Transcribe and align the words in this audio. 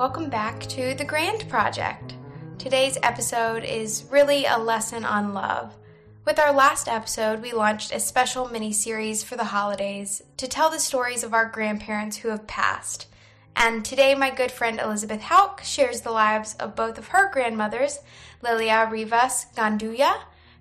Welcome 0.00 0.30
back 0.30 0.60
to 0.60 0.94
The 0.94 1.04
Grand 1.04 1.46
Project. 1.50 2.14
Today's 2.56 2.96
episode 3.02 3.64
is 3.64 4.06
really 4.10 4.46
a 4.46 4.56
lesson 4.56 5.04
on 5.04 5.34
love. 5.34 5.76
With 6.24 6.38
our 6.38 6.54
last 6.54 6.88
episode, 6.88 7.42
we 7.42 7.52
launched 7.52 7.92
a 7.92 8.00
special 8.00 8.48
mini 8.48 8.72
series 8.72 9.22
for 9.22 9.36
the 9.36 9.44
holidays 9.44 10.22
to 10.38 10.48
tell 10.48 10.70
the 10.70 10.78
stories 10.78 11.22
of 11.22 11.34
our 11.34 11.44
grandparents 11.50 12.16
who 12.16 12.30
have 12.30 12.46
passed. 12.46 13.08
And 13.54 13.84
today, 13.84 14.14
my 14.14 14.30
good 14.30 14.50
friend 14.50 14.80
Elizabeth 14.80 15.20
Houck 15.20 15.62
shares 15.62 16.00
the 16.00 16.12
lives 16.12 16.54
of 16.54 16.74
both 16.74 16.96
of 16.96 17.08
her 17.08 17.30
grandmothers, 17.30 17.98
Lilia 18.40 18.88
Rivas 18.90 19.48
Gandulla, 19.54 20.16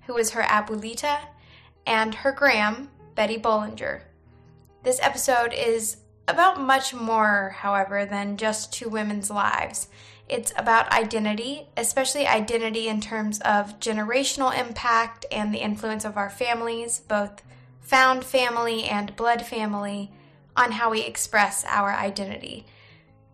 who 0.05 0.15
was 0.15 0.31
her 0.31 0.41
abuelita, 0.41 1.17
and 1.87 2.13
her 2.13 2.33
gram, 2.33 2.89
Betty 3.15 3.37
Bollinger. 3.37 4.01
This 4.83 4.99
episode 5.01 5.53
is 5.53 5.95
about 6.29 6.61
much 6.61 6.93
more, 6.93 7.55
however, 7.57 8.05
than 8.05 8.37
just 8.37 8.71
two 8.71 8.89
women's 8.89 9.29
lives. 9.29 9.87
It's 10.27 10.53
about 10.55 10.91
identity, 10.91 11.67
especially 11.75 12.27
identity 12.27 12.87
in 12.87 13.01
terms 13.01 13.39
of 13.39 13.79
generational 13.79 14.57
impact 14.57 15.25
and 15.31 15.53
the 15.53 15.59
influence 15.59 16.05
of 16.05 16.17
our 16.17 16.29
families, 16.29 16.99
both 16.99 17.41
found 17.81 18.23
family 18.23 18.83
and 18.83 19.15
blood 19.15 19.45
family, 19.45 20.11
on 20.55 20.73
how 20.73 20.91
we 20.91 21.01
express 21.01 21.65
our 21.67 21.93
identity. 21.93 22.65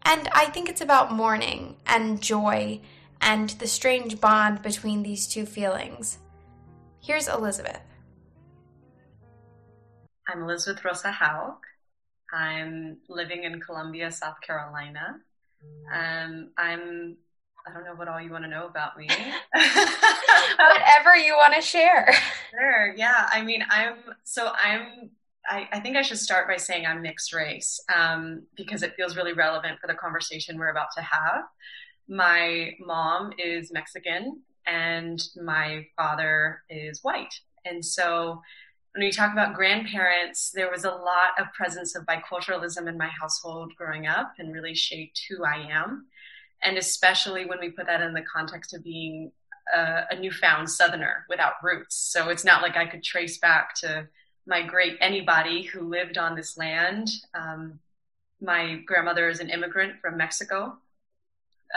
And 0.03 0.30
I 0.31 0.45
think 0.45 0.70
it's 0.70 0.81
about 0.81 1.12
mourning 1.12 1.77
and 1.86 2.22
joy 2.22 2.80
and 3.20 3.50
the 3.50 3.67
strange 3.67 4.22
bond 4.22 4.62
between 4.62 5.02
these 5.02 5.27
two 5.27 5.45
feelings. 5.45 6.20
Here's 7.02 7.27
Elizabeth. 7.27 7.81
I'm 10.28 10.44
Elizabeth 10.44 10.86
Rosa 10.86 11.12
Houck. 11.12 11.66
I'm 12.34 12.98
living 13.09 13.44
in 13.44 13.59
Columbia, 13.62 14.12
South 14.12 14.42
Carolina. 14.42 15.18
Um, 15.94 16.50
I'm, 16.58 17.18
I 17.68 17.73
don't 17.73 17.86
know 17.86 17.95
what 17.95 18.08
all 18.08 18.22
you 18.22 18.31
want 18.31 18.44
to 18.44 18.50
know 18.50 18.68
about 18.68 18.98
me. 18.98 19.08
Whatever 20.58 21.16
you 21.16 21.36
want 21.38 21.53
to 21.56 21.62
share. 21.62 22.14
Sure. 22.52 22.94
Yeah. 22.96 23.28
I 23.31 23.42
mean, 23.42 23.64
I'm, 23.70 23.96
so 24.23 24.52
I'm, 24.56 25.09
I, 25.48 25.68
I 25.72 25.80
think 25.80 25.96
I 25.96 26.02
should 26.02 26.20
start 26.20 26.48
by 26.48 26.58
saying 26.58 26.86
I'm 26.86 27.02
mixed 27.02 27.34
race 27.34 27.80
um, 27.94 28.44
because 28.56 28.84
it 28.84 28.96
feels 28.96 29.16
really 29.16 29.34
relevant 29.34 29.80
for 29.80 29.88
the 29.88 29.94
conversation 29.94 30.58
we're 30.58 30.70
about 30.70 30.88
to 30.98 31.02
have. 31.02 31.44
My 32.08 32.72
mom 32.80 33.31
is 33.38 33.72
Mexican 33.72 34.42
and 34.66 35.22
my 35.44 35.86
father 35.96 36.62
is 36.70 37.03
white. 37.03 37.34
And 37.66 37.84
so 37.84 38.42
when 38.95 39.03
we 39.03 39.11
talk 39.11 39.33
about 39.33 39.55
grandparents, 39.55 40.51
there 40.51 40.71
was 40.71 40.85
a 40.85 40.89
lot 40.89 41.38
of 41.38 41.51
presence 41.51 41.95
of 41.97 42.05
biculturalism 42.05 42.88
in 42.88 42.97
my 42.97 43.09
household 43.09 43.73
growing 43.75 44.07
up 44.07 44.31
and 44.39 44.53
really 44.53 44.73
shaped 44.73 45.19
who 45.29 45.43
I 45.43 45.67
am. 45.69 46.05
And 46.63 46.77
especially 46.77 47.45
when 47.45 47.59
we 47.59 47.71
put 47.71 47.88
that 47.88 48.01
in 48.01 48.13
the 48.13 48.21
context 48.21 48.73
of 48.73 48.85
being 48.85 49.33
a, 49.75 50.03
a 50.11 50.16
newfound 50.17 50.69
Southerner 50.69 51.25
without 51.27 51.55
roots. 51.61 51.97
So 51.97 52.29
it's 52.29 52.45
not 52.45 52.61
like 52.61 52.77
I 52.77 52.85
could 52.85 53.03
trace 53.03 53.38
back 53.38 53.75
to 53.81 54.07
my 54.47 54.66
great 54.66 54.95
anybody 55.01 55.63
who 55.63 55.89
lived 55.89 56.17
on 56.17 56.38
this 56.38 56.57
land. 56.57 57.09
Um, 57.33 57.79
my 58.41 58.79
grandmother 58.85 59.27
is 59.27 59.41
an 59.41 59.49
immigrant 59.49 59.99
from 59.99 60.16
Mexico, 60.16 60.77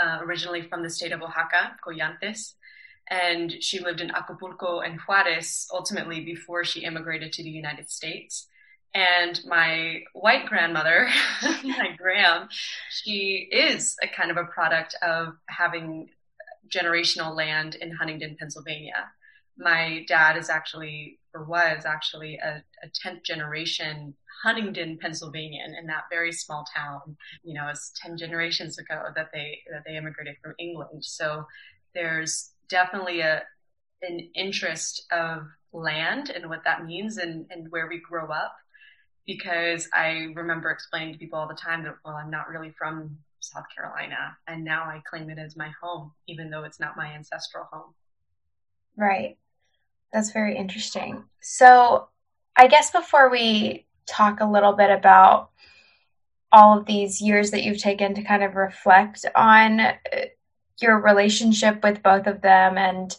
uh, 0.01 0.21
originally 0.23 0.63
from 0.63 0.85
the 0.85 0.91
state 0.91 1.11
of 1.11 1.21
Oaxaca, 1.21 1.79
Collantes 1.83 2.55
and 3.11 3.55
she 3.61 3.81
lived 3.81 4.01
in 4.01 4.11
Acapulco 4.11 4.81
and 4.81 5.01
Juarez 5.01 5.67
ultimately 5.73 6.21
before 6.21 6.65
she 6.65 6.85
immigrated 6.85 7.33
to 7.35 7.43
the 7.43 7.51
United 7.51 7.91
States. 7.91 8.47
And 8.95 9.41
my 9.47 10.01
white 10.13 10.47
grandmother, 10.47 11.09
my 11.65 11.95
Gram, 11.97 12.49
she 12.91 13.49
is 13.51 13.97
a 14.03 14.09
kind 14.09 14.31
of 14.31 14.37
a 14.37 14.45
product 14.45 14.95
of 15.03 15.35
having 15.49 16.11
generational 16.69 17.35
land 17.37 17.75
in 17.75 17.93
Huntingdon, 17.93 18.37
Pennsylvania. 18.39 19.11
My 19.57 20.05
dad 20.09 20.37
is 20.37 20.49
actually, 20.49 21.19
or 21.35 21.45
was 21.45 21.85
actually, 21.85 22.37
a, 22.37 22.63
a 22.83 22.89
10th 23.07 23.25
generation 23.25 24.15
Huntingdon, 24.43 24.99
Pennsylvanian, 25.01 25.75
in 25.75 25.87
that 25.89 26.05
very 26.11 26.33
small 26.33 26.65
town. 26.75 27.17
You 27.43 27.55
know, 27.55 27.69
it's 27.69 27.93
10 28.03 28.17
generations 28.17 28.79
ago 28.79 29.03
that 29.15 29.31
they 29.33 29.59
that 29.73 29.83
they 29.85 29.97
immigrated 29.97 30.37
from 30.43 30.55
England. 30.59 31.05
So 31.05 31.45
there's 31.95 32.53
definitely 32.69 33.21
a 33.21 33.43
an 34.03 34.31
interest 34.35 35.07
of 35.11 35.43
land 35.73 36.31
and 36.31 36.49
what 36.49 36.63
that 36.65 36.87
means 36.87 37.19
and, 37.19 37.47
and 37.51 37.71
where 37.71 37.89
we 37.89 38.01
grow 38.01 38.31
up 38.31 38.55
because 39.27 39.89
I 39.93 40.29
remember 40.35 40.71
explaining 40.71 41.13
to 41.13 41.19
people 41.19 41.39
all 41.39 41.47
the 41.47 41.55
time 41.55 41.85
that, 41.85 41.97
well, 42.05 42.15
I'm 42.15 42.31
not 42.31 42.49
really 42.49 42.73
from 42.79 43.19
South 43.41 43.67
Carolina. 43.75 44.37
And 44.47 44.65
now 44.65 44.85
I 44.85 45.03
claim 45.09 45.29
it 45.29 45.39
as 45.39 45.55
my 45.55 45.71
home, 45.83 46.13
even 46.27 46.49
though 46.49 46.65
it's 46.65 46.81
not 46.81 46.97
my 46.97 47.13
ancestral 47.13 47.69
home. 47.71 47.95
Right. 48.97 49.37
That's 50.13 50.33
very 50.33 50.57
interesting. 50.57 51.25
So, 51.41 52.09
I 52.57 52.67
guess 52.67 52.91
before 52.91 53.31
we 53.31 53.87
talk 54.07 54.41
a 54.41 54.51
little 54.51 54.73
bit 54.73 54.91
about 54.91 55.51
all 56.51 56.79
of 56.79 56.87
these 56.87 57.21
years 57.21 57.51
that 57.51 57.63
you've 57.63 57.79
taken 57.79 58.15
to 58.15 58.23
kind 58.23 58.43
of 58.43 58.57
reflect 58.57 59.27
on 59.37 59.81
uh, 59.81 59.95
your 60.81 61.01
relationship 61.01 61.83
with 61.83 62.03
both 62.03 62.27
of 62.27 62.41
them 62.41 62.79
and 62.79 63.17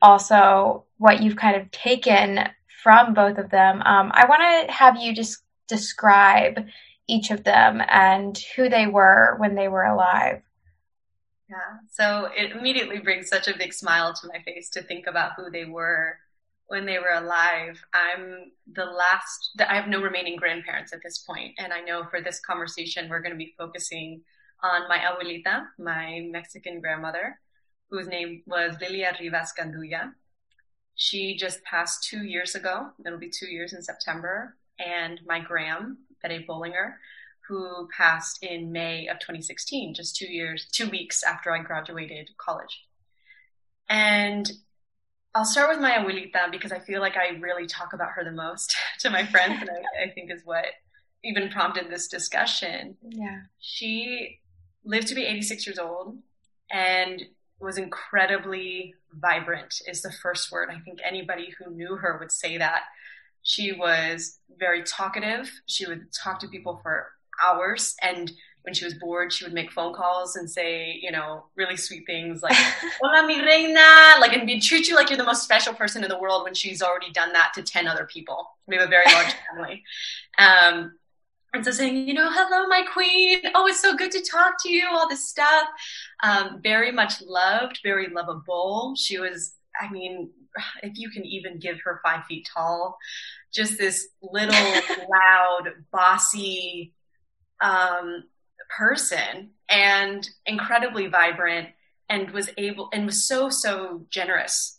also 0.00 0.84
what 0.98 1.22
you've 1.22 1.36
kind 1.36 1.56
of 1.56 1.70
taken 1.70 2.40
from 2.82 3.14
both 3.14 3.38
of 3.38 3.50
them. 3.50 3.82
Um, 3.82 4.10
I 4.14 4.26
want 4.26 4.42
to 4.68 4.72
have 4.72 4.96
you 4.96 5.14
just 5.14 5.42
describe 5.68 6.66
each 7.08 7.30
of 7.30 7.44
them 7.44 7.82
and 7.88 8.38
who 8.56 8.68
they 8.68 8.86
were 8.86 9.36
when 9.38 9.54
they 9.54 9.68
were 9.68 9.84
alive. 9.84 10.42
Yeah, 11.48 11.78
so 11.90 12.30
it 12.36 12.52
immediately 12.52 12.98
brings 12.98 13.28
such 13.28 13.48
a 13.48 13.56
big 13.56 13.72
smile 13.72 14.14
to 14.14 14.28
my 14.28 14.42
face 14.42 14.70
to 14.70 14.82
think 14.82 15.06
about 15.06 15.32
who 15.36 15.50
they 15.50 15.66
were 15.66 16.18
when 16.66 16.86
they 16.86 16.98
were 16.98 17.12
alive. 17.12 17.82
I'm 17.92 18.52
the 18.72 18.86
last, 18.86 19.50
I 19.68 19.76
have 19.76 19.88
no 19.88 20.00
remaining 20.00 20.36
grandparents 20.36 20.92
at 20.92 21.02
this 21.02 21.18
point, 21.18 21.54
and 21.58 21.72
I 21.72 21.80
know 21.80 22.04
for 22.10 22.20
this 22.22 22.40
conversation 22.40 23.08
we're 23.08 23.20
going 23.20 23.32
to 23.32 23.38
be 23.38 23.54
focusing 23.58 24.22
on 24.64 24.88
my 24.88 24.98
abuelita, 24.98 25.66
my 25.78 26.26
Mexican 26.30 26.80
grandmother, 26.80 27.38
whose 27.90 28.08
name 28.08 28.42
was 28.46 28.74
Lilia 28.80 29.14
Rivas 29.20 29.52
Gandulla. 29.58 30.12
She 30.96 31.36
just 31.36 31.62
passed 31.64 32.04
two 32.04 32.24
years 32.24 32.54
ago. 32.54 32.88
It'll 33.04 33.18
be 33.18 33.30
two 33.30 33.48
years 33.48 33.74
in 33.74 33.82
September. 33.82 34.56
And 34.78 35.20
my 35.26 35.40
gram, 35.40 35.98
Betty 36.22 36.46
Bollinger, 36.48 36.94
who 37.46 37.88
passed 37.94 38.42
in 38.42 38.72
May 38.72 39.06
of 39.08 39.18
2016, 39.18 39.94
just 39.94 40.16
two 40.16 40.32
years, 40.32 40.66
two 40.72 40.88
weeks 40.88 41.22
after 41.22 41.52
I 41.52 41.62
graduated 41.62 42.30
college. 42.38 42.84
And 43.90 44.50
I'll 45.34 45.44
start 45.44 45.68
with 45.68 45.80
my 45.80 45.90
abuelita 45.90 46.50
because 46.50 46.72
I 46.72 46.78
feel 46.78 47.00
like 47.00 47.16
I 47.16 47.36
really 47.38 47.66
talk 47.66 47.92
about 47.92 48.12
her 48.12 48.24
the 48.24 48.32
most 48.32 48.74
to 49.00 49.10
my 49.10 49.26
friends, 49.26 49.60
and 49.60 49.68
I, 49.70 50.04
I 50.04 50.10
think 50.10 50.30
is 50.30 50.40
what 50.44 50.64
even 51.22 51.50
prompted 51.50 51.90
this 51.90 52.08
discussion. 52.08 52.96
Yeah. 53.02 53.40
She 53.58 54.40
lived 54.84 55.08
to 55.08 55.14
be 55.14 55.24
86 55.24 55.66
years 55.66 55.78
old 55.78 56.18
and 56.70 57.22
was 57.60 57.78
incredibly 57.78 58.94
vibrant 59.12 59.74
is 59.86 60.02
the 60.02 60.12
first 60.22 60.50
word. 60.50 60.68
I 60.70 60.80
think 60.80 60.98
anybody 61.04 61.54
who 61.58 61.70
knew 61.70 61.96
her 61.96 62.18
would 62.18 62.32
say 62.32 62.58
that. 62.58 62.82
She 63.42 63.72
was 63.72 64.38
very 64.58 64.82
talkative. 64.82 65.50
She 65.66 65.86
would 65.86 66.06
talk 66.12 66.40
to 66.40 66.48
people 66.48 66.80
for 66.82 67.08
hours 67.42 67.94
and 68.02 68.32
when 68.64 68.72
she 68.72 68.86
was 68.86 68.94
bored, 68.94 69.30
she 69.30 69.44
would 69.44 69.52
make 69.52 69.70
phone 69.70 69.92
calls 69.92 70.36
and 70.36 70.50
say, 70.50 70.98
you 71.02 71.12
know, 71.12 71.44
really 71.54 71.76
sweet 71.76 72.06
things 72.06 72.42
like, 72.42 72.54
hola 73.00 73.26
mi 73.26 73.44
reina, 73.44 74.18
like, 74.20 74.32
and 74.32 74.46
be 74.46 74.58
treat 74.58 74.88
you 74.88 74.96
like 74.96 75.10
you're 75.10 75.18
the 75.18 75.24
most 75.24 75.44
special 75.44 75.74
person 75.74 76.02
in 76.02 76.08
the 76.08 76.18
world 76.18 76.44
when 76.44 76.54
she's 76.54 76.80
already 76.80 77.10
done 77.12 77.34
that 77.34 77.52
to 77.54 77.62
10 77.62 77.86
other 77.86 78.06
people. 78.06 78.48
We 78.66 78.76
have 78.76 78.86
a 78.86 78.90
very 78.90 79.04
large 79.12 79.34
family. 79.54 79.84
Um, 80.38 80.94
and 81.54 81.64
so 81.64 81.70
saying, 81.70 82.08
you 82.08 82.14
know, 82.14 82.28
hello, 82.30 82.66
my 82.66 82.82
queen. 82.92 83.40
Oh, 83.54 83.66
it's 83.68 83.80
so 83.80 83.96
good 83.96 84.10
to 84.10 84.20
talk 84.20 84.54
to 84.62 84.70
you. 84.70 84.88
All 84.90 85.08
this 85.08 85.28
stuff. 85.28 85.68
Um, 86.22 86.60
very 86.62 86.90
much 86.90 87.22
loved, 87.22 87.78
very 87.84 88.08
lovable. 88.08 88.94
She 88.96 89.18
was, 89.18 89.54
I 89.80 89.90
mean, 89.90 90.30
if 90.82 90.98
you 90.98 91.10
can 91.10 91.24
even 91.24 91.60
give 91.60 91.80
her 91.84 92.00
five 92.04 92.24
feet 92.26 92.48
tall, 92.52 92.98
just 93.52 93.78
this 93.78 94.08
little 94.20 94.54
loud, 95.08 95.70
bossy 95.92 96.92
um, 97.62 98.24
person, 98.76 99.50
and 99.68 100.28
incredibly 100.44 101.06
vibrant, 101.06 101.68
and 102.08 102.30
was 102.32 102.50
able 102.58 102.90
and 102.92 103.06
was 103.06 103.26
so 103.26 103.48
so 103.48 104.06
generous, 104.10 104.76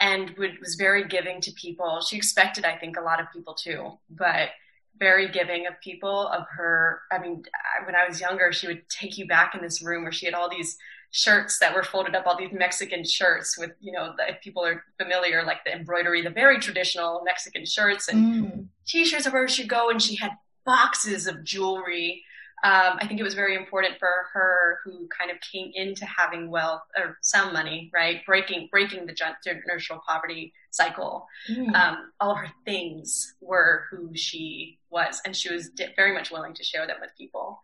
and 0.00 0.30
would, 0.36 0.58
was 0.60 0.74
very 0.74 1.06
giving 1.06 1.40
to 1.42 1.52
people. 1.52 2.00
She 2.00 2.16
expected, 2.16 2.64
I 2.64 2.76
think, 2.76 2.96
a 2.96 3.02
lot 3.02 3.20
of 3.20 3.32
people 3.32 3.54
too, 3.54 3.92
but 4.10 4.50
very 4.98 5.28
giving 5.28 5.66
of 5.66 5.74
people 5.82 6.28
of 6.28 6.44
her 6.50 7.00
i 7.12 7.18
mean 7.18 7.42
when 7.84 7.94
i 7.94 8.06
was 8.08 8.20
younger 8.20 8.52
she 8.52 8.66
would 8.66 8.88
take 8.88 9.18
you 9.18 9.26
back 9.26 9.54
in 9.54 9.60
this 9.60 9.82
room 9.82 10.02
where 10.02 10.12
she 10.12 10.26
had 10.26 10.34
all 10.34 10.48
these 10.48 10.76
shirts 11.10 11.58
that 11.58 11.74
were 11.74 11.82
folded 11.82 12.14
up 12.14 12.26
all 12.26 12.36
these 12.36 12.52
mexican 12.52 13.04
shirts 13.04 13.58
with 13.58 13.72
you 13.80 13.92
know 13.92 14.14
if 14.28 14.40
people 14.40 14.64
are 14.64 14.82
familiar 15.00 15.44
like 15.44 15.64
the 15.64 15.72
embroidery 15.72 16.22
the 16.22 16.30
very 16.30 16.58
traditional 16.58 17.22
mexican 17.24 17.64
shirts 17.64 18.08
and 18.08 18.44
mm. 18.44 18.66
t-shirts 18.86 19.26
of 19.26 19.32
her 19.32 19.48
she'd 19.48 19.68
go 19.68 19.90
and 19.90 20.02
she 20.02 20.16
had 20.16 20.32
boxes 20.64 21.26
of 21.26 21.44
jewelry 21.44 22.22
Um, 22.66 22.98
I 23.00 23.06
think 23.06 23.20
it 23.20 23.22
was 23.22 23.34
very 23.34 23.54
important 23.54 23.96
for 24.00 24.08
her 24.32 24.80
who 24.82 25.06
kind 25.16 25.30
of 25.30 25.36
came 25.40 25.70
into 25.72 26.04
having 26.04 26.50
wealth 26.50 26.82
or 26.98 27.16
some 27.22 27.52
money, 27.52 27.92
right? 27.94 28.26
Breaking 28.26 28.66
breaking 28.72 29.06
the 29.06 29.12
generational 29.12 30.00
poverty 30.02 30.52
cycle. 30.70 31.28
Mm. 31.48 31.72
Um, 31.76 32.10
all 32.18 32.32
of 32.32 32.38
her 32.38 32.52
things 32.64 33.36
were 33.40 33.84
who 33.88 34.16
she 34.16 34.80
was, 34.90 35.20
and 35.24 35.36
she 35.36 35.54
was 35.54 35.70
very 35.94 36.12
much 36.12 36.32
willing 36.32 36.54
to 36.54 36.64
share 36.64 36.88
them 36.88 36.96
with 37.00 37.10
people. 37.16 37.60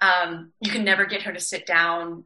Um, 0.00 0.52
you 0.62 0.70
can 0.70 0.84
never 0.84 1.04
get 1.04 1.20
her 1.22 1.34
to 1.34 1.40
sit 1.40 1.66
down, 1.66 2.24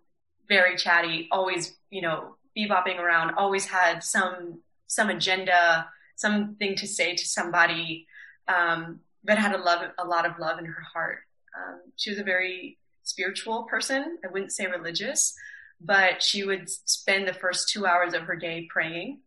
very 0.49 0.77
chatty, 0.77 1.27
always, 1.33 1.77
you 1.91 2.03
know, 2.03 2.37
bebopping 2.57 3.01
around, 3.01 3.35
always 3.35 3.65
had 3.65 4.05
some 4.05 4.61
some 4.87 5.11
agenda, 5.11 5.89
something 6.15 6.77
to 6.77 6.87
say 6.87 7.17
to 7.17 7.27
somebody, 7.27 8.07
um, 8.47 9.01
but 9.25 9.37
had 9.37 9.53
a 9.53 9.59
love 9.59 9.83
a 9.99 10.07
lot 10.07 10.27
of 10.27 10.39
love 10.39 10.61
in 10.61 10.67
her 10.67 10.83
heart. 10.93 11.19
Um, 11.57 11.81
she 11.97 12.11
was 12.11 12.19
a 12.19 12.25
very 12.25 12.79
spiritual 13.03 13.65
person. 13.65 14.19
I 14.25 14.29
wouldn't 14.33 14.53
say 14.53 14.67
religious, 14.67 15.35
but 15.81 16.23
she 16.23 16.45
would 16.45 16.69
spend 16.69 17.29
the 17.29 17.35
first 17.35 17.69
two 17.69 17.87
hours 17.87 18.15
of 18.15 18.23
her 18.23 18.37
day 18.37 18.67
praying 18.71 19.21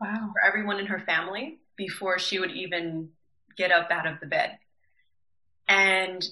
wow. 0.00 0.30
for 0.32 0.46
everyone 0.46 0.80
in 0.80 0.86
her 0.86 1.00
family 1.00 1.58
before 1.76 2.18
she 2.18 2.38
would 2.38 2.52
even 2.52 3.10
get 3.56 3.70
up 3.70 3.90
out 3.90 4.06
of 4.06 4.20
the 4.20 4.26
bed. 4.26 4.58
And 5.68 6.26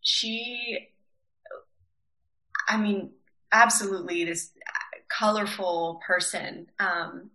she, 0.00 0.88
I 2.68 2.76
mean, 2.78 3.10
absolutely 3.52 4.24
this 4.24 4.50
colorful 5.08 6.00
person. 6.06 6.66
Um, 6.78 7.30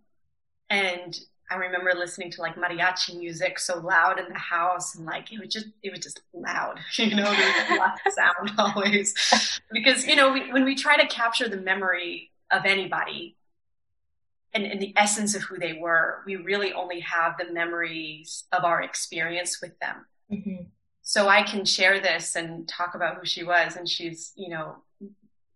and 0.69 1.17
I 1.49 1.55
remember 1.55 1.93
listening 1.93 2.31
to 2.31 2.41
like 2.41 2.55
mariachi 2.55 3.17
music 3.17 3.59
so 3.59 3.79
loud 3.79 4.19
in 4.19 4.27
the 4.29 4.39
house 4.39 4.95
and 4.95 5.05
like 5.05 5.31
it 5.31 5.39
was 5.39 5.53
just 5.53 5.67
it 5.83 5.91
was 5.91 5.99
just 5.99 6.21
loud, 6.33 6.79
you 6.97 7.15
know, 7.15 7.23
there 7.23 7.69
was 7.69 7.79
lots 7.79 8.01
of 8.05 8.13
sound 8.13 8.51
always. 8.57 9.13
Because, 9.71 10.07
you 10.07 10.15
know, 10.15 10.31
we, 10.33 10.51
when 10.51 10.65
we 10.65 10.75
try 10.75 10.97
to 10.97 11.07
capture 11.07 11.47
the 11.47 11.57
memory 11.57 12.31
of 12.51 12.65
anybody 12.65 13.35
and, 14.53 14.65
and, 14.65 14.81
the 14.81 14.93
essence 14.95 15.35
of 15.35 15.41
who 15.43 15.57
they 15.57 15.73
were, 15.73 16.21
we 16.25 16.35
really 16.37 16.71
only 16.73 17.01
have 17.01 17.37
the 17.37 17.51
memories 17.51 18.45
of 18.51 18.63
our 18.63 18.81
experience 18.81 19.61
with 19.61 19.77
them. 19.79 20.05
Mm-hmm. 20.31 20.63
So 21.01 21.27
I 21.27 21.43
can 21.43 21.65
share 21.65 21.99
this 21.99 22.35
and 22.35 22.67
talk 22.67 22.95
about 22.95 23.17
who 23.17 23.25
she 23.25 23.43
was 23.43 23.75
and 23.75 23.87
she's, 23.87 24.31
you 24.35 24.49
know, 24.49 24.77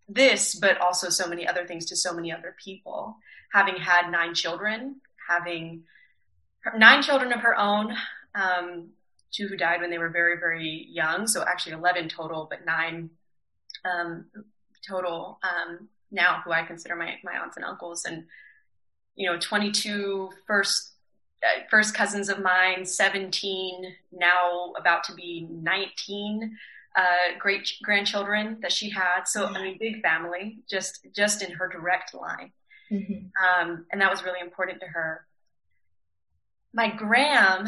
this, 0.07 0.56
but 0.56 0.80
also 0.80 1.09
so 1.09 1.27
many 1.27 1.47
other 1.47 1.65
things 1.65 1.85
to 1.88 1.95
so 1.95 2.13
many 2.13 2.31
other 2.31 2.56
people. 2.63 3.18
Having 3.53 3.77
had 3.77 4.12
nine 4.12 4.33
children, 4.33 5.01
having 5.30 5.84
nine 6.78 7.02
children 7.02 7.31
of 7.31 7.42
her 7.42 7.58
own, 7.58 7.96
um, 8.36 8.90
two 9.31 9.48
who 9.48 9.56
died 9.56 9.81
when 9.81 9.90
they 9.90 9.98
were 9.98 10.10
very, 10.10 10.40
very 10.40 10.88
young. 10.90 11.28
So 11.28 11.44
actually 11.44 11.74
11 11.74 12.10
total, 12.10 12.48
but 12.50 12.66
nine 12.66 13.10
um, 13.86 14.26
total 14.88 15.40
um, 15.44 15.88
now 16.12 16.42
who 16.44 16.52
I 16.52 16.64
consider 16.64 16.96
my, 16.96 17.16
my 17.24 17.38
aunts 17.38 17.58
and 17.58 17.66
uncles. 17.66 18.06
And, 18.06 18.26
you 19.16 19.31
know, 19.31 19.38
22 19.40 20.30
first, 20.48 20.94
uh, 21.44 21.62
first 21.70 21.94
cousins 21.94 22.30
of 22.30 22.42
mine, 22.42 22.86
17, 22.86 23.96
now 24.12 24.74
about 24.78 25.04
to 25.06 25.14
be 25.14 25.48
19 25.50 26.58
uh, 26.96 27.38
great 27.38 27.72
grandchildren 27.84 28.58
that 28.62 28.72
she 28.72 28.90
had. 28.90 29.24
So 29.26 29.46
I 29.46 29.64
mean, 29.64 29.78
big 29.80 30.02
family, 30.02 30.60
just 30.70 31.08
just 31.16 31.42
in 31.42 31.52
her 31.52 31.68
direct 31.68 32.14
line. 32.14 32.52
Mm-hmm. 32.91 33.69
Um, 33.69 33.86
and 33.91 34.01
that 34.01 34.09
was 34.09 34.24
really 34.24 34.39
important 34.41 34.80
to 34.81 34.88
her. 34.88 35.25
My 36.74 36.89
gram, 36.89 37.68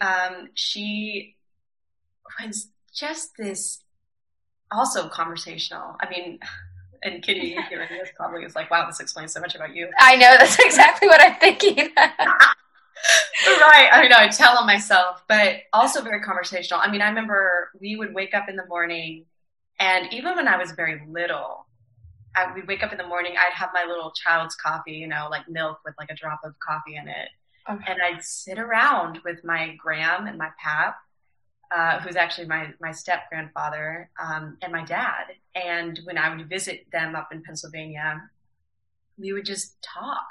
um, 0.00 0.50
she 0.54 1.36
was 2.40 2.68
just 2.94 3.36
this 3.38 3.82
also 4.70 5.08
conversational. 5.08 5.96
I 6.00 6.08
mean, 6.10 6.38
and 7.02 7.22
Kitty 7.22 7.56
hearing 7.68 7.88
this 7.90 8.10
probably 8.16 8.44
is 8.44 8.54
like, 8.54 8.70
wow, 8.70 8.86
this 8.86 9.00
explains 9.00 9.32
so 9.32 9.40
much 9.40 9.54
about 9.54 9.74
you. 9.74 9.88
I 9.98 10.16
know, 10.16 10.36
that's 10.38 10.58
exactly 10.58 11.08
what 11.08 11.20
I'm 11.20 11.36
thinking. 11.36 11.90
right. 11.96 13.88
I 13.92 14.00
mean, 14.02 14.12
I 14.12 14.28
tell 14.28 14.56
them 14.56 14.66
myself, 14.66 15.22
but 15.28 15.56
also 15.72 16.02
very 16.02 16.20
conversational. 16.20 16.80
I 16.82 16.90
mean, 16.90 17.00
I 17.00 17.08
remember 17.08 17.70
we 17.80 17.96
would 17.96 18.14
wake 18.14 18.34
up 18.34 18.48
in 18.48 18.56
the 18.56 18.66
morning, 18.66 19.26
and 19.78 20.12
even 20.12 20.36
when 20.36 20.48
I 20.48 20.56
was 20.56 20.72
very 20.72 21.02
little, 21.08 21.66
I, 22.38 22.52
we'd 22.54 22.68
wake 22.68 22.82
up 22.82 22.92
in 22.92 22.98
the 22.98 23.06
morning. 23.06 23.34
I'd 23.36 23.52
have 23.54 23.70
my 23.74 23.84
little 23.84 24.12
child's 24.12 24.54
coffee, 24.54 24.92
you 24.92 25.08
know, 25.08 25.28
like 25.30 25.48
milk 25.48 25.80
with 25.84 25.94
like 25.98 26.10
a 26.10 26.14
drop 26.14 26.40
of 26.44 26.54
coffee 26.60 26.96
in 26.96 27.08
it. 27.08 27.28
Okay. 27.68 27.84
And 27.92 27.98
I'd 28.02 28.22
sit 28.22 28.58
around 28.58 29.20
with 29.24 29.44
my 29.44 29.74
gram 29.76 30.26
and 30.26 30.38
my 30.38 30.50
pap, 30.62 30.96
uh, 31.74 32.00
who's 32.00 32.16
actually 32.16 32.46
my, 32.46 32.72
my 32.80 32.92
step 32.92 33.28
grandfather, 33.28 34.10
um, 34.22 34.56
and 34.62 34.72
my 34.72 34.84
dad. 34.84 35.24
And 35.54 36.00
when 36.04 36.16
I 36.16 36.34
would 36.34 36.48
visit 36.48 36.86
them 36.92 37.14
up 37.14 37.28
in 37.32 37.42
Pennsylvania, 37.42 38.22
we 39.18 39.32
would 39.32 39.44
just 39.44 39.76
talk, 39.82 40.26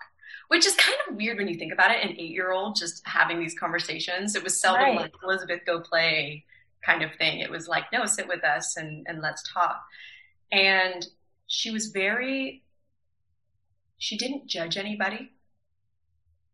which 0.48 0.66
is 0.66 0.76
kind 0.76 0.98
of 1.08 1.16
weird 1.16 1.38
when 1.38 1.48
you 1.48 1.56
think 1.56 1.74
about 1.74 1.92
it. 1.92 2.04
An 2.04 2.12
eight 2.12 2.32
year 2.32 2.52
old 2.52 2.76
just 2.76 3.06
having 3.06 3.40
these 3.40 3.58
conversations. 3.60 4.36
It 4.36 4.44
was 4.44 4.60
seldom 4.60 4.84
right. 4.84 4.98
like 5.02 5.14
Elizabeth, 5.24 5.60
go 5.66 5.82
play 5.82 6.46
kind 6.84 7.04
of 7.04 7.14
thing. 7.16 7.40
It 7.40 7.52
was 7.52 7.68
like, 7.68 7.84
no, 7.92 8.06
sit 8.06 8.28
with 8.28 8.44
us 8.44 8.78
and, 8.78 9.06
and 9.10 9.22
let's 9.22 9.44
talk. 9.52 9.84
And 10.52 11.06
she 11.48 11.72
was 11.72 11.88
very, 11.88 12.64
she 13.98 14.18
didn't 14.18 14.48
judge 14.48 14.78
anybody. 14.78 15.32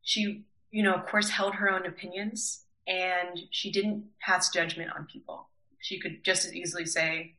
She, 0.01 0.43
you 0.71 0.83
know, 0.83 0.93
of 0.93 1.05
course, 1.05 1.29
held 1.29 1.55
her 1.55 1.69
own 1.69 1.85
opinions 1.85 2.63
and 2.87 3.39
she 3.51 3.71
didn't 3.71 4.05
pass 4.21 4.49
judgment 4.49 4.91
on 4.95 5.05
people. 5.05 5.49
She 5.79 5.99
could 5.99 6.23
just 6.23 6.45
as 6.45 6.53
easily 6.53 6.85
say, 6.85 7.35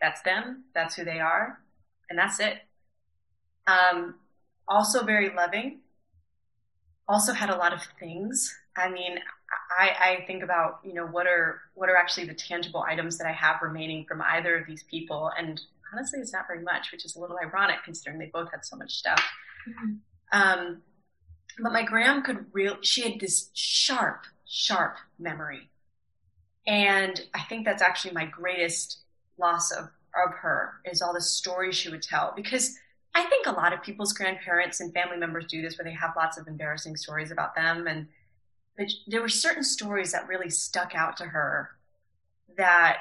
that's 0.00 0.22
them, 0.22 0.64
that's 0.74 0.96
who 0.96 1.04
they 1.04 1.20
are, 1.20 1.60
and 2.10 2.18
that's 2.18 2.40
it. 2.40 2.58
Um, 3.66 4.16
also 4.68 5.04
very 5.04 5.34
loving. 5.34 5.80
Also 7.08 7.32
had 7.32 7.50
a 7.50 7.56
lot 7.56 7.72
of 7.72 7.80
things. 7.98 8.54
I 8.76 8.88
mean, 8.90 9.18
I, 9.78 9.88
I, 10.20 10.24
think 10.26 10.42
about, 10.42 10.80
you 10.84 10.94
know, 10.94 11.06
what 11.06 11.26
are 11.26 11.60
what 11.74 11.88
are 11.88 11.96
actually 11.96 12.26
the 12.26 12.34
tangible 12.34 12.82
items 12.82 13.18
that 13.18 13.26
I 13.26 13.32
have 13.32 13.62
remaining 13.62 14.04
from 14.04 14.20
either 14.22 14.56
of 14.56 14.66
these 14.66 14.82
people, 14.82 15.30
and 15.38 15.60
honestly, 15.94 16.20
it's 16.20 16.32
not 16.32 16.46
very 16.46 16.62
much, 16.62 16.92
which 16.92 17.04
is 17.04 17.16
a 17.16 17.20
little 17.20 17.38
ironic 17.42 17.76
considering 17.84 18.18
they 18.18 18.30
both 18.32 18.50
had 18.50 18.64
so 18.64 18.76
much 18.76 18.94
stuff. 18.94 19.22
Mm-hmm. 19.68 20.40
Um, 20.40 20.82
but 21.60 21.72
my 21.72 21.82
gram 21.82 22.22
could 22.22 22.46
real, 22.52 22.76
she 22.82 23.02
had 23.02 23.20
this 23.20 23.50
sharp, 23.54 24.24
sharp 24.46 24.96
memory. 25.18 25.70
And 26.66 27.20
I 27.34 27.42
think 27.42 27.64
that's 27.64 27.82
actually 27.82 28.14
my 28.14 28.24
greatest 28.24 28.98
loss 29.38 29.70
of, 29.70 29.84
of 29.84 30.32
her 30.40 30.74
is 30.84 31.02
all 31.02 31.12
the 31.12 31.20
stories 31.20 31.76
she 31.76 31.90
would 31.90 32.02
tell 32.02 32.32
because 32.34 32.76
I 33.14 33.24
think 33.24 33.46
a 33.46 33.52
lot 33.52 33.72
of 33.72 33.82
people's 33.82 34.12
grandparents 34.12 34.80
and 34.80 34.92
family 34.92 35.16
members 35.16 35.46
do 35.46 35.62
this 35.62 35.78
where 35.78 35.84
they 35.84 35.92
have 35.92 36.14
lots 36.16 36.36
of 36.36 36.48
embarrassing 36.48 36.96
stories 36.96 37.30
about 37.30 37.54
them. 37.54 37.86
And 37.86 38.08
but 38.76 38.88
there 39.06 39.20
were 39.20 39.28
certain 39.28 39.62
stories 39.62 40.10
that 40.12 40.26
really 40.26 40.50
stuck 40.50 40.96
out 40.96 41.16
to 41.18 41.24
her 41.24 41.70
that 42.56 42.98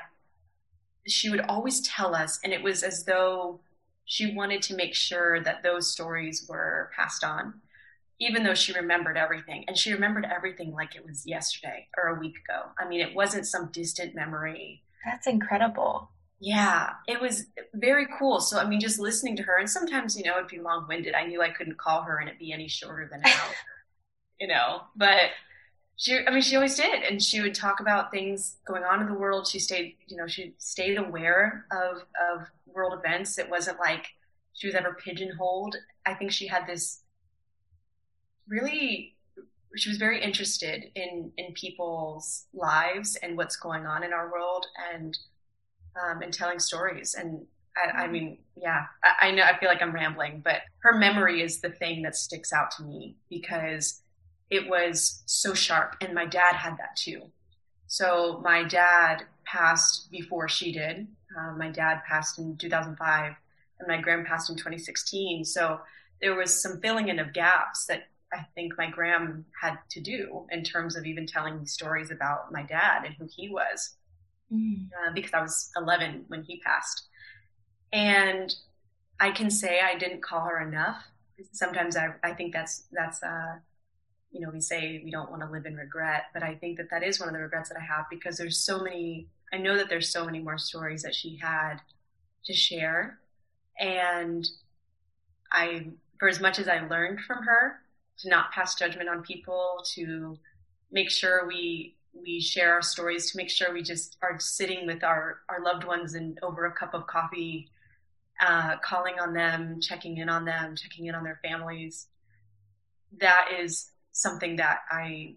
she 1.08 1.30
would 1.30 1.42
always 1.42 1.82
tell 1.82 2.16
us, 2.16 2.40
and 2.44 2.54
it 2.54 2.64
was 2.64 2.84
as 2.84 3.06
though 3.06 3.60
she 4.06 4.34
wanted 4.36 4.62
to 4.64 4.76
make 4.76 4.94
sure 4.94 5.42
that 5.42 5.64
those 5.64 5.92
stories 5.92 6.46
were 6.48 6.92
passed 6.96 7.24
on, 7.24 7.62
even 8.20 8.44
though 8.44 8.54
she 8.54 8.74
remembered 8.74 9.18
everything. 9.18 9.66
And 9.68 9.78
she 9.78 9.94
remembered 9.94 10.26
everything 10.26 10.74
like 10.74 10.96
it 10.96 11.06
was 11.06 11.26
yesterday 11.26 11.88
or 11.98 12.10
a 12.10 12.20
week 12.20 12.36
ago. 12.48 12.70
I 12.78 12.88
mean, 12.88 13.02
it 13.02 13.16
wasn't 13.16 13.48
some 13.48 13.70
distant 13.72 14.16
memory. 14.16 14.84
That's 15.06 15.28
incredible. 15.28 16.10
Yeah, 16.40 16.92
it 17.08 17.22
was 17.22 17.46
very 17.74 18.06
cool. 18.20 18.42
So, 18.42 18.60
I 18.60 18.66
mean, 18.66 18.82
just 18.82 19.00
listening 19.00 19.38
to 19.38 19.44
her, 19.44 19.58
and 19.58 19.70
sometimes, 19.70 20.18
you 20.18 20.26
know, 20.26 20.36
it'd 20.36 20.50
be 20.50 20.60
long 20.60 20.86
winded. 20.90 21.14
I 21.14 21.26
knew 21.26 21.42
I 21.42 21.50
couldn't 21.50 21.78
call 21.78 22.02
her 22.04 22.18
and 22.18 22.28
it'd 22.28 22.40
be 22.40 22.52
any 22.52 22.68
shorter 22.68 23.08
than 23.10 23.22
an 23.22 23.28
hour, 23.28 23.54
you 24.42 24.48
know, 24.48 24.82
but 24.96 25.32
she 25.98 26.18
i 26.28 26.32
mean 26.32 26.42
she 26.42 26.56
always 26.56 26.76
did. 26.76 27.04
And 27.04 27.22
she 27.22 27.42
would 27.42 27.56
talk 27.56 27.80
about 27.80 28.12
things 28.12 28.58
going 28.68 28.84
on 28.84 29.02
in 29.02 29.08
the 29.08 29.14
world. 29.14 29.48
She 29.48 29.60
stayed 29.60 29.96
you 30.08 30.18
know 30.18 30.28
she 30.28 30.54
stayed 30.58 30.98
aware 30.98 31.66
of 31.72 32.04
of 32.32 32.48
world 32.66 32.94
events. 32.98 33.38
It 33.38 33.50
wasn't 33.50 33.80
like 33.80 34.08
she 34.54 34.68
was 34.68 34.76
ever 34.76 34.94
pigeonholed. 34.94 35.76
I 36.06 36.14
think 36.14 36.32
she 36.32 36.48
had 36.48 36.68
this 36.68 37.02
really 38.48 39.16
she 39.76 39.90
was 39.90 39.98
very 39.98 40.22
interested 40.22 40.92
in 40.96 41.32
in 41.38 41.54
people's 41.54 42.46
lives 42.54 43.16
and 43.18 43.38
what's 43.38 43.56
going 43.56 43.86
on 43.86 44.04
in 44.04 44.14
our 44.14 44.32
world 44.32 44.66
and 44.94 45.18
um, 46.02 46.22
and 46.22 46.34
telling 46.34 46.60
stories. 46.60 47.16
And 47.16 47.46
I, 47.76 48.04
I 48.04 48.08
mean, 48.08 48.40
yeah, 48.56 48.86
I, 49.04 49.28
I 49.28 49.32
know. 49.32 49.44
I 49.44 49.58
feel 49.60 49.70
like 49.70 49.82
I'm 49.82 49.94
rambling, 49.94 50.42
but 50.44 50.62
her 50.84 50.98
memory 50.98 51.42
is 51.42 51.62
the 51.62 51.70
thing 51.70 52.04
that 52.04 52.16
sticks 52.16 52.54
out 52.54 52.72
to 52.78 52.84
me 52.84 53.16
because 53.30 54.03
it 54.54 54.70
was 54.70 55.24
so 55.26 55.54
sharp. 55.56 55.96
And 56.00 56.14
my 56.14 56.26
dad 56.26 56.54
had 56.56 56.78
that 56.78 56.96
too. 56.96 57.24
So 57.88 58.40
my 58.44 58.64
dad 58.64 59.24
passed 59.46 60.12
before 60.12 60.48
she 60.48 60.72
did. 60.72 61.08
Uh, 61.38 61.54
my 61.58 61.70
dad 61.70 62.02
passed 62.08 62.38
in 62.38 62.56
2005 62.58 63.34
and 63.80 63.88
my 63.88 64.00
grand 64.00 64.28
passed 64.28 64.50
in 64.52 64.56
2016. 64.56 65.44
So 65.46 65.80
there 66.22 66.36
was 66.36 66.62
some 66.62 66.80
filling 66.82 67.10
in 67.10 67.20
of 67.20 67.34
gaps 67.34 67.86
that 67.88 68.04
I 68.32 68.46
think 68.56 68.78
my 68.78 68.90
gram 68.90 69.46
had 69.60 69.78
to 69.90 70.00
do 70.00 70.46
in 70.52 70.64
terms 70.64 70.96
of 70.96 71.06
even 71.06 71.26
telling 71.26 71.60
me 71.60 71.66
stories 71.66 72.12
about 72.12 72.52
my 72.52 72.64
dad 72.64 73.06
and 73.06 73.16
who 73.16 73.28
he 73.36 73.50
was. 73.50 73.96
mm. 74.52 74.88
uh, 74.92 75.12
because 75.14 75.34
I 75.34 75.42
was 75.42 75.72
11 75.76 76.26
when 76.28 76.44
he 76.44 76.60
passed. 76.60 77.08
And 77.92 78.54
I 79.20 79.32
can 79.32 79.50
say 79.50 79.82
I 79.82 79.98
didn't 79.98 80.24
call 80.24 80.42
her 80.46 80.62
enough. 80.62 81.04
Sometimes 81.52 81.98
I, 81.98 82.10
I 82.24 82.34
think 82.34 82.54
that's, 82.54 82.84
that's, 82.92 83.22
uh, 83.24 83.56
you 84.34 84.42
know, 84.42 84.50
we 84.52 84.60
say 84.60 85.00
we 85.06 85.12
don't 85.12 85.30
want 85.30 85.44
to 85.44 85.50
live 85.50 85.66
in 85.68 85.76
regret, 85.76 86.24
but 86.34 86.42
I 86.42 86.56
think 86.56 86.78
that 86.78 86.90
that 86.90 87.04
is 87.04 87.20
one 87.20 87.30
of 87.30 87.36
the 87.36 87.40
regrets 87.40 87.70
that 87.70 87.78
I 87.78 87.84
have 87.84 88.06
because 88.10 88.36
there's 88.36 88.58
so 88.58 88.80
many, 88.80 89.28
I 89.54 89.58
know 89.58 89.78
that 89.78 89.90
there's 89.90 90.10
so 90.10 90.26
many 90.26 90.40
more 90.40 90.58
stories 90.58 91.04
that 91.04 91.14
she 91.14 91.38
had 91.38 91.78
to 92.46 92.54
share. 92.54 93.20
And 93.80 94.46
I, 95.52 95.86
for 96.20 96.28
as 96.28 96.42
much 96.42 96.58
as 96.58 96.68
I 96.68 96.80
learned 96.88 97.20
from 97.22 97.44
her, 97.44 97.80
to 98.20 98.30
not 98.30 98.52
pass 98.52 98.76
judgment 98.76 99.08
on 99.08 99.22
people, 99.22 99.84
to 99.94 100.38
make 100.92 101.10
sure 101.10 101.48
we 101.48 101.96
we 102.14 102.40
share 102.40 102.74
our 102.74 102.82
stories, 102.82 103.32
to 103.32 103.38
make 103.38 103.50
sure 103.50 103.74
we 103.74 103.82
just 103.82 104.18
are 104.22 104.40
sitting 104.40 104.86
with 104.86 105.04
our 105.04 105.40
our 105.50 105.64
loved 105.64 105.84
ones 105.84 106.14
and 106.14 106.40
over 106.44 106.66
a 106.66 106.72
cup 106.72 106.94
of 106.94 107.08
coffee, 107.08 107.70
uh, 108.40 108.78
calling 108.84 109.16
on 109.20 109.34
them, 109.34 109.80
checking 109.82 110.18
in 110.18 110.30
on 110.30 110.46
them, 110.46 110.76
checking 110.76 111.08
in 111.08 111.16
on 111.16 111.24
their 111.24 111.40
families. 111.44 112.08
That 113.20 113.50
is 113.60 113.93
something 114.14 114.56
that 114.56 114.80
I, 114.90 115.36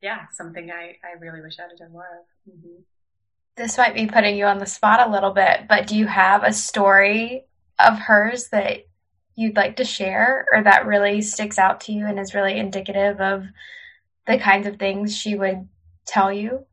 yeah, 0.00 0.26
something 0.32 0.70
I 0.70 0.96
I 1.02 1.18
really 1.18 1.40
wish 1.40 1.58
I'd 1.58 1.70
have 1.70 1.78
done 1.78 1.92
more 1.92 2.06
of. 2.46 2.54
Mm-hmm. 2.54 2.82
This 3.56 3.76
might 3.78 3.94
be 3.94 4.06
putting 4.06 4.36
you 4.36 4.46
on 4.46 4.58
the 4.58 4.66
spot 4.66 5.06
a 5.06 5.10
little 5.10 5.32
bit, 5.32 5.66
but 5.68 5.86
do 5.86 5.96
you 5.96 6.06
have 6.06 6.44
a 6.44 6.52
story 6.52 7.44
of 7.78 7.98
hers 7.98 8.48
that 8.48 8.86
you'd 9.36 9.56
like 9.56 9.76
to 9.76 9.84
share 9.84 10.46
or 10.52 10.62
that 10.62 10.86
really 10.86 11.20
sticks 11.22 11.58
out 11.58 11.80
to 11.80 11.92
you 11.92 12.06
and 12.06 12.18
is 12.18 12.34
really 12.34 12.56
indicative 12.56 13.20
of 13.20 13.46
the 14.26 14.38
kinds 14.38 14.66
of 14.66 14.76
things 14.76 15.16
she 15.16 15.36
would 15.36 15.68
tell 16.06 16.32
you? 16.32 16.66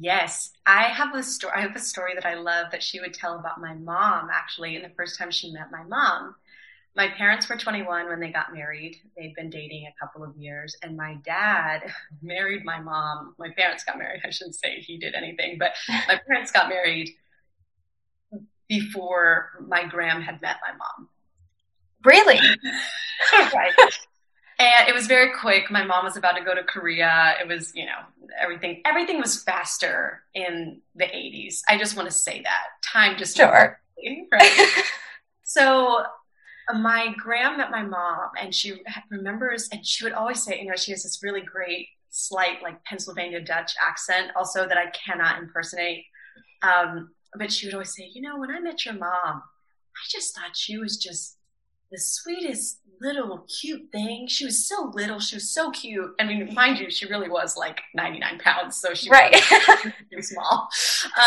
Yes, 0.00 0.52
I 0.64 0.84
have 0.84 1.14
a 1.14 1.22
story. 1.22 1.54
I 1.56 1.60
have 1.62 1.74
a 1.74 1.80
story 1.80 2.14
that 2.14 2.26
I 2.26 2.34
love 2.34 2.70
that 2.70 2.82
she 2.82 3.00
would 3.00 3.14
tell 3.14 3.38
about 3.38 3.60
my 3.60 3.74
mom. 3.74 4.28
Actually, 4.32 4.76
and 4.76 4.84
the 4.84 4.94
first 4.94 5.18
time 5.18 5.30
she 5.30 5.50
met 5.50 5.72
my 5.72 5.82
mom, 5.82 6.36
my 6.98 7.06
parents 7.06 7.48
were 7.48 7.56
21 7.56 8.08
when 8.08 8.18
they 8.18 8.32
got 8.32 8.52
married. 8.52 8.96
They'd 9.16 9.32
been 9.36 9.50
dating 9.50 9.86
a 9.86 10.04
couple 10.04 10.24
of 10.24 10.36
years, 10.36 10.76
and 10.82 10.96
my 10.96 11.16
dad 11.24 11.92
married 12.22 12.64
my 12.64 12.80
mom. 12.80 13.36
My 13.38 13.50
parents 13.56 13.84
got 13.84 13.98
married. 13.98 14.20
I 14.24 14.30
shouldn't 14.30 14.56
say 14.56 14.80
he 14.80 14.98
did 14.98 15.14
anything, 15.14 15.58
but 15.58 15.70
my 16.08 16.20
parents 16.26 16.50
got 16.50 16.68
married 16.68 17.10
before 18.68 19.50
my 19.66 19.86
gram 19.86 20.20
had 20.20 20.42
met 20.42 20.56
my 20.60 20.76
mom. 20.76 21.08
Really? 22.04 22.40
right. 23.32 23.72
And 24.58 24.88
it 24.88 24.94
was 24.94 25.06
very 25.06 25.32
quick. 25.38 25.70
My 25.70 25.84
mom 25.84 26.04
was 26.04 26.16
about 26.16 26.32
to 26.32 26.44
go 26.44 26.52
to 26.52 26.64
Korea. 26.64 27.36
It 27.40 27.46
was, 27.46 27.72
you 27.76 27.86
know, 27.86 28.00
everything 28.40 28.82
everything 28.84 29.20
was 29.20 29.42
faster 29.44 30.24
in 30.34 30.80
the 30.96 31.04
80s. 31.04 31.60
I 31.68 31.78
just 31.78 31.96
want 31.96 32.10
to 32.10 32.14
say 32.14 32.42
that. 32.42 32.64
Time 32.82 33.16
just 33.16 33.36
sure. 33.36 33.78
right? 34.32 34.82
so 35.44 36.04
my 36.74 37.14
gram 37.18 37.58
met 37.58 37.70
my 37.70 37.82
mom 37.82 38.30
and 38.40 38.54
she 38.54 38.82
remembers 39.10 39.68
and 39.72 39.84
she 39.86 40.04
would 40.04 40.12
always 40.12 40.42
say, 40.42 40.60
you 40.60 40.68
know, 40.68 40.76
she 40.76 40.92
has 40.92 41.02
this 41.02 41.20
really 41.22 41.40
great 41.40 41.88
slight 42.10 42.62
like 42.62 42.82
Pennsylvania 42.84 43.40
Dutch 43.40 43.72
accent 43.86 44.32
also 44.36 44.66
that 44.66 44.78
I 44.78 44.90
cannot 44.90 45.40
impersonate. 45.40 46.04
Um, 46.62 47.10
but 47.34 47.52
she 47.52 47.66
would 47.66 47.74
always 47.74 47.94
say, 47.94 48.10
you 48.12 48.22
know, 48.22 48.38
when 48.38 48.50
I 48.50 48.60
met 48.60 48.84
your 48.84 48.94
mom, 48.94 49.12
I 49.24 50.04
just 50.10 50.34
thought 50.34 50.56
she 50.56 50.78
was 50.78 50.96
just 50.96 51.36
the 51.90 51.98
sweetest 51.98 52.80
little 53.00 53.46
cute 53.60 53.90
thing. 53.92 54.26
She 54.28 54.44
was 54.44 54.66
so 54.66 54.90
little. 54.94 55.20
She 55.20 55.36
was 55.36 55.50
so 55.50 55.70
cute. 55.70 56.10
I 56.18 56.24
mean, 56.24 56.52
mind 56.54 56.78
you, 56.78 56.90
she 56.90 57.06
really 57.06 57.28
was 57.28 57.56
like 57.56 57.80
99 57.94 58.38
pounds. 58.40 58.76
So 58.76 58.94
she 58.94 59.10
right. 59.10 59.32
was 59.32 59.92
too 60.12 60.22
small. 60.22 60.68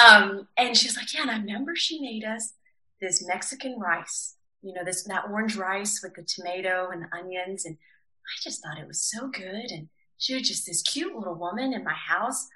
Um, 0.06 0.48
and 0.58 0.76
she's 0.76 0.98
like, 0.98 1.14
yeah, 1.14 1.22
and 1.22 1.32
I 1.32 1.38
remember 1.38 1.76
she 1.76 2.00
made 2.00 2.24
us 2.24 2.54
this 3.02 3.26
Mexican 3.26 3.80
rice, 3.80 4.36
you 4.62 4.74
know, 4.74 4.84
this, 4.84 5.04
that 5.04 5.26
orange 5.30 5.56
rice 5.56 6.02
with 6.04 6.16
the 6.16 6.24
tomato 6.24 6.90
and 6.92 7.04
the 7.04 7.18
onions. 7.18 7.66
And 7.66 7.76
I 7.76 8.34
just 8.42 8.64
thought 8.64 8.80
it 8.80 8.88
was 8.88 9.02
so 9.02 9.28
good. 9.28 9.72
And 9.72 9.90
she 10.18 10.34
was 10.36 10.48
just 10.48 10.66
this 10.66 10.82
cute 10.82 11.16
little 11.16 11.36
woman 11.36 11.74
in 11.74 11.84
my 11.84 11.94
house. 11.94 12.48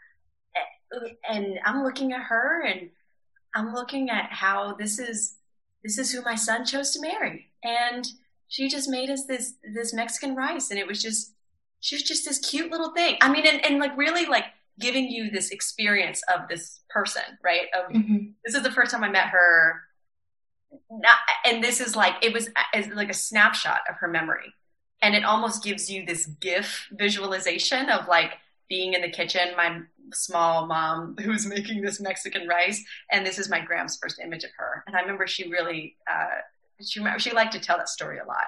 And 1.30 1.60
I'm 1.66 1.84
looking 1.84 2.14
at 2.14 2.24
her 2.24 2.62
and 2.62 2.90
I'm 3.56 3.74
looking 3.74 4.10
at 4.10 4.32
how 4.32 4.76
this 4.76 5.00
is, 5.00 5.36
this 5.84 5.98
is 5.98 6.12
who 6.12 6.22
my 6.22 6.36
son 6.36 6.66
chose 6.66 6.92
to 6.92 7.02
marry 7.02 7.48
and 7.64 8.08
she 8.48 8.70
just 8.70 8.90
made 8.90 9.10
us 9.10 9.26
this 9.26 9.56
this 9.74 9.94
Mexican 9.94 10.36
rice, 10.36 10.70
and 10.70 10.80
it 10.80 10.88
was 10.88 11.02
just 11.02 11.34
she 11.82 11.96
was 11.96 12.04
just 12.04 12.26
this 12.26 12.40
cute 12.40 12.72
little 12.72 12.92
thing. 12.92 13.18
I 13.22 13.32
mean, 13.32 13.46
and, 13.46 13.64
and 13.66 13.80
like 13.80 13.98
really 13.98 14.26
like 14.26 14.46
giving 14.80 15.10
you 15.10 15.30
this 15.30 15.52
experience 15.52 16.22
of 16.34 16.48
this 16.48 16.82
person, 16.90 17.24
right? 17.44 17.68
Of 17.78 17.92
mm-hmm. 17.92 18.18
this 18.46 18.56
is 18.56 18.64
the 18.64 18.72
first 18.72 18.92
time 18.92 19.04
I 19.04 19.10
met 19.10 19.28
her. 19.28 19.82
Not, 20.90 21.18
and 21.46 21.64
this 21.64 21.80
is 21.80 21.96
like 21.96 22.16
it 22.22 22.34
was 22.34 22.50
as 22.74 22.88
like 22.88 23.10
a 23.10 23.14
snapshot 23.14 23.82
of 23.90 23.96
her 23.98 24.08
memory, 24.08 24.54
and 25.02 25.16
it 25.16 25.24
almost 25.24 25.64
gives 25.64 25.90
you 25.90 26.06
this 26.06 26.26
GIF 26.26 26.88
visualization 26.92 27.90
of 27.90 28.08
like 28.08 28.34
being 28.68 28.94
in 28.94 29.02
the 29.02 29.10
kitchen, 29.10 29.56
my 29.56 29.82
small 30.14 30.66
mom 30.66 31.16
who's 31.22 31.46
making 31.46 31.82
this 31.82 32.00
Mexican 32.00 32.48
rice, 32.48 32.84
and 33.12 33.26
this 33.26 33.40
is 33.40 33.50
my 33.50 33.60
Gram's 33.60 33.98
first 33.98 34.20
image 34.24 34.44
of 34.44 34.52
her. 34.58 34.84
And 34.88 34.96
I 34.96 35.02
remember 35.02 35.28
she 35.28 35.50
really 35.50 35.96
uh, 36.10 36.42
she 36.82 37.04
she 37.18 37.32
liked 37.32 37.54
to 37.54 37.60
tell 37.60 37.78
that 37.78 37.90
story 37.90 38.20
a 38.20 38.26
lot. 38.26 38.46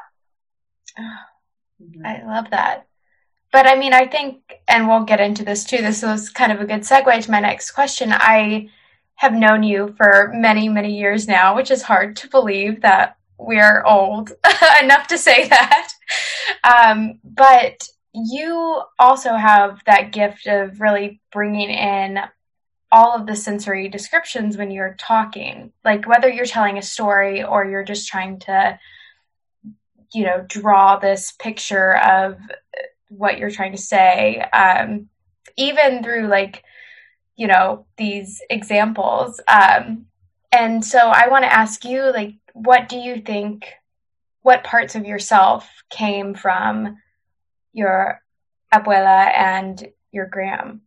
I 2.05 2.24
love 2.25 2.50
that. 2.51 2.88
But 3.51 3.65
I 3.65 3.75
mean, 3.75 3.93
I 3.93 4.07
think, 4.07 4.41
and 4.67 4.88
we'll 4.88 5.03
get 5.03 5.22
into 5.22 5.46
this 5.46 5.63
too. 5.63 5.77
This 5.77 6.03
was 6.03 6.29
kind 6.29 6.51
of 6.51 6.60
a 6.60 6.65
good 6.65 6.81
segue 6.81 7.24
to 7.24 7.31
my 7.31 7.39
next 7.39 7.72
question. 7.72 8.10
I 8.12 8.69
have 9.17 9.33
known 9.33 9.63
you 9.63 9.93
for 9.97 10.31
many, 10.33 10.69
many 10.69 10.97
years 10.97 11.27
now, 11.27 11.55
which 11.55 11.71
is 11.71 11.81
hard 11.81 12.15
to 12.15 12.29
believe 12.29 12.81
that 12.81 13.17
we're 13.38 13.83
old 13.83 14.31
enough 14.81 15.07
to 15.07 15.17
say 15.17 15.47
that. 15.47 15.91
Um, 16.63 17.19
but 17.24 17.88
you 18.13 18.81
also 18.97 19.33
have 19.36 19.81
that 19.86 20.12
gift 20.12 20.47
of 20.47 20.79
really 20.79 21.21
bringing 21.31 21.69
in 21.69 22.19
all 22.91 23.13
of 23.13 23.27
the 23.27 23.36
sensory 23.36 23.89
descriptions 23.89 24.55
when 24.55 24.71
you're 24.71 24.95
talking 24.97 25.74
like 25.83 26.07
whether 26.07 26.29
you're 26.29 26.45
telling 26.45 26.77
a 26.77 26.81
story 26.81 27.43
or 27.43 27.65
you're 27.65 27.83
just 27.83 28.07
trying 28.07 28.39
to 28.39 28.79
you 30.13 30.24
know 30.24 30.45
draw 30.47 30.97
this 30.97 31.33
picture 31.33 31.97
of 31.97 32.38
what 33.09 33.38
you're 33.38 33.51
trying 33.51 33.74
to 33.74 33.77
say 33.77 34.39
um, 34.53 35.09
even 35.57 36.01
through 36.01 36.27
like 36.27 36.63
you 37.38 37.48
know 37.48 37.86
these 37.98 38.41
examples 38.50 39.39
um, 39.48 40.06
and 40.51 40.84
so 40.84 41.00
i 41.00 41.27
want 41.29 41.44
to 41.44 41.53
ask 41.53 41.86
you 41.86 42.12
like 42.12 42.34
what 42.53 42.89
do 42.89 42.98
you 42.98 43.22
think 43.22 43.65
what 44.41 44.63
parts 44.63 44.96
of 44.96 45.06
yourself 45.06 45.70
came 45.89 46.34
from 46.34 46.98
your 47.74 48.22
abuela 48.74 49.32
and 49.38 49.88
your 50.12 50.25
gram 50.25 50.82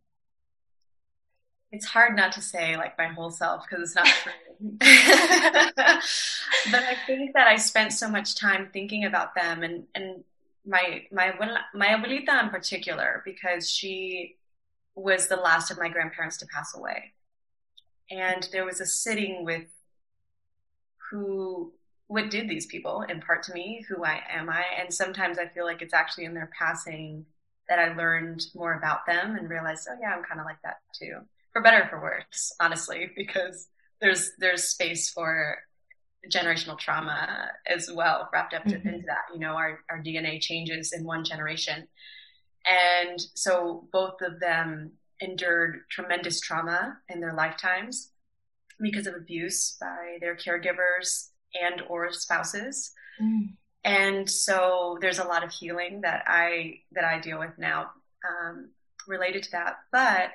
it's 1.71 1.85
hard 1.85 2.15
not 2.15 2.33
to 2.33 2.41
say 2.41 2.75
like 2.75 2.97
my 2.97 3.07
whole 3.07 3.31
self 3.31 3.63
because 3.67 3.81
it's 3.83 3.95
not 3.95 4.05
true. 4.23 4.31
but 6.71 6.83
I 6.83 6.95
think 7.07 7.33
that 7.33 7.47
I 7.47 7.55
spent 7.55 7.93
so 7.93 8.09
much 8.09 8.35
time 8.35 8.69
thinking 8.71 9.05
about 9.05 9.33
them 9.33 9.63
and, 9.63 9.85
and 9.95 10.23
my, 10.65 11.03
my, 11.11 11.33
my 11.73 11.87
abuelita 11.87 12.43
in 12.43 12.49
particular, 12.49 13.23
because 13.25 13.69
she 13.69 14.35
was 14.95 15.27
the 15.27 15.35
last 15.35 15.71
of 15.71 15.77
my 15.77 15.89
grandparents 15.89 16.37
to 16.37 16.47
pass 16.47 16.75
away. 16.75 17.13
And 18.09 18.47
there 18.51 18.65
was 18.65 18.81
a 18.81 18.85
sitting 18.85 19.45
with 19.45 19.67
who, 21.09 21.73
what 22.07 22.29
did 22.29 22.49
these 22.49 22.65
people 22.65 23.03
impart 23.03 23.43
to 23.43 23.53
me? 23.53 23.85
Who 23.89 24.03
I 24.03 24.21
am 24.29 24.49
I? 24.49 24.63
And 24.79 24.93
sometimes 24.93 25.39
I 25.39 25.47
feel 25.47 25.65
like 25.65 25.81
it's 25.81 25.93
actually 25.93 26.25
in 26.25 26.33
their 26.33 26.49
passing 26.57 27.25
that 27.69 27.79
I 27.79 27.95
learned 27.95 28.43
more 28.53 28.73
about 28.73 29.05
them 29.05 29.37
and 29.37 29.49
realized, 29.49 29.87
oh 29.89 29.97
yeah, 30.01 30.13
I'm 30.15 30.23
kind 30.23 30.39
of 30.39 30.45
like 30.45 30.61
that 30.63 30.77
too 30.93 31.21
for 31.51 31.61
better 31.61 31.87
for 31.89 32.01
worse, 32.01 32.53
honestly, 32.59 33.11
because 33.15 33.67
there's 33.99 34.31
there's 34.39 34.63
space 34.63 35.09
for 35.09 35.57
generational 36.31 36.77
trauma 36.77 37.49
as 37.67 37.89
well 37.91 38.29
wrapped 38.31 38.53
up 38.53 38.63
mm-hmm. 38.63 38.87
into 38.87 39.05
that. 39.07 39.33
You 39.33 39.39
know, 39.39 39.53
our, 39.53 39.79
our 39.89 40.03
DNA 40.03 40.39
changes 40.39 40.93
in 40.93 41.03
one 41.03 41.23
generation. 41.23 41.87
And 42.69 43.19
so 43.35 43.87
both 43.91 44.21
of 44.21 44.39
them 44.39 44.91
endured 45.19 45.81
tremendous 45.89 46.39
trauma 46.39 46.97
in 47.09 47.19
their 47.19 47.33
lifetimes 47.33 48.11
because 48.79 49.07
of 49.07 49.15
abuse 49.15 49.77
by 49.79 50.17
their 50.19 50.35
caregivers 50.35 51.29
and 51.61 51.81
or 51.87 52.11
spouses. 52.11 52.91
Mm. 53.21 53.53
And 53.83 54.29
so 54.29 54.97
there's 55.01 55.19
a 55.19 55.23
lot 55.23 55.43
of 55.43 55.51
healing 55.51 56.01
that 56.01 56.23
I 56.27 56.79
that 56.91 57.03
I 57.03 57.19
deal 57.19 57.39
with 57.39 57.57
now 57.57 57.91
um, 58.27 58.69
related 59.07 59.43
to 59.43 59.51
that. 59.51 59.77
But 59.91 60.31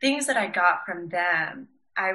things 0.00 0.26
that 0.26 0.36
I 0.36 0.46
got 0.48 0.84
from 0.86 1.08
them, 1.08 1.68
I 1.96 2.12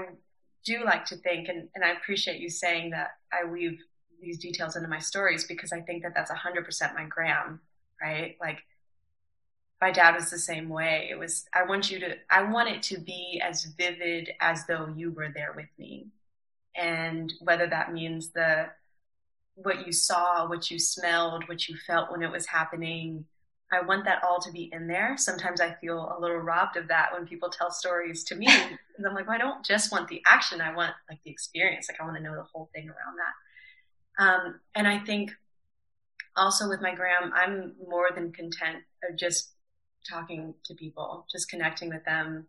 do 0.66 0.84
like 0.84 1.06
to 1.06 1.16
think, 1.16 1.48
and, 1.48 1.70
and 1.76 1.84
I 1.84 1.92
appreciate 1.92 2.42
you 2.42 2.50
saying 2.50 2.92
that 2.92 3.12
I 3.32 3.50
weave 3.50 3.80
these 4.22 4.40
details 4.40 4.76
into 4.76 4.88
my 4.88 5.00
stories 5.00 5.46
because 5.46 5.72
I 5.72 5.82
think 5.82 6.04
that 6.04 6.14
that's 6.16 6.32
100% 6.32 6.96
my 6.96 7.06
gram, 7.06 7.62
right? 8.02 8.36
Like 8.42 8.60
my 9.82 9.92
dad 9.92 10.16
was 10.16 10.30
the 10.30 10.40
same 10.40 10.70
way. 10.70 11.08
It 11.12 11.20
was, 11.20 11.46
I 11.54 11.64
want 11.64 11.92
you 11.92 12.00
to, 12.00 12.16
I 12.32 12.44
want 12.44 12.70
it 12.70 12.82
to 12.84 13.00
be 13.00 13.42
as 13.44 13.66
vivid 13.78 14.32
as 14.42 14.66
though 14.66 14.92
you 14.96 15.12
were 15.12 15.30
there 15.34 15.54
with 15.56 15.70
me. 15.78 16.08
And 16.76 17.32
whether 17.42 17.68
that 17.68 17.94
means 17.94 18.30
the, 18.30 18.68
what 19.56 19.86
you 19.86 19.92
saw, 19.92 20.48
what 20.48 20.70
you 20.72 20.80
smelled, 20.80 21.48
what 21.48 21.68
you 21.68 21.76
felt 21.86 22.12
when 22.12 22.24
it 22.24 22.32
was 22.32 22.46
happening, 22.46 23.26
I 23.72 23.82
want 23.82 24.06
that 24.06 24.24
all 24.24 24.40
to 24.42 24.52
be 24.52 24.70
in 24.72 24.88
there. 24.88 25.16
Sometimes 25.18 25.60
I 25.60 25.74
feel 25.74 26.16
a 26.18 26.22
little 26.22 26.38
robbed 26.38 26.78
of 26.78 26.88
that 26.88 27.12
when 27.12 27.28
people 27.28 27.50
tell 27.50 27.72
stories 27.72 28.24
to 28.26 28.36
me. 28.36 28.48
and 28.98 29.06
I'm 29.06 29.14
like, 29.14 29.28
well, 29.28 29.36
I 29.36 29.40
don't 29.40 29.66
just 29.66 29.92
want 29.92 30.08
the 30.08 30.22
action. 30.26 30.62
I 30.62 30.74
want 30.74 30.94
like 31.10 31.20
the 31.24 31.32
experience. 31.32 31.88
Like 31.90 32.00
I 32.00 32.06
want 32.06 32.18
to 32.18 32.24
know 32.24 32.36
the 32.36 32.44
whole 32.54 32.70
thing 32.74 32.88
around 32.88 33.18
that. 33.18 34.24
Um, 34.24 34.60
and 34.74 34.88
I 34.88 35.00
think 35.00 35.32
also 36.36 36.70
with 36.70 36.82
my 36.82 36.96
gram, 36.96 37.32
I'm 37.36 37.76
more 37.88 38.10
than 38.16 38.32
content 38.32 38.84
of 39.10 39.18
just 39.18 39.52
talking 40.08 40.54
to 40.66 40.74
people, 40.74 41.26
just 41.32 41.50
connecting 41.50 41.90
with 41.90 42.04
them 42.06 42.48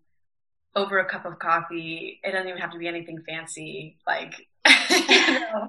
over 0.75 0.99
a 0.99 1.05
cup 1.05 1.25
of 1.25 1.39
coffee. 1.39 2.21
It 2.23 2.33
doesn't 2.33 2.49
even 2.49 2.61
have 2.61 2.73
to 2.73 2.79
be 2.79 2.89
anything 2.89 3.23
fancy, 3.27 3.97
like, 4.07 4.49
you 4.91 5.41
know, 5.41 5.69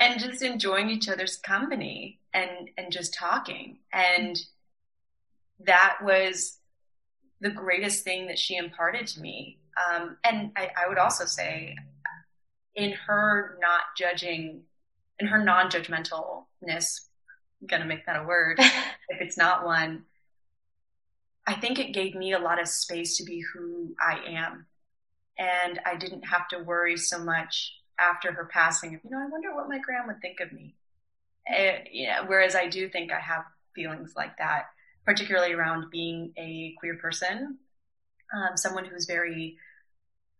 and 0.00 0.20
just 0.20 0.42
enjoying 0.42 0.90
each 0.90 1.08
other's 1.08 1.36
company 1.36 2.20
and, 2.32 2.70
and 2.78 2.92
just 2.92 3.14
talking. 3.14 3.78
And 3.92 4.38
that 5.60 5.98
was 6.02 6.58
the 7.40 7.50
greatest 7.50 8.04
thing 8.04 8.26
that 8.28 8.38
she 8.38 8.56
imparted 8.56 9.06
to 9.08 9.20
me. 9.20 9.58
Um, 9.90 10.16
and 10.24 10.52
I, 10.56 10.70
I 10.84 10.88
would 10.88 10.98
also 10.98 11.26
say 11.26 11.76
in 12.74 12.92
her 12.92 13.58
not 13.60 13.82
judging, 13.96 14.62
in 15.18 15.26
her 15.26 15.42
non-judgmentalness, 15.42 17.00
I'm 17.60 17.66
going 17.66 17.82
to 17.82 17.88
make 17.88 18.06
that 18.06 18.22
a 18.22 18.24
word 18.24 18.58
if 19.08 19.20
it's 19.20 19.36
not 19.36 19.64
one, 19.64 20.04
I 21.46 21.54
think 21.54 21.78
it 21.78 21.94
gave 21.94 22.14
me 22.14 22.32
a 22.32 22.38
lot 22.38 22.60
of 22.60 22.68
space 22.68 23.16
to 23.18 23.24
be 23.24 23.40
who 23.40 23.94
I 24.00 24.18
am. 24.26 24.66
And 25.38 25.80
I 25.86 25.96
didn't 25.96 26.22
have 26.22 26.48
to 26.48 26.58
worry 26.58 26.96
so 26.96 27.18
much 27.18 27.72
after 27.98 28.32
her 28.32 28.46
passing 28.52 28.92
you 28.92 29.10
know, 29.10 29.18
I 29.18 29.28
wonder 29.28 29.54
what 29.54 29.68
my 29.68 29.78
grandma 29.78 30.08
would 30.08 30.20
think 30.20 30.40
of 30.40 30.52
me. 30.52 30.74
Know, 31.48 32.24
whereas 32.26 32.54
I 32.54 32.68
do 32.68 32.88
think 32.88 33.12
I 33.12 33.20
have 33.20 33.44
feelings 33.74 34.14
like 34.16 34.36
that, 34.38 34.66
particularly 35.04 35.52
around 35.52 35.90
being 35.90 36.32
a 36.36 36.74
queer 36.78 36.96
person, 36.96 37.58
um, 38.34 38.56
someone 38.56 38.84
who's 38.84 39.06
very 39.06 39.56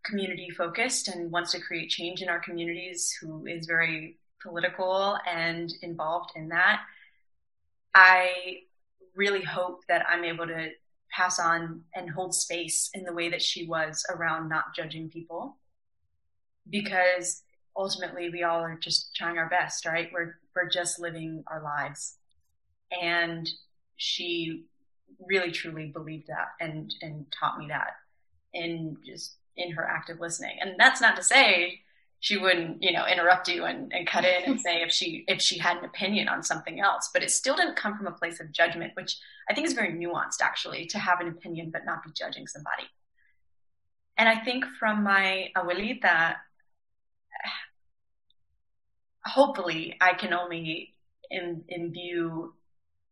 community 0.04 0.50
focused 0.50 1.08
and 1.08 1.30
wants 1.30 1.52
to 1.52 1.60
create 1.60 1.90
change 1.90 2.22
in 2.22 2.28
our 2.28 2.40
communities, 2.40 3.16
who 3.20 3.46
is 3.46 3.66
very 3.66 4.18
political 4.42 5.18
and 5.28 5.72
involved 5.82 6.30
in 6.36 6.48
that. 6.48 6.80
I 7.94 8.60
really 9.14 9.42
hope 9.42 9.82
that 9.88 10.04
I'm 10.08 10.24
able 10.24 10.46
to 10.46 10.70
pass 11.16 11.38
on 11.38 11.82
and 11.94 12.10
hold 12.10 12.34
space 12.34 12.90
in 12.92 13.04
the 13.04 13.12
way 13.12 13.30
that 13.30 13.42
she 13.42 13.66
was 13.66 14.04
around 14.10 14.48
not 14.48 14.74
judging 14.74 15.08
people. 15.08 15.56
Because 16.68 17.42
ultimately 17.76 18.28
we 18.30 18.42
all 18.42 18.60
are 18.60 18.78
just 18.78 19.14
trying 19.14 19.38
our 19.38 19.48
best 19.48 19.86
right? 19.86 20.10
We're 20.12 20.38
we're 20.54 20.68
just 20.68 21.00
living 21.00 21.44
our 21.46 21.62
lives. 21.62 22.16
And 23.02 23.48
she 23.96 24.64
really 25.20 25.50
truly 25.50 25.86
believed 25.86 26.26
that 26.26 26.48
and 26.60 26.92
and 27.00 27.26
taught 27.38 27.58
me 27.58 27.68
that 27.68 27.92
in 28.52 28.96
just 29.04 29.36
in 29.56 29.72
her 29.72 29.84
active 29.84 30.20
listening. 30.20 30.58
And 30.60 30.74
that's 30.78 31.00
not 31.00 31.16
to 31.16 31.22
say 31.22 31.80
she 32.20 32.38
wouldn't, 32.38 32.82
you 32.82 32.92
know, 32.92 33.06
interrupt 33.06 33.48
you 33.48 33.64
and, 33.64 33.92
and 33.92 34.06
cut 34.06 34.24
in 34.24 34.44
and 34.44 34.60
say 34.60 34.82
if 34.82 34.90
she 34.90 35.24
if 35.28 35.40
she 35.40 35.58
had 35.58 35.76
an 35.76 35.84
opinion 35.84 36.28
on 36.28 36.42
something 36.42 36.80
else. 36.80 37.10
But 37.12 37.22
it 37.22 37.30
still 37.30 37.56
didn't 37.56 37.76
come 37.76 37.96
from 37.96 38.06
a 38.06 38.12
place 38.12 38.40
of 38.40 38.52
judgment, 38.52 38.92
which 38.94 39.18
I 39.48 39.54
think 39.54 39.66
is 39.66 39.74
very 39.74 39.92
nuanced 39.92 40.40
actually, 40.42 40.86
to 40.86 40.98
have 40.98 41.20
an 41.20 41.28
opinion 41.28 41.70
but 41.70 41.84
not 41.84 42.02
be 42.02 42.10
judging 42.12 42.46
somebody. 42.46 42.84
And 44.16 44.28
I 44.28 44.36
think 44.36 44.64
from 44.78 45.02
my 45.02 45.50
abuelita, 45.56 46.36
hopefully 49.24 49.96
I 50.00 50.14
can 50.14 50.32
only 50.32 50.94
imbue 51.30 52.54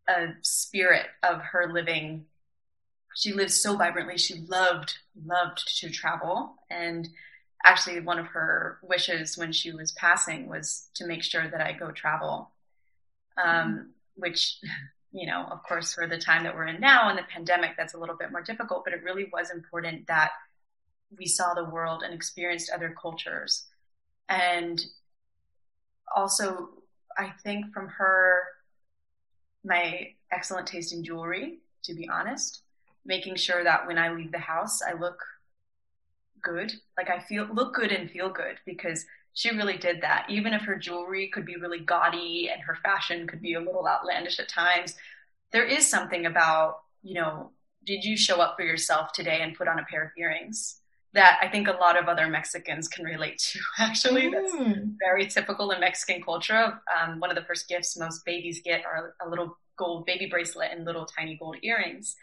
a 0.08 0.28
spirit 0.42 1.06
of 1.22 1.40
her 1.40 1.70
living. 1.72 2.26
She 3.14 3.32
lived 3.32 3.52
so 3.52 3.76
vibrantly. 3.76 4.16
She 4.16 4.44
loved, 4.48 4.96
loved 5.26 5.78
to 5.80 5.90
travel 5.90 6.56
and 6.70 7.08
actually 7.64 8.00
one 8.00 8.18
of 8.18 8.26
her 8.26 8.78
wishes 8.82 9.38
when 9.38 9.52
she 9.52 9.72
was 9.72 9.92
passing 9.92 10.48
was 10.48 10.88
to 10.94 11.06
make 11.06 11.22
sure 11.22 11.48
that 11.48 11.60
I 11.60 11.72
go 11.72 11.90
travel. 11.90 12.50
Um, 13.42 13.48
mm-hmm. 13.48 13.80
which, 14.16 14.58
you 15.12 15.26
know, 15.26 15.46
of 15.50 15.62
course, 15.62 15.94
for 15.94 16.06
the 16.06 16.18
time 16.18 16.44
that 16.44 16.54
we're 16.54 16.66
in 16.66 16.80
now 16.80 17.08
and 17.08 17.18
the 17.18 17.22
pandemic, 17.22 17.72
that's 17.76 17.94
a 17.94 17.98
little 17.98 18.16
bit 18.16 18.30
more 18.30 18.42
difficult, 18.42 18.84
but 18.84 18.92
it 18.92 19.02
really 19.02 19.28
was 19.32 19.50
important 19.50 20.06
that 20.06 20.32
we 21.16 21.26
saw 21.26 21.54
the 21.54 21.64
world 21.64 22.02
and 22.02 22.12
experienced 22.12 22.70
other 22.70 22.94
cultures. 23.00 23.66
And 24.28 24.84
also, 26.14 26.70
I 27.16 27.32
think 27.42 27.72
from 27.72 27.88
her, 27.88 28.42
my 29.64 30.08
excellent 30.32 30.66
taste 30.66 30.92
in 30.92 31.04
jewelry, 31.04 31.58
to 31.84 31.94
be 31.94 32.08
honest, 32.08 32.62
making 33.04 33.36
sure 33.36 33.64
that 33.64 33.86
when 33.86 33.98
I 33.98 34.12
leave 34.12 34.32
the 34.32 34.38
house, 34.38 34.80
I 34.82 34.98
look 34.98 35.18
good. 36.44 36.72
Like 36.96 37.10
I 37.10 37.20
feel 37.20 37.48
look 37.52 37.74
good 37.74 37.90
and 37.90 38.10
feel 38.10 38.30
good 38.30 38.56
because 38.64 39.04
she 39.34 39.50
really 39.50 39.76
did 39.76 40.00
that. 40.02 40.26
Even 40.28 40.54
if 40.54 40.62
her 40.62 40.76
jewelry 40.76 41.28
could 41.28 41.44
be 41.44 41.56
really 41.56 41.80
gaudy 41.80 42.48
and 42.52 42.62
her 42.62 42.78
fashion 42.82 43.26
could 43.26 43.42
be 43.42 43.54
a 43.54 43.60
little 43.60 43.86
outlandish 43.86 44.38
at 44.38 44.48
times, 44.48 44.94
there 45.52 45.64
is 45.64 45.88
something 45.88 46.26
about, 46.26 46.78
you 47.02 47.14
know, 47.14 47.50
did 47.84 48.04
you 48.04 48.16
show 48.16 48.40
up 48.40 48.56
for 48.56 48.64
yourself 48.64 49.12
today 49.12 49.40
and 49.42 49.56
put 49.56 49.68
on 49.68 49.78
a 49.78 49.84
pair 49.84 50.04
of 50.04 50.10
earrings? 50.16 50.80
That 51.12 51.38
I 51.40 51.48
think 51.48 51.68
a 51.68 51.72
lot 51.72 51.96
of 51.96 52.06
other 52.06 52.26
Mexicans 52.28 52.88
can 52.88 53.04
relate 53.04 53.38
to. 53.38 53.60
Actually, 53.78 54.22
mm. 54.22 54.32
that's 54.32 54.54
very 54.98 55.26
typical 55.26 55.70
in 55.70 55.80
Mexican 55.80 56.22
culture. 56.22 56.80
Um, 56.96 57.20
one 57.20 57.30
of 57.30 57.36
the 57.36 57.44
first 57.44 57.68
gifts 57.68 57.96
most 57.96 58.24
babies 58.24 58.62
get 58.64 58.84
are 58.84 59.14
a 59.24 59.28
little 59.28 59.56
gold 59.76 60.06
baby 60.06 60.26
bracelet 60.26 60.70
and 60.72 60.84
little 60.84 61.06
tiny 61.06 61.36
gold 61.36 61.56
earrings, 61.62 62.16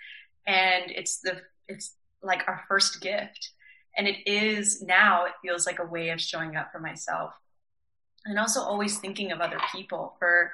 and 0.46 0.92
it's 0.92 1.20
the 1.20 1.42
it's 1.70 1.96
like 2.22 2.44
our 2.48 2.64
first 2.68 3.00
gift 3.02 3.52
and 3.98 4.08
it 4.08 4.26
is 4.26 4.82
now, 4.82 5.26
it 5.26 5.34
feels 5.42 5.66
like 5.66 5.80
a 5.80 5.86
way 5.86 6.10
of 6.10 6.22
showing 6.22 6.56
up 6.56 6.72
for 6.72 6.80
myself. 6.80 7.34
And 8.26 8.40
also 8.40 8.62
always 8.62 9.00
thinking 9.00 9.32
of 9.32 9.42
other 9.42 9.60
people. 9.72 10.16
For 10.20 10.52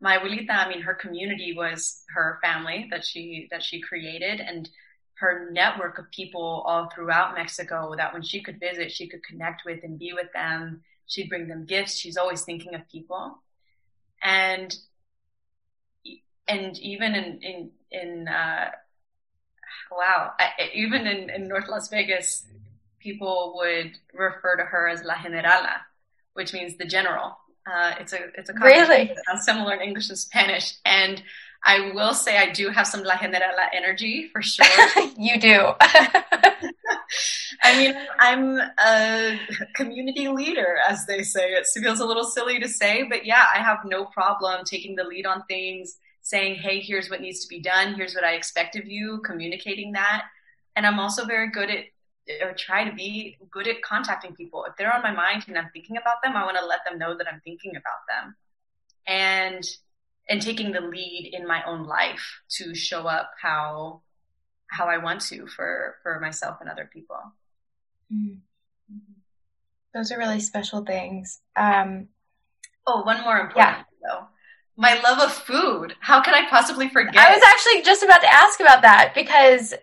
my 0.00 0.18
abuelita, 0.18 0.50
I 0.50 0.68
mean, 0.68 0.82
her 0.82 0.94
community 0.94 1.54
was 1.56 2.02
her 2.14 2.38
family 2.42 2.88
that 2.90 3.04
she, 3.04 3.48
that 3.50 3.62
she 3.62 3.80
created 3.80 4.40
and 4.40 4.68
her 5.14 5.50
network 5.52 5.98
of 5.98 6.10
people 6.10 6.64
all 6.66 6.88
throughout 6.88 7.34
Mexico 7.34 7.94
that 7.96 8.12
when 8.12 8.22
she 8.22 8.42
could 8.42 8.58
visit, 8.58 8.90
she 8.90 9.06
could 9.06 9.22
connect 9.22 9.62
with 9.66 9.84
and 9.84 9.98
be 9.98 10.12
with 10.14 10.32
them. 10.32 10.82
She'd 11.06 11.28
bring 11.28 11.48
them 11.48 11.66
gifts. 11.66 11.98
She's 11.98 12.16
always 12.16 12.42
thinking 12.42 12.74
of 12.74 12.88
people. 12.88 13.42
And, 14.22 14.74
and 16.48 16.78
even 16.78 17.14
in, 17.14 17.42
in, 17.42 17.70
in, 17.90 18.28
uh, 18.28 18.70
wow, 19.90 20.32
I, 20.38 20.70
even 20.74 21.06
in, 21.06 21.28
in 21.28 21.48
North 21.48 21.68
Las 21.68 21.88
Vegas, 21.88 22.46
people 23.00 23.54
would 23.56 23.92
refer 24.14 24.56
to 24.56 24.64
her 24.64 24.88
as 24.88 25.02
La 25.02 25.14
Generala, 25.14 25.80
which 26.34 26.52
means 26.52 26.76
the 26.76 26.84
general. 26.84 27.36
Uh, 27.70 27.94
it's 28.00 28.12
a 28.12 28.18
it's 28.36 28.50
a 28.50 28.54
really 28.54 29.06
that 29.06 29.22
sounds 29.28 29.44
similar 29.44 29.74
in 29.74 29.80
English 29.80 30.08
and 30.08 30.18
Spanish, 30.18 30.74
and 30.84 31.22
I 31.64 31.90
will 31.92 32.14
say 32.14 32.38
I 32.38 32.52
do 32.52 32.68
have 32.70 32.86
some 32.86 33.02
La 33.02 33.16
Generala 33.16 33.68
energy 33.74 34.28
for 34.32 34.40
sure. 34.40 34.66
you 35.18 35.38
do. 35.38 35.72
I 37.62 37.76
mean, 37.76 37.94
I'm 38.18 38.58
a 38.58 39.38
community 39.74 40.28
leader, 40.28 40.76
as 40.88 41.06
they 41.06 41.22
say. 41.22 41.52
It 41.52 41.66
feels 41.66 42.00
a 42.00 42.06
little 42.06 42.24
silly 42.24 42.58
to 42.60 42.68
say, 42.68 43.02
but 43.02 43.26
yeah, 43.26 43.44
I 43.54 43.58
have 43.58 43.80
no 43.84 44.06
problem 44.06 44.64
taking 44.64 44.96
the 44.96 45.04
lead 45.04 45.26
on 45.26 45.44
things, 45.48 45.98
saying, 46.22 46.56
"Hey, 46.56 46.80
here's 46.80 47.10
what 47.10 47.20
needs 47.20 47.40
to 47.40 47.48
be 47.48 47.60
done. 47.60 47.94
Here's 47.94 48.14
what 48.14 48.24
I 48.24 48.32
expect 48.34 48.76
of 48.76 48.86
you." 48.86 49.20
Communicating 49.24 49.92
that, 49.92 50.24
and 50.76 50.86
I'm 50.86 50.98
also 50.98 51.26
very 51.26 51.50
good 51.50 51.70
at 51.70 51.84
or 52.42 52.54
try 52.54 52.88
to 52.88 52.94
be 52.94 53.38
good 53.50 53.66
at 53.66 53.82
contacting 53.82 54.34
people. 54.34 54.64
If 54.64 54.76
they're 54.76 54.94
on 54.94 55.02
my 55.02 55.12
mind 55.12 55.44
and 55.48 55.58
I'm 55.58 55.70
thinking 55.72 55.96
about 55.96 56.22
them, 56.22 56.36
I 56.36 56.44
want 56.44 56.56
to 56.58 56.66
let 56.66 56.80
them 56.88 56.98
know 56.98 57.16
that 57.16 57.26
I'm 57.26 57.40
thinking 57.44 57.72
about 57.72 58.06
them. 58.08 58.34
And 59.06 59.64
and 60.28 60.40
taking 60.40 60.70
the 60.70 60.80
lead 60.80 61.30
in 61.32 61.46
my 61.46 61.62
own 61.64 61.86
life 61.86 62.40
to 62.50 62.74
show 62.74 63.06
up 63.06 63.32
how 63.42 64.02
how 64.70 64.86
I 64.86 64.98
want 64.98 65.20
to 65.22 65.46
for 65.48 65.96
for 66.02 66.20
myself 66.20 66.58
and 66.60 66.70
other 66.70 66.88
people. 66.90 67.16
Mm-hmm. 68.12 68.36
Those 69.92 70.12
are 70.12 70.18
really 70.18 70.40
special 70.40 70.84
things. 70.84 71.40
Um, 71.56 72.08
oh, 72.86 73.02
one 73.02 73.22
more 73.22 73.38
important 73.38 73.56
yeah. 73.56 73.82
though. 74.08 74.26
My 74.76 74.94
love 75.00 75.18
of 75.18 75.32
food. 75.32 75.94
How 76.00 76.22
can 76.22 76.32
I 76.32 76.48
possibly 76.48 76.88
forget? 76.88 77.16
I 77.16 77.34
was 77.34 77.42
actually 77.44 77.82
just 77.82 78.02
about 78.02 78.20
to 78.20 78.32
ask 78.32 78.60
about 78.60 78.82
that 78.82 79.12
because 79.14 79.74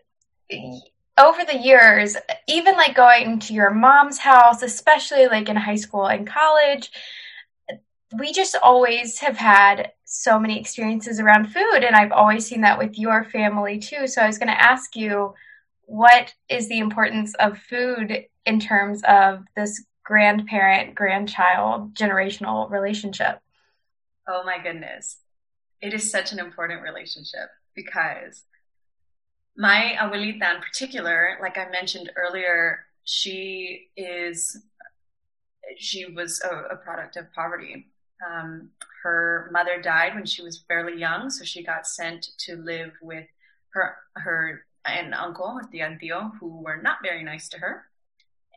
over 1.18 1.44
the 1.44 1.58
years, 1.58 2.16
even 2.48 2.76
like 2.76 2.96
going 2.96 3.40
to 3.40 3.54
your 3.54 3.72
mom's 3.72 4.20
house, 4.20 4.62
especially 4.62 5.28
like 5.28 5.50
in 5.50 5.56
high 5.56 5.76
school 5.76 6.06
and 6.06 6.28
college, 6.28 6.92
we 8.18 8.32
just 8.32 8.56
always 8.62 9.20
have 9.20 9.38
had 9.38 9.92
so 10.06 10.40
many 10.40 10.60
experiences 10.60 11.20
around 11.20 11.52
food, 11.52 11.84
and 11.84 11.96
I've 11.96 12.12
always 12.12 12.46
seen 12.46 12.62
that 12.62 12.78
with 12.78 12.98
your 12.98 13.26
family 13.26 13.80
too. 13.80 14.08
So 14.08 14.22
I 14.22 14.28
was 14.28 14.38
going 14.38 14.48
to 14.48 14.62
ask 14.62 14.96
you, 14.96 15.34
what 15.84 16.34
is 16.50 16.70
the 16.70 16.80
importance 16.80 17.34
of 17.36 17.58
food 17.58 18.26
in 18.46 18.60
terms 18.60 19.02
of 19.08 19.44
this 19.56 19.84
grandparent 20.04 20.96
grandchild 20.96 21.94
generational 21.94 22.70
relationship? 22.70 23.42
Oh 24.28 24.44
my 24.46 24.62
goodness. 24.62 25.18
It 25.82 25.94
is 25.94 26.10
such 26.10 26.32
an 26.32 26.40
important 26.40 26.82
relationship 26.82 27.50
because 27.76 28.44
my 29.58 29.96
abuelita 30.00 30.56
in 30.56 30.62
particular, 30.62 31.38
like 31.42 31.58
I 31.58 31.68
mentioned 31.70 32.12
earlier, 32.16 32.86
she 33.04 33.88
is 33.98 34.58
she 35.78 36.06
was 36.06 36.42
a, 36.42 36.74
a 36.74 36.78
product 36.78 37.18
of 37.18 37.32
poverty. 37.34 37.88
Um, 38.26 38.70
her 39.04 39.50
mother 39.52 39.82
died 39.82 40.16
when 40.16 40.26
she 40.26 40.42
was 40.42 40.64
fairly 40.68 41.00
young, 41.00 41.30
so 41.30 41.44
she 41.44 41.64
got 41.64 41.88
sent 41.88 42.30
to 42.40 42.56
live 42.56 42.92
with 43.02 43.26
her 43.70 43.96
her 44.16 44.64
and 44.86 45.14
uncle, 45.14 45.60
the 45.72 45.80
antio, 45.80 46.32
who 46.40 46.62
were 46.62 46.82
not 46.82 47.00
very 47.04 47.24
nice 47.24 47.50
to 47.50 47.58
her, 47.58 47.86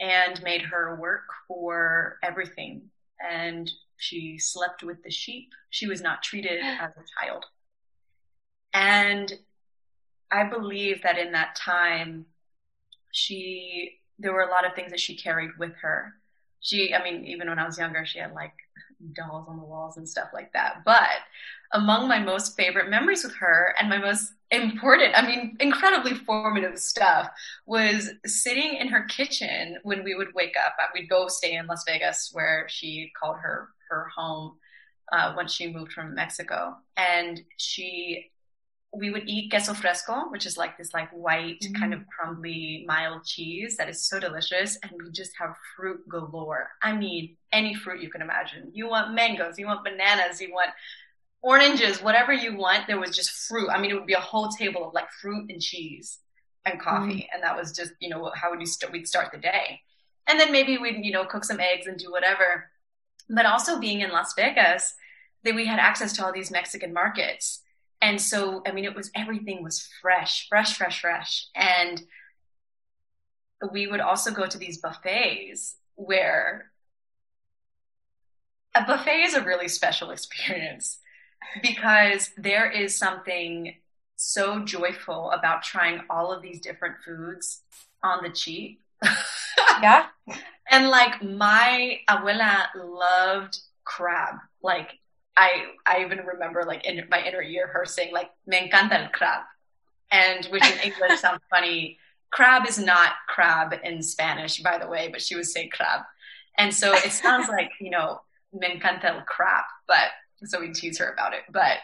and 0.00 0.42
made 0.42 0.62
her 0.62 0.96
work 0.96 1.24
for 1.48 2.18
everything. 2.22 2.82
And 3.26 3.70
she 3.96 4.38
slept 4.38 4.82
with 4.82 5.02
the 5.02 5.10
sheep. 5.10 5.50
She 5.70 5.86
was 5.86 6.00
not 6.00 6.22
treated 6.22 6.60
as 6.62 6.90
a 6.90 7.24
child. 7.24 7.46
And 8.72 9.32
I 10.30 10.44
believe 10.44 11.02
that 11.02 11.18
in 11.18 11.32
that 11.32 11.56
time, 11.56 12.26
she 13.12 14.00
there 14.18 14.32
were 14.32 14.42
a 14.42 14.50
lot 14.50 14.66
of 14.66 14.74
things 14.74 14.90
that 14.90 15.00
she 15.00 15.16
carried 15.16 15.50
with 15.58 15.72
her. 15.80 16.12
She, 16.60 16.94
I 16.94 17.02
mean, 17.02 17.24
even 17.24 17.48
when 17.48 17.58
I 17.58 17.64
was 17.64 17.78
younger, 17.78 18.04
she 18.04 18.18
had 18.18 18.32
like 18.32 18.52
dolls 19.14 19.46
on 19.48 19.56
the 19.56 19.64
walls 19.64 19.96
and 19.96 20.08
stuff 20.08 20.28
like 20.34 20.52
that. 20.52 20.82
But 20.84 21.08
among 21.72 22.08
my 22.08 22.18
most 22.18 22.56
favorite 22.56 22.90
memories 22.90 23.24
with 23.24 23.34
her 23.36 23.74
and 23.78 23.88
my 23.88 23.98
most 23.98 24.32
important, 24.50 25.16
I 25.16 25.26
mean, 25.26 25.56
incredibly 25.60 26.14
formative 26.14 26.78
stuff 26.78 27.30
was 27.66 28.10
sitting 28.26 28.74
in 28.74 28.88
her 28.88 29.04
kitchen 29.04 29.78
when 29.84 30.04
we 30.04 30.14
would 30.14 30.34
wake 30.34 30.54
up. 30.64 30.76
We'd 30.92 31.08
go 31.08 31.28
stay 31.28 31.54
in 31.54 31.66
Las 31.66 31.84
Vegas 31.86 32.30
where 32.32 32.66
she 32.68 33.10
called 33.18 33.36
her, 33.40 33.68
her 33.88 34.08
home 34.14 34.58
uh, 35.12 35.32
once 35.36 35.54
she 35.54 35.72
moved 35.72 35.92
from 35.92 36.14
Mexico. 36.14 36.76
And 36.96 37.40
she 37.56 38.30
we 38.92 39.10
would 39.10 39.28
eat 39.28 39.50
queso 39.50 39.72
fresco, 39.72 40.28
which 40.30 40.46
is 40.46 40.56
like 40.56 40.76
this 40.76 40.92
like 40.92 41.10
white 41.10 41.60
mm. 41.60 41.78
kind 41.78 41.94
of 41.94 42.00
crumbly 42.08 42.84
mild 42.88 43.24
cheese 43.24 43.76
that 43.76 43.88
is 43.88 44.04
so 44.04 44.18
delicious, 44.18 44.78
and 44.82 44.90
we 44.92 45.10
just 45.12 45.32
have 45.38 45.54
fruit 45.76 46.00
galore. 46.08 46.70
I 46.82 46.92
mean, 46.92 47.36
any 47.52 47.74
fruit 47.74 48.02
you 48.02 48.10
can 48.10 48.20
imagine. 48.20 48.70
You 48.72 48.88
want 48.88 49.14
mangoes, 49.14 49.58
you 49.58 49.66
want 49.66 49.84
bananas, 49.84 50.40
you 50.40 50.52
want 50.52 50.70
oranges, 51.40 52.02
whatever 52.02 52.32
you 52.32 52.56
want. 52.56 52.88
There 52.88 52.98
was 52.98 53.14
just 53.14 53.30
fruit. 53.30 53.70
I 53.70 53.80
mean, 53.80 53.92
it 53.92 53.94
would 53.94 54.06
be 54.06 54.14
a 54.14 54.20
whole 54.20 54.48
table 54.48 54.88
of 54.88 54.94
like 54.94 55.10
fruit 55.20 55.50
and 55.50 55.60
cheese 55.60 56.18
and 56.64 56.80
coffee, 56.80 57.12
mm. 57.12 57.26
and 57.32 57.42
that 57.44 57.56
was 57.56 57.72
just 57.72 57.92
you 58.00 58.08
know 58.08 58.32
how 58.34 58.50
would 58.50 58.60
you 58.60 58.66
st- 58.66 58.90
we'd 58.92 59.06
start 59.06 59.30
the 59.30 59.38
day, 59.38 59.80
and 60.26 60.40
then 60.40 60.50
maybe 60.50 60.78
we'd 60.78 61.04
you 61.04 61.12
know 61.12 61.24
cook 61.24 61.44
some 61.44 61.60
eggs 61.60 61.86
and 61.86 61.96
do 61.96 62.10
whatever. 62.10 62.70
But 63.28 63.46
also 63.46 63.78
being 63.78 64.00
in 64.00 64.10
Las 64.10 64.34
Vegas, 64.34 64.94
that 65.44 65.54
we 65.54 65.64
had 65.64 65.78
access 65.78 66.12
to 66.14 66.24
all 66.24 66.32
these 66.32 66.50
Mexican 66.50 66.92
markets 66.92 67.62
and 68.00 68.20
so, 68.20 68.62
I 68.66 68.72
mean, 68.72 68.84
it 68.84 68.94
was 68.94 69.10
everything 69.14 69.62
was 69.62 69.88
fresh, 70.00 70.48
fresh, 70.48 70.76
fresh, 70.76 71.00
fresh. 71.00 71.46
And 71.54 72.02
we 73.72 73.86
would 73.86 74.00
also 74.00 74.30
go 74.30 74.46
to 74.46 74.58
these 74.58 74.78
buffets 74.78 75.76
where 75.96 76.70
a 78.74 78.84
buffet 78.84 79.22
is 79.22 79.34
a 79.34 79.42
really 79.42 79.68
special 79.68 80.10
experience 80.10 80.98
because 81.62 82.30
there 82.38 82.70
is 82.70 82.96
something 82.96 83.74
so 84.16 84.60
joyful 84.64 85.30
about 85.32 85.62
trying 85.62 86.02
all 86.08 86.32
of 86.32 86.42
these 86.42 86.60
different 86.60 86.96
foods 87.04 87.62
on 88.02 88.22
the 88.22 88.30
cheap. 88.30 88.80
yeah. 89.82 90.06
And 90.70 90.88
like 90.88 91.22
my 91.22 91.98
abuela 92.08 92.66
loved 92.76 93.58
crab. 93.84 94.36
Like 94.62 94.99
I 95.40 95.62
I 95.86 96.02
even 96.04 96.18
remember 96.18 96.64
like 96.64 96.84
in 96.84 97.02
my 97.10 97.22
inner 97.22 97.40
ear 97.40 97.66
her 97.68 97.86
saying 97.86 98.12
like 98.12 98.30
"Me 98.46 98.68
encanta 98.68 99.04
el 99.04 99.08
crab," 99.08 99.44
and 100.10 100.44
which 100.46 100.64
in 100.64 100.78
English 100.80 101.18
sounds 101.20 101.40
funny. 101.48 101.98
Crab 102.30 102.68
is 102.68 102.78
not 102.78 103.12
crab 103.26 103.74
in 103.82 104.02
Spanish, 104.02 104.60
by 104.60 104.78
the 104.78 104.86
way, 104.86 105.08
but 105.08 105.22
she 105.22 105.34
would 105.34 105.46
say 105.46 105.68
crab, 105.68 106.02
and 106.58 106.74
so 106.74 106.92
it 106.92 107.10
sounds 107.10 107.48
like 107.56 107.70
you 107.80 107.90
know 107.90 108.20
"Me 108.52 108.68
encanta 108.68 109.06
el 109.06 109.22
crab," 109.22 109.64
but 109.88 110.10
so 110.44 110.60
we 110.60 110.72
tease 110.72 110.98
her 110.98 111.10
about 111.10 111.32
it. 111.32 111.42
But 111.50 111.78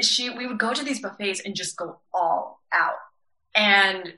she 0.00 0.30
we 0.30 0.46
would 0.46 0.60
go 0.60 0.72
to 0.72 0.84
these 0.84 1.00
buffets 1.00 1.40
and 1.40 1.56
just 1.56 1.76
go 1.76 1.98
all 2.14 2.62
out, 2.72 3.00
and 3.54 4.14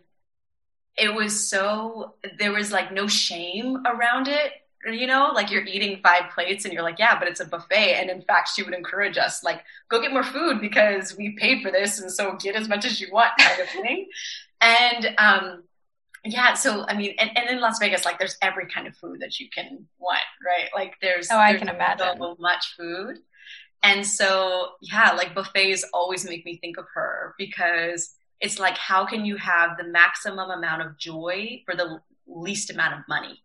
it 0.99 1.15
was 1.15 1.49
so 1.49 2.17
there 2.39 2.53
was 2.53 2.71
like 2.71 2.93
no 2.93 3.07
shame 3.07 3.83
around 3.87 4.29
it 4.29 4.53
you 4.87 5.07
know, 5.07 5.31
like 5.35 5.51
you're 5.51 5.65
eating 5.65 6.01
five 6.03 6.31
plates 6.35 6.65
and 6.65 6.75
you're 6.75 6.83
like, 6.83 6.99
yeah, 6.99 7.19
but 7.19 7.29
it's 7.29 7.41
a 7.41 7.45
buffet. 7.45 7.95
And 7.95 8.11
in 8.11 8.23
fact, 8.23 8.51
she 8.55 8.63
would 8.63 8.75
encourage 8.75 9.17
us, 9.17 9.45
like, 9.45 9.63
go 9.89 10.01
get 10.01 10.13
more 10.13 10.25
food 10.25 10.61
because 10.61 11.17
we 11.17 11.37
paid 11.39 11.63
for 11.63 11.71
this. 11.71 12.01
And 12.01 12.11
so 12.11 12.37
get 12.41 12.57
as 12.57 12.69
much 12.69 12.85
as 12.85 13.01
you 13.01 13.09
want, 13.13 13.33
kind 13.39 13.61
of 13.61 13.69
thing. 13.69 14.09
and, 14.61 15.15
um, 15.19 15.63
yeah, 16.25 16.55
so 16.55 16.85
I 16.87 16.97
mean, 16.97 17.15
and, 17.19 17.37
and 17.37 17.51
in 17.51 17.61
Las 17.61 17.79
Vegas, 17.81 18.05
like 18.05 18.19
there's 18.19 18.37
every 18.41 18.67
kind 18.67 18.87
of 18.87 18.97
food 18.97 19.21
that 19.21 19.41
you 19.41 19.49
can 19.53 19.87
want, 19.99 20.21
right? 20.45 20.69
Like 20.73 20.95
there's 21.03 21.29
oh, 21.31 21.37
I 21.37 21.53
there's 21.53 21.65
can 21.65 21.75
imagine 21.75 22.17
so 22.17 22.37
much 22.39 22.75
food, 22.77 23.19
and 23.83 24.07
so 24.07 24.69
yeah, 24.81 25.13
like 25.13 25.35
buffets 25.35 25.85
always 25.93 26.25
make 26.25 26.45
me 26.45 26.59
think 26.59 26.79
of 26.79 26.85
her 26.95 27.35
because 27.39 28.15
it's 28.41 28.61
like 28.61 28.79
how 28.79 29.05
can 29.05 29.25
you 29.25 29.37
have 29.37 29.77
the 29.77 29.85
maximum 29.85 30.51
amount 30.51 30.83
of 30.83 30.97
joy 30.97 31.61
for 31.65 31.75
the 31.75 32.01
least 32.29 32.71
amount 32.71 32.95
of 32.95 33.01
money? 33.09 33.43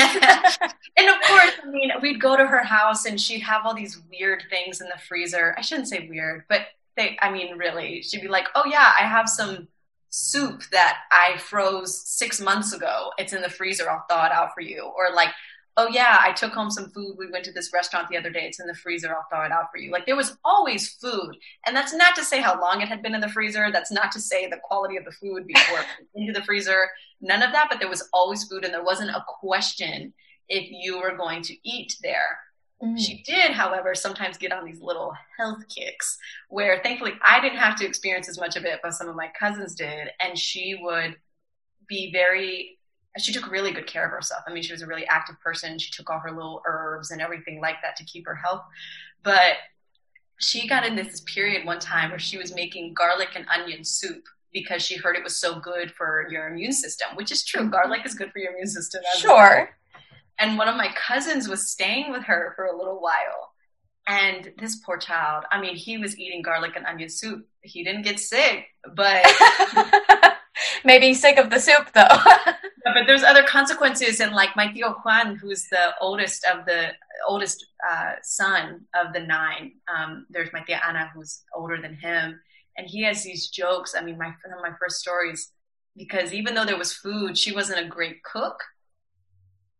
And 0.00 1.08
of 1.08 1.20
course, 1.22 1.52
I 1.62 1.70
mean, 1.70 1.90
we'd 2.00 2.20
go 2.20 2.36
to 2.36 2.46
her 2.46 2.64
house 2.64 3.04
and 3.04 3.20
she'd 3.20 3.40
have 3.40 3.64
all 3.64 3.74
these 3.74 4.00
weird 4.10 4.44
things 4.50 4.80
in 4.80 4.88
the 4.88 5.00
freezer. 5.08 5.54
I 5.56 5.60
shouldn't 5.60 5.88
say 5.88 6.08
weird, 6.08 6.44
but 6.48 6.62
they, 6.96 7.18
I 7.20 7.30
mean, 7.30 7.56
really, 7.56 8.02
she'd 8.02 8.22
be 8.22 8.28
like, 8.28 8.48
oh, 8.54 8.64
yeah, 8.66 8.92
I 8.98 9.04
have 9.04 9.28
some 9.28 9.68
soup 10.10 10.62
that 10.72 10.98
I 11.12 11.38
froze 11.38 12.00
six 12.00 12.40
months 12.40 12.72
ago. 12.72 13.12
It's 13.16 13.32
in 13.32 13.42
the 13.42 13.48
freezer. 13.48 13.88
I'll 13.88 14.04
thaw 14.08 14.26
it 14.26 14.32
out 14.32 14.54
for 14.54 14.60
you. 14.60 14.82
Or 14.96 15.14
like, 15.14 15.30
oh 15.76 15.88
yeah, 15.88 16.18
I 16.20 16.32
took 16.32 16.52
home 16.52 16.70
some 16.70 16.90
food. 16.90 17.16
We 17.18 17.30
went 17.30 17.44
to 17.46 17.52
this 17.52 17.72
restaurant 17.72 18.08
the 18.08 18.16
other 18.16 18.30
day. 18.30 18.46
It's 18.46 18.60
in 18.60 18.66
the 18.66 18.74
freezer. 18.74 19.14
I'll 19.14 19.26
thaw 19.30 19.44
it 19.44 19.52
out 19.52 19.70
for 19.72 19.78
you. 19.78 19.90
Like 19.90 20.06
there 20.06 20.16
was 20.16 20.36
always 20.44 20.94
food. 20.94 21.36
And 21.66 21.74
that's 21.76 21.94
not 21.94 22.14
to 22.16 22.24
say 22.24 22.40
how 22.40 22.60
long 22.60 22.80
it 22.80 22.88
had 22.88 23.02
been 23.02 23.14
in 23.14 23.20
the 23.20 23.28
freezer. 23.28 23.70
That's 23.72 23.92
not 23.92 24.12
to 24.12 24.20
say 24.20 24.48
the 24.48 24.60
quality 24.62 24.96
of 24.96 25.04
the 25.04 25.12
food 25.12 25.46
before 25.46 25.80
into 26.14 26.32
the 26.32 26.44
freezer. 26.44 26.88
None 27.20 27.42
of 27.42 27.52
that, 27.52 27.68
but 27.70 27.78
there 27.78 27.88
was 27.88 28.08
always 28.12 28.44
food 28.44 28.64
and 28.64 28.74
there 28.74 28.84
wasn't 28.84 29.10
a 29.10 29.24
question 29.26 30.12
if 30.48 30.68
you 30.70 31.00
were 31.00 31.16
going 31.16 31.42
to 31.42 31.56
eat 31.68 31.96
there. 32.02 32.38
Mm. 32.82 32.98
She 32.98 33.22
did, 33.22 33.52
however, 33.52 33.94
sometimes 33.94 34.38
get 34.38 34.52
on 34.52 34.64
these 34.64 34.80
little 34.80 35.12
health 35.38 35.62
kicks 35.68 36.18
where 36.48 36.80
thankfully 36.82 37.12
I 37.22 37.40
didn't 37.40 37.58
have 37.58 37.76
to 37.76 37.86
experience 37.86 38.28
as 38.28 38.38
much 38.40 38.56
of 38.56 38.64
it, 38.64 38.80
but 38.82 38.94
some 38.94 39.08
of 39.08 39.16
my 39.16 39.30
cousins 39.38 39.74
did. 39.74 40.08
And 40.18 40.38
she 40.38 40.78
would 40.80 41.16
be 41.86 42.10
very 42.12 42.78
she 43.18 43.32
took 43.32 43.50
really 43.50 43.72
good 43.72 43.86
care 43.86 44.04
of 44.04 44.10
herself. 44.10 44.42
I 44.46 44.52
mean, 44.52 44.62
she 44.62 44.72
was 44.72 44.82
a 44.82 44.86
really 44.86 45.06
active 45.08 45.40
person. 45.40 45.78
She 45.78 45.90
took 45.90 46.10
all 46.10 46.20
her 46.20 46.30
little 46.30 46.62
herbs 46.66 47.10
and 47.10 47.20
everything 47.20 47.60
like 47.60 47.76
that 47.82 47.96
to 47.96 48.04
keep 48.04 48.24
her 48.26 48.34
health. 48.34 48.62
But 49.22 49.54
she 50.38 50.68
got 50.68 50.86
in 50.86 50.96
this 50.96 51.20
period 51.22 51.66
one 51.66 51.80
time 51.80 52.10
where 52.10 52.18
she 52.18 52.38
was 52.38 52.54
making 52.54 52.94
garlic 52.94 53.30
and 53.34 53.46
onion 53.48 53.84
soup 53.84 54.24
because 54.52 54.82
she 54.82 54.96
heard 54.96 55.16
it 55.16 55.24
was 55.24 55.36
so 55.36 55.58
good 55.58 55.92
for 55.92 56.26
your 56.30 56.48
immune 56.48 56.72
system, 56.72 57.08
which 57.14 57.30
is 57.30 57.44
true. 57.44 57.68
Garlic 57.68 58.04
is 58.04 58.14
good 58.14 58.32
for 58.32 58.38
your 58.38 58.52
immune 58.52 58.66
system. 58.66 59.02
Sure. 59.16 59.30
Well. 59.34 59.68
And 60.38 60.56
one 60.56 60.68
of 60.68 60.76
my 60.76 60.88
cousins 60.94 61.48
was 61.48 61.70
staying 61.70 62.10
with 62.10 62.22
her 62.24 62.54
for 62.56 62.64
a 62.64 62.76
little 62.76 63.00
while. 63.00 63.52
And 64.08 64.52
this 64.58 64.76
poor 64.76 64.96
child, 64.96 65.44
I 65.52 65.60
mean, 65.60 65.76
he 65.76 65.98
was 65.98 66.18
eating 66.18 66.42
garlic 66.42 66.72
and 66.74 66.86
onion 66.86 67.10
soup. 67.10 67.46
He 67.60 67.84
didn't 67.84 68.02
get 68.02 68.18
sick, 68.18 68.66
but 68.94 69.24
maybe 70.84 71.14
sick 71.14 71.38
of 71.38 71.50
the 71.50 71.58
soup 71.58 71.90
though. 71.94 72.06
but 72.84 73.06
there's 73.06 73.22
other 73.22 73.42
consequences, 73.42 74.20
and 74.20 74.32
like 74.32 74.56
my 74.56 74.68
tío 74.68 74.94
Juan, 75.04 75.36
who's 75.36 75.68
the 75.68 75.94
oldest 76.00 76.44
of 76.46 76.66
the 76.66 76.92
oldest 77.28 77.66
uh, 77.88 78.14
son 78.22 78.86
of 78.94 79.12
the 79.12 79.20
nine. 79.20 79.72
Um, 79.94 80.26
there's 80.30 80.52
my 80.52 80.60
tia 80.60 80.80
Ana, 80.86 81.10
who's 81.14 81.42
older 81.54 81.80
than 81.80 81.94
him, 81.94 82.40
and 82.76 82.86
he 82.86 83.02
has 83.04 83.22
these 83.22 83.48
jokes. 83.48 83.94
I 83.96 84.02
mean, 84.02 84.18
my 84.18 84.26
one 84.26 84.56
of 84.56 84.62
my 84.62 84.76
first 84.78 84.96
stories, 84.96 85.52
because 85.96 86.32
even 86.32 86.54
though 86.54 86.64
there 86.64 86.78
was 86.78 86.92
food, 86.92 87.36
she 87.36 87.52
wasn't 87.52 87.84
a 87.84 87.88
great 87.88 88.22
cook, 88.22 88.60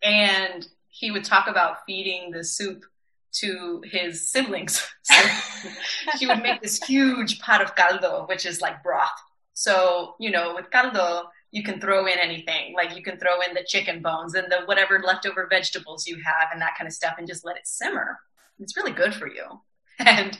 and 0.03 0.67
he 0.89 1.11
would 1.11 1.25
talk 1.25 1.47
about 1.49 1.79
feeding 1.87 2.31
the 2.31 2.45
soup 2.45 2.85
to 3.33 3.83
his 3.85 4.31
siblings. 4.31 4.87
So 5.03 6.17
he 6.19 6.27
would 6.27 6.43
make 6.43 6.63
this 6.63 6.83
huge 6.83 7.39
pot 7.41 7.61
of 7.61 7.75
caldo, 7.75 8.27
which 8.27 8.47
is 8.47 8.63
like 8.63 8.83
broth. 8.83 9.11
So, 9.61 10.15
you 10.19 10.31
know, 10.31 10.55
with 10.55 10.71
caldo, 10.71 11.25
you 11.51 11.63
can 11.63 11.83
throw 11.83 12.07
in 12.07 12.19
anything. 12.19 12.73
Like 12.75 12.97
you 12.97 13.03
can 13.03 13.19
throw 13.19 13.43
in 13.43 13.53
the 13.53 13.63
chicken 13.63 14.01
bones 14.01 14.35
and 14.35 14.51
the 14.51 14.63
whatever 14.65 15.03
leftover 15.05 15.47
vegetables 15.51 16.07
you 16.07 16.17
have 16.17 16.49
and 16.51 16.63
that 16.63 16.79
kind 16.79 16.89
of 16.89 16.95
stuff 16.95 17.17
and 17.19 17.29
just 17.29 17.45
let 17.45 17.59
it 17.59 17.67
simmer. 17.67 18.19
It's 18.59 18.75
really 18.75 18.93
good 18.93 19.15
for 19.15 19.29
you. 19.29 19.45
And 19.99 20.39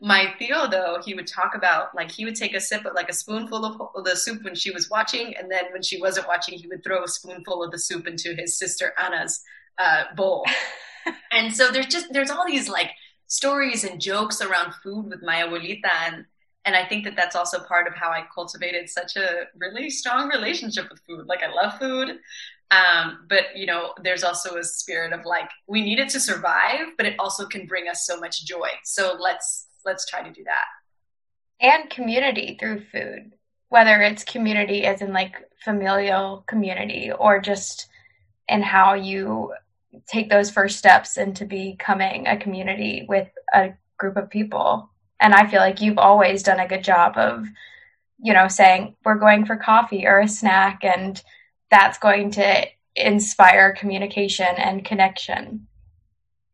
my 0.00 0.32
tío, 0.40 0.70
though, 0.70 0.98
he 1.04 1.14
would 1.14 1.26
talk 1.26 1.56
about 1.56 1.96
like 1.96 2.12
he 2.12 2.24
would 2.24 2.36
take 2.36 2.54
a 2.54 2.60
sip 2.60 2.84
of 2.84 2.94
like 2.94 3.08
a 3.08 3.12
spoonful 3.12 3.64
of 3.64 4.04
the 4.04 4.14
soup 4.14 4.44
when 4.44 4.54
she 4.54 4.70
was 4.70 4.88
watching, 4.88 5.34
and 5.36 5.50
then 5.50 5.64
when 5.72 5.82
she 5.82 6.00
wasn't 6.00 6.28
watching, 6.28 6.56
he 6.56 6.68
would 6.68 6.84
throw 6.84 7.02
a 7.02 7.08
spoonful 7.08 7.64
of 7.64 7.72
the 7.72 7.78
soup 7.80 8.06
into 8.06 8.36
his 8.36 8.56
sister 8.56 8.92
Anna's 9.02 9.42
uh, 9.78 10.04
bowl. 10.14 10.46
and 11.32 11.56
so 11.56 11.72
there's 11.72 11.86
just 11.86 12.12
there's 12.12 12.30
all 12.30 12.46
these 12.46 12.68
like 12.68 12.92
stories 13.26 13.82
and 13.82 14.00
jokes 14.00 14.40
around 14.40 14.74
food 14.74 15.06
with 15.06 15.24
my 15.24 15.42
abuelita, 15.42 15.90
and 16.06 16.26
and 16.70 16.76
I 16.76 16.86
think 16.86 17.02
that 17.02 17.16
that's 17.16 17.34
also 17.34 17.58
part 17.58 17.88
of 17.88 17.94
how 17.94 18.10
I 18.10 18.22
cultivated 18.32 18.88
such 18.88 19.16
a 19.16 19.48
really 19.58 19.90
strong 19.90 20.28
relationship 20.28 20.88
with 20.88 21.00
food. 21.00 21.26
Like 21.26 21.42
I 21.42 21.52
love 21.52 21.80
food. 21.80 22.20
Um, 22.70 23.26
but 23.28 23.56
you 23.56 23.66
know, 23.66 23.92
there's 24.04 24.22
also 24.22 24.56
a 24.56 24.62
spirit 24.62 25.12
of 25.12 25.24
like 25.24 25.50
we 25.66 25.82
need 25.82 25.98
it 25.98 26.10
to 26.10 26.20
survive, 26.20 26.86
but 26.96 27.06
it 27.06 27.16
also 27.18 27.46
can 27.46 27.66
bring 27.66 27.88
us 27.88 28.06
so 28.06 28.20
much 28.20 28.44
joy. 28.44 28.68
So 28.84 29.16
let's 29.18 29.66
let's 29.84 30.08
try 30.08 30.22
to 30.22 30.32
do 30.32 30.44
that. 30.44 30.66
And 31.60 31.90
community 31.90 32.56
through 32.60 32.84
food, 32.92 33.32
whether 33.68 34.00
it's 34.00 34.22
community 34.22 34.84
as 34.84 35.02
in 35.02 35.12
like 35.12 35.34
familial 35.64 36.44
community 36.46 37.10
or 37.10 37.40
just 37.40 37.88
in 38.48 38.62
how 38.62 38.94
you 38.94 39.54
take 40.06 40.30
those 40.30 40.52
first 40.52 40.78
steps 40.78 41.16
into 41.16 41.44
becoming 41.46 42.28
a 42.28 42.36
community 42.36 43.06
with 43.08 43.26
a 43.52 43.70
group 43.98 44.16
of 44.16 44.30
people. 44.30 44.88
And 45.20 45.34
I 45.34 45.46
feel 45.46 45.60
like 45.60 45.80
you've 45.80 45.98
always 45.98 46.42
done 46.42 46.60
a 46.60 46.68
good 46.68 46.82
job 46.82 47.16
of, 47.16 47.46
you 48.22 48.32
know, 48.32 48.48
saying 48.48 48.96
we're 49.04 49.16
going 49.16 49.44
for 49.44 49.56
coffee 49.56 50.06
or 50.06 50.20
a 50.20 50.28
snack 50.28 50.82
and 50.82 51.22
that's 51.70 51.98
going 51.98 52.30
to 52.32 52.66
inspire 52.96 53.72
communication 53.72 54.48
and 54.56 54.84
connection. 54.84 55.66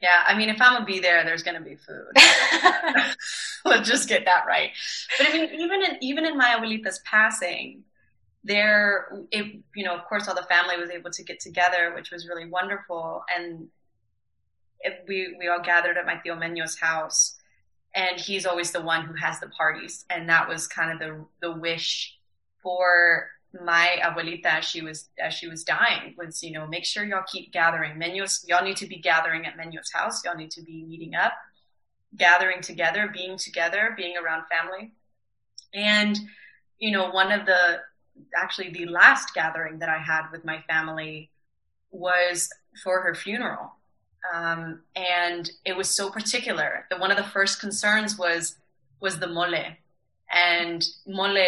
Yeah, 0.00 0.22
I 0.26 0.36
mean, 0.36 0.50
if 0.50 0.60
I'm 0.60 0.74
gonna 0.74 0.84
be 0.84 1.00
there, 1.00 1.24
there's 1.24 1.42
gonna 1.42 1.60
be 1.60 1.76
food. 1.76 2.12
Let's 3.64 3.88
just 3.88 4.08
get 4.08 4.26
that 4.26 4.44
right. 4.46 4.70
But 5.18 5.28
I 5.28 5.32
mean, 5.32 5.60
even 5.60 5.82
in 5.82 5.96
even 6.02 6.26
in 6.26 6.36
my 6.36 6.56
abuelita's 6.58 7.00
passing, 7.04 7.82
there, 8.44 9.08
it 9.30 9.60
you 9.74 9.84
know, 9.84 9.94
of 9.94 10.04
course, 10.04 10.28
all 10.28 10.34
the 10.34 10.42
family 10.42 10.76
was 10.76 10.90
able 10.90 11.10
to 11.10 11.22
get 11.24 11.40
together, 11.40 11.92
which 11.94 12.10
was 12.10 12.28
really 12.28 12.46
wonderful, 12.46 13.24
and 13.34 13.68
it, 14.80 15.04
we 15.08 15.34
we 15.38 15.48
all 15.48 15.62
gathered 15.62 15.96
at 15.96 16.04
my 16.04 16.16
tío 16.16 16.38
Meño's 16.38 16.78
house, 16.78 17.35
and 17.96 18.20
he's 18.20 18.44
always 18.44 18.72
the 18.72 18.82
one 18.82 19.06
who 19.06 19.14
has 19.14 19.40
the 19.40 19.48
parties, 19.48 20.04
and 20.10 20.28
that 20.28 20.46
was 20.46 20.68
kind 20.68 20.92
of 20.92 20.98
the 20.98 21.24
the 21.40 21.58
wish 21.58 22.16
for 22.62 23.30
my 23.64 23.96
abuelita 24.02 24.44
as 24.44 24.64
she 24.66 24.82
was 24.82 25.08
as 25.18 25.32
she 25.32 25.48
was 25.48 25.64
dying 25.64 26.14
was 26.18 26.42
you 26.42 26.52
know 26.52 26.66
make 26.66 26.84
sure 26.84 27.04
y'all 27.04 27.24
keep 27.26 27.52
gathering. 27.52 27.98
Meños 27.98 28.46
y'all 28.46 28.64
need 28.64 28.76
to 28.76 28.86
be 28.86 28.98
gathering 28.98 29.46
at 29.46 29.56
Meño's 29.56 29.90
house. 29.92 30.22
Y'all 30.24 30.36
need 30.36 30.50
to 30.52 30.62
be 30.62 30.84
meeting 30.84 31.14
up 31.14 31.32
gathering 32.16 32.60
together 32.60 33.10
being 33.12 33.38
together 33.38 33.94
being 33.96 34.14
around 34.16 34.44
family. 34.46 34.92
And 35.74 36.18
you 36.78 36.90
know 36.90 37.10
one 37.10 37.32
of 37.32 37.46
the 37.46 37.80
actually 38.36 38.70
the 38.70 38.86
last 38.86 39.32
gathering 39.34 39.78
that 39.78 39.88
I 39.88 39.98
had 39.98 40.30
with 40.30 40.44
my 40.44 40.62
family 40.68 41.30
was 41.90 42.50
for 42.82 43.00
her 43.00 43.14
funeral 43.14 43.72
um, 44.34 44.80
and 44.94 45.50
it 45.64 45.76
was 45.76 45.88
so 45.88 46.10
particular 46.10 46.86
that 46.90 47.00
one 47.00 47.10
of 47.10 47.16
the 47.16 47.24
first 47.24 47.60
concerns 47.60 48.18
was 48.18 48.56
was 49.00 49.18
the 49.18 49.26
mole 49.26 49.54
and 50.32 50.84
mole, 51.06 51.38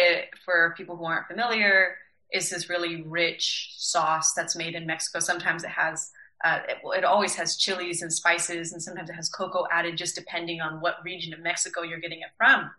for 0.45 0.73
people 0.77 0.95
who 0.95 1.05
aren't 1.05 1.27
familiar, 1.27 1.97
is 2.31 2.49
this 2.49 2.69
really 2.69 3.01
rich 3.03 3.73
sauce 3.77 4.33
that's 4.33 4.55
made 4.55 4.75
in 4.75 4.85
Mexico. 4.85 5.19
Sometimes 5.19 5.63
it 5.63 5.71
has, 5.71 6.11
uh, 6.43 6.59
it, 6.67 6.77
it, 6.97 7.03
always 7.03 7.35
has 7.35 7.57
chilies 7.57 8.01
and 8.01 8.13
spices, 8.13 8.71
and 8.71 8.81
sometimes 8.81 9.09
it 9.09 9.13
has 9.13 9.29
cocoa 9.29 9.67
added, 9.71 9.97
just 9.97 10.15
depending 10.15 10.61
on 10.61 10.79
what 10.79 11.03
region 11.03 11.33
of 11.33 11.39
Mexico 11.39 11.81
you're 11.81 11.99
getting 11.99 12.21
it 12.21 12.29
from. 12.37 12.71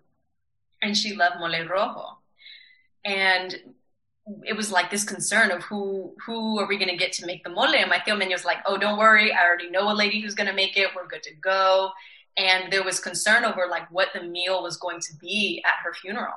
And 0.83 0.97
she 0.97 1.15
loved 1.15 1.37
mole 1.39 1.67
rojo, 1.69 2.19
and 3.05 3.55
it 4.45 4.57
was 4.57 4.71
like 4.71 4.91
this 4.91 5.05
concern 5.05 5.51
of 5.51 5.63
who 5.63 6.15
who 6.25 6.59
are 6.59 6.67
we 6.67 6.77
going 6.77 6.91
to 6.91 6.97
get 6.97 7.13
to 7.15 7.27
make 7.27 7.43
the 7.45 7.51
mole. 7.51 7.75
And 7.75 7.91
my 7.91 7.99
tío 7.99 8.21
Meño 8.21 8.33
was 8.33 8.45
like, 8.45 8.59
"Oh, 8.67 8.77
don't 8.77 8.99
worry, 8.99 9.33
I 9.33 9.45
already 9.45 9.71
know 9.71 9.91
a 9.91 9.95
lady 9.95 10.21
who's 10.21 10.35
going 10.35 10.49
to 10.49 10.55
make 10.55 10.77
it. 10.77 10.89
We're 10.95 11.09
good 11.09 11.23
to 11.25 11.35
go." 11.35 11.91
and 12.37 12.73
there 12.73 12.85
was 12.85 13.01
concern 13.01 13.45
over 13.45 13.67
like 13.71 13.91
what 13.91 14.09
the 14.15 14.23
meal 14.23 14.63
was 14.63 14.77
going 14.77 15.01
to 15.01 15.15
be 15.21 15.63
at 15.67 15.83
her 15.85 15.93
funeral 15.93 16.35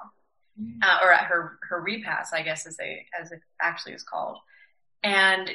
mm-hmm. 0.60 0.79
uh, 0.82 0.99
or 1.03 1.12
at 1.12 1.25
her 1.25 1.60
her 1.69 1.82
repast 1.82 2.34
i 2.34 2.41
guess 2.41 2.65
as 2.65 2.77
they 2.77 3.06
as 3.19 3.32
it 3.32 3.39
actually 3.62 3.93
is 3.93 4.03
called 4.03 4.38
and 5.03 5.51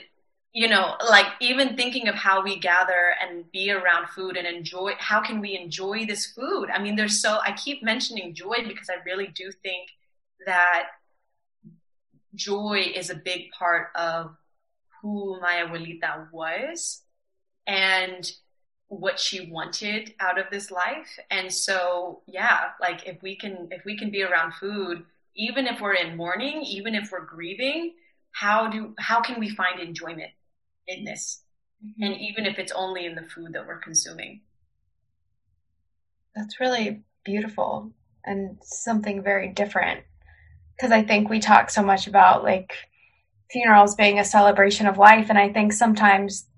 you 0.52 0.68
know 0.68 0.94
like 1.08 1.26
even 1.40 1.76
thinking 1.76 2.08
of 2.08 2.14
how 2.14 2.42
we 2.42 2.58
gather 2.58 3.14
and 3.20 3.50
be 3.52 3.70
around 3.70 4.08
food 4.08 4.36
and 4.36 4.46
enjoy 4.46 4.92
how 4.98 5.20
can 5.20 5.40
we 5.40 5.56
enjoy 5.56 6.06
this 6.06 6.26
food 6.26 6.68
i 6.72 6.80
mean 6.80 6.96
there's 6.96 7.20
so 7.20 7.38
i 7.44 7.52
keep 7.52 7.82
mentioning 7.82 8.34
joy 8.34 8.56
because 8.66 8.88
i 8.88 8.96
really 9.04 9.28
do 9.34 9.50
think 9.62 9.88
that 10.46 10.86
joy 12.34 12.92
is 12.94 13.10
a 13.10 13.14
big 13.14 13.50
part 13.50 13.88
of 13.94 14.36
who 15.02 15.40
my 15.40 15.64
abuelita 15.64 16.30
was 16.32 17.02
and 17.66 18.32
what 18.88 19.18
she 19.20 19.50
wanted 19.50 20.14
out 20.18 20.38
of 20.38 20.46
this 20.50 20.70
life. 20.70 21.18
And 21.30 21.52
so, 21.52 22.22
yeah, 22.26 22.70
like 22.80 23.06
if 23.06 23.22
we 23.22 23.36
can, 23.36 23.68
if 23.70 23.84
we 23.84 23.96
can 23.96 24.10
be 24.10 24.22
around 24.22 24.54
food, 24.54 25.04
even 25.36 25.66
if 25.66 25.80
we're 25.80 25.94
in 25.94 26.16
mourning, 26.16 26.62
even 26.62 26.94
if 26.94 27.12
we're 27.12 27.24
grieving, 27.24 27.94
how 28.32 28.68
do, 28.68 28.94
how 28.98 29.20
can 29.20 29.38
we 29.38 29.50
find 29.50 29.80
enjoyment 29.80 30.30
in 30.86 31.04
this? 31.04 31.42
Mm-hmm. 31.84 32.02
And 32.02 32.20
even 32.20 32.46
if 32.46 32.58
it's 32.58 32.72
only 32.72 33.06
in 33.06 33.14
the 33.14 33.22
food 33.22 33.52
that 33.52 33.66
we're 33.66 33.78
consuming. 33.78 34.40
That's 36.34 36.60
really 36.60 37.02
beautiful 37.24 37.92
and 38.24 38.58
something 38.62 39.22
very 39.22 39.48
different. 39.48 40.00
Because 40.78 40.92
I 40.92 41.02
think 41.02 41.28
we 41.28 41.40
talk 41.40 41.70
so 41.70 41.82
much 41.82 42.06
about 42.06 42.44
like 42.44 42.72
funerals 43.50 43.94
being 43.94 44.18
a 44.18 44.24
celebration 44.24 44.86
of 44.86 44.98
life. 44.98 45.26
And 45.28 45.38
I 45.38 45.52
think 45.52 45.72
sometimes 45.72 46.48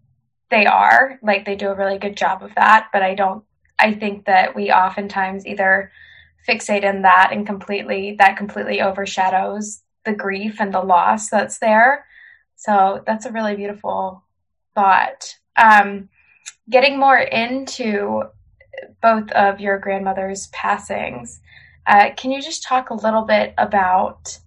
they 0.51 0.67
are 0.67 1.19
like 1.23 1.45
they 1.45 1.57
do 1.57 1.69
a 1.69 1.75
really 1.75 1.99
good 1.99 2.17
job 2.17 2.43
of 2.43 2.55
that 2.57 2.89
but 2.93 3.03
i 3.03 3.15
don't 3.15 3.45
i 3.79 3.93
think 3.93 4.27
that 4.27 4.55
we 4.55 4.71
oftentimes 4.71 5.47
either 5.47 5.91
fixate 6.49 6.83
in 6.83 7.03
that 7.03 7.31
and 7.33 7.47
completely 7.47 8.17
that 8.19 8.37
completely 8.37 8.83
overshadows 8.83 9.83
the 10.05 10.13
grief 10.13 10.61
and 10.61 10.75
the 10.75 10.81
loss 10.81 11.31
that's 11.31 11.59
there 11.59 12.05
so 12.57 13.03
that's 13.07 13.27
a 13.27 13.33
really 13.33 13.57
beautiful 13.57 14.23
thought 14.75 15.37
um, 15.57 16.09
getting 16.71 16.99
more 16.99 17.19
into 17.19 18.23
both 19.03 19.31
of 19.33 19.61
your 19.61 19.79
grandmother's 19.79 20.47
passings 20.49 21.41
uh, 21.87 22.11
can 22.17 22.31
you 22.31 22.41
just 22.43 22.63
talk 22.63 22.91
a 22.91 22.95
little 22.95 23.23
bit 23.23 23.55
about 23.59 24.39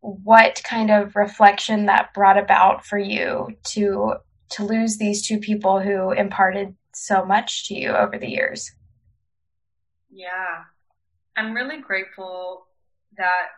what 0.00 0.62
kind 0.64 0.90
of 0.90 1.16
reflection 1.16 1.86
that 1.86 2.12
brought 2.12 2.38
about 2.38 2.84
for 2.84 2.98
you 2.98 3.56
to 3.62 4.14
to 4.50 4.64
lose 4.64 4.98
these 4.98 5.26
two 5.26 5.38
people 5.38 5.80
who 5.80 6.12
imparted 6.12 6.76
so 6.92 7.24
much 7.24 7.66
to 7.68 7.74
you 7.74 7.90
over 7.90 8.18
the 8.18 8.28
years. 8.28 8.72
Yeah. 10.10 10.64
I'm 11.36 11.54
really 11.54 11.80
grateful 11.80 12.66
that 13.16 13.48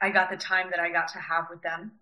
I 0.00 0.10
got 0.10 0.30
the 0.30 0.36
time 0.36 0.70
that 0.70 0.80
I 0.80 0.90
got 0.90 1.08
to 1.08 1.18
have 1.18 1.46
with 1.50 1.62
them. 1.62 1.92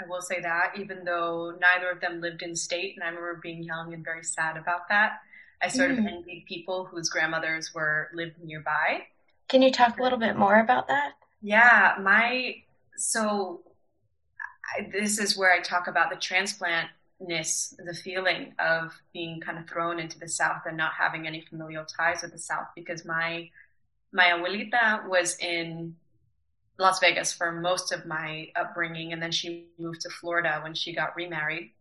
I 0.00 0.08
will 0.08 0.22
say 0.22 0.40
that, 0.40 0.72
even 0.78 1.04
though 1.04 1.56
neither 1.60 1.90
of 1.90 2.00
them 2.00 2.20
lived 2.20 2.42
in 2.42 2.56
state, 2.56 2.94
and 2.96 3.04
I 3.04 3.08
remember 3.08 3.38
being 3.42 3.62
young 3.62 3.92
and 3.92 4.04
very 4.04 4.24
sad 4.24 4.56
about 4.56 4.88
that. 4.88 5.18
I 5.62 5.68
sort 5.68 5.90
mm. 5.90 5.98
of 5.98 6.06
envied 6.06 6.46
people 6.48 6.86
whose 6.86 7.10
grandmothers 7.10 7.74
were 7.74 8.08
lived 8.14 8.42
nearby. 8.42 9.02
Can 9.50 9.62
you 9.62 9.72
talk 9.72 9.98
a 9.98 10.02
little 10.02 10.18
bit 10.18 10.36
more 10.36 10.60
about 10.60 10.86
that? 10.86 11.14
Yeah, 11.42 11.96
my 12.00 12.62
so 12.96 13.62
I, 14.78 14.88
this 14.92 15.18
is 15.18 15.36
where 15.36 15.52
I 15.52 15.60
talk 15.60 15.88
about 15.88 16.10
the 16.10 16.16
transplantness, 16.16 17.74
the 17.84 17.94
feeling 17.94 18.54
of 18.60 18.92
being 19.12 19.40
kind 19.40 19.58
of 19.58 19.68
thrown 19.68 19.98
into 19.98 20.20
the 20.20 20.28
South 20.28 20.62
and 20.66 20.76
not 20.76 20.92
having 20.96 21.26
any 21.26 21.40
familial 21.40 21.84
ties 21.84 22.22
with 22.22 22.30
the 22.30 22.38
South 22.38 22.68
because 22.76 23.04
my 23.04 23.50
my 24.12 24.26
abuelita 24.26 25.08
was 25.08 25.36
in 25.38 25.96
Las 26.78 27.00
Vegas 27.00 27.32
for 27.32 27.50
most 27.50 27.92
of 27.92 28.06
my 28.06 28.48
upbringing, 28.54 29.12
and 29.12 29.20
then 29.20 29.32
she 29.32 29.66
moved 29.78 30.02
to 30.02 30.10
Florida 30.10 30.60
when 30.62 30.74
she 30.74 30.94
got 30.94 31.16
remarried. 31.16 31.72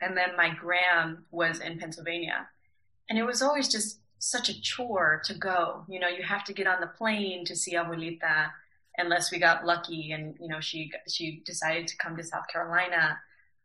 And 0.00 0.16
then 0.16 0.36
my 0.36 0.50
gram 0.50 1.26
was 1.30 1.60
in 1.60 1.78
Pennsylvania. 1.78 2.48
And 3.08 3.18
it 3.18 3.24
was 3.24 3.40
always 3.40 3.68
just 3.68 4.00
such 4.18 4.48
a 4.48 4.60
chore 4.60 5.22
to 5.24 5.34
go. 5.34 5.84
You 5.88 6.00
know, 6.00 6.08
you 6.08 6.22
have 6.22 6.44
to 6.44 6.52
get 6.52 6.66
on 6.66 6.80
the 6.80 6.86
plane 6.86 7.44
to 7.46 7.56
see 7.56 7.74
abuelita 7.74 8.50
unless 8.96 9.30
we 9.30 9.38
got 9.38 9.64
lucky 9.64 10.12
and, 10.12 10.36
you 10.40 10.48
know, 10.48 10.60
she, 10.60 10.90
she 11.08 11.42
decided 11.46 11.86
to 11.88 11.96
come 11.98 12.16
to 12.16 12.24
South 12.24 12.48
Carolina. 12.48 13.18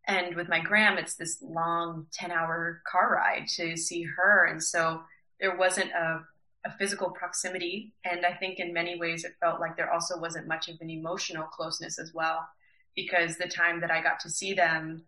And 0.08 0.36
with 0.36 0.50
my 0.50 0.60
gram, 0.60 0.98
it's 0.98 1.16
this 1.16 1.42
long 1.42 2.08
10 2.14 2.32
hour 2.32 2.82
car 2.86 3.14
ride 3.16 3.48
to 3.56 3.76
see 3.78 4.04
her. 4.04 4.46
And 4.46 4.62
so 4.62 5.04
there 5.40 5.56
wasn't 5.58 5.92
a, 5.92 6.24
a 6.66 6.72
physical 6.78 7.10
proximity. 7.10 7.94
And 8.06 8.26
I 8.26 8.34
think 8.34 8.60
in 8.60 8.74
many 8.74 9.00
ways 9.00 9.24
it 9.24 9.36
felt 9.40 9.60
like 9.60 9.76
there 9.76 9.92
also 9.92 10.20
wasn't 10.20 10.48
much 10.48 10.70
of 10.70 10.80
an 10.82 10.90
emotional 10.90 11.46
closeness 11.46 11.98
as 12.00 12.14
well. 12.14 12.48
because 12.96 13.38
the 13.38 13.48
time 13.48 13.82
that 13.82 13.92
I 13.92 14.02
got 14.02 14.20
to 14.22 14.30
see 14.30 14.54
them, 14.54 15.04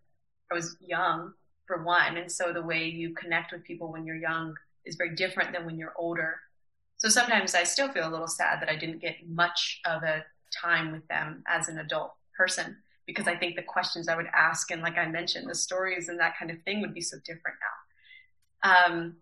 I 0.52 0.56
was 0.56 0.78
young 0.80 1.34
for 1.66 1.84
one. 1.84 2.18
And 2.18 2.32
so 2.32 2.54
the 2.54 2.62
way 2.62 2.86
you 2.86 3.14
connect 3.14 3.52
with 3.52 3.64
people 3.64 3.92
when 3.92 4.06
you're 4.06 4.16
young 4.16 4.56
is 4.86 4.96
very 4.96 5.16
different 5.16 5.52
than 5.54 5.66
when 5.66 5.78
you're 5.78 5.94
older. 5.98 6.40
So 6.98 7.10
sometimes 7.10 7.56
I 7.56 7.64
still 7.64 7.90
feel 7.90 8.08
a 8.08 8.12
little 8.12 8.28
sad 8.28 8.62
that 8.62 8.70
I 8.70 8.76
didn't 8.76 9.02
get 9.02 9.28
much 9.28 9.82
of 9.86 10.04
a 10.04 10.26
time 10.52 10.92
with 10.92 11.08
them 11.08 11.44
as 11.48 11.68
an 11.68 11.80
adult 11.80 12.14
person 12.38 12.78
because 13.06 13.28
I 13.28 13.36
think 13.36 13.56
the 13.56 13.64
questions 13.64 14.08
I 14.08 14.16
would 14.16 14.30
ask 14.34 14.72
and 14.72 14.82
like 14.82 14.98
I 14.98 15.08
mentioned, 15.08 15.50
the 15.50 15.56
stories 15.56 16.10
and 16.10 16.20
that 16.20 16.38
kind 16.38 16.52
of 16.52 16.62
thing 16.64 16.82
would 16.82 16.94
be 16.94 17.02
so 17.02 17.18
different 17.26 17.58
now. 18.64 18.86
Um, 18.88 19.18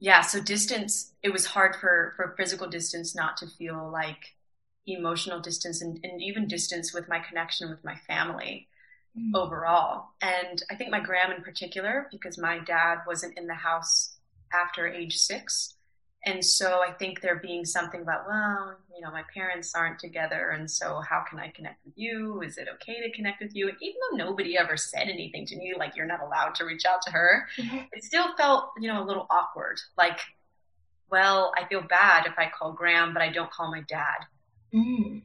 yeah, 0.00 0.20
so 0.20 0.40
distance, 0.42 1.12
it 1.22 1.32
was 1.32 1.46
hard 1.46 1.76
for, 1.76 2.12
for 2.16 2.34
physical 2.36 2.68
distance 2.68 3.14
not 3.14 3.36
to 3.38 3.46
feel 3.46 3.90
like 3.90 4.34
emotional 4.86 5.40
distance 5.40 5.80
and, 5.80 5.98
and 6.02 6.20
even 6.20 6.46
distance 6.46 6.92
with 6.92 7.08
my 7.08 7.20
connection 7.20 7.70
with 7.70 7.82
my 7.84 7.96
family 8.06 8.68
mm. 9.18 9.30
overall. 9.34 10.10
And 10.20 10.62
I 10.70 10.74
think 10.74 10.90
my 10.90 11.00
gram 11.00 11.32
in 11.32 11.42
particular, 11.42 12.08
because 12.10 12.36
my 12.36 12.58
dad 12.58 12.98
wasn't 13.06 13.38
in 13.38 13.46
the 13.46 13.54
house 13.54 14.13
after 14.54 14.86
age 14.86 15.16
six. 15.16 15.74
And 16.26 16.42
so 16.42 16.80
I 16.80 16.90
think 16.92 17.20
there 17.20 17.36
being 17.36 17.66
something 17.66 18.00
about, 18.00 18.26
well, 18.26 18.76
you 18.94 19.02
know, 19.02 19.10
my 19.10 19.24
parents 19.34 19.74
aren't 19.74 19.98
together. 19.98 20.50
And 20.50 20.70
so 20.70 21.00
how 21.00 21.22
can 21.28 21.38
I 21.38 21.50
connect 21.50 21.84
with 21.84 21.92
you? 21.96 22.40
Is 22.40 22.56
it 22.56 22.66
okay 22.74 23.00
to 23.02 23.14
connect 23.14 23.42
with 23.42 23.54
you? 23.54 23.68
And 23.68 23.76
even 23.82 23.96
though 24.10 24.24
nobody 24.24 24.56
ever 24.56 24.78
said 24.78 25.08
anything 25.08 25.44
to 25.46 25.56
me, 25.56 25.74
like 25.76 25.96
you're 25.96 26.06
not 26.06 26.22
allowed 26.22 26.54
to 26.56 26.64
reach 26.64 26.86
out 26.86 27.02
to 27.02 27.10
her, 27.10 27.46
mm-hmm. 27.58 27.78
it 27.92 28.04
still 28.04 28.34
felt, 28.38 28.70
you 28.80 28.88
know, 28.88 29.02
a 29.02 29.04
little 29.04 29.26
awkward. 29.28 29.78
Like, 29.98 30.18
well, 31.10 31.52
I 31.58 31.68
feel 31.68 31.82
bad 31.82 32.26
if 32.26 32.38
I 32.38 32.50
call 32.50 32.72
Gram, 32.72 33.12
but 33.12 33.22
I 33.22 33.30
don't 33.30 33.50
call 33.50 33.70
my 33.70 33.82
dad. 33.86 34.24
Mm. 34.74 35.22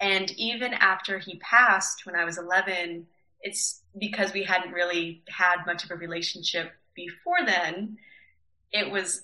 And 0.00 0.30
even 0.38 0.72
after 0.72 1.18
he 1.18 1.40
passed 1.40 2.06
when 2.06 2.14
I 2.14 2.24
was 2.24 2.38
11, 2.38 3.06
it's 3.40 3.82
because 3.98 4.32
we 4.32 4.44
hadn't 4.44 4.72
really 4.72 5.22
had 5.28 5.66
much 5.66 5.84
of 5.84 5.90
a 5.90 5.96
relationship 5.96 6.72
before 6.94 7.44
then. 7.44 7.96
It 8.72 8.90
was, 8.90 9.22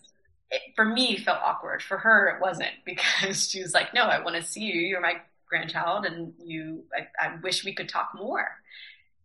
it, 0.51 0.63
for 0.77 0.85
me, 0.85 1.17
felt 1.19 1.41
awkward. 1.43 1.83
For 1.83 1.99
her, 1.99 2.29
it 2.29 2.41
wasn't 2.41 2.73
because 2.85 3.49
she 3.51 3.63
was 3.63 3.75
like, 3.75 3.95
no, 3.95 4.03
I 4.05 4.23
want 4.23 4.37
to 4.37 4.43
see 4.43 4.61
you. 4.61 4.81
You're 4.81 5.01
my 5.01 5.17
grandchild 5.47 6.07
and 6.07 6.33
you, 6.43 6.85
I, 6.97 7.27
I 7.27 7.37
wish 7.43 7.65
we 7.65 7.75
could 7.75 7.89
talk 7.89 8.11
more. 8.15 8.49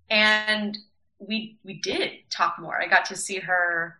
And 0.09 0.77
we, 1.19 1.57
we 1.63 1.79
did 1.81 2.11
talk 2.29 2.57
more. 2.59 2.81
I 2.81 2.87
got 2.87 3.05
to 3.05 3.15
see 3.15 3.39
her 3.39 3.99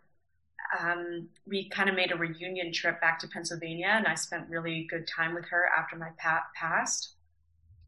um, 0.77 1.27
we 1.47 1.69
kind 1.69 1.89
of 1.89 1.95
made 1.95 2.12
a 2.12 2.15
reunion 2.15 2.71
trip 2.71 3.01
back 3.01 3.19
to 3.19 3.27
Pennsylvania, 3.27 3.88
and 3.89 4.05
I 4.05 4.15
spent 4.15 4.49
really 4.49 4.88
good 4.89 5.08
time 5.08 5.34
with 5.34 5.45
her 5.49 5.67
after 5.75 5.95
my 5.95 6.10
pap 6.17 6.53
passed. 6.53 7.13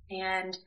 And 0.10 0.58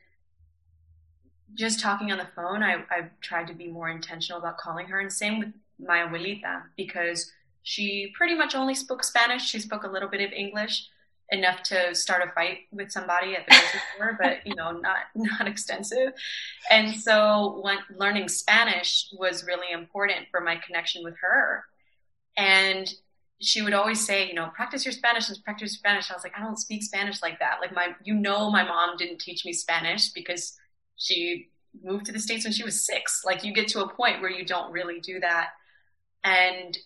just 1.54 1.80
talking 1.80 2.12
on 2.12 2.18
the 2.18 2.28
phone, 2.36 2.62
I, 2.62 2.84
I 2.90 3.10
tried 3.20 3.48
to 3.48 3.54
be 3.54 3.68
more 3.68 3.88
intentional 3.88 4.38
about 4.38 4.58
calling 4.58 4.86
her, 4.86 5.00
and 5.00 5.12
same 5.12 5.38
with 5.40 5.52
my 5.78 5.98
abuelita 5.98 6.62
because 6.76 7.32
she 7.64 8.12
pretty 8.14 8.34
much 8.34 8.54
only 8.54 8.74
spoke 8.74 9.02
Spanish. 9.02 9.42
She 9.42 9.58
spoke 9.58 9.84
a 9.84 9.90
little 9.90 10.08
bit 10.08 10.20
of 10.20 10.32
English, 10.32 10.86
enough 11.30 11.62
to 11.64 11.94
start 11.94 12.22
a 12.26 12.30
fight 12.32 12.58
with 12.70 12.92
somebody 12.92 13.34
at 13.34 13.46
the 13.46 13.52
grocery 13.52 13.80
store, 13.96 14.18
but 14.20 14.46
you 14.46 14.54
know, 14.54 14.70
not 14.70 14.98
not 15.14 15.48
extensive. 15.48 16.12
And 16.70 16.94
so, 16.94 17.60
when 17.62 17.78
learning 17.96 18.28
Spanish 18.28 19.08
was 19.18 19.44
really 19.44 19.72
important 19.72 20.26
for 20.30 20.40
my 20.40 20.56
connection 20.56 21.02
with 21.02 21.14
her. 21.20 21.64
And 22.36 22.92
she 23.40 23.62
would 23.62 23.74
always 23.74 24.04
say, 24.04 24.28
you 24.28 24.34
know, 24.34 24.50
practice 24.54 24.84
your 24.84 24.92
Spanish 24.92 25.28
and 25.28 25.42
practice 25.42 25.72
your 25.72 25.78
Spanish. 25.78 26.10
I 26.10 26.14
was 26.14 26.24
like, 26.24 26.36
I 26.36 26.42
don't 26.42 26.58
speak 26.58 26.82
Spanish 26.82 27.22
like 27.22 27.38
that. 27.38 27.58
Like 27.60 27.74
my, 27.74 27.88
you 28.04 28.14
know, 28.14 28.50
my 28.50 28.64
mom 28.64 28.96
didn't 28.96 29.20
teach 29.20 29.44
me 29.44 29.52
Spanish 29.52 30.10
because 30.10 30.56
she 30.96 31.48
moved 31.82 32.06
to 32.06 32.12
the 32.12 32.20
States 32.20 32.44
when 32.44 32.52
she 32.52 32.62
was 32.62 32.84
six. 32.84 33.22
Like 33.24 33.44
you 33.44 33.52
get 33.52 33.68
to 33.68 33.82
a 33.82 33.92
point 33.92 34.20
where 34.20 34.30
you 34.30 34.44
don't 34.44 34.72
really 34.72 35.00
do 35.00 35.20
that. 35.20 35.50
And 36.22 36.76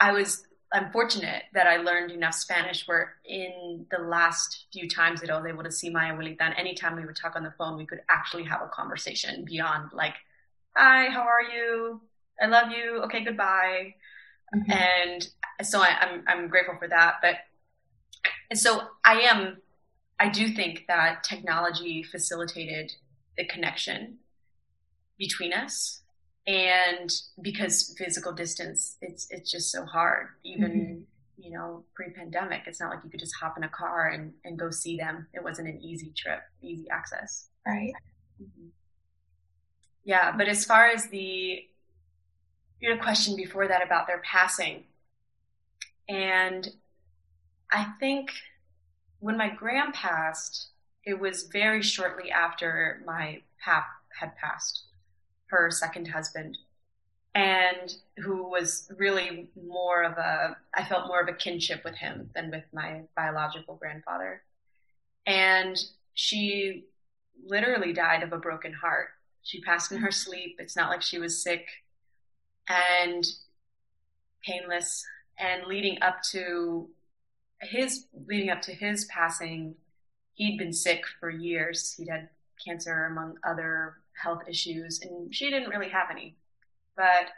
I 0.00 0.12
was, 0.12 0.44
I'm 0.72 0.90
fortunate 0.92 1.44
that 1.54 1.66
I 1.66 1.78
learned 1.78 2.10
enough 2.10 2.34
Spanish 2.34 2.86
where 2.86 3.14
in 3.24 3.86
the 3.90 3.98
last 3.98 4.66
few 4.72 4.88
times 4.88 5.20
that 5.20 5.30
I 5.30 5.36
was 5.36 5.46
able 5.46 5.64
to 5.64 5.72
see 5.72 5.90
my 5.90 6.10
abuelita 6.10 6.40
and 6.40 6.54
anytime 6.56 6.96
we 6.96 7.04
would 7.04 7.16
talk 7.16 7.36
on 7.36 7.42
the 7.42 7.54
phone, 7.58 7.76
we 7.76 7.86
could 7.86 8.00
actually 8.10 8.44
have 8.44 8.62
a 8.62 8.68
conversation 8.68 9.44
beyond 9.44 9.90
like, 9.92 10.14
hi, 10.76 11.08
how 11.10 11.22
are 11.22 11.42
you? 11.42 12.00
I 12.40 12.46
love 12.46 12.70
you. 12.70 13.02
Okay, 13.04 13.24
goodbye. 13.24 13.94
Mm-hmm. 14.54 14.70
And 14.70 15.28
so 15.62 15.80
I, 15.80 15.96
I'm 16.00 16.24
I'm 16.26 16.48
grateful 16.48 16.76
for 16.78 16.88
that. 16.88 17.16
But 17.20 17.36
and 18.50 18.58
so 18.58 18.82
I 19.04 19.20
am 19.20 19.58
I 20.18 20.28
do 20.28 20.48
think 20.48 20.84
that 20.88 21.24
technology 21.24 22.02
facilitated 22.02 22.92
the 23.36 23.44
connection 23.44 24.18
between 25.18 25.52
us 25.52 26.02
and 26.48 27.12
because 27.42 27.94
physical 27.96 28.32
distance 28.32 28.96
it's 29.02 29.28
it's 29.30 29.50
just 29.50 29.70
so 29.70 29.84
hard 29.84 30.28
even 30.44 30.70
mm-hmm. 30.70 31.44
you 31.44 31.50
know 31.50 31.84
pre-pandemic 31.94 32.62
it's 32.66 32.80
not 32.80 32.90
like 32.90 33.04
you 33.04 33.10
could 33.10 33.20
just 33.20 33.34
hop 33.40 33.56
in 33.56 33.64
a 33.64 33.68
car 33.68 34.08
and, 34.08 34.32
and 34.44 34.58
go 34.58 34.70
see 34.70 34.96
them 34.96 35.26
it 35.34 35.44
wasn't 35.44 35.68
an 35.68 35.80
easy 35.80 36.12
trip 36.16 36.40
easy 36.62 36.88
access 36.90 37.48
right 37.66 37.92
mm-hmm. 38.42 38.68
yeah 40.04 40.34
but 40.36 40.48
as 40.48 40.64
far 40.64 40.86
as 40.86 41.06
the 41.08 41.62
you 42.80 42.90
had 42.90 42.98
a 42.98 43.02
question 43.02 43.36
before 43.36 43.66
that 43.68 43.84
about 43.84 44.06
their 44.06 44.22
passing. 44.24 44.84
And 46.08 46.68
I 47.70 47.92
think 47.98 48.30
when 49.20 49.36
my 49.36 49.50
gram 49.50 49.92
passed, 49.92 50.68
it 51.04 51.18
was 51.18 51.48
very 51.52 51.82
shortly 51.82 52.30
after 52.30 53.02
my 53.04 53.42
pap 53.62 53.86
had 54.18 54.36
passed, 54.36 54.84
her 55.50 55.70
second 55.70 56.08
husband, 56.08 56.58
and 57.34 57.94
who 58.18 58.48
was 58.48 58.90
really 58.96 59.48
more 59.66 60.02
of 60.02 60.12
a, 60.18 60.56
I 60.74 60.84
felt 60.84 61.08
more 61.08 61.20
of 61.20 61.28
a 61.28 61.32
kinship 61.32 61.84
with 61.84 61.94
him 61.94 62.30
than 62.34 62.50
with 62.50 62.64
my 62.72 63.02
biological 63.16 63.76
grandfather. 63.76 64.42
And 65.26 65.76
she 66.14 66.86
literally 67.46 67.92
died 67.92 68.22
of 68.22 68.32
a 68.32 68.38
broken 68.38 68.72
heart. 68.72 69.10
She 69.42 69.60
passed 69.60 69.92
in 69.92 69.98
her 69.98 70.10
sleep. 70.10 70.56
It's 70.58 70.76
not 70.76 70.90
like 70.90 71.02
she 71.02 71.18
was 71.18 71.42
sick 71.42 71.66
and 72.68 73.24
painless. 74.44 75.04
And 75.38 75.66
leading 75.66 76.02
up 76.02 76.22
to 76.32 76.88
his 77.60 78.06
leading 78.26 78.50
up 78.50 78.62
to 78.62 78.72
his 78.72 79.04
passing, 79.04 79.76
he'd 80.34 80.58
been 80.58 80.72
sick 80.72 81.04
for 81.20 81.30
years. 81.30 81.94
He'd 81.96 82.08
had 82.08 82.28
cancer 82.64 83.06
among 83.06 83.38
other 83.44 83.98
health 84.22 84.42
issues, 84.48 85.00
and 85.00 85.34
she 85.34 85.50
didn't 85.50 85.70
really 85.70 85.90
have 85.90 86.10
any. 86.10 86.36
But 86.96 87.30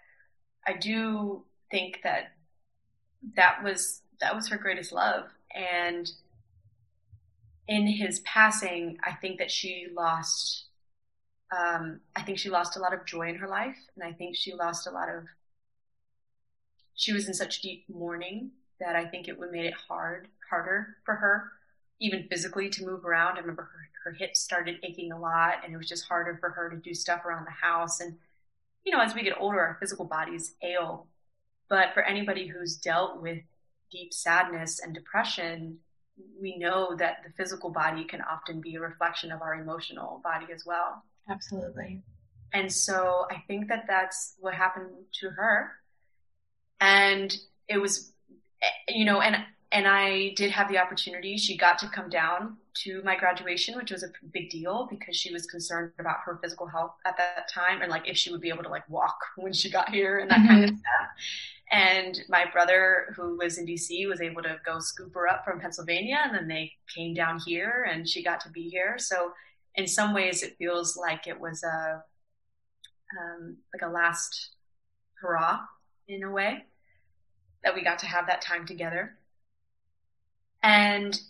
I 0.67 0.75
do 0.79 1.45
think 1.71 2.01
that 2.03 2.33
that 3.37 3.63
was 3.63 4.03
that 4.21 4.35
was 4.35 4.49
her 4.49 4.59
greatest 4.59 4.93
love, 4.93 5.25
and 5.55 6.11
in 7.69 7.87
his 7.87 8.21
passing, 8.21 8.99
I 9.05 9.13
think 9.13 9.39
that 9.39 9.51
she 9.51 9.87
lost 9.95 10.71
um, 11.57 12.01
I 12.15 12.23
think 12.23 12.39
she 12.39 12.49
lost 12.51 12.77
a 12.77 12.81
lot 12.81 12.95
of 12.95 13.05
joy 13.05 13.29
in 13.29 13.37
her 13.37 13.49
life, 13.49 13.77
and 13.97 14.05
I 14.05 14.13
think 14.13 14.37
she 14.37 14.55
lost 14.55 14.87
a 14.87 14.91
lot 14.91 15.09
of. 15.09 15.25
She 16.95 17.13
was 17.13 17.27
in 17.27 17.35
such 17.35 17.63
deep 17.63 17.85
mourning 17.89 18.53
that 18.79 18.95
I 18.95 19.07
think 19.07 19.27
it 19.27 19.39
would 19.39 19.51
made 19.51 19.67
it 19.67 19.75
hard, 19.89 20.29
harder 20.49 20.97
for 21.05 21.15
her, 21.17 21.51
even 22.01 22.29
physically, 22.29 22.69
to 22.71 22.87
move 22.87 23.05
around. 23.05 23.37
I 23.37 23.41
remember 23.41 23.63
her, 23.63 23.90
her 24.05 24.13
hips 24.13 24.41
started 24.41 24.77
aching 24.83 25.13
a 25.13 25.19
lot, 25.19 25.65
and 25.65 25.75
it 25.75 25.77
was 25.77 25.89
just 25.89 26.09
harder 26.09 26.37
for 26.41 26.51
her 26.51 26.71
to 26.71 26.77
do 26.77 26.95
stuff 26.95 27.25
around 27.25 27.47
the 27.47 27.67
house. 27.67 28.01
And 28.01 28.17
you 28.85 28.93
know, 28.93 29.03
as 29.03 29.15
we 29.15 29.23
get 29.23 29.35
older, 29.39 29.61
our 29.61 29.77
physical 29.79 30.05
bodies 30.05 30.55
ail. 30.63 31.07
But 31.69 31.95
for 31.95 32.03
anybody 32.03 32.47
who's 32.47 32.77
dealt 32.77 33.21
with 33.21 33.39
deep 33.93 34.13
sadness 34.13 34.81
and 34.81 34.95
depression, 34.95 35.79
we 36.41 36.57
know 36.57 36.97
that 36.97 37.19
the 37.25 37.33
physical 37.37 37.71
body 37.71 38.05
can 38.05 38.21
often 38.23 38.61
be 38.61 38.75
a 38.75 38.81
reflection 38.81 39.31
of 39.33 39.43
our 39.43 39.55
emotional 39.55 40.21
body 40.25 40.47
as 40.53 40.65
well. 40.67 41.05
Absolutely. 41.29 42.03
And 42.53 42.73
so 42.73 43.27
I 43.31 43.43
think 43.47 43.69
that 43.69 43.85
that's 43.87 44.35
what 44.39 44.55
happened 44.55 44.91
to 45.21 45.31
her. 45.31 45.73
And 46.81 47.35
it 47.69 47.79
was, 47.79 48.13
eh, 48.63 48.67
you 48.89 49.05
know, 49.05 49.21
and, 49.21 49.37
and 49.71 49.87
I 49.87 50.33
did 50.37 50.51
have 50.51 50.69
the 50.69 50.79
opportunity. 50.79 51.37
She 51.37 51.57
got 51.57 51.79
to 51.81 51.89
come 51.89 52.09
down 52.09 52.57
to 52.75 53.03
my 53.05 53.17
graduation, 53.17 53.77
which 53.77 53.91
was 53.91 54.03
a 54.03 54.11
big 54.33 54.51
deal 54.51 54.87
because 54.91 55.17
she 55.17 55.33
was 55.33 55.47
concerned 55.47 55.93
about 55.99 56.19
her 56.25 56.39
physical 56.43 56.67
health 56.67 56.95
at 57.07 57.17
that 57.17 57.49
time 57.53 57.83
and 57.83 57.91
like 57.91 58.09
if 58.09 58.17
she 58.17 58.31
would 58.31 58.41
be 58.41 58.49
able 58.49 58.63
to 58.63 58.69
like 58.69 58.89
walk 58.89 59.19
when 59.37 59.53
she 59.53 59.71
got 59.71 59.91
here 59.91 60.19
and 60.19 60.31
that 60.31 60.39
mm-hmm. 60.39 60.49
kind 60.49 60.65
of 60.65 60.71
stuff. 60.71 61.09
And 61.73 62.21
my 62.29 62.47
brother, 62.51 63.15
who 63.17 63.39
was 63.39 63.59
in 63.59 63.67
DC, 63.67 64.09
was 64.09 64.21
able 64.21 64.43
to 64.43 64.59
go 64.67 64.81
scoop 64.81 65.15
her 65.15 65.29
up 65.29 65.45
from 65.45 65.61
Pennsylvania, 65.61 66.19
and 66.25 66.35
then 66.35 66.49
they 66.49 66.73
came 66.93 67.15
down 67.15 67.39
here, 67.47 67.87
and 67.89 68.09
she 68.09 68.25
got 68.25 68.41
to 68.41 68.51
be 68.51 68.69
here. 68.69 68.97
So 68.99 69.31
in 69.77 69.87
some 69.87 70.13
ways 70.13 70.43
it 70.43 70.57
feels 70.59 70.97
like 70.97 71.29
it 71.29 71.39
was 71.39 71.63
a 71.63 72.03
um, 73.17 73.57
like 73.73 73.89
a 73.89 73.93
last 73.93 74.57
hurrah 75.21 75.61
in 76.09 76.25
a 76.25 76.31
way 76.31 76.65
that 77.63 77.75
we 77.75 77.85
got 77.85 78.01
to 78.01 78.07
have 78.07 78.27
that 78.27 78.41
time 78.41 78.67
together 78.67 79.17
and 80.63 81.21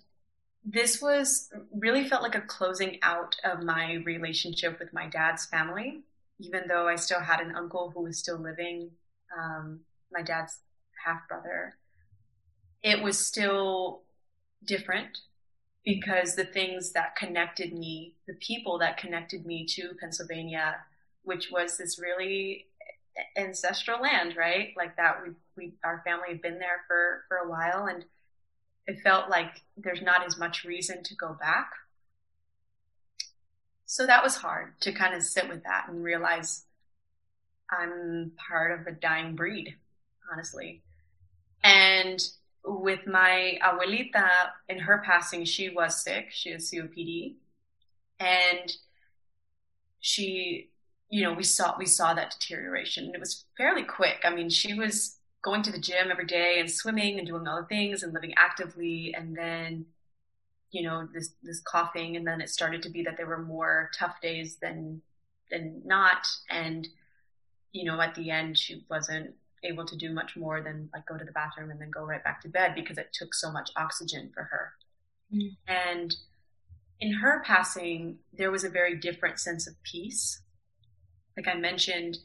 this 0.64 1.00
was 1.00 1.50
really 1.74 2.08
felt 2.08 2.22
like 2.22 2.34
a 2.34 2.40
closing 2.40 2.98
out 3.02 3.36
of 3.44 3.62
my 3.62 3.94
relationship 4.04 4.78
with 4.78 4.92
my 4.92 5.08
dad's 5.08 5.46
family, 5.46 6.02
even 6.38 6.64
though 6.68 6.86
I 6.86 6.96
still 6.96 7.20
had 7.20 7.40
an 7.40 7.54
uncle 7.56 7.90
who 7.94 8.02
was 8.02 8.18
still 8.18 8.38
living, 8.38 8.90
um, 9.36 9.80
my 10.12 10.22
dad's 10.22 10.58
half 11.04 11.26
brother. 11.28 11.76
It 12.82 13.02
was 13.02 13.26
still 13.26 14.02
different 14.64 15.18
because 15.84 16.36
the 16.36 16.44
things 16.44 16.92
that 16.92 17.16
connected 17.16 17.72
me, 17.72 18.14
the 18.26 18.34
people 18.34 18.78
that 18.78 18.98
connected 18.98 19.46
me 19.46 19.66
to 19.66 19.94
Pennsylvania, 19.98 20.76
which 21.22 21.50
was 21.50 21.78
this 21.78 21.98
really 21.98 22.66
ancestral 23.36 24.00
land, 24.00 24.36
right? 24.36 24.74
Like 24.76 24.96
that 24.96 25.22
we 25.22 25.32
we 25.56 25.72
our 25.84 26.02
family 26.04 26.28
had 26.28 26.42
been 26.42 26.58
there 26.58 26.84
for 26.86 27.24
for 27.28 27.38
a 27.38 27.48
while 27.48 27.86
and 27.86 28.04
it 28.90 29.00
felt 29.02 29.30
like 29.30 29.62
there's 29.76 30.02
not 30.02 30.26
as 30.26 30.36
much 30.36 30.64
reason 30.64 31.04
to 31.04 31.14
go 31.14 31.36
back. 31.38 31.70
So 33.86 34.04
that 34.04 34.24
was 34.24 34.36
hard 34.36 34.80
to 34.80 34.92
kind 34.92 35.14
of 35.14 35.22
sit 35.22 35.48
with 35.48 35.62
that 35.62 35.86
and 35.88 36.02
realize 36.02 36.64
I'm 37.70 38.32
part 38.48 38.72
of 38.72 38.88
a 38.88 38.92
dying 38.92 39.36
breed, 39.36 39.76
honestly. 40.32 40.82
And 41.62 42.20
with 42.64 43.06
my 43.06 43.58
abuelita, 43.62 44.28
in 44.68 44.80
her 44.80 45.02
passing, 45.06 45.44
she 45.44 45.68
was 45.68 46.02
sick. 46.02 46.30
She 46.32 46.50
has 46.50 46.68
COPD. 46.68 47.34
And 48.18 48.72
she, 50.00 50.70
you 51.08 51.22
know, 51.22 51.32
we 51.32 51.44
saw, 51.44 51.78
we 51.78 51.86
saw 51.86 52.12
that 52.14 52.34
deterioration 52.40 53.04
and 53.04 53.14
it 53.14 53.20
was 53.20 53.44
fairly 53.56 53.84
quick. 53.84 54.22
I 54.24 54.34
mean, 54.34 54.50
she 54.50 54.74
was 54.74 55.19
going 55.42 55.62
to 55.62 55.72
the 55.72 55.78
gym 55.78 56.10
every 56.10 56.26
day 56.26 56.56
and 56.58 56.70
swimming 56.70 57.18
and 57.18 57.26
doing 57.26 57.46
other 57.46 57.66
things 57.68 58.02
and 58.02 58.12
living 58.12 58.34
actively. 58.36 59.14
And 59.16 59.36
then, 59.36 59.86
you 60.70 60.82
know, 60.82 61.08
this, 61.12 61.32
this 61.42 61.60
coughing. 61.60 62.16
And 62.16 62.26
then 62.26 62.40
it 62.40 62.50
started 62.50 62.82
to 62.82 62.90
be 62.90 63.02
that 63.04 63.16
there 63.16 63.26
were 63.26 63.42
more 63.42 63.90
tough 63.98 64.20
days 64.20 64.56
than, 64.60 65.02
than 65.50 65.82
not. 65.84 66.26
And, 66.50 66.86
you 67.72 67.84
know, 67.84 68.00
at 68.00 68.14
the 68.14 68.30
end, 68.30 68.58
she 68.58 68.84
wasn't 68.90 69.34
able 69.64 69.84
to 69.86 69.96
do 69.96 70.12
much 70.12 70.36
more 70.36 70.62
than 70.62 70.88
like 70.92 71.06
go 71.06 71.16
to 71.16 71.24
the 71.24 71.32
bathroom 71.32 71.70
and 71.70 71.80
then 71.80 71.90
go 71.90 72.04
right 72.04 72.24
back 72.24 72.40
to 72.42 72.48
bed 72.48 72.74
because 72.74 72.98
it 72.98 73.12
took 73.12 73.34
so 73.34 73.50
much 73.50 73.70
oxygen 73.76 74.30
for 74.34 74.44
her. 74.44 74.72
Mm. 75.34 75.56
And 75.68 76.16
in 77.00 77.12
her 77.14 77.42
passing, 77.44 78.18
there 78.32 78.50
was 78.50 78.64
a 78.64 78.70
very 78.70 78.96
different 78.96 79.38
sense 79.38 79.66
of 79.66 79.82
peace. 79.82 80.42
Like 81.36 81.48
I 81.48 81.58
mentioned, 81.58 82.18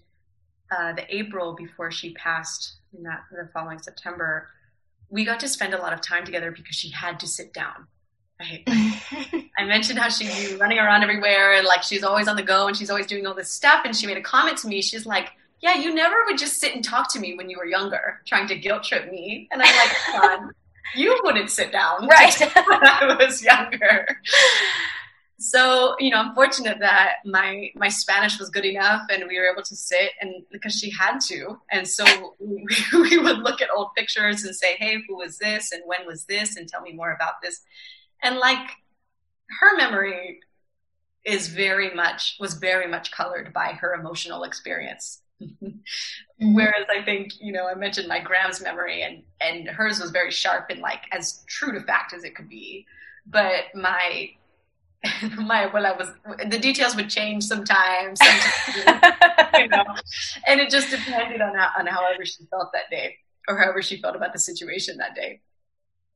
uh, 0.71 0.93
the 0.93 1.15
April 1.15 1.53
before 1.53 1.91
she 1.91 2.13
passed 2.13 2.77
in 2.97 3.03
that 3.03 3.23
the 3.31 3.49
following 3.53 3.79
September, 3.79 4.47
we 5.09 5.25
got 5.25 5.39
to 5.41 5.47
spend 5.47 5.73
a 5.73 5.77
lot 5.77 5.93
of 5.93 6.01
time 6.01 6.25
together 6.25 6.51
because 6.51 6.75
she 6.75 6.89
had 6.89 7.19
to 7.19 7.27
sit 7.27 7.53
down. 7.53 7.87
I, 8.39 8.63
I 9.57 9.65
mentioned 9.65 9.99
how 9.99 10.09
she'd 10.09 10.27
be 10.27 10.55
running 10.55 10.79
around 10.79 11.03
everywhere 11.03 11.53
and 11.53 11.65
like 11.65 11.83
she's 11.83 12.03
always 12.03 12.27
on 12.27 12.35
the 12.35 12.43
go 12.43 12.67
and 12.67 12.75
she's 12.75 12.89
always 12.89 13.07
doing 13.07 13.25
all 13.25 13.33
this 13.33 13.49
stuff. 13.49 13.81
And 13.85 13.95
she 13.95 14.07
made 14.07 14.17
a 14.17 14.21
comment 14.21 14.57
to 14.59 14.67
me. 14.67 14.81
She's 14.81 15.05
like, 15.05 15.29
yeah, 15.61 15.75
you 15.75 15.93
never 15.93 16.15
would 16.25 16.37
just 16.37 16.59
sit 16.59 16.75
and 16.75 16.83
talk 16.83 17.11
to 17.13 17.19
me 17.19 17.35
when 17.35 17.49
you 17.49 17.57
were 17.57 17.65
younger, 17.65 18.21
trying 18.25 18.47
to 18.47 18.55
guilt 18.55 18.83
trip 18.83 19.09
me. 19.09 19.47
And 19.51 19.61
I'm 19.61 19.75
like, 19.77 19.97
son, 20.11 20.51
you 20.95 21.19
wouldn't 21.23 21.49
sit 21.49 21.71
down 21.71 22.07
right 22.07 22.39
when 22.67 22.85
I 22.85 23.17
was 23.19 23.41
younger. 23.43 24.07
So, 25.37 25.95
you 25.99 26.11
know, 26.11 26.17
I'm 26.17 26.33
fortunate 26.33 26.79
that 26.79 27.15
my 27.25 27.71
my 27.75 27.89
Spanish 27.89 28.39
was 28.39 28.49
good 28.49 28.65
enough 28.65 29.01
and 29.09 29.25
we 29.27 29.37
were 29.37 29.51
able 29.51 29.63
to 29.63 29.75
sit 29.75 30.11
and 30.21 30.43
because 30.51 30.75
she 30.75 30.89
had 30.91 31.19
to. 31.27 31.59
And 31.71 31.87
so 31.87 32.35
we, 32.39 32.67
we 32.93 33.17
would 33.17 33.39
look 33.39 33.61
at 33.61 33.69
old 33.75 33.89
pictures 33.95 34.43
and 34.45 34.55
say, 34.55 34.75
hey, 34.75 34.99
who 35.07 35.17
was 35.17 35.37
this 35.37 35.71
and 35.71 35.83
when 35.85 36.05
was 36.07 36.25
this 36.25 36.55
and 36.55 36.67
tell 36.67 36.81
me 36.81 36.93
more 36.93 37.11
about 37.11 37.41
this. 37.43 37.61
And 38.23 38.37
like 38.37 38.65
her 39.59 39.75
memory 39.77 40.39
is 41.25 41.49
very 41.49 41.93
much 41.93 42.37
was 42.39 42.53
very 42.53 42.87
much 42.87 43.11
colored 43.11 43.51
by 43.51 43.69
her 43.81 43.93
emotional 43.93 44.43
experience 44.43 45.21
Mm-hmm. 46.41 46.53
Whereas 46.53 46.85
I 46.93 47.01
think, 47.01 47.39
you 47.39 47.53
know, 47.53 47.65
I 47.65 47.75
mentioned 47.75 48.09
my 48.09 48.19
Gram's 48.19 48.61
memory 48.61 49.03
and, 49.03 49.23
and 49.39 49.69
hers 49.69 50.01
was 50.01 50.11
very 50.11 50.31
sharp 50.31 50.69
and 50.69 50.81
like 50.81 51.03
as 51.13 51.45
true 51.47 51.71
to 51.71 51.79
fact 51.79 52.13
as 52.13 52.25
it 52.25 52.35
could 52.35 52.49
be. 52.49 52.85
But 53.25 53.73
my, 53.73 54.31
my, 55.37 55.67
well, 55.67 55.85
I 55.85 55.91
was, 55.91 56.09
the 56.49 56.59
details 56.59 56.95
would 56.95 57.09
change 57.09 57.43
sometimes, 57.43 58.19
sometimes 58.65 59.15
you 59.57 59.67
know, 59.67 59.83
and 60.47 60.59
it 60.59 60.69
just 60.69 60.89
depended 60.89 61.41
on 61.41 61.55
how, 61.55 61.69
on 61.77 61.87
however 61.87 62.25
she 62.25 62.45
felt 62.49 62.71
that 62.73 62.89
day 62.89 63.17
or 63.47 63.57
however 63.57 63.81
she 63.81 63.97
felt 63.97 64.15
about 64.15 64.33
the 64.33 64.39
situation 64.39 64.97
that 64.97 65.15
day. 65.15 65.41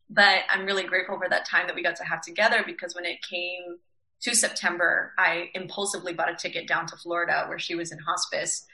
But 0.09 0.39
I'm 0.49 0.65
really 0.65 0.83
grateful 0.83 1.17
for 1.17 1.29
that 1.29 1.47
time 1.47 1.67
that 1.67 1.75
we 1.75 1.83
got 1.83 1.95
to 1.97 2.03
have 2.03 2.21
together 2.21 2.63
because 2.65 2.95
when 2.95 3.05
it 3.05 3.19
came 3.21 3.77
to 4.21 4.35
September, 4.35 5.13
I 5.17 5.49
impulsively 5.53 6.13
bought 6.13 6.31
a 6.31 6.35
ticket 6.35 6.67
down 6.67 6.87
to 6.87 6.95
Florida 6.97 7.45
where 7.47 7.59
she 7.59 7.75
was 7.75 7.91
in 7.91 7.99
hospice 7.99 8.65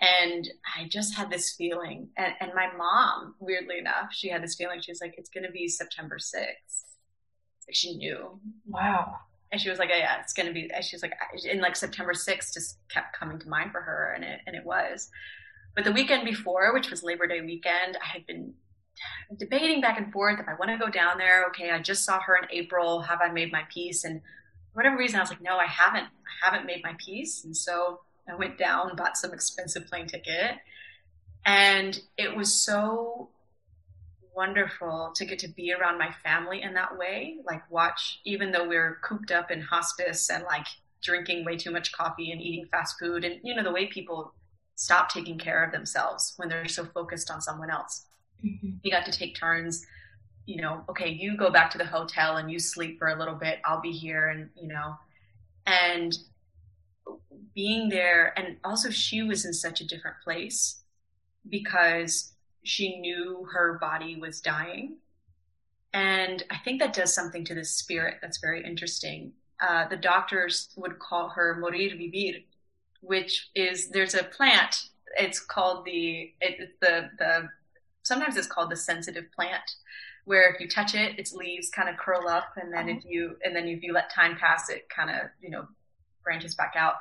and 0.00 0.48
I 0.78 0.88
just 0.88 1.14
had 1.14 1.30
this 1.30 1.52
feeling, 1.52 2.08
and, 2.16 2.32
and 2.40 2.52
my 2.54 2.68
mom, 2.74 3.34
weirdly 3.38 3.78
enough, 3.78 4.12
she 4.12 4.28
had 4.28 4.42
this 4.42 4.54
feeling. 4.54 4.80
She 4.80 4.90
was 4.90 5.00
like, 5.00 5.14
"It's 5.18 5.28
going 5.28 5.44
to 5.44 5.52
be 5.52 5.68
September 5.68 6.16
6th." 6.16 6.84
Like 7.68 7.74
she 7.74 7.96
knew. 7.96 8.40
Wow. 8.66 9.16
And 9.52 9.60
she 9.60 9.68
was 9.68 9.78
like, 9.78 9.90
oh, 9.92 9.96
"Yeah, 9.96 10.20
it's 10.20 10.32
going 10.32 10.46
to 10.46 10.52
be." 10.52 10.70
She 10.82 10.94
was 10.94 11.02
like, 11.02 11.14
"In 11.44 11.60
like 11.60 11.76
September 11.76 12.12
6th, 12.12 12.54
just 12.54 12.78
kept 12.88 13.18
coming 13.18 13.38
to 13.38 13.48
mind 13.48 13.72
for 13.72 13.80
her, 13.80 14.12
and 14.14 14.24
it 14.24 14.40
and 14.46 14.54
it 14.54 14.64
was." 14.64 15.10
But 15.74 15.84
the 15.84 15.92
weekend 15.92 16.24
before, 16.24 16.72
which 16.72 16.90
was 16.90 17.02
Labor 17.02 17.26
Day 17.26 17.40
weekend, 17.40 17.96
I 18.02 18.06
had 18.06 18.26
been 18.26 18.54
debating 19.38 19.80
back 19.80 19.98
and 19.98 20.12
forth 20.12 20.40
if 20.40 20.48
I 20.48 20.54
want 20.54 20.70
to 20.70 20.78
go 20.78 20.90
down 20.90 21.18
there. 21.18 21.46
Okay, 21.48 21.70
I 21.70 21.80
just 21.80 22.04
saw 22.04 22.20
her 22.20 22.36
in 22.36 22.48
April. 22.50 23.00
Have 23.00 23.20
I 23.20 23.30
made 23.30 23.52
my 23.52 23.62
peace? 23.72 24.04
And 24.04 24.20
for 24.20 24.78
whatever 24.78 24.96
reason, 24.96 25.18
I 25.18 25.22
was 25.22 25.30
like, 25.30 25.42
no, 25.42 25.56
I 25.56 25.66
haven't. 25.66 26.04
I 26.06 26.46
haven't 26.46 26.66
made 26.66 26.82
my 26.82 26.94
peace. 26.98 27.44
And 27.44 27.56
so 27.56 28.00
I 28.28 28.34
went 28.34 28.58
down, 28.58 28.96
bought 28.96 29.16
some 29.16 29.32
expensive 29.32 29.86
plane 29.86 30.06
ticket, 30.06 30.58
and 31.44 32.00
it 32.16 32.36
was 32.36 32.52
so 32.52 33.30
wonderful 34.40 35.12
to 35.14 35.26
get 35.26 35.38
to 35.38 35.48
be 35.48 35.70
around 35.70 35.98
my 35.98 36.10
family 36.24 36.62
in 36.62 36.72
that 36.72 36.96
way. 36.96 37.36
Like, 37.44 37.70
watch, 37.70 38.20
even 38.24 38.50
though 38.50 38.66
we 38.66 38.76
are 38.76 38.96
cooped 39.02 39.30
up 39.30 39.50
in 39.50 39.60
hospice 39.60 40.30
and 40.30 40.44
like 40.44 40.66
drinking 41.02 41.44
way 41.44 41.58
too 41.58 41.70
much 41.70 41.92
coffee 41.92 42.32
and 42.32 42.40
eating 42.40 42.64
fast 42.70 42.98
food, 42.98 43.22
and 43.22 43.38
you 43.42 43.54
know, 43.54 43.62
the 43.62 43.70
way 43.70 43.86
people 43.86 44.32
stop 44.76 45.10
taking 45.10 45.36
care 45.36 45.62
of 45.62 45.72
themselves 45.72 46.32
when 46.38 46.48
they're 46.48 46.66
so 46.68 46.86
focused 46.86 47.30
on 47.30 47.42
someone 47.42 47.70
else. 47.70 48.06
Mm-hmm. 48.42 48.70
We 48.82 48.90
got 48.90 49.04
to 49.04 49.12
take 49.12 49.38
turns. 49.38 49.84
You 50.46 50.62
know, 50.62 50.84
okay, 50.88 51.10
you 51.10 51.36
go 51.36 51.50
back 51.50 51.70
to 51.72 51.78
the 51.78 51.84
hotel 51.84 52.38
and 52.38 52.50
you 52.50 52.58
sleep 52.58 52.98
for 52.98 53.08
a 53.08 53.18
little 53.18 53.34
bit. 53.34 53.60
I'll 53.66 53.82
be 53.82 53.92
here, 53.92 54.28
and 54.28 54.48
you 54.56 54.68
know, 54.68 54.94
and 55.66 56.16
being 57.54 57.90
there 57.90 58.32
and 58.38 58.56
also 58.64 58.90
she 58.90 59.22
was 59.22 59.44
in 59.44 59.52
such 59.52 59.80
a 59.80 59.86
different 59.86 60.16
place 60.22 60.82
because 61.48 62.32
she 62.62 62.98
knew 63.00 63.46
her 63.52 63.78
body 63.80 64.16
was 64.16 64.40
dying. 64.40 64.96
And 65.92 66.44
i 66.50 66.58
think 66.58 66.80
that 66.80 66.92
does 66.92 67.12
something 67.12 67.44
to 67.46 67.54
the 67.54 67.64
spirit 67.64 68.18
that's 68.22 68.38
very 68.38 68.64
interesting. 68.64 69.32
Uh, 69.60 69.86
the 69.88 69.96
doctors 69.96 70.70
would 70.76 70.98
call 70.98 71.28
her 71.28 71.60
moriviví 71.60 72.44
which 73.00 73.50
is 73.54 73.88
there's 73.90 74.14
a 74.14 74.24
plant 74.24 74.90
it's 75.16 75.40
called 75.40 75.84
the 75.84 76.32
it, 76.40 76.74
the 76.80 77.10
the 77.18 77.48
sometimes 78.02 78.36
it's 78.36 78.46
called 78.46 78.70
the 78.70 78.76
sensitive 78.76 79.24
plant 79.34 79.76
where 80.24 80.50
if 80.52 80.60
you 80.60 80.68
touch 80.68 80.94
it 80.94 81.18
its 81.18 81.32
leaves 81.32 81.70
kind 81.70 81.88
of 81.88 81.96
curl 81.96 82.28
up 82.28 82.52
and 82.56 82.72
then 82.72 82.88
if 82.88 83.04
you 83.04 83.36
and 83.44 83.54
then 83.54 83.66
if 83.66 83.82
you 83.82 83.92
let 83.92 84.10
time 84.10 84.36
pass 84.36 84.68
it 84.68 84.88
kind 84.88 85.10
of 85.10 85.28
you 85.42 85.50
know 85.50 85.66
branches 86.22 86.54
back 86.54 86.74
out 86.76 86.94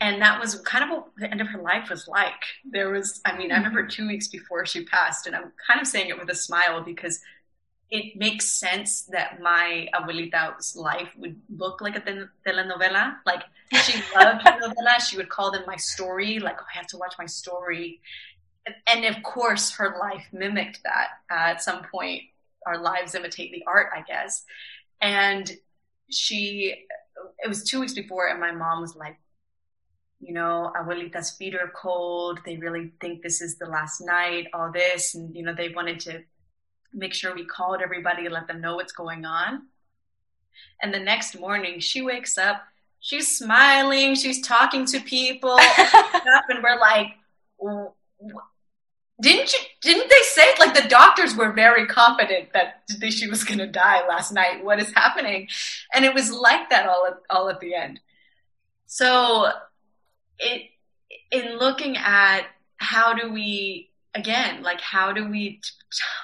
and 0.00 0.22
that 0.22 0.40
was 0.40 0.60
kind 0.60 0.84
of 0.84 0.90
what 0.90 1.08
the 1.16 1.30
end 1.30 1.40
of 1.40 1.48
her 1.48 1.60
life 1.60 1.90
was 1.90 2.06
like. 2.06 2.42
There 2.64 2.90
was, 2.90 3.20
I 3.24 3.36
mean, 3.36 3.50
I 3.50 3.56
remember 3.56 3.86
two 3.86 4.06
weeks 4.06 4.28
before 4.28 4.64
she 4.64 4.84
passed, 4.84 5.26
and 5.26 5.34
I'm 5.34 5.52
kind 5.66 5.80
of 5.80 5.86
saying 5.86 6.08
it 6.08 6.18
with 6.18 6.30
a 6.30 6.34
smile 6.34 6.82
because 6.82 7.20
it 7.90 8.16
makes 8.16 8.46
sense 8.46 9.02
that 9.10 9.40
my 9.40 9.88
abuelita's 9.94 10.76
life 10.76 11.08
would 11.16 11.40
look 11.56 11.80
like 11.80 11.96
a 11.96 12.28
telenovela. 12.46 13.16
Like 13.24 13.42
she 13.82 14.00
loved 14.14 14.44
telenovelas. 14.44 15.08
She 15.08 15.16
would 15.16 15.30
call 15.30 15.50
them 15.50 15.62
my 15.66 15.76
story. 15.76 16.38
Like, 16.38 16.58
oh, 16.60 16.66
I 16.72 16.78
have 16.78 16.86
to 16.88 16.98
watch 16.98 17.14
my 17.18 17.26
story. 17.26 18.00
And, 18.86 19.04
of 19.06 19.22
course, 19.22 19.70
her 19.72 19.96
life 19.98 20.26
mimicked 20.32 20.80
that. 20.84 21.08
Uh, 21.30 21.50
at 21.52 21.62
some 21.62 21.84
point, 21.90 22.22
our 22.66 22.78
lives 22.78 23.14
imitate 23.14 23.50
the 23.50 23.64
art, 23.66 23.88
I 23.96 24.02
guess. 24.02 24.44
And 25.00 25.50
she, 26.10 26.84
it 27.38 27.48
was 27.48 27.64
two 27.64 27.80
weeks 27.80 27.94
before, 27.94 28.28
and 28.28 28.38
my 28.38 28.52
mom 28.52 28.82
was 28.82 28.94
like, 28.94 29.16
you 30.20 30.32
know, 30.32 30.72
abuelita's 30.76 31.30
feet 31.32 31.54
are 31.54 31.72
cold. 31.74 32.40
They 32.44 32.56
really 32.56 32.92
think 33.00 33.22
this 33.22 33.40
is 33.40 33.56
the 33.56 33.66
last 33.66 34.00
night, 34.00 34.48
all 34.52 34.72
this. 34.72 35.14
And, 35.14 35.34
you 35.34 35.42
know, 35.42 35.54
they 35.54 35.68
wanted 35.68 36.00
to 36.00 36.22
make 36.92 37.14
sure 37.14 37.34
we 37.34 37.44
called 37.44 37.80
everybody 37.82 38.24
and 38.24 38.34
let 38.34 38.46
them 38.48 38.60
know 38.60 38.76
what's 38.76 38.92
going 38.92 39.24
on. 39.24 39.66
And 40.82 40.92
the 40.92 40.98
next 40.98 41.38
morning, 41.38 41.78
she 41.78 42.02
wakes 42.02 42.36
up, 42.36 42.62
she's 43.00 43.38
smiling, 43.38 44.16
she's 44.16 44.40
talking 44.40 44.84
to 44.86 45.00
people, 45.00 45.58
and 45.78 46.62
we're 46.62 46.80
like, 46.80 47.14
didn't 49.20 49.52
you 49.52 49.58
didn't 49.82 50.08
they 50.08 50.22
say 50.22 50.44
like 50.60 50.74
the 50.74 50.88
doctors 50.88 51.34
were 51.34 51.52
very 51.52 51.86
confident 51.86 52.52
that 52.52 52.84
she 53.10 53.28
was 53.28 53.42
going 53.42 53.58
to 53.58 53.66
die 53.66 54.06
last 54.06 54.32
night 54.32 54.64
what 54.64 54.78
is 54.78 54.92
happening 54.92 55.48
and 55.92 56.04
it 56.04 56.14
was 56.14 56.30
like 56.30 56.70
that 56.70 56.88
all 56.88 57.04
at, 57.06 57.14
all 57.28 57.48
at 57.48 57.58
the 57.60 57.74
end 57.74 57.98
so 58.86 59.50
it 60.38 60.70
in 61.30 61.58
looking 61.58 61.96
at 61.96 62.42
how 62.76 63.14
do 63.14 63.32
we 63.32 63.90
again 64.14 64.62
like 64.62 64.80
how 64.80 65.12
do 65.12 65.28
we 65.28 65.60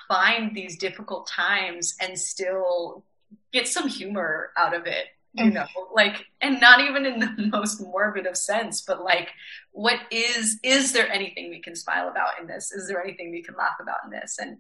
find 0.09 0.55
these 0.55 0.79
difficult 0.79 1.27
times 1.27 1.95
and 2.01 2.19
still 2.19 3.05
get 3.53 3.69
some 3.69 3.89
humor 3.89 4.51
out 4.57 4.75
of 4.75 4.87
it 4.87 5.07
you 5.35 5.51
know? 5.51 5.67
Like 5.93 6.27
and 6.41 6.61
not 6.61 6.81
even 6.81 7.05
in 7.05 7.19
the 7.19 7.35
most 7.53 7.81
morbid 7.81 8.27
of 8.27 8.37
sense 8.37 8.83
but 8.83 9.03
like 9.03 9.31
what 9.73 9.99
is 10.11 10.59
is 10.63 10.93
there 10.93 11.11
anything 11.11 11.51
we 11.51 11.61
can 11.61 11.75
smile 11.75 12.09
about 12.09 12.41
in 12.41 12.47
this? 12.47 12.73
Is 12.73 12.89
there 12.89 13.03
anything 13.03 13.31
we 13.31 13.43
can 13.43 13.57
laugh 13.57 13.77
about 13.81 13.99
in 14.05 14.11
this? 14.11 14.39
And, 14.39 14.59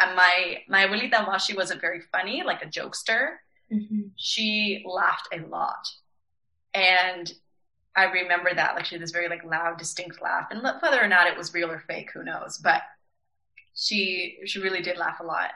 and 0.00 0.16
my 0.16 0.58
my 0.68 0.86
abuelita 0.86 1.26
while 1.26 1.38
she 1.38 1.56
wasn't 1.56 1.80
very 1.80 2.00
funny 2.12 2.42
like 2.44 2.62
a 2.62 2.66
jokester 2.66 3.36
mm-hmm. 3.72 4.02
she 4.16 4.84
laughed 4.86 5.28
a 5.32 5.40
lot. 5.46 5.88
And 6.72 7.32
i 7.96 8.04
remember 8.04 8.54
that 8.54 8.74
like 8.74 8.84
she 8.84 8.94
had 8.94 9.02
this 9.02 9.10
very 9.10 9.28
like 9.28 9.44
loud 9.44 9.78
distinct 9.78 10.20
laugh 10.22 10.48
and 10.50 10.62
whether 10.62 11.02
or 11.02 11.08
not 11.08 11.26
it 11.26 11.36
was 11.36 11.54
real 11.54 11.70
or 11.70 11.80
fake 11.80 12.10
who 12.12 12.22
knows 12.22 12.58
but 12.58 12.82
she 13.74 14.38
she 14.46 14.60
really 14.60 14.82
did 14.82 14.96
laugh 14.96 15.20
a 15.20 15.24
lot 15.24 15.50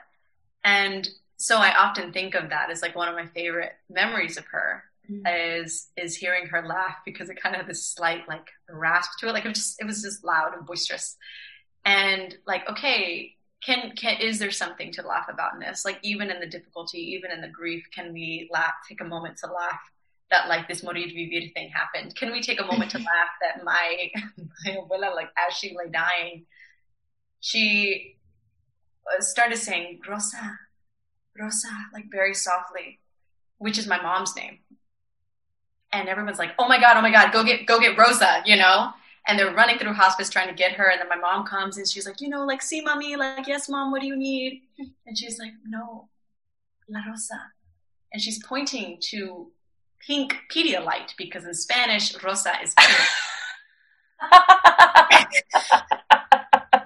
and 0.63 1.09
so 1.41 1.57
I 1.57 1.75
often 1.75 2.13
think 2.13 2.35
of 2.35 2.49
that 2.51 2.69
as 2.69 2.83
like 2.83 2.95
one 2.95 3.07
of 3.07 3.15
my 3.15 3.25
favorite 3.25 3.73
memories 3.89 4.37
of 4.37 4.45
her 4.45 4.83
mm-hmm. 5.09 5.25
is 5.25 5.87
is 5.97 6.15
hearing 6.15 6.45
her 6.45 6.61
laugh 6.61 6.97
because 7.03 7.31
it 7.31 7.41
kind 7.41 7.55
of 7.55 7.61
had 7.61 7.69
this 7.69 7.83
slight 7.83 8.27
like 8.27 8.47
rasp 8.69 9.17
to 9.19 9.27
it. 9.27 9.33
Like 9.33 9.45
it 9.45 9.47
was 9.47 9.57
just 9.57 9.81
it 9.81 9.85
was 9.85 10.03
just 10.03 10.23
loud 10.23 10.53
and 10.55 10.67
boisterous. 10.67 11.17
And 11.83 12.35
like, 12.45 12.69
okay, 12.69 13.33
can 13.65 13.95
can 13.95 14.21
is 14.21 14.37
there 14.37 14.51
something 14.51 14.91
to 14.93 15.01
laugh 15.01 15.29
about 15.29 15.55
in 15.55 15.59
this? 15.59 15.83
Like 15.83 15.97
even 16.03 16.29
in 16.29 16.39
the 16.39 16.45
difficulty, 16.45 16.99
even 17.15 17.31
in 17.31 17.41
the 17.41 17.47
grief, 17.47 17.87
can 17.91 18.13
we 18.13 18.47
laugh, 18.51 18.75
take 18.87 19.01
a 19.01 19.05
moment 19.05 19.37
to 19.37 19.47
laugh 19.51 19.81
that 20.31 20.47
like 20.47 20.67
this 20.67 20.81
moriviví 20.81 21.53
thing 21.53 21.69
happened? 21.69 22.15
Can 22.15 22.31
we 22.31 22.41
take 22.41 22.59
a 22.59 22.65
moment 22.65 22.91
to 22.91 22.97
laugh 23.11 23.31
that 23.41 23.63
my 23.63 24.09
my 24.65 24.77
abuela, 24.77 25.13
like 25.15 25.29
as 25.47 25.53
she 25.55 25.75
lay 25.75 25.91
dying, 25.91 26.45
she 27.41 28.17
uh, 29.07 29.21
started 29.21 29.57
saying, 29.57 29.99
Rosa, 30.07 30.57
Rosa, 31.39 31.67
like 31.93 32.05
very 32.11 32.33
softly, 32.33 32.99
which 33.57 33.77
is 33.77 33.87
my 33.87 34.01
mom's 34.01 34.35
name. 34.35 34.59
And 35.91 36.07
everyone's 36.07 36.39
like, 36.39 36.51
oh 36.57 36.67
my 36.67 36.79
God, 36.79 36.95
oh 36.97 37.01
my 37.01 37.11
God, 37.11 37.33
go 37.33 37.43
get, 37.43 37.65
go 37.65 37.79
get 37.79 37.97
Rosa, 37.97 38.41
you 38.45 38.55
know? 38.55 38.91
And 39.27 39.37
they're 39.37 39.53
running 39.53 39.77
through 39.77 39.93
hospice 39.93 40.29
trying 40.29 40.47
to 40.47 40.53
get 40.53 40.73
her. 40.73 40.89
And 40.89 41.01
then 41.01 41.09
my 41.09 41.17
mom 41.17 41.45
comes 41.45 41.77
and 41.77 41.87
she's 41.87 42.07
like, 42.07 42.21
you 42.21 42.29
know, 42.29 42.45
like, 42.45 42.61
see, 42.61 42.81
mommy, 42.81 43.15
like, 43.15 43.45
yes, 43.47 43.67
mom, 43.67 43.91
what 43.91 44.01
do 44.01 44.07
you 44.07 44.15
need? 44.15 44.61
And 45.05 45.17
she's 45.17 45.37
like, 45.37 45.51
no, 45.67 46.07
La 46.87 47.01
Rosa. 47.07 47.51
And 48.13 48.21
she's 48.21 48.43
pointing 48.43 48.97
to 49.09 49.51
pink 50.05 50.35
Pedialyte 50.53 51.15
because 51.17 51.45
in 51.45 51.53
Spanish, 51.53 52.21
Rosa 52.23 52.51
is 52.63 52.73
pink. 52.73 52.89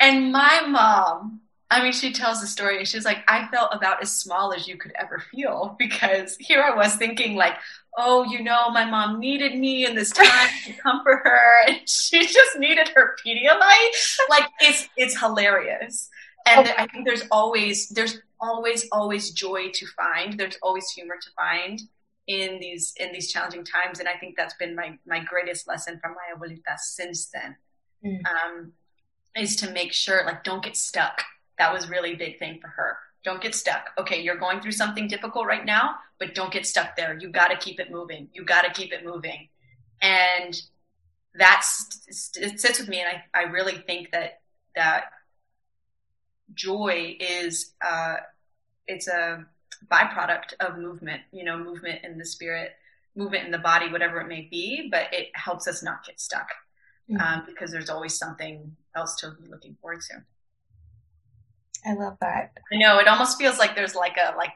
and 0.00 0.32
my 0.32 0.62
mom 0.66 1.40
I 1.74 1.82
mean, 1.82 1.92
she 1.92 2.12
tells 2.12 2.40
the 2.40 2.46
story 2.46 2.78
and 2.78 2.86
she's 2.86 3.04
like, 3.04 3.24
I 3.26 3.48
felt 3.48 3.74
about 3.74 4.00
as 4.00 4.12
small 4.12 4.52
as 4.52 4.68
you 4.68 4.76
could 4.76 4.92
ever 4.94 5.18
feel 5.18 5.74
because 5.78 6.36
here 6.38 6.62
I 6.62 6.74
was 6.74 6.94
thinking 6.94 7.34
like, 7.34 7.54
oh, 7.98 8.24
you 8.24 8.42
know, 8.42 8.70
my 8.70 8.84
mom 8.84 9.18
needed 9.18 9.58
me 9.58 9.84
in 9.84 9.96
this 9.96 10.10
time 10.10 10.48
to 10.66 10.72
comfort 10.82 11.22
her 11.24 11.66
and 11.66 11.88
she 11.88 12.26
just 12.26 12.58
needed 12.58 12.88
her 12.94 13.16
Pedialyte. 13.24 14.16
Like 14.30 14.44
it's, 14.60 14.88
it's 14.96 15.18
hilarious. 15.18 16.08
And 16.46 16.68
I 16.76 16.86
think 16.86 17.06
there's 17.06 17.24
always, 17.30 17.88
there's 17.88 18.20
always, 18.40 18.86
always 18.92 19.30
joy 19.30 19.70
to 19.72 19.86
find. 19.86 20.38
There's 20.38 20.58
always 20.62 20.90
humor 20.90 21.16
to 21.20 21.30
find 21.36 21.80
in 22.26 22.58
these, 22.60 22.94
in 22.98 23.12
these 23.12 23.32
challenging 23.32 23.64
times. 23.64 23.98
And 23.98 24.08
I 24.08 24.16
think 24.18 24.36
that's 24.36 24.54
been 24.54 24.74
my, 24.74 24.98
my 25.06 25.20
greatest 25.20 25.66
lesson 25.66 25.98
from 26.00 26.14
my 26.14 26.36
abuelita 26.36 26.78
since 26.78 27.26
then. 27.26 27.56
Mm. 28.04 28.20
Um, 28.26 28.72
is 29.36 29.56
to 29.56 29.70
make 29.72 29.92
sure 29.92 30.24
like 30.24 30.44
don't 30.44 30.62
get 30.62 30.76
stuck 30.76 31.24
that 31.58 31.72
was 31.72 31.88
really 31.88 32.12
a 32.12 32.16
big 32.16 32.38
thing 32.38 32.58
for 32.60 32.68
her. 32.68 32.98
Don't 33.22 33.40
get 33.40 33.54
stuck. 33.54 33.90
Okay, 33.98 34.20
you're 34.20 34.36
going 34.36 34.60
through 34.60 34.72
something 34.72 35.08
difficult 35.08 35.46
right 35.46 35.64
now, 35.64 35.96
but 36.18 36.34
don't 36.34 36.52
get 36.52 36.66
stuck 36.66 36.96
there. 36.96 37.16
You 37.18 37.30
got 37.30 37.48
to 37.48 37.56
keep 37.56 37.80
it 37.80 37.90
moving. 37.90 38.28
You 38.34 38.44
got 38.44 38.62
to 38.62 38.70
keep 38.70 38.92
it 38.92 39.04
moving. 39.04 39.48
And 40.02 40.60
that's 41.36 42.36
it 42.36 42.60
sits 42.60 42.78
with 42.78 42.88
me 42.88 43.00
and 43.00 43.08
I, 43.34 43.40
I 43.40 43.42
really 43.44 43.74
think 43.74 44.12
that 44.12 44.40
that 44.76 45.06
joy 46.52 47.16
is 47.18 47.72
uh, 47.86 48.16
it's 48.86 49.08
a 49.08 49.44
byproduct 49.90 50.54
of 50.60 50.78
movement 50.78 51.20
you 51.32 51.44
know 51.44 51.58
movement 51.58 52.04
in 52.04 52.18
the 52.18 52.24
spirit 52.24 52.72
movement 53.16 53.44
in 53.44 53.50
the 53.50 53.58
body 53.58 53.90
whatever 53.90 54.20
it 54.20 54.28
may 54.28 54.48
be 54.50 54.88
but 54.90 55.12
it 55.12 55.28
helps 55.34 55.68
us 55.68 55.82
not 55.82 56.04
get 56.04 56.20
stuck 56.20 56.48
mm-hmm. 57.10 57.20
um, 57.20 57.42
because 57.46 57.70
there's 57.70 57.90
always 57.90 58.16
something 58.16 58.74
else 58.96 59.14
to 59.16 59.32
be 59.40 59.48
looking 59.48 59.76
forward 59.80 60.00
to 60.00 60.22
I 61.86 61.92
love 61.92 62.16
that. 62.20 62.52
I 62.72 62.76
know 62.76 62.98
it 62.98 63.08
almost 63.08 63.38
feels 63.38 63.58
like 63.58 63.76
there's 63.76 63.94
like 63.94 64.16
a 64.16 64.36
like 64.36 64.52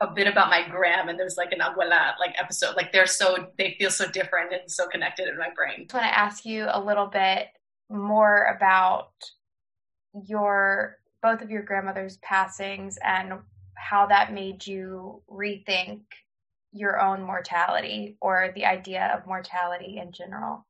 a 0.00 0.06
bit 0.06 0.26
about 0.26 0.48
my 0.48 0.66
gram 0.66 1.08
and 1.08 1.18
there's 1.18 1.36
like 1.36 1.52
an 1.52 1.60
abuela 1.60 2.14
like 2.18 2.34
episode. 2.38 2.74
Like 2.74 2.92
they're 2.92 3.06
so 3.06 3.48
they 3.58 3.76
feel 3.78 3.90
so 3.90 4.08
different 4.10 4.52
and 4.52 4.70
so 4.70 4.88
connected 4.88 5.28
in 5.28 5.36
my 5.36 5.50
brain. 5.54 5.74
I 5.80 5.82
just 5.82 5.94
want 5.94 6.06
to 6.06 6.18
ask 6.18 6.44
you 6.46 6.68
a 6.70 6.80
little 6.80 7.06
bit 7.06 7.48
more 7.90 8.54
about 8.56 9.10
your 10.26 10.96
both 11.22 11.42
of 11.42 11.50
your 11.50 11.62
grandmother's 11.62 12.16
passings 12.18 12.98
and 13.04 13.32
how 13.74 14.06
that 14.06 14.32
made 14.32 14.66
you 14.66 15.22
rethink 15.30 16.00
your 16.72 17.00
own 17.00 17.22
mortality 17.22 18.16
or 18.20 18.52
the 18.54 18.64
idea 18.64 19.12
of 19.16 19.26
mortality 19.26 19.98
in 19.98 20.12
general 20.12 20.64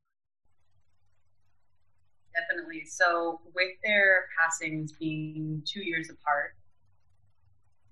definitely. 2.33 2.85
So, 2.85 3.41
with 3.55 3.71
their 3.83 4.25
passings 4.37 4.91
being 4.93 5.63
two 5.65 5.81
years 5.81 6.09
apart, 6.09 6.55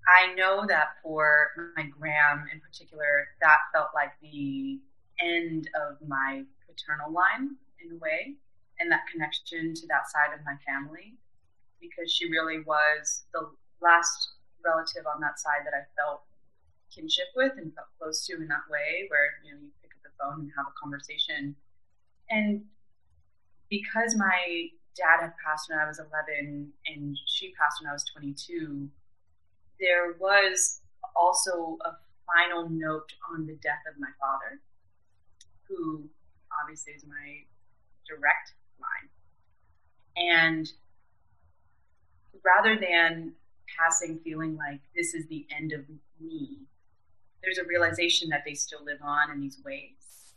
I 0.08 0.34
know 0.34 0.66
that 0.66 0.96
for 1.02 1.72
my 1.76 1.84
gram 1.84 2.46
in 2.52 2.60
particular, 2.60 3.28
that 3.40 3.58
felt 3.72 3.88
like 3.94 4.12
the 4.20 4.80
end 5.20 5.68
of 5.74 5.96
my 6.06 6.44
paternal 6.66 7.12
line 7.12 7.56
in 7.84 7.96
a 7.96 7.98
way, 7.98 8.34
and 8.78 8.90
that 8.90 9.02
connection 9.12 9.74
to 9.74 9.86
that 9.88 10.10
side 10.10 10.34
of 10.34 10.44
my 10.44 10.56
family, 10.66 11.14
because 11.80 12.12
she 12.12 12.28
really 12.30 12.60
was 12.60 13.24
the 13.32 13.50
last 13.80 14.30
relative 14.64 15.04
on 15.06 15.20
that 15.20 15.38
side 15.40 15.64
that 15.64 15.74
I 15.74 15.84
felt 15.96 16.22
kinship 16.94 17.28
with 17.36 17.52
and 17.56 17.74
felt 17.74 17.88
close 17.98 18.26
to 18.26 18.34
in 18.34 18.48
that 18.48 18.68
way, 18.70 19.06
where 19.08 19.40
you 19.44 19.52
know 19.52 19.60
you 19.60 19.70
pick 19.82 19.92
up 19.92 20.02
the 20.02 20.10
phone 20.20 20.40
and 20.40 20.52
have 20.56 20.66
a 20.66 20.74
conversation. 20.80 21.56
And 22.28 22.62
because 23.68 24.16
my 24.16 24.68
dad 24.96 25.20
had 25.20 25.32
passed 25.44 25.70
when 25.70 25.78
I 25.78 25.86
was 25.86 25.98
11 25.98 26.72
and 26.86 27.18
she 27.26 27.54
passed 27.54 27.80
when 27.80 27.90
I 27.90 27.92
was 27.92 28.04
22, 28.12 28.88
there 29.78 30.14
was 30.18 30.80
also 31.16 31.78
a 31.84 31.92
final 32.26 32.68
note 32.68 33.12
on 33.32 33.46
the 33.46 33.54
death 33.62 33.82
of 33.90 33.98
my 33.98 34.10
father, 34.20 34.60
who 35.68 36.08
obviously 36.62 36.92
is 36.92 37.04
my 37.06 37.44
direct 38.06 38.52
line. 38.80 39.08
And 40.16 40.70
rather 42.44 42.78
than 42.78 43.32
passing 43.78 44.18
feeling 44.24 44.56
like 44.56 44.80
this 44.96 45.14
is 45.14 45.26
the 45.28 45.46
end 45.56 45.72
of 45.72 45.84
me, 46.20 46.58
there's 47.42 47.58
a 47.58 47.64
realization 47.64 48.28
that 48.30 48.42
they 48.44 48.54
still 48.54 48.84
live 48.84 49.00
on 49.02 49.30
in 49.30 49.40
these 49.40 49.58
ways. 49.64 50.34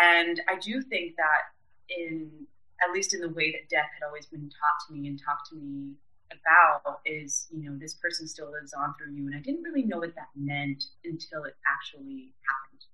And 0.00 0.40
I 0.48 0.58
do 0.58 0.82
think 0.82 1.16
that 1.16 1.52
in 1.88 2.46
at 2.82 2.92
least 2.92 3.14
in 3.14 3.20
the 3.20 3.28
way 3.28 3.52
that 3.52 3.68
death 3.68 3.90
had 3.92 4.06
always 4.06 4.26
been 4.26 4.48
taught 4.48 4.86
to 4.86 4.94
me 4.94 5.06
and 5.08 5.20
talked 5.20 5.50
to 5.50 5.56
me 5.56 5.92
about 6.32 7.00
is 7.04 7.48
you 7.50 7.68
know 7.68 7.76
this 7.78 7.94
person 7.94 8.26
still 8.26 8.50
lives 8.52 8.72
on 8.72 8.94
through 8.94 9.12
you 9.12 9.26
and 9.26 9.34
i 9.34 9.40
didn't 9.40 9.62
really 9.62 9.82
know 9.82 9.98
what 9.98 10.14
that 10.14 10.28
meant 10.36 10.84
until 11.04 11.42
it 11.44 11.56
actually 11.66 12.32
happened 12.46 12.84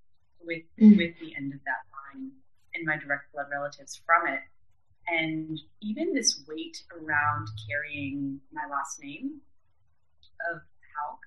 with 0.41 0.63
mm. 0.81 0.97
with 0.97 1.13
the 1.19 1.35
end 1.37 1.53
of 1.53 1.59
that 1.65 1.85
line 1.93 2.31
and 2.73 2.85
my 2.85 2.97
direct 2.97 3.31
blood 3.33 3.45
relatives 3.51 4.01
from 4.05 4.27
it 4.27 4.39
and 5.07 5.59
even 5.81 6.13
this 6.13 6.43
weight 6.47 6.83
around 6.91 7.47
carrying 7.69 8.39
my 8.51 8.63
last 8.69 9.01
name 9.01 9.41
of 10.51 10.61
Houck, 10.95 11.19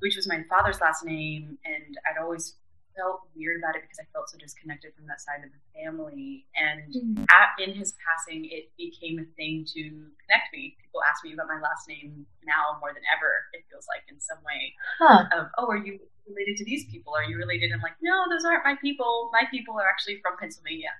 which 0.00 0.16
was 0.16 0.28
my 0.28 0.42
father's 0.48 0.80
last 0.80 1.04
name, 1.04 1.58
and 1.64 1.98
I'd 2.06 2.20
always 2.20 2.56
felt 2.98 3.22
weird 3.34 3.62
about 3.62 3.78
it 3.78 3.86
because 3.86 4.02
I 4.02 4.06
felt 4.10 4.28
so 4.28 4.36
disconnected 4.36 4.90
from 4.98 5.06
that 5.06 5.22
side 5.22 5.46
of 5.46 5.54
the 5.54 5.62
family. 5.70 6.44
And 6.58 6.90
mm-hmm. 6.90 7.24
at, 7.30 7.54
in 7.62 7.78
his 7.78 7.94
passing, 8.02 8.50
it 8.50 8.74
became 8.74 9.22
a 9.22 9.26
thing 9.38 9.62
to 9.78 9.82
connect 10.26 10.50
me. 10.50 10.74
People 10.82 11.06
ask 11.06 11.22
me 11.22 11.32
about 11.32 11.46
my 11.46 11.62
last 11.62 11.86
name 11.86 12.26
now 12.42 12.76
more 12.82 12.90
than 12.90 13.06
ever. 13.14 13.46
It 13.54 13.62
feels 13.70 13.86
like 13.86 14.02
in 14.10 14.18
some 14.18 14.42
way 14.42 14.74
huh. 14.98 15.30
of, 15.30 15.46
oh, 15.56 15.70
are 15.70 15.78
you 15.78 16.02
related 16.26 16.58
to 16.58 16.64
these 16.66 16.90
people? 16.90 17.14
Are 17.14 17.24
you 17.24 17.38
related? 17.38 17.70
I'm 17.70 17.80
like, 17.80 17.96
no, 18.02 18.26
those 18.28 18.44
aren't 18.44 18.66
my 18.66 18.74
people. 18.82 19.30
My 19.32 19.46
people 19.46 19.78
are 19.78 19.86
actually 19.86 20.18
from 20.20 20.34
Pennsylvania. 20.36 20.92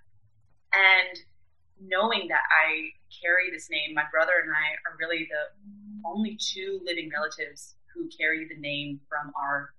And 0.73 1.19
knowing 1.81 2.29
that 2.29 2.43
I 2.51 2.91
carry 3.23 3.51
this 3.51 3.69
name, 3.71 3.95
my 3.95 4.05
brother 4.11 4.33
and 4.43 4.51
I 4.51 4.77
are 4.87 4.97
really 4.99 5.29
the 5.31 6.09
only 6.09 6.39
two 6.41 6.81
living 6.85 7.11
relatives 7.13 7.75
who 7.95 8.09
carry 8.09 8.47
the 8.47 8.61
name 8.61 9.01
from 9.09 9.33
our 9.37 9.75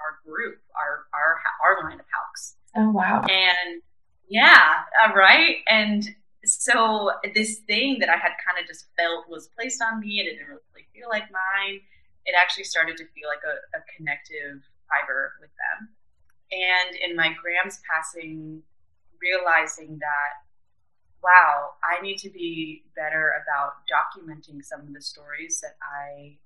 our 0.00 0.18
group, 0.26 0.58
our 0.74 1.06
our 1.14 1.40
our 1.62 1.84
line 1.84 2.00
of 2.00 2.06
Houcks. 2.06 2.56
Oh 2.76 2.90
wow! 2.90 3.22
And 3.22 3.82
yeah, 4.28 4.82
uh, 5.04 5.12
right. 5.14 5.56
And 5.68 6.08
so 6.44 7.12
this 7.34 7.58
thing 7.60 7.98
that 8.00 8.08
I 8.08 8.16
had 8.16 8.32
kind 8.44 8.60
of 8.60 8.66
just 8.66 8.86
felt 8.98 9.28
was 9.28 9.48
placed 9.48 9.82
on 9.82 10.00
me, 10.00 10.20
and 10.20 10.28
it 10.28 10.32
didn't 10.32 10.48
really 10.48 10.86
feel 10.92 11.08
like 11.08 11.24
mine. 11.30 11.80
It 12.26 12.34
actually 12.40 12.64
started 12.64 12.96
to 12.96 13.04
feel 13.14 13.28
like 13.28 13.44
a, 13.44 13.78
a 13.78 13.80
connective 13.96 14.62
fiber 14.88 15.34
with 15.40 15.50
them. 15.60 15.88
And 16.52 16.96
in 16.96 17.16
my 17.16 17.34
Gram's 17.40 17.80
passing, 17.88 18.62
realizing 19.20 19.98
that 19.98 20.43
wow, 21.24 21.70
I 21.82 22.02
need 22.02 22.18
to 22.18 22.30
be 22.30 22.84
better 22.94 23.32
about 23.42 23.80
documenting 23.88 24.62
some 24.62 24.80
of 24.80 24.92
the 24.92 25.00
stories 25.00 25.60
that 25.62 25.76
I 25.80 26.36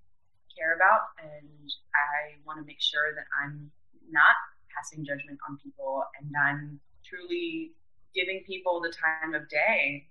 care 0.57 0.77
about, 0.77 1.11
and 1.19 1.71
I 1.95 2.39
want 2.47 2.61
to 2.61 2.65
make 2.65 2.81
sure 2.81 3.13
that 3.15 3.27
I'm 3.43 3.73
not 4.11 4.39
passing 4.79 5.05
judgment 5.05 5.39
on 5.49 5.59
people 5.59 6.05
and 6.21 6.31
I'm 6.37 6.81
truly 7.05 7.73
giving 8.15 8.43
people 8.47 8.81
the 8.81 8.93
time 8.93 9.35
of 9.35 9.49
day 9.49 10.07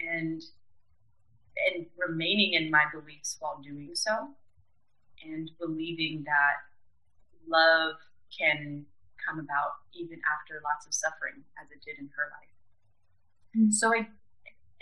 and 0.00 0.42
and 1.66 1.86
remaining 1.96 2.52
in 2.52 2.70
my 2.70 2.84
beliefs 2.92 3.36
while 3.40 3.60
doing 3.62 3.90
so 3.94 4.28
and 5.24 5.50
believing 5.58 6.22
that 6.24 6.60
love 7.48 7.96
can 8.36 8.84
come 9.26 9.40
about 9.40 9.80
even 9.94 10.20
after 10.28 10.60
lots 10.62 10.86
of 10.86 10.92
suffering 10.92 11.42
as 11.60 11.70
it 11.70 11.82
did 11.84 11.98
in 11.98 12.10
her 12.14 12.28
life 12.30 12.55
Mm-hmm. 13.56 13.70
So 13.70 13.94
I, 13.94 14.06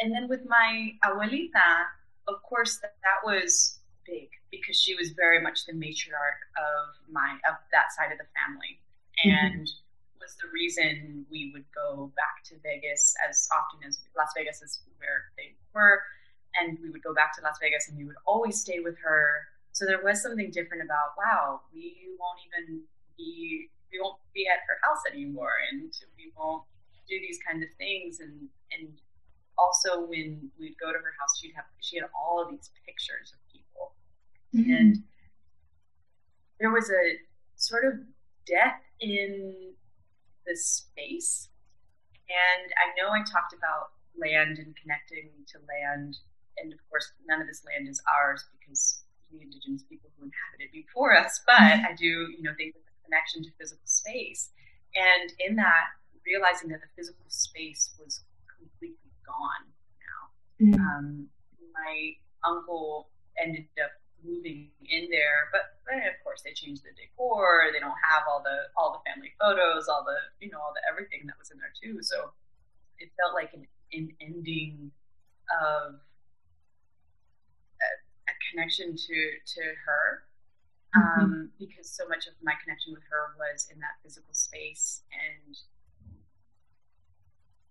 and 0.01 0.13
then 0.13 0.29
with 0.29 0.43
my 0.49 0.93
abuelita, 1.05 1.87
of 2.27 2.43
course, 2.43 2.79
that, 2.79 2.97
that 3.03 3.25
was 3.25 3.79
big 4.07 4.29
because 4.51 4.77
she 4.77 4.95
was 4.95 5.11
very 5.11 5.41
much 5.41 5.67
the 5.67 5.73
matriarch 5.73 6.43
of 6.59 6.95
my 7.11 7.39
of 7.49 7.57
that 7.73 7.93
side 7.97 8.13
of 8.13 8.19
the 8.19 8.29
family, 8.35 8.81
mm-hmm. 9.19 9.31
and 9.31 9.67
mm-hmm. 9.67 10.21
was 10.21 10.35
the 10.43 10.49
reason 10.53 11.27
we 11.31 11.51
would 11.53 11.65
go 11.75 12.13
back 12.17 12.43
to 12.45 12.55
Vegas 12.63 13.15
as 13.29 13.49
often 13.55 13.87
as 13.87 14.01
Las 14.17 14.31
Vegas 14.37 14.63
is 14.63 14.81
where 14.99 15.31
they 15.37 15.55
were, 15.75 16.03
and 16.61 16.79
we 16.83 16.91
would 16.91 17.03
go 17.03 17.15
back 17.15 17.35
to 17.37 17.43
Las 17.43 17.59
Vegas 17.61 17.89
and 17.89 17.97
we 17.97 18.05
would 18.05 18.19
always 18.27 18.61
stay 18.61 18.81
with 18.81 18.99
her. 18.99 19.47
So 19.73 19.85
there 19.87 20.03
was 20.03 20.23
something 20.23 20.51
different 20.51 20.83
about 20.83 21.15
wow, 21.19 21.61
we 21.73 22.11
won't 22.19 22.41
even 22.47 22.83
be 23.17 23.69
we 23.93 24.01
won't 24.01 24.19
be 24.35 24.47
at 24.47 24.67
her 24.67 24.79
house 24.83 25.03
anymore, 25.11 25.55
and 25.71 25.93
we 26.17 26.33
won't 26.37 26.65
do 27.07 27.21
these 27.21 27.39
kind 27.47 27.63
of 27.63 27.69
things 27.77 28.21
and 28.21 28.49
and 28.79 29.01
also 29.59 30.07
when 30.07 30.51
we'd 30.59 30.77
go 30.81 30.93
to 30.93 30.99
her 30.99 31.15
house 31.19 31.39
she'd 31.41 31.53
have 31.55 31.65
she 31.81 31.97
had 31.97 32.07
all 32.15 32.43
of 32.43 32.51
these 32.51 32.71
pictures 32.87 33.33
of 33.33 33.41
people. 33.53 33.95
Mm-hmm. 34.55 34.71
and 34.71 34.97
there 36.61 36.71
was 36.71 36.91
a 36.91 37.19
sort 37.57 37.85
of 37.85 37.95
death 38.47 38.81
in 39.01 39.75
the 40.47 40.57
space. 40.57 41.49
And 42.29 42.73
i 42.79 42.91
know 42.97 43.13
i 43.13 43.21
talked 43.21 43.55
about 43.55 43.95
land 44.19 44.59
and 44.59 44.75
connecting 44.77 45.31
to 45.49 45.59
land. 45.67 46.19
And 46.59 46.73
of 46.73 46.79
course 46.91 47.13
none 47.27 47.41
of 47.41 47.47
this 47.47 47.63
land 47.65 47.89
is 47.89 48.03
ours 48.07 48.45
because 48.59 49.03
the 49.31 49.43
indigenous 49.43 49.83
people 49.83 50.11
who 50.17 50.31
inhabited 50.31 50.73
before 50.73 51.17
us. 51.17 51.41
But 51.47 51.59
mm-hmm. 51.59 51.87
i 51.87 51.95
do 51.95 52.07
you 52.07 52.43
know 52.43 52.55
think 52.57 52.75
of 52.75 52.83
the 52.83 52.95
connection 53.05 53.43
to 53.45 53.51
physical 53.59 53.87
space. 53.87 54.51
And 54.95 55.33
in 55.41 55.57
that 55.57 55.99
realizing 56.27 56.71
that 56.71 56.81
the 56.81 56.91
physical 56.97 57.27
space 57.29 57.93
was 57.99 58.25
completely 58.65 59.13
gone 59.29 59.65
now. 60.01 60.21
Mm-hmm. 60.61 60.81
Um, 60.81 61.07
my 61.73 62.17
uncle 62.45 63.09
ended 63.37 63.69
up 63.83 63.93
moving 64.25 64.71
in 64.89 65.09
there, 65.11 65.53
but, 65.53 65.77
but 65.85 66.01
of 66.09 66.17
course 66.25 66.41
they 66.41 66.53
changed 66.53 66.83
the 66.83 66.97
decor. 66.97 67.69
They 67.73 67.81
don't 67.81 68.01
have 68.01 68.25
all 68.29 68.41
the 68.41 68.73
all 68.77 68.97
the 68.97 69.03
family 69.05 69.33
photos, 69.37 69.89
all 69.89 70.05
the 70.05 70.17
you 70.41 70.51
know 70.51 70.59
all 70.59 70.73
the 70.73 70.85
everything 70.89 71.27
that 71.27 71.37
was 71.39 71.51
in 71.51 71.59
there 71.61 71.75
too. 71.77 72.01
So 72.01 72.33
it 72.99 73.11
felt 73.21 73.35
like 73.35 73.53
an, 73.53 73.67
an 73.93 74.17
ending 74.21 74.91
of 75.53 76.01
a, 77.85 77.89
a 78.29 78.35
connection 78.51 78.97
to 78.97 79.17
to 79.61 79.63
her. 79.85 80.25
Mm-hmm. 80.95 81.21
Um, 81.21 81.51
because 81.59 81.91
so 81.91 82.07
much 82.07 82.31
of 82.31 82.35
my 82.41 82.55
connection 82.63 82.95
with 82.95 83.03
her 83.11 83.35
was 83.35 83.67
in 83.67 83.81
that 83.83 83.99
physical 84.01 84.33
space 84.33 85.03
and 85.11 85.59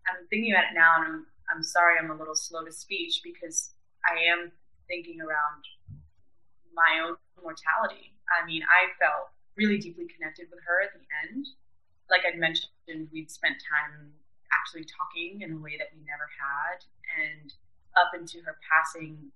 I'm 0.07 0.27
thinking 0.29 0.51
about 0.51 0.71
it 0.71 0.75
now, 0.75 0.99
and 0.99 1.05
I'm, 1.05 1.25
I'm 1.53 1.63
sorry 1.63 1.95
I'm 1.99 2.11
a 2.11 2.17
little 2.17 2.35
slow 2.35 2.63
to 2.65 2.71
speech 2.71 3.21
because 3.23 3.71
I 4.03 4.19
am 4.31 4.51
thinking 4.87 5.21
around 5.21 5.63
my 6.75 7.05
own 7.05 7.15
mortality. 7.41 8.15
I 8.31 8.45
mean, 8.45 8.63
I 8.63 8.91
felt 8.99 9.29
really 9.55 9.77
deeply 9.77 10.07
connected 10.09 10.47
with 10.49 10.59
her 10.65 10.81
at 10.81 10.91
the 10.93 11.05
end. 11.27 11.47
Like 12.09 12.21
I'd 12.27 12.39
mentioned, 12.39 12.73
we'd 13.11 13.31
spent 13.31 13.61
time 13.61 14.11
actually 14.51 14.85
talking 14.85 15.41
in 15.41 15.53
a 15.53 15.59
way 15.59 15.77
that 15.77 15.93
we 15.93 16.01
never 16.03 16.27
had. 16.35 16.83
And 17.19 17.53
up 17.95 18.11
into 18.17 18.41
her 18.45 18.57
passing, 18.65 19.31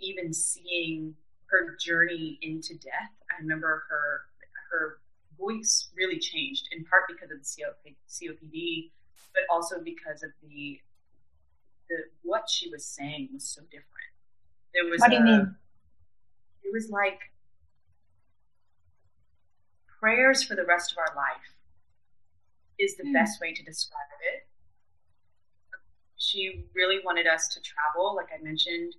even 0.00 0.32
seeing 0.32 1.14
her 1.46 1.76
journey 1.80 2.38
into 2.42 2.74
death, 2.74 3.12
I 3.30 3.40
remember 3.40 3.84
her 3.88 4.28
her 4.70 4.98
voice 5.38 5.90
really 5.96 6.18
changed, 6.18 6.68
in 6.72 6.84
part 6.84 7.04
because 7.08 7.30
of 7.30 7.38
the 7.38 7.44
COPD, 7.44 8.90
but 9.34 9.42
also 9.50 9.76
because 9.82 10.22
of 10.22 10.30
the 10.42 10.80
the 11.88 11.96
what 12.22 12.48
she 12.48 12.70
was 12.70 12.84
saying 12.84 13.28
was 13.32 13.44
so 13.44 13.62
different. 13.62 14.12
There 14.74 14.84
was 14.90 15.00
what 15.00 15.10
do 15.10 15.16
you 15.16 15.22
mean? 15.22 15.54
It 16.62 16.72
was 16.72 16.90
like 16.90 17.20
prayers 20.00 20.42
for 20.42 20.54
the 20.54 20.64
rest 20.64 20.92
of 20.92 20.98
our 20.98 21.14
life 21.14 21.54
is 22.78 22.96
the 22.96 23.04
mm. 23.04 23.12
best 23.12 23.40
way 23.40 23.52
to 23.52 23.62
describe 23.62 24.10
it. 24.34 24.46
She 26.16 26.64
really 26.74 26.98
wanted 27.04 27.26
us 27.26 27.48
to 27.54 27.60
travel, 27.60 28.14
like 28.16 28.28
I 28.34 28.42
mentioned. 28.42 28.94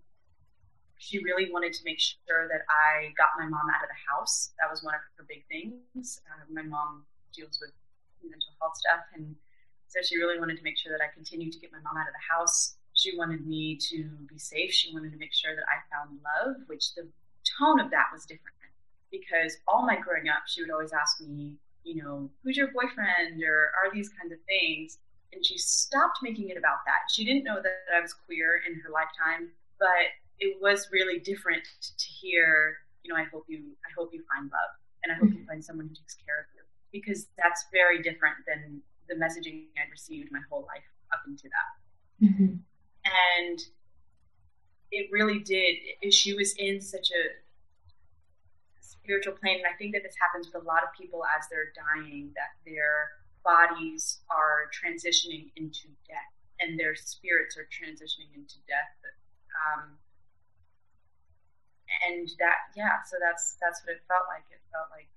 She 0.99 1.19
really 1.19 1.51
wanted 1.51 1.73
to 1.73 1.81
make 1.83 1.99
sure 1.99 2.47
that 2.47 2.63
I 2.69 3.11
got 3.17 3.29
my 3.37 3.45
mom 3.45 3.67
out 3.75 3.83
of 3.83 3.89
the 3.89 4.01
house. 4.07 4.51
That 4.59 4.71
was 4.71 4.83
one 4.83 4.93
of 4.93 5.01
her 5.17 5.25
big 5.27 5.43
things. 5.47 6.21
Uh, 6.27 6.45
my 6.51 6.63
mom 6.63 7.03
deals 7.33 7.59
with 7.59 7.71
mental 8.23 8.55
health 8.61 8.77
stuff, 8.77 9.03
and 9.15 9.35
so 9.93 10.01
she 10.01 10.17
really 10.17 10.39
wanted 10.39 10.57
to 10.57 10.63
make 10.63 10.77
sure 10.77 10.91
that 10.91 11.05
I 11.05 11.13
continued 11.13 11.53
to 11.53 11.59
get 11.59 11.71
my 11.71 11.77
mom 11.85 12.01
out 12.01 12.09
of 12.09 12.17
the 12.17 12.25
house. 12.33 12.77
She 12.97 13.15
wanted 13.15 13.45
me 13.45 13.77
to 13.93 14.09
be 14.25 14.39
safe. 14.39 14.73
She 14.73 14.91
wanted 14.91 15.11
to 15.11 15.19
make 15.21 15.33
sure 15.33 15.53
that 15.53 15.65
I 15.69 15.85
found 15.93 16.17
love, 16.17 16.65
which 16.65 16.95
the 16.95 17.05
tone 17.45 17.79
of 17.79 17.91
that 17.91 18.09
was 18.11 18.25
different 18.25 18.57
because 19.13 19.57
all 19.67 19.85
my 19.85 19.95
growing 19.95 20.29
up, 20.29 20.49
she 20.49 20.65
would 20.65 20.71
always 20.71 20.93
ask 20.93 21.21
me, 21.21 21.53
you 21.83 22.01
know, 22.01 22.27
who's 22.41 22.57
your 22.57 22.73
boyfriend 22.73 23.37
or 23.45 23.69
are 23.77 23.93
these 23.93 24.09
kinds 24.09 24.33
of 24.33 24.39
things. 24.47 24.97
And 25.31 25.45
she 25.45 25.59
stopped 25.59 26.17
making 26.23 26.49
it 26.49 26.57
about 26.57 26.81
that. 26.89 27.13
She 27.13 27.23
didn't 27.23 27.43
know 27.43 27.61
that 27.61 27.85
I 27.93 28.01
was 28.01 28.13
queer 28.13 28.61
in 28.65 28.73
her 28.81 28.89
lifetime, 28.89 29.53
but 29.77 30.09
it 30.39 30.57
was 30.59 30.89
really 30.91 31.19
different 31.19 31.61
to 31.97 32.07
hear, 32.07 32.77
you 33.03 33.13
know, 33.13 33.19
I 33.19 33.25
hope 33.29 33.45
you, 33.47 33.77
I 33.85 33.93
hope 33.95 34.09
you 34.11 34.23
find 34.33 34.49
love 34.49 34.73
and 35.03 35.13
I 35.13 35.15
hope 35.15 35.29
you 35.29 35.45
mm-hmm. 35.45 35.53
find 35.53 35.63
someone 35.63 35.87
who 35.87 35.93
takes 35.93 36.17
care 36.25 36.41
of 36.41 36.45
you 36.55 36.61
because 36.89 37.27
that's 37.37 37.65
very 37.71 38.01
different 38.01 38.37
than 38.47 38.81
the 39.07 39.15
messaging 39.15 39.65
I'd 39.77 39.91
received 39.91 40.31
my 40.31 40.41
whole 40.49 40.65
life 40.67 40.87
up 41.13 41.21
into 41.27 41.49
that. 41.49 42.25
Mm-hmm. 42.25 42.55
And 43.05 43.59
it 44.91 45.09
really 45.11 45.39
did. 45.39 46.13
She 46.13 46.33
was 46.33 46.53
in 46.57 46.79
such 46.79 47.09
a 47.11 47.23
spiritual 48.79 49.33
plane, 49.33 49.57
and 49.57 49.67
I 49.67 49.75
think 49.77 49.93
that 49.93 50.03
this 50.03 50.15
happens 50.15 50.47
with 50.47 50.61
a 50.61 50.65
lot 50.65 50.83
of 50.83 50.89
people 50.97 51.23
as 51.35 51.49
they're 51.49 51.73
dying, 51.75 52.31
that 52.35 52.55
their 52.63 53.19
bodies 53.43 54.21
are 54.31 54.71
transitioning 54.71 55.51
into 55.57 55.91
death, 56.07 56.31
and 56.61 56.79
their 56.79 56.95
spirits 56.95 57.57
are 57.57 57.67
transitioning 57.67 58.31
into 58.33 58.63
death. 58.67 58.95
Um, 59.51 59.99
and 62.07 62.29
that, 62.39 62.71
yeah, 62.75 63.03
so 63.05 63.17
that's 63.19 63.57
that's 63.59 63.83
what 63.83 63.93
it 63.97 64.01
felt 64.07 64.23
like. 64.31 64.47
It 64.49 64.63
felt 64.71 64.87
like 64.89 65.11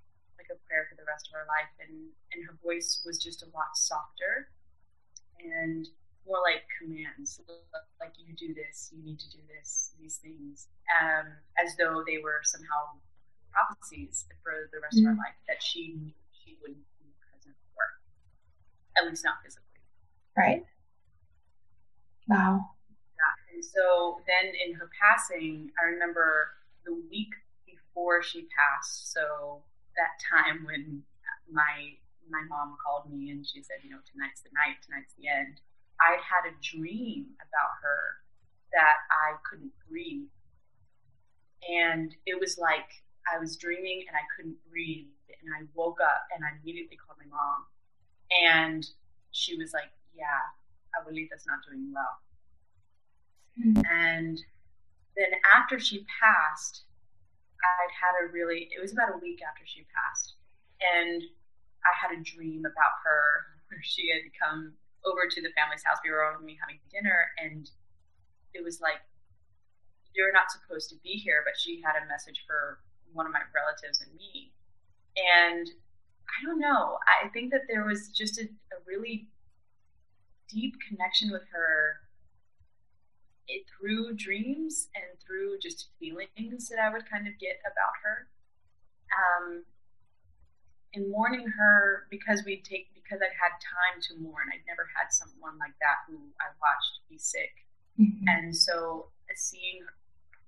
like 0.47 0.57
a 0.57 0.61
prayer 0.66 0.86
for 0.88 0.94
the 0.94 1.07
rest 1.07 1.28
of 1.28 1.34
her 1.34 1.47
life. 1.51 1.70
And, 1.82 2.14
and 2.32 2.47
her 2.47 2.55
voice 2.62 3.03
was 3.05 3.18
just 3.18 3.42
a 3.42 3.51
lot 3.51 3.74
softer 3.74 4.55
and 5.42 5.88
more 6.26 6.42
like 6.42 6.66
commands, 6.78 7.40
like 8.01 8.12
you 8.18 8.34
do 8.34 8.55
this, 8.55 8.90
you 8.94 9.03
need 9.03 9.18
to 9.20 9.30
do 9.30 9.38
this, 9.47 9.92
these 10.01 10.16
things, 10.16 10.66
um, 10.90 11.26
as 11.59 11.76
though 11.78 12.03
they 12.07 12.18
were 12.18 12.40
somehow 12.42 12.99
prophecies 13.53 14.26
for 14.42 14.68
the 14.72 14.80
rest 14.82 14.99
mm-hmm. 14.99 15.07
of 15.07 15.16
her 15.16 15.18
life 15.18 15.38
that 15.47 15.62
she 15.62 15.94
knew 15.94 16.12
she 16.32 16.59
wouldn't 16.61 16.82
be 16.99 17.14
present 17.22 17.55
for, 17.74 17.84
at 18.99 19.09
least 19.09 19.24
not 19.24 19.36
physically. 19.44 19.62
Right. 20.36 20.64
Wow. 22.28 22.74
Yeah. 23.14 23.55
And 23.55 23.64
so 23.64 24.18
then 24.26 24.53
in 24.66 24.74
her 24.74 24.90
passing, 25.01 25.70
I 25.80 25.94
remember 25.94 26.51
the 26.84 26.94
week 27.09 27.30
before 27.64 28.22
she 28.22 28.49
passed, 28.51 29.12
so 29.12 29.62
that 29.97 30.16
time 30.22 30.64
when 30.64 31.03
my 31.51 31.97
my 32.28 32.42
mom 32.51 32.76
called 32.82 33.07
me 33.11 33.30
and 33.30 33.47
she 33.47 33.62
said, 33.62 33.78
you 33.84 33.90
know, 33.90 34.03
tonight's 34.03 34.42
the 34.42 34.51
night, 34.51 34.82
tonight's 34.82 35.14
the 35.14 35.30
end. 35.30 35.62
I'd 36.03 36.20
had 36.20 36.51
a 36.51 36.55
dream 36.59 37.38
about 37.38 37.72
her 37.82 38.26
that 38.74 39.07
I 39.09 39.38
couldn't 39.49 39.72
breathe. 39.88 40.28
And 41.70 42.14
it 42.26 42.38
was 42.38 42.59
like 42.59 42.90
I 43.30 43.38
was 43.38 43.57
dreaming 43.57 44.05
and 44.07 44.16
I 44.16 44.26
couldn't 44.34 44.59
breathe. 44.68 45.07
And 45.30 45.55
I 45.55 45.66
woke 45.74 46.01
up 46.03 46.26
and 46.34 46.44
I 46.44 46.59
immediately 46.61 46.99
called 46.99 47.18
my 47.22 47.30
mom. 47.30 47.70
And 48.42 48.86
she 49.30 49.57
was 49.57 49.72
like, 49.72 49.90
Yeah, 50.14 50.42
Abuelita's 50.99 51.47
not 51.47 51.62
doing 51.66 51.92
well. 51.94 52.16
Mm-hmm. 53.59 53.82
And 53.86 54.38
then 55.16 55.30
after 55.55 55.78
she 55.78 56.05
passed, 56.20 56.84
I'd 57.67 57.95
had 57.95 58.14
a 58.23 58.33
really, 58.33 58.71
it 58.71 58.81
was 58.81 58.93
about 58.93 59.14
a 59.14 59.19
week 59.19 59.43
after 59.43 59.67
she 59.67 59.87
passed. 59.91 60.39
And 60.79 61.23
I 61.83 61.93
had 61.95 62.14
a 62.14 62.23
dream 62.23 62.62
about 62.62 63.03
her 63.03 63.47
where 63.69 63.83
she 63.83 64.09
had 64.11 64.31
come 64.39 64.75
over 65.05 65.27
to 65.31 65.41
the 65.43 65.55
family's 65.55 65.83
house. 65.83 65.99
We 66.03 66.11
were 66.11 66.25
all 66.25 66.39
to 66.39 66.45
be 66.45 66.59
having 66.59 66.83
dinner, 66.91 67.31
and 67.39 67.69
it 68.55 68.62
was 68.62 68.81
like, 68.81 69.03
You're 70.14 70.35
not 70.35 70.51
supposed 70.51 70.91
to 70.91 70.97
be 71.03 71.19
here, 71.19 71.43
but 71.47 71.55
she 71.59 71.83
had 71.83 71.95
a 71.95 72.09
message 72.09 72.43
for 72.47 72.83
one 73.12 73.27
of 73.27 73.33
my 73.33 73.43
relatives 73.55 74.03
and 74.03 74.11
me. 74.14 74.53
And 75.17 75.67
I 76.27 76.39
don't 76.45 76.59
know. 76.59 76.99
I 77.07 77.29
think 77.31 77.51
that 77.53 77.71
there 77.71 77.87
was 77.87 78.09
just 78.11 78.39
a, 78.39 78.45
a 78.45 78.79
really 78.87 79.29
deep 80.49 80.75
connection 80.89 81.31
with 81.31 81.43
her 81.53 82.05
it, 83.49 83.66
through 83.70 84.14
dreams 84.16 84.88
and 84.94 85.18
through 85.20 85.59
just 85.61 85.88
feelings 85.99 86.68
that 86.68 86.78
I 86.78 86.90
would 86.92 87.09
kind 87.09 87.26
of 87.26 87.38
get 87.38 87.59
about 87.64 87.94
her. 88.03 88.28
Um, 89.12 89.64
and 90.94 91.11
mourning 91.11 91.47
her 91.47 92.09
because 92.11 92.42
we'd 92.44 92.64
take 92.64 92.88
because 92.94 93.20
I'd 93.20 93.36
had 93.36 93.55
time 93.61 94.01
to 94.09 94.16
mourn. 94.18 94.49
I'd 94.49 94.64
never 94.66 94.88
had 94.97 95.12
someone 95.12 95.61
like 95.61 95.76
that 95.78 96.09
who 96.09 96.16
I 96.40 96.51
watched 96.59 97.05
be 97.09 97.18
sick, 97.18 97.53
mm-hmm. 98.01 98.24
and 98.26 98.57
so 98.57 99.12
seeing 99.36 99.84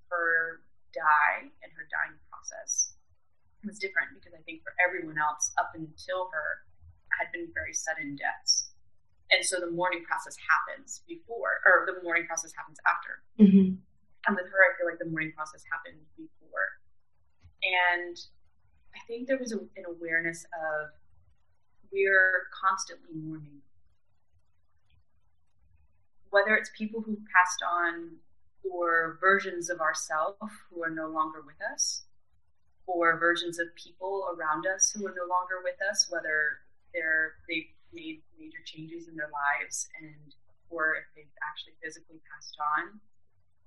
her 0.09 0.65
die 0.91 1.45
and 1.61 1.69
her 1.77 1.85
dying 1.93 2.17
process 2.27 2.97
was 3.63 3.77
different 3.77 4.09
because 4.17 4.33
I 4.33 4.41
think 4.43 4.65
for 4.65 4.73
everyone 4.81 5.21
else 5.21 5.53
up 5.61 5.77
until 5.77 6.33
her 6.33 6.65
had 7.13 7.29
been 7.31 7.53
very 7.53 7.73
sudden 7.73 8.17
deaths. 8.17 8.58
And 9.31 9.45
so 9.45 9.59
the 9.59 9.69
mourning 9.69 10.03
process 10.03 10.35
happens 10.41 11.01
before, 11.07 11.61
or 11.65 11.85
the 11.85 12.01
mourning 12.03 12.25
process 12.25 12.51
happens 12.55 12.77
after. 12.87 13.21
Mm-hmm. 13.39 13.75
And 14.27 14.35
with 14.35 14.45
her, 14.45 14.61
I 14.65 14.75
feel 14.77 14.87
like 14.89 14.99
the 14.99 15.09
mourning 15.09 15.33
process 15.35 15.63
happened 15.71 16.01
before. 16.17 16.81
And 17.63 18.17
I 18.95 18.99
think 19.07 19.27
there 19.27 19.37
was 19.37 19.53
a, 19.53 19.57
an 19.57 19.85
awareness 19.87 20.45
of 20.53 20.89
we're 21.91 22.47
constantly 22.53 23.13
mourning. 23.13 23.61
Whether 26.29 26.55
it's 26.55 26.69
people 26.77 27.01
who 27.01 27.17
passed 27.33 27.61
on 27.65 28.17
or 28.69 29.17
versions 29.19 29.69
of 29.69 29.79
ourselves 29.79 30.37
who 30.69 30.83
are 30.83 30.89
no 30.89 31.07
longer 31.07 31.41
with 31.45 31.57
us, 31.73 32.03
or 32.89 33.19
versions 33.19 33.59
of 33.59 33.67
people 33.75 34.25
around 34.35 34.65
us 34.65 34.91
who 34.91 35.05
are 35.05 35.13
no 35.15 35.25
longer 35.29 35.61
with 35.63 35.77
us, 35.89 36.07
whether 36.09 36.59
they're 36.93 37.33
they've 37.47 37.69
made 37.93 38.21
major 38.37 38.59
changes 38.65 39.07
in 39.07 39.15
their 39.15 39.31
lives 39.31 39.89
and 40.01 40.35
or 40.69 40.95
if 40.95 41.05
they've 41.15 41.39
actually 41.41 41.73
physically 41.81 42.21
passed 42.29 42.55
on, 42.61 42.99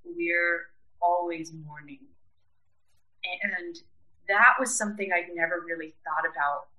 we're 0.05 0.71
always 1.01 1.53
mourning. 1.53 2.07
And 3.43 3.77
that 4.29 4.55
was 4.59 4.77
something 4.77 5.11
I'd 5.13 5.35
never 5.35 5.63
really 5.67 5.95
thought 6.05 6.31
about 6.31 6.71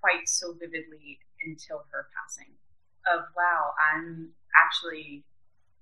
quite 0.00 0.28
so 0.28 0.52
vividly 0.52 1.18
until 1.44 1.84
her 1.92 2.08
passing. 2.16 2.52
Of 3.06 3.24
wow, 3.36 3.72
I'm 3.92 4.30
actually 4.56 5.24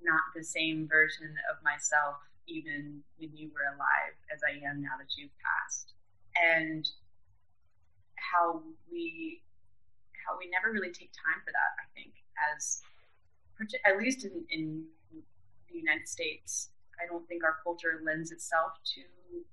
not 0.03 0.21
the 0.35 0.43
same 0.43 0.89
version 0.89 1.35
of 1.51 1.63
myself 1.63 2.17
even 2.49 3.03
when 3.19 3.31
you 3.37 3.51
were 3.55 3.75
alive 3.75 4.17
as 4.35 4.41
I 4.43 4.59
am 4.67 4.83
now 4.83 4.99
that 4.99 5.15
you've 5.17 5.31
passed. 5.39 5.93
And 6.35 6.89
how 8.17 8.63
we 8.91 9.43
how 10.27 10.37
we 10.39 10.49
never 10.51 10.73
really 10.73 10.93
take 10.93 11.13
time 11.13 11.41
for 11.45 11.53
that, 11.53 11.71
I 11.81 11.87
think, 11.95 12.15
as 12.53 12.83
at 13.85 13.99
least 13.99 14.25
in, 14.25 14.45
in 14.49 14.85
the 15.69 15.79
United 15.79 16.09
States, 16.09 16.71
I 17.01 17.07
don't 17.07 17.27
think 17.29 17.45
our 17.45 17.57
culture 17.63 18.01
lends 18.05 18.31
itself 18.33 18.73
to 18.97 19.03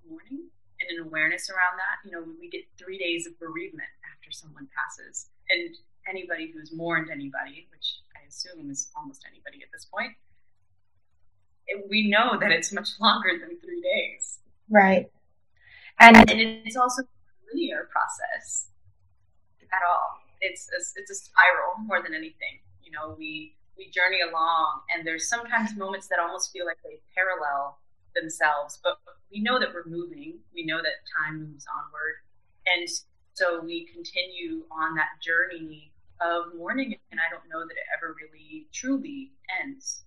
mourning 0.07 0.47
and 0.79 0.87
an 0.99 1.05
awareness 1.05 1.49
around 1.49 1.75
that. 1.77 2.03
You 2.07 2.11
know, 2.11 2.23
we 2.39 2.49
get 2.49 2.63
three 2.77 2.97
days 2.97 3.27
of 3.27 3.37
bereavement 3.39 3.89
after 4.13 4.31
someone 4.31 4.67
passes, 4.75 5.29
and 5.49 5.75
anybody 6.09 6.51
who's 6.51 6.71
mourned 6.73 7.09
anybody, 7.09 7.67
which 7.71 7.99
I 8.15 8.27
assume 8.27 8.69
is 8.71 8.89
almost 8.95 9.23
anybody 9.29 9.63
at 9.63 9.71
this 9.71 9.85
point, 9.85 10.13
we 11.89 12.09
know 12.09 12.39
that 12.39 12.51
it's 12.51 12.71
much 12.71 12.89
longer 12.99 13.31
than 13.39 13.59
three 13.59 13.81
days. 13.81 14.39
Right. 14.69 15.07
And, 15.99 16.17
and 16.29 16.39
it's 16.39 16.75
also 16.75 17.01
a 17.01 17.05
linear 17.53 17.89
process 17.91 18.67
at 19.73 19.81
all. 19.87 20.26
It's 20.41 20.69
a, 20.69 20.79
it's 20.99 21.11
a 21.11 21.15
spiral 21.15 21.73
more 21.85 22.01
than 22.01 22.13
anything. 22.13 22.61
You 22.83 22.91
know, 22.91 23.15
we 23.17 23.55
we 23.77 23.89
journey 23.91 24.19
along, 24.27 24.81
and 24.93 25.05
there's 25.05 25.29
sometimes 25.29 25.75
moments 25.75 26.07
that 26.07 26.19
almost 26.19 26.51
feel 26.51 26.65
like 26.65 26.77
they 26.83 26.99
parallel 27.15 27.77
themselves, 28.15 28.79
but 28.83 28.97
we 29.31 29.41
know 29.41 29.59
that 29.59 29.69
we're 29.73 29.85
moving. 29.85 30.39
We 30.53 30.65
know 30.65 30.77
that 30.77 31.05
time 31.15 31.39
moves 31.39 31.65
onward, 31.69 32.15
and 32.65 32.89
so 33.33 33.61
we 33.63 33.87
continue 33.93 34.63
on 34.71 34.95
that 34.95 35.21
journey 35.21 35.93
of 36.21 36.55
mourning, 36.55 36.95
and 37.11 37.19
I 37.19 37.29
don't 37.29 37.47
know 37.49 37.65
that 37.65 37.73
it 37.73 37.85
ever 37.95 38.15
really 38.15 38.67
truly 38.73 39.33
ends. 39.61 40.03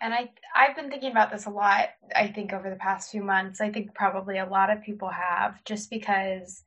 And 0.00 0.14
I 0.14 0.30
I've 0.54 0.74
been 0.74 0.90
thinking 0.90 1.10
about 1.10 1.30
this 1.30 1.46
a 1.46 1.50
lot, 1.50 1.90
I 2.16 2.28
think 2.28 2.52
over 2.52 2.70
the 2.70 2.76
past 2.76 3.10
few 3.10 3.22
months. 3.22 3.60
I 3.60 3.70
think 3.70 3.94
probably 3.94 4.38
a 4.38 4.46
lot 4.46 4.70
of 4.70 4.82
people 4.82 5.10
have 5.10 5.62
just 5.64 5.90
because 5.90 6.64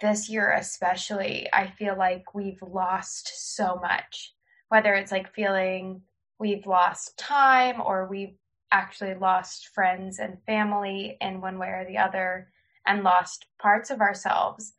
this 0.00 0.28
year 0.28 0.52
especially, 0.52 1.48
I 1.52 1.68
feel 1.68 1.96
like 1.96 2.34
we've 2.34 2.62
lost 2.62 3.54
so 3.54 3.78
much. 3.80 4.34
Whether 4.68 4.94
it's 4.94 5.12
like 5.12 5.34
feeling 5.34 6.02
we've 6.38 6.66
lost 6.66 7.18
time 7.18 7.80
or 7.80 8.06
we've 8.06 8.36
actually 8.70 9.14
lost 9.14 9.68
friends 9.68 10.18
and 10.18 10.42
family 10.44 11.16
in 11.20 11.40
one 11.40 11.58
way 11.58 11.68
or 11.68 11.84
the 11.88 11.98
other 11.98 12.50
and 12.86 13.02
lost 13.02 13.46
parts 13.60 13.90
of 13.90 14.00
ourselves. 14.00 14.74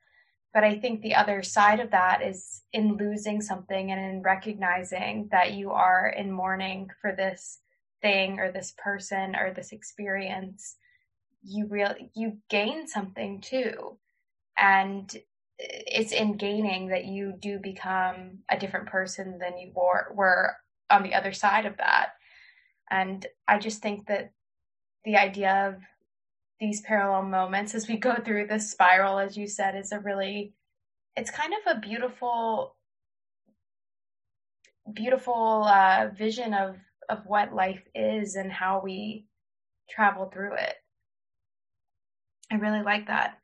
But 0.54 0.64
I 0.64 0.80
think 0.80 1.02
the 1.02 1.16
other 1.16 1.44
side 1.44 1.80
of 1.80 1.92
that 1.92 2.22
is 2.24 2.62
in 2.74 2.98
losing 2.98 3.42
something 3.42 3.92
and 3.92 4.00
in 4.00 4.22
recognizing 4.22 5.28
that 5.32 5.54
you 5.54 5.72
are 5.72 6.08
in 6.10 6.32
mourning 6.32 6.90
for 7.02 7.16
this 7.16 7.60
thing 8.02 8.40
or 8.40 8.52
this 8.52 8.74
person 8.78 9.36
or 9.36 9.54
this 9.54 9.72
experience, 9.72 10.76
you 11.44 11.68
really 11.68 12.10
you 12.16 12.38
gain 12.50 12.88
something 12.88 13.42
too. 13.42 13.98
And 14.60 15.16
it's 15.58 16.12
in 16.12 16.38
gaining 16.38 16.88
that 16.88 17.06
you 17.06 17.34
do 17.40 17.60
become 17.60 18.40
a 18.50 18.58
different 18.58 18.88
person 18.88 19.40
than 19.40 19.58
you 19.58 19.72
were, 19.76 20.12
were 20.14 20.56
on 20.90 21.04
the 21.04 21.14
other 21.14 21.34
side 21.34 21.66
of 21.66 21.78
that. 21.78 22.10
And 22.90 23.26
I 23.48 23.60
just 23.60 23.82
think 23.82 24.08
that 24.08 24.32
the 25.06 25.18
idea 25.18 25.70
of 25.70 25.82
these 26.60 26.82
parallel 26.82 27.24
moments 27.24 27.74
as 27.76 27.88
we 27.88 27.98
go 27.98 28.16
through 28.16 28.48
this 28.48 28.72
spiral, 28.72 29.20
as 29.20 29.38
you 29.38 29.48
said, 29.48 29.76
is 29.76 29.92
a 29.92 30.00
really, 30.00 30.54
it's 31.16 31.32
kind 31.32 31.54
of 31.54 31.78
a 31.78 31.80
beautiful, 31.80 32.76
beautiful 34.94 35.64
uh, 35.66 36.10
vision 36.18 36.54
of 36.54 36.78
of 37.10 37.26
what 37.26 37.54
life 37.54 37.82
is 37.96 38.36
and 38.36 38.52
how 38.52 38.82
we 38.84 39.26
travel 39.90 40.30
through 40.32 40.54
it. 40.54 40.76
I 42.52 42.56
really 42.56 42.84
like 42.84 43.08
that. 43.08 43.39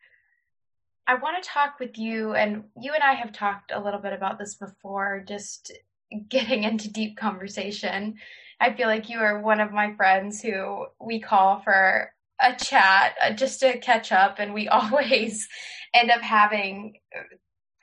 I 1.07 1.15
want 1.15 1.41
to 1.41 1.47
talk 1.47 1.79
with 1.79 1.97
you, 1.97 2.33
and 2.33 2.63
you 2.81 2.93
and 2.93 3.03
I 3.03 3.13
have 3.13 3.31
talked 3.31 3.71
a 3.71 3.79
little 3.79 3.99
bit 3.99 4.13
about 4.13 4.39
this 4.39 4.55
before, 4.55 5.23
just 5.27 5.71
getting 6.29 6.63
into 6.63 6.91
deep 6.91 7.17
conversation. 7.17 8.15
I 8.59 8.73
feel 8.73 8.87
like 8.87 9.09
you 9.09 9.19
are 9.19 9.41
one 9.41 9.59
of 9.59 9.71
my 9.71 9.93
friends 9.95 10.41
who 10.41 10.87
we 10.99 11.19
call 11.19 11.59
for 11.61 12.11
a 12.41 12.55
chat 12.55 13.15
uh, 13.21 13.33
just 13.33 13.59
to 13.59 13.77
catch 13.79 14.11
up, 14.11 14.39
and 14.39 14.53
we 14.53 14.67
always 14.69 15.47
end 15.93 16.09
up 16.09 16.21
having 16.21 16.95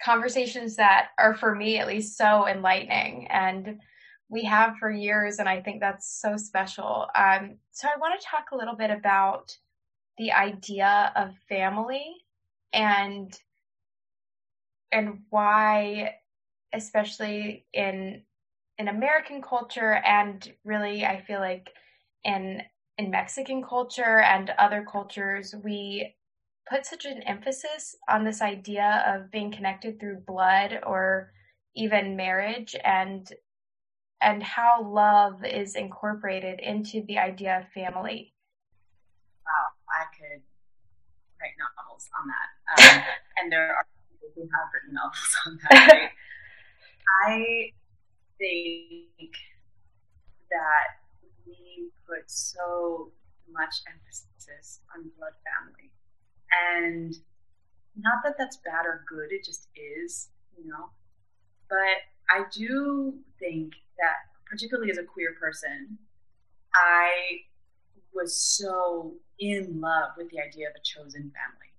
conversations 0.04 0.76
that 0.76 1.08
are, 1.18 1.34
for 1.34 1.54
me 1.54 1.78
at 1.78 1.86
least, 1.86 2.16
so 2.16 2.48
enlightening. 2.48 3.28
And 3.30 3.78
we 4.28 4.44
have 4.44 4.76
for 4.78 4.90
years, 4.90 5.38
and 5.38 5.48
I 5.48 5.60
think 5.60 5.80
that's 5.80 6.20
so 6.20 6.36
special. 6.36 7.06
Um, 7.14 7.58
so 7.70 7.86
I 7.86 8.00
want 8.00 8.20
to 8.20 8.26
talk 8.26 8.46
a 8.50 8.56
little 8.56 8.74
bit 8.74 8.90
about 8.90 9.56
the 10.18 10.32
idea 10.32 11.12
of 11.14 11.34
family 11.48 12.16
and 12.72 13.38
and 14.90 15.20
why 15.30 16.14
especially 16.72 17.66
in 17.72 18.22
in 18.78 18.88
American 18.88 19.42
culture 19.42 19.94
and 20.06 20.52
really 20.64 21.04
I 21.04 21.22
feel 21.22 21.40
like 21.40 21.70
in 22.24 22.62
in 22.98 23.10
Mexican 23.10 23.62
culture 23.62 24.20
and 24.20 24.50
other 24.58 24.86
cultures 24.90 25.54
we 25.62 26.14
put 26.68 26.86
such 26.86 27.04
an 27.04 27.22
emphasis 27.22 27.96
on 28.08 28.24
this 28.24 28.40
idea 28.40 29.04
of 29.06 29.30
being 29.30 29.52
connected 29.52 29.98
through 29.98 30.24
blood 30.26 30.80
or 30.86 31.32
even 31.74 32.16
marriage 32.16 32.76
and 32.84 33.32
and 34.20 34.42
how 34.42 34.82
love 34.88 35.44
is 35.44 35.74
incorporated 35.74 36.60
into 36.60 37.02
the 37.08 37.18
idea 37.18 37.58
of 37.58 37.72
family. 37.72 38.32
Wow, 39.44 39.74
I 39.90 40.04
could 40.16 40.42
write 41.40 41.58
novels 41.58 42.08
on 42.20 42.28
that. 42.28 42.61
Um, 42.78 43.02
and 43.38 43.52
there 43.52 43.74
are 43.74 43.86
people 44.10 44.28
who 44.34 44.42
have 44.42 44.68
written 44.72 44.94
novels 44.94 45.36
on 45.46 45.58
that. 45.70 46.10
Right? 47.22 47.28
I 47.28 47.72
think 48.38 49.34
that 50.50 51.02
we 51.46 51.90
put 52.06 52.30
so 52.30 53.10
much 53.52 53.82
emphasis 53.86 54.80
on 54.94 55.10
blood 55.18 55.32
family. 55.44 55.90
And 56.72 57.14
not 57.96 58.22
that 58.24 58.34
that's 58.38 58.56
bad 58.58 58.86
or 58.86 59.04
good, 59.08 59.32
it 59.32 59.44
just 59.44 59.68
is, 59.76 60.30
you 60.56 60.68
know. 60.68 60.90
But 61.68 62.04
I 62.30 62.44
do 62.52 63.14
think 63.38 63.74
that, 63.98 64.16
particularly 64.50 64.90
as 64.90 64.98
a 64.98 65.04
queer 65.04 65.34
person, 65.38 65.98
I 66.74 67.42
was 68.14 68.36
so 68.36 69.14
in 69.38 69.80
love 69.80 70.10
with 70.16 70.30
the 70.30 70.40
idea 70.40 70.68
of 70.68 70.74
a 70.76 70.82
chosen 70.82 71.32
family. 71.32 71.71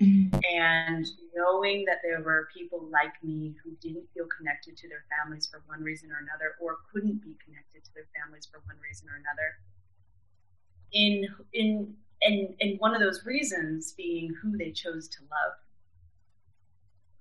Mm-hmm. 0.00 0.40
And 0.56 1.06
knowing 1.36 1.84
that 1.84 1.98
there 2.02 2.22
were 2.22 2.48
people 2.56 2.88
like 2.90 3.12
me 3.22 3.54
who 3.62 3.72
didn't 3.82 4.08
feel 4.14 4.26
connected 4.36 4.76
to 4.78 4.88
their 4.88 5.04
families 5.12 5.46
for 5.46 5.62
one 5.66 5.82
reason 5.82 6.10
or 6.10 6.24
another, 6.24 6.56
or 6.60 6.78
couldn't 6.90 7.22
be 7.22 7.36
connected 7.44 7.84
to 7.84 7.90
their 7.94 8.08
families 8.16 8.48
for 8.50 8.60
one 8.64 8.80
reason 8.82 9.08
or 9.08 9.20
another. 9.20 9.60
In 10.92 11.28
in 11.52 11.94
and 12.22 12.54
and 12.60 12.80
one 12.80 12.94
of 12.94 13.00
those 13.00 13.26
reasons 13.26 13.92
being 13.92 14.34
who 14.42 14.56
they 14.56 14.70
chose 14.70 15.06
to 15.08 15.18
love. 15.30 15.54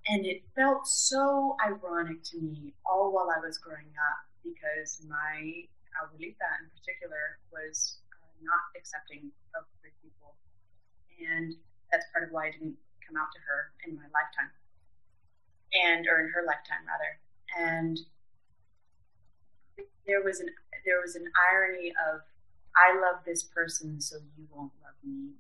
And 0.07 0.25
it 0.25 0.41
felt 0.55 0.88
so 0.88 1.55
ironic 1.63 2.23
to 2.32 2.41
me 2.41 2.73
all 2.86 3.11
while 3.11 3.30
I 3.30 3.45
was 3.45 3.57
growing 3.57 3.93
up 4.09 4.23
because 4.41 5.05
my 5.07 5.67
abuelita 5.99 6.47
in 6.63 6.71
particular 6.71 7.38
was 7.51 7.99
uh, 8.15 8.34
not 8.41 8.71
accepting 8.75 9.30
of 9.53 9.65
queer 9.80 9.93
people. 10.01 10.34
And 11.19 11.53
that's 11.91 12.05
part 12.13 12.25
of 12.25 12.31
why 12.31 12.47
I 12.47 12.51
didn't 12.51 12.75
come 13.05 13.17
out 13.17 13.31
to 13.33 13.39
her 13.41 13.71
in 13.85 13.95
my 13.95 14.05
lifetime, 14.13 14.51
and 15.73 16.07
or 16.07 16.21
in 16.21 16.31
her 16.31 16.45
lifetime 16.45 16.85
rather. 16.85 17.19
And 17.57 17.99
there 20.05 20.21
was 20.23 20.39
an 20.39 20.49
there 20.85 21.01
was 21.01 21.15
an 21.15 21.25
irony 21.51 21.93
of 22.09 22.21
I 22.75 22.95
love 23.01 23.25
this 23.25 23.43
person, 23.43 23.99
so 23.99 24.17
you 24.37 24.45
won't 24.51 24.71
love 24.81 24.95
me. 25.03 25.33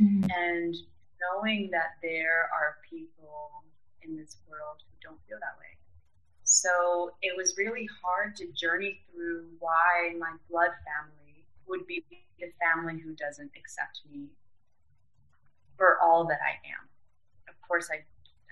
Mm-hmm. 0.00 0.26
And 0.30 0.74
knowing 1.22 1.70
that 1.70 1.96
there 2.02 2.50
are 2.52 2.78
people 2.88 3.64
in 4.02 4.16
this 4.16 4.36
world 4.48 4.82
who 4.82 5.08
don't 5.08 5.20
feel 5.28 5.38
that 5.40 5.58
way. 5.58 5.74
So 6.42 7.14
it 7.22 7.34
was 7.36 7.56
really 7.56 7.88
hard 8.02 8.36
to 8.36 8.46
journey 8.52 9.00
through 9.10 9.46
why 9.60 10.14
my 10.18 10.32
blood 10.50 10.70
family 10.84 11.44
would 11.66 11.86
be 11.86 12.04
the 12.38 12.52
family 12.60 13.00
who 13.00 13.14
doesn't 13.14 13.50
accept 13.56 14.00
me 14.10 14.28
for 15.76 15.98
all 16.02 16.26
that 16.26 16.40
I 16.42 16.56
am. 16.66 16.82
Of 17.48 17.56
course, 17.66 17.88
I, 17.90 18.04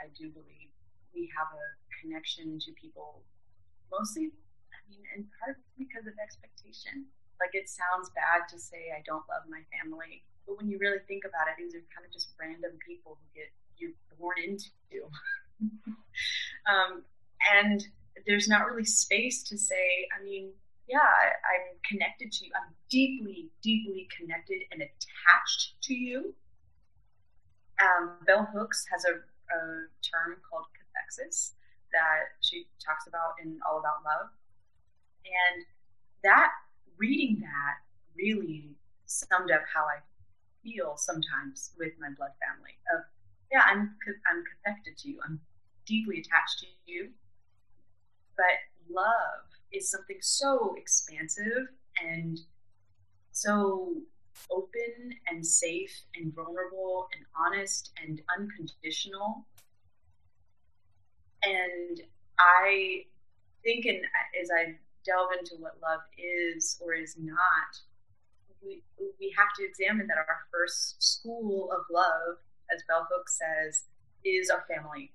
I 0.02 0.08
do 0.16 0.30
believe 0.30 0.70
we 1.14 1.30
have 1.36 1.48
a 1.52 1.66
connection 2.00 2.58
to 2.58 2.72
people, 2.72 3.22
mostly, 3.90 4.32
I 4.72 4.80
mean, 4.88 5.04
in 5.14 5.26
part 5.38 5.60
because 5.78 6.06
of 6.06 6.14
expectation. 6.18 7.06
Like 7.40 7.54
it 7.54 7.68
sounds 7.68 8.10
bad 8.14 8.46
to 8.54 8.58
say 8.58 8.94
I 8.94 9.02
don't 9.04 9.26
love 9.26 9.50
my 9.50 9.66
family, 9.74 10.22
but 10.46 10.56
when 10.56 10.70
you 10.70 10.78
really 10.78 11.02
think 11.08 11.24
about 11.26 11.50
it, 11.50 11.58
these 11.58 11.74
are 11.74 11.82
kind 11.90 12.06
of 12.06 12.12
just 12.12 12.30
random 12.38 12.78
people 12.86 13.18
who 13.18 13.26
get 13.34 13.50
you're 13.78 13.98
born 14.18 14.36
into. 14.38 14.70
um, 16.70 17.02
and 17.58 17.82
there's 18.26 18.48
not 18.48 18.66
really 18.66 18.84
space 18.84 19.42
to 19.44 19.58
say, 19.58 20.06
I 20.16 20.22
mean, 20.22 20.52
yeah, 20.88 20.98
I, 20.98 21.26
I'm 21.26 21.66
connected 21.88 22.30
to 22.32 22.46
you. 22.46 22.52
I'm 22.54 22.74
deeply, 22.90 23.50
deeply 23.62 24.08
connected 24.16 24.62
and 24.70 24.82
attached 24.82 25.74
to 25.82 25.94
you 25.94 26.34
um, 27.82 28.16
Bell 28.26 28.48
Hooks 28.52 28.86
has 28.90 29.04
a, 29.04 29.18
a 29.18 29.58
term 30.02 30.36
called 30.48 30.66
cathexis 30.78 31.52
that 31.92 32.38
she 32.40 32.66
talks 32.84 33.06
about 33.06 33.34
in 33.42 33.58
All 33.68 33.78
About 33.78 34.04
Love. 34.04 34.30
And 35.24 35.64
that, 36.24 36.50
reading 36.96 37.40
that, 37.40 37.82
really 38.16 38.76
summed 39.06 39.50
up 39.50 39.62
how 39.72 39.82
I 39.82 40.00
feel 40.62 40.96
sometimes 40.96 41.72
with 41.78 41.92
my 42.00 42.08
blood 42.16 42.32
family 42.40 42.72
of, 42.94 43.04
yeah, 43.50 43.62
I'm, 43.66 43.94
I'm 44.30 44.44
connected 44.62 44.96
to 44.98 45.08
you. 45.08 45.20
I'm 45.24 45.40
deeply 45.86 46.20
attached 46.20 46.60
to 46.60 46.66
you. 46.86 47.10
But 48.36 48.62
love 48.90 49.44
is 49.72 49.90
something 49.90 50.18
so 50.20 50.74
expansive 50.76 51.68
and 52.02 52.38
so 53.32 53.94
open 54.52 55.14
and 55.28 55.44
safe 55.44 56.02
and 56.14 56.34
vulnerable 56.34 57.08
and 57.14 57.24
honest 57.46 57.92
and 58.02 58.20
unconditional. 58.36 59.46
And 61.44 62.00
I 62.38 63.04
think, 63.64 63.86
in, 63.86 64.02
as 64.40 64.50
I 64.54 64.74
delve 65.04 65.30
into 65.38 65.56
what 65.58 65.78
love 65.82 66.00
is 66.16 66.78
or 66.84 66.94
is 66.94 67.16
not, 67.18 67.80
we, 68.64 68.82
we 69.18 69.34
have 69.36 69.48
to 69.58 69.64
examine 69.64 70.06
that 70.06 70.18
our 70.18 70.46
first 70.52 71.02
school 71.02 71.70
of 71.72 71.82
love, 71.90 72.38
as 72.72 72.82
Bell 72.86 73.08
Hooks 73.10 73.38
says, 73.38 73.84
is 74.24 74.50
our 74.50 74.64
family. 74.68 75.12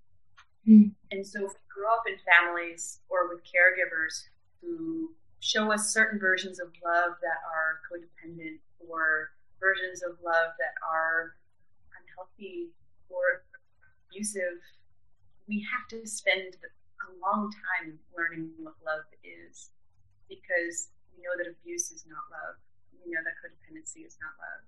Mm. 0.68 0.92
And 1.12 1.26
so 1.26 1.46
if 1.46 1.52
we 1.54 1.74
grew 1.74 1.88
up 1.88 2.04
in 2.08 2.16
families 2.26 3.00
or 3.08 3.30
with 3.30 3.40
caregivers 3.40 4.26
who 4.62 5.12
show 5.40 5.72
us 5.72 5.94
certain 5.94 6.20
versions 6.20 6.60
of 6.60 6.68
love 6.84 7.14
that 7.22 7.40
are 7.48 7.80
codependent 7.88 8.60
or 8.80 9.32
versions 9.60 10.04
of 10.04 10.18
love 10.24 10.54
that 10.60 10.76
are 10.86 11.34
unhealthy 11.98 12.70
or 13.10 13.44
abusive, 14.10 14.62
we 15.48 15.66
have 15.66 15.88
to 15.90 16.08
spend 16.08 16.58
a 16.62 17.10
long 17.24 17.50
time 17.54 17.98
learning 18.12 18.52
what 18.60 18.76
love 18.84 19.06
is 19.24 19.72
because 20.28 20.92
we 21.16 21.24
know 21.24 21.34
that 21.40 21.48
abuse 21.48 21.90
is 21.92 22.04
not 22.06 22.22
love. 22.30 22.60
We 22.92 23.14
know 23.14 23.24
that 23.24 23.40
codependency 23.40 24.04
is 24.04 24.20
not 24.20 24.36
love. 24.38 24.64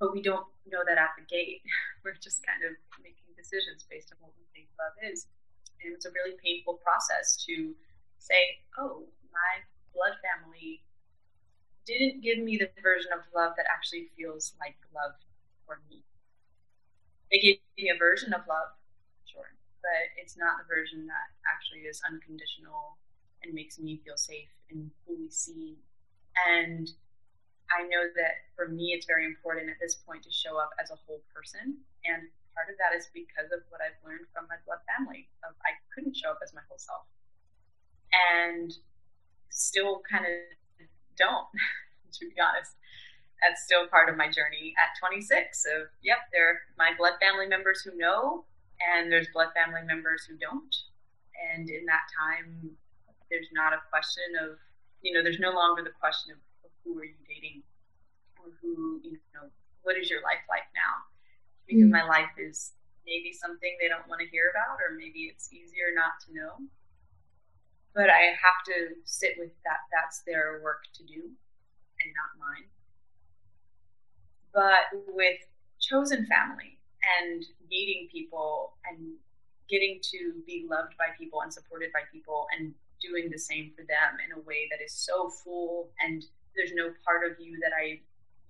But 0.00 0.14
we 0.14 0.22
don't 0.22 0.46
know 0.64 0.86
that 0.86 0.96
at 0.96 1.12
the 1.18 1.26
gate. 1.26 1.60
We're 2.02 2.16
just 2.16 2.40
kind 2.46 2.64
of 2.64 2.72
making 3.02 3.34
decisions 3.36 3.84
based 3.84 4.14
on 4.14 4.18
what 4.24 4.32
we 4.38 4.46
think 4.54 4.70
love 4.78 4.96
is. 5.04 5.26
And 5.84 5.94
it's 5.94 6.06
a 6.06 6.14
really 6.14 6.34
painful 6.42 6.80
process 6.82 7.38
to 7.46 7.74
say, 8.18 8.62
oh, 8.78 9.06
my 9.30 9.62
blood 9.94 10.18
family 10.24 10.82
didn't 11.88 12.20
give 12.20 12.36
me 12.44 12.60
the 12.60 12.68
version 12.84 13.08
of 13.16 13.24
love 13.32 13.56
that 13.56 13.64
actually 13.72 14.12
feels 14.12 14.52
like 14.60 14.76
love 14.92 15.16
for 15.64 15.80
me. 15.88 16.04
They 17.32 17.40
gave 17.40 17.64
me 17.80 17.88
a 17.88 17.96
version 17.96 18.36
of 18.36 18.44
love, 18.44 18.76
sure, 19.24 19.56
but 19.80 20.12
it's 20.20 20.36
not 20.36 20.60
the 20.60 20.68
version 20.68 21.08
that 21.08 21.32
actually 21.48 21.88
is 21.88 22.04
unconditional 22.04 23.00
and 23.40 23.56
makes 23.56 23.80
me 23.80 24.04
feel 24.04 24.20
safe 24.20 24.52
and 24.68 24.92
fully 25.08 25.32
seen. 25.32 25.80
And 26.36 26.92
I 27.72 27.88
know 27.88 28.04
that 28.16 28.52
for 28.52 28.68
me, 28.68 28.92
it's 28.92 29.08
very 29.08 29.24
important 29.24 29.72
at 29.72 29.80
this 29.80 29.96
point 29.96 30.24
to 30.28 30.32
show 30.32 30.60
up 30.60 30.76
as 30.76 30.92
a 30.92 31.00
whole 31.08 31.24
person. 31.32 31.80
And 32.04 32.28
part 32.52 32.68
of 32.68 32.76
that 32.76 32.96
is 32.96 33.08
because 33.16 33.48
of 33.48 33.64
what 33.72 33.80
I've 33.80 33.96
learned 34.04 34.28
from 34.32 34.44
my 34.48 34.60
blood 34.68 34.84
family. 34.84 35.28
Of 35.40 35.56
I 35.64 35.76
couldn't 35.92 36.16
show 36.16 36.36
up 36.36 36.40
as 36.44 36.52
my 36.52 36.64
whole 36.68 36.80
self, 36.80 37.08
and 38.12 38.72
still 39.48 40.00
kind 40.04 40.24
of 40.24 40.32
don't, 41.18 41.46
to 42.16 42.22
be 42.30 42.38
honest. 42.40 42.78
That's 43.42 43.62
still 43.62 43.86
part 43.86 44.10
of 44.10 44.16
my 44.18 44.26
journey 44.26 44.74
at 44.74 44.98
26 44.98 45.30
of, 45.66 45.86
yep, 46.02 46.26
there 46.32 46.50
are 46.50 46.58
my 46.74 46.90
blood 46.98 47.14
family 47.22 47.46
members 47.46 47.82
who 47.82 47.94
know, 47.94 48.44
and 48.82 49.10
there's 49.10 49.30
blood 49.30 49.54
family 49.54 49.86
members 49.86 50.26
who 50.26 50.34
don't. 50.38 50.74
And 51.38 51.70
in 51.70 51.86
that 51.86 52.10
time, 52.10 52.74
there's 53.30 53.46
not 53.54 53.70
a 53.70 53.82
question 53.90 54.34
of, 54.42 54.58
you 55.02 55.14
know, 55.14 55.22
there's 55.22 55.38
no 55.38 55.54
longer 55.54 55.86
the 55.86 55.94
question 55.94 56.34
of, 56.34 56.40
of 56.66 56.74
who 56.82 56.98
are 56.98 57.06
you 57.06 57.18
dating 57.30 57.62
or 58.42 58.50
who, 58.58 58.98
you 59.06 59.22
know, 59.30 59.46
what 59.86 59.94
is 59.94 60.10
your 60.10 60.22
life 60.26 60.42
like 60.50 60.66
now? 60.74 61.06
Because 61.62 61.86
mm. 61.86 61.94
my 61.94 62.02
life 62.02 62.34
is 62.42 62.74
maybe 63.06 63.30
something 63.30 63.70
they 63.78 63.86
don't 63.86 64.06
want 64.10 64.18
to 64.18 64.26
hear 64.26 64.50
about, 64.50 64.82
or 64.82 64.98
maybe 64.98 65.30
it's 65.30 65.46
easier 65.54 65.94
not 65.94 66.18
to 66.26 66.34
know 66.34 66.58
but 67.98 68.06
I 68.10 68.30
have 68.38 68.62
to 68.70 68.94
sit 69.02 69.34
with 69.38 69.50
that. 69.64 69.82
That's 69.90 70.22
their 70.22 70.60
work 70.62 70.86
to 70.94 71.02
do 71.02 71.18
and 71.18 72.10
not 72.14 72.30
mine. 72.38 72.70
But 74.54 75.02
with 75.08 75.42
chosen 75.80 76.24
family 76.26 76.78
and 77.18 77.42
meeting 77.68 78.06
people 78.12 78.74
and 78.88 79.18
getting 79.68 79.98
to 80.14 80.40
be 80.46 80.64
loved 80.70 80.94
by 80.96 81.06
people 81.18 81.42
and 81.42 81.52
supported 81.52 81.90
by 81.92 82.06
people 82.12 82.46
and 82.56 82.72
doing 83.02 83.30
the 83.32 83.38
same 83.38 83.72
for 83.74 83.82
them 83.82 84.22
in 84.24 84.30
a 84.30 84.46
way 84.46 84.70
that 84.70 84.82
is 84.82 84.92
so 84.92 85.28
full 85.28 85.90
and 85.98 86.24
there's 86.54 86.72
no 86.74 86.90
part 87.04 87.28
of 87.28 87.36
you 87.44 87.58
that 87.60 87.72
I 87.74 87.98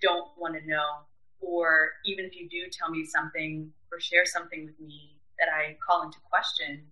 don't 0.02 0.28
want 0.36 0.60
to 0.60 0.68
know. 0.68 1.08
Or 1.40 1.92
even 2.04 2.26
if 2.26 2.36
you 2.36 2.50
do 2.50 2.68
tell 2.70 2.90
me 2.90 3.06
something 3.06 3.72
or 3.90 3.98
share 3.98 4.26
something 4.26 4.66
with 4.66 4.78
me 4.78 5.16
that 5.38 5.48
I 5.48 5.78
call 5.80 6.02
into 6.02 6.18
question, 6.28 6.84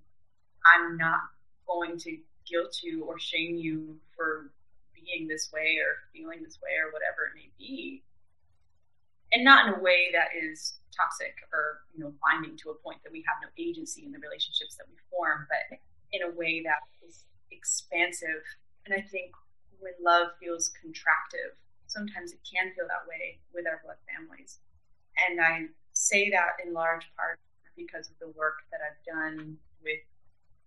I'm 0.72 0.96
not 0.96 1.20
going 1.66 1.98
to 1.98 2.16
guilt 2.48 2.80
you 2.82 3.04
or 3.04 3.18
shame 3.18 3.56
you 3.56 3.96
for 4.16 4.52
being 4.94 5.28
this 5.28 5.50
way 5.52 5.78
or 5.78 6.08
feeling 6.12 6.42
this 6.42 6.58
way 6.62 6.78
or 6.80 6.92
whatever 6.92 7.28
it 7.28 7.36
may 7.36 7.50
be. 7.58 8.02
And 9.32 9.44
not 9.44 9.66
in 9.66 9.74
a 9.74 9.82
way 9.82 10.08
that 10.12 10.28
is 10.38 10.78
toxic 10.94 11.34
or, 11.52 11.82
you 11.92 12.00
know, 12.02 12.14
binding 12.22 12.56
to 12.62 12.70
a 12.70 12.78
point 12.78 13.02
that 13.02 13.12
we 13.12 13.24
have 13.26 13.42
no 13.42 13.50
agency 13.58 14.06
in 14.06 14.12
the 14.12 14.22
relationships 14.22 14.76
that 14.76 14.86
we 14.88 14.96
form, 15.10 15.46
but 15.50 15.78
in 16.12 16.22
a 16.22 16.30
way 16.30 16.62
that 16.62 16.86
is 17.06 17.24
expansive. 17.50 18.42
And 18.86 18.94
I 18.94 19.02
think 19.02 19.34
when 19.78 19.92
love 20.00 20.30
feels 20.40 20.70
contractive, 20.78 21.58
sometimes 21.86 22.32
it 22.32 22.40
can 22.46 22.72
feel 22.74 22.86
that 22.86 23.06
way 23.08 23.42
with 23.52 23.66
our 23.66 23.82
blood 23.84 23.98
families. 24.06 24.58
And 25.28 25.40
I 25.40 25.66
say 25.92 26.30
that 26.30 26.62
in 26.64 26.72
large 26.72 27.04
part 27.16 27.38
because 27.76 28.08
of 28.08 28.18
the 28.20 28.32
work 28.38 28.62
that 28.70 28.80
I've 28.80 29.02
done 29.04 29.56
with 29.82 30.00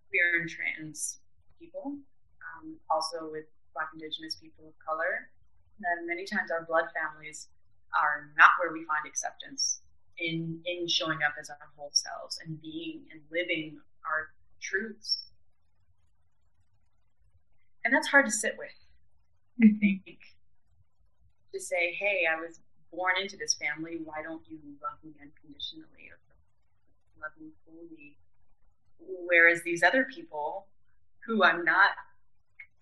queer 0.10 0.42
and 0.42 0.50
trans 0.50 1.20
people, 1.60 1.98
um, 2.42 2.78
also 2.90 3.30
with 3.32 3.46
Black, 3.74 3.90
Indigenous 3.94 4.36
people 4.36 4.68
of 4.68 4.74
color. 4.80 5.30
That 5.80 6.04
many 6.06 6.26
times 6.26 6.52
our 6.52 6.66
blood 6.66 6.86
families 6.92 7.48
are 7.96 8.32
not 8.38 8.52
where 8.60 8.74
we 8.74 8.84
find 8.86 9.08
acceptance 9.08 9.82
in 10.20 10.60
in 10.66 10.88
showing 10.88 11.20
up 11.24 11.34
as 11.40 11.50
our 11.50 11.70
whole 11.78 11.92
selves 11.94 12.40
and 12.46 12.62
being 12.62 13.04
and 13.12 13.22
living 13.32 13.80
our 14.06 14.32
truths. 14.62 15.24
And 17.86 17.94
that's 17.94 18.08
hard 18.08 18.26
to 18.26 18.32
sit 18.32 18.56
with, 18.58 18.76
I 19.62 19.66
mm-hmm. 19.66 19.80
think. 19.80 20.20
To 21.54 21.60
say, 21.60 21.94
hey, 21.94 22.28
I 22.30 22.40
was 22.40 22.60
born 22.92 23.14
into 23.20 23.38
this 23.38 23.56
family, 23.56 24.00
why 24.04 24.22
don't 24.22 24.44
you 24.48 24.60
love 24.84 25.00
me 25.04 25.12
unconditionally 25.22 26.12
or 26.12 26.20
love 27.22 27.32
me 27.40 27.52
fully? 27.66 28.18
Whereas 29.00 29.64
these 29.64 29.82
other 29.82 30.06
people 30.14 30.68
who 31.26 31.44
I'm 31.44 31.64
not 31.64 31.92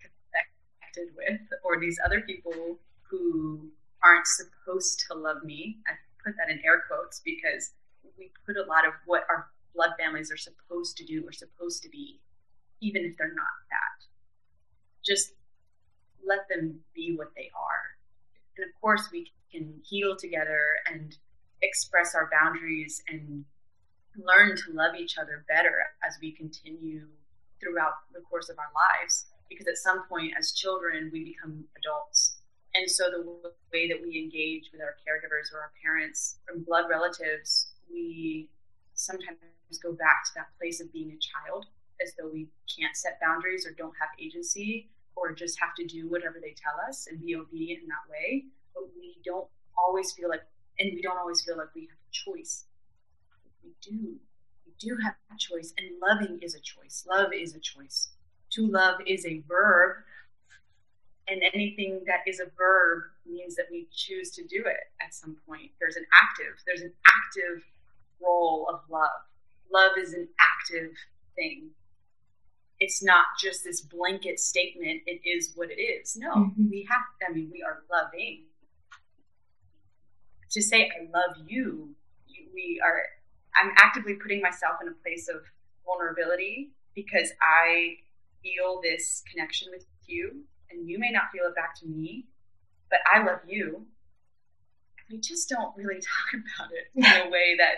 connected 0.00 1.14
with, 1.16 1.40
or 1.64 1.78
these 1.80 1.98
other 2.04 2.20
people 2.20 2.78
who 3.02 3.68
aren't 4.02 4.26
supposed 4.26 5.04
to 5.08 5.14
love 5.14 5.42
me, 5.44 5.78
I 5.86 5.92
put 6.24 6.34
that 6.36 6.50
in 6.50 6.60
air 6.64 6.82
quotes 6.88 7.20
because 7.24 7.70
we 8.18 8.30
put 8.46 8.56
a 8.56 8.68
lot 8.68 8.86
of 8.86 8.92
what 9.06 9.24
our 9.28 9.46
blood 9.74 9.90
families 9.98 10.32
are 10.32 10.36
supposed 10.36 10.96
to 10.96 11.04
do 11.04 11.24
or 11.26 11.32
supposed 11.32 11.82
to 11.82 11.88
be, 11.88 12.20
even 12.80 13.04
if 13.04 13.16
they're 13.16 13.34
not 13.34 13.46
that. 13.70 14.06
Just 15.04 15.32
let 16.26 16.48
them 16.48 16.80
be 16.94 17.14
what 17.16 17.32
they 17.36 17.50
are. 17.54 17.96
And 18.56 18.66
of 18.66 18.80
course, 18.80 19.08
we 19.12 19.30
can 19.52 19.80
heal 19.84 20.16
together 20.16 20.60
and 20.90 21.16
express 21.62 22.14
our 22.14 22.28
boundaries 22.30 23.02
and 23.08 23.44
learn 24.16 24.56
to 24.56 24.72
love 24.72 24.94
each 24.96 25.16
other 25.16 25.44
better 25.48 25.78
as 26.06 26.18
we 26.20 26.32
continue 26.32 27.06
throughout 27.60 28.06
the 28.14 28.20
course 28.20 28.48
of 28.48 28.58
our 28.58 28.70
lives. 28.74 29.26
Because 29.48 29.66
at 29.66 29.78
some 29.78 30.04
point, 30.08 30.32
as 30.38 30.52
children, 30.52 31.10
we 31.12 31.24
become 31.24 31.64
adults. 31.76 32.38
And 32.74 32.88
so 32.90 33.10
the 33.10 33.24
way 33.72 33.88
that 33.88 34.00
we 34.00 34.18
engage 34.18 34.70
with 34.72 34.82
our 34.82 34.94
caregivers 35.00 35.52
or 35.52 35.60
our 35.60 35.72
parents 35.82 36.38
from 36.46 36.62
blood 36.62 36.84
relatives, 36.90 37.72
we 37.90 38.50
sometimes 38.94 39.38
go 39.82 39.92
back 39.92 40.24
to 40.24 40.30
that 40.36 40.48
place 40.58 40.80
of 40.80 40.92
being 40.92 41.10
a 41.10 41.18
child 41.18 41.66
as 42.02 42.12
though 42.18 42.28
we 42.30 42.48
can't 42.68 42.96
set 42.96 43.18
boundaries 43.20 43.66
or 43.66 43.72
don't 43.72 43.94
have 44.00 44.10
agency 44.20 44.90
or 45.16 45.32
just 45.32 45.58
have 45.58 45.74
to 45.76 45.86
do 45.86 46.08
whatever 46.08 46.36
they 46.40 46.54
tell 46.54 46.74
us 46.86 47.08
and 47.10 47.20
be 47.24 47.34
obedient 47.34 47.82
in 47.82 47.88
that 47.88 48.06
way. 48.10 48.44
But 48.74 48.84
we 48.96 49.18
don't 49.24 49.48
always 49.76 50.12
feel 50.12 50.28
like, 50.28 50.42
and 50.78 50.92
we 50.94 51.02
don't 51.02 51.18
always 51.18 51.40
feel 51.40 51.56
like 51.56 51.74
we 51.74 51.82
have 51.82 51.98
a 51.98 52.12
choice. 52.12 52.66
We 53.64 53.72
do. 53.80 54.16
Do 54.78 54.96
have 55.02 55.14
a 55.34 55.38
choice, 55.38 55.74
and 55.76 55.88
loving 56.00 56.38
is 56.40 56.54
a 56.54 56.60
choice. 56.60 57.04
Love 57.08 57.32
is 57.32 57.54
a 57.54 57.60
choice. 57.60 58.10
To 58.50 58.66
love 58.66 59.00
is 59.06 59.26
a 59.26 59.42
verb, 59.48 59.96
and 61.26 61.42
anything 61.52 62.02
that 62.06 62.20
is 62.26 62.40
a 62.40 62.50
verb 62.56 63.02
means 63.26 63.54
that 63.56 63.66
we 63.70 63.88
choose 63.92 64.30
to 64.32 64.44
do 64.44 64.64
it 64.66 64.92
at 65.04 65.14
some 65.14 65.36
point. 65.46 65.70
There's 65.78 65.96
an 65.96 66.06
active, 66.14 66.62
there's 66.66 66.80
an 66.80 66.92
active 67.06 67.62
role 68.22 68.68
of 68.72 68.80
love. 68.88 69.08
Love 69.72 69.92
is 69.98 70.14
an 70.14 70.28
active 70.40 70.92
thing. 71.34 71.70
It's 72.80 73.02
not 73.02 73.26
just 73.38 73.64
this 73.64 73.80
blanket 73.80 74.38
statement, 74.38 75.02
it 75.06 75.20
is 75.28 75.52
what 75.56 75.70
it 75.70 75.80
is. 75.80 76.16
No, 76.16 76.32
mm-hmm. 76.32 76.70
we 76.70 76.86
have, 76.88 77.00
I 77.28 77.32
mean, 77.32 77.50
we 77.52 77.62
are 77.62 77.82
loving. 77.90 78.44
To 80.52 80.62
say, 80.62 80.84
I 80.84 81.04
love 81.12 81.36
you, 81.46 81.90
we 82.54 82.80
are, 82.82 83.02
I'm 83.60 83.72
actively 83.78 84.14
putting 84.14 84.40
myself 84.40 84.76
in 84.82 84.88
a 84.88 84.92
place 85.02 85.28
of 85.28 85.42
vulnerability 85.84 86.70
because 86.94 87.30
I 87.42 87.96
feel 88.42 88.80
this 88.82 89.22
connection 89.30 89.68
with 89.70 89.84
you 90.06 90.44
and 90.70 90.88
you 90.88 90.98
may 90.98 91.10
not 91.10 91.24
feel 91.32 91.44
it 91.46 91.54
back 91.54 91.74
to 91.80 91.86
me, 91.86 92.26
but 92.90 93.00
I 93.12 93.24
love 93.24 93.40
you. 93.46 93.86
We 95.10 95.18
just 95.18 95.48
don't 95.48 95.76
really 95.76 96.00
talk 96.00 96.42
about 96.56 96.70
it 96.72 96.90
in 96.94 97.26
a 97.26 97.30
way 97.30 97.56
that 97.58 97.76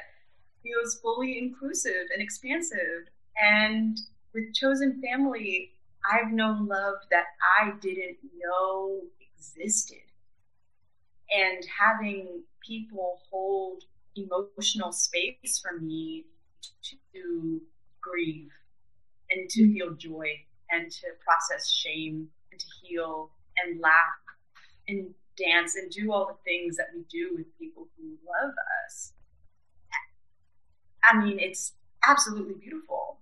feels 0.62 0.98
fully 1.00 1.38
inclusive 1.38 2.06
and 2.12 2.22
expansive. 2.22 3.08
And 3.40 3.98
with 4.34 4.54
chosen 4.54 5.00
family, 5.02 5.72
I've 6.10 6.32
known 6.32 6.66
love 6.66 6.96
that 7.10 7.26
I 7.60 7.72
didn't 7.80 8.18
know 8.42 9.00
existed. 9.36 9.98
And 11.36 11.64
having 11.78 12.42
people 12.66 13.20
hold 13.30 13.84
emotional 14.16 14.92
space 14.92 15.60
for 15.62 15.78
me 15.80 16.26
to 17.12 17.60
grieve 18.00 18.50
and 19.30 19.48
to 19.50 19.62
mm-hmm. 19.62 19.72
feel 19.74 19.94
joy 19.94 20.26
and 20.70 20.90
to 20.90 21.06
process 21.24 21.70
shame 21.70 22.28
and 22.50 22.60
to 22.60 22.66
heal 22.82 23.30
and 23.64 23.80
laugh 23.80 23.92
and 24.88 25.14
dance 25.36 25.76
and 25.76 25.90
do 25.90 26.12
all 26.12 26.26
the 26.26 26.38
things 26.44 26.76
that 26.76 26.88
we 26.94 27.02
do 27.10 27.34
with 27.36 27.46
people 27.58 27.88
who 27.96 28.10
love 28.26 28.54
us. 28.86 29.12
I 31.04 31.18
mean, 31.18 31.38
it's 31.38 31.72
absolutely 32.06 32.54
beautiful 32.54 33.18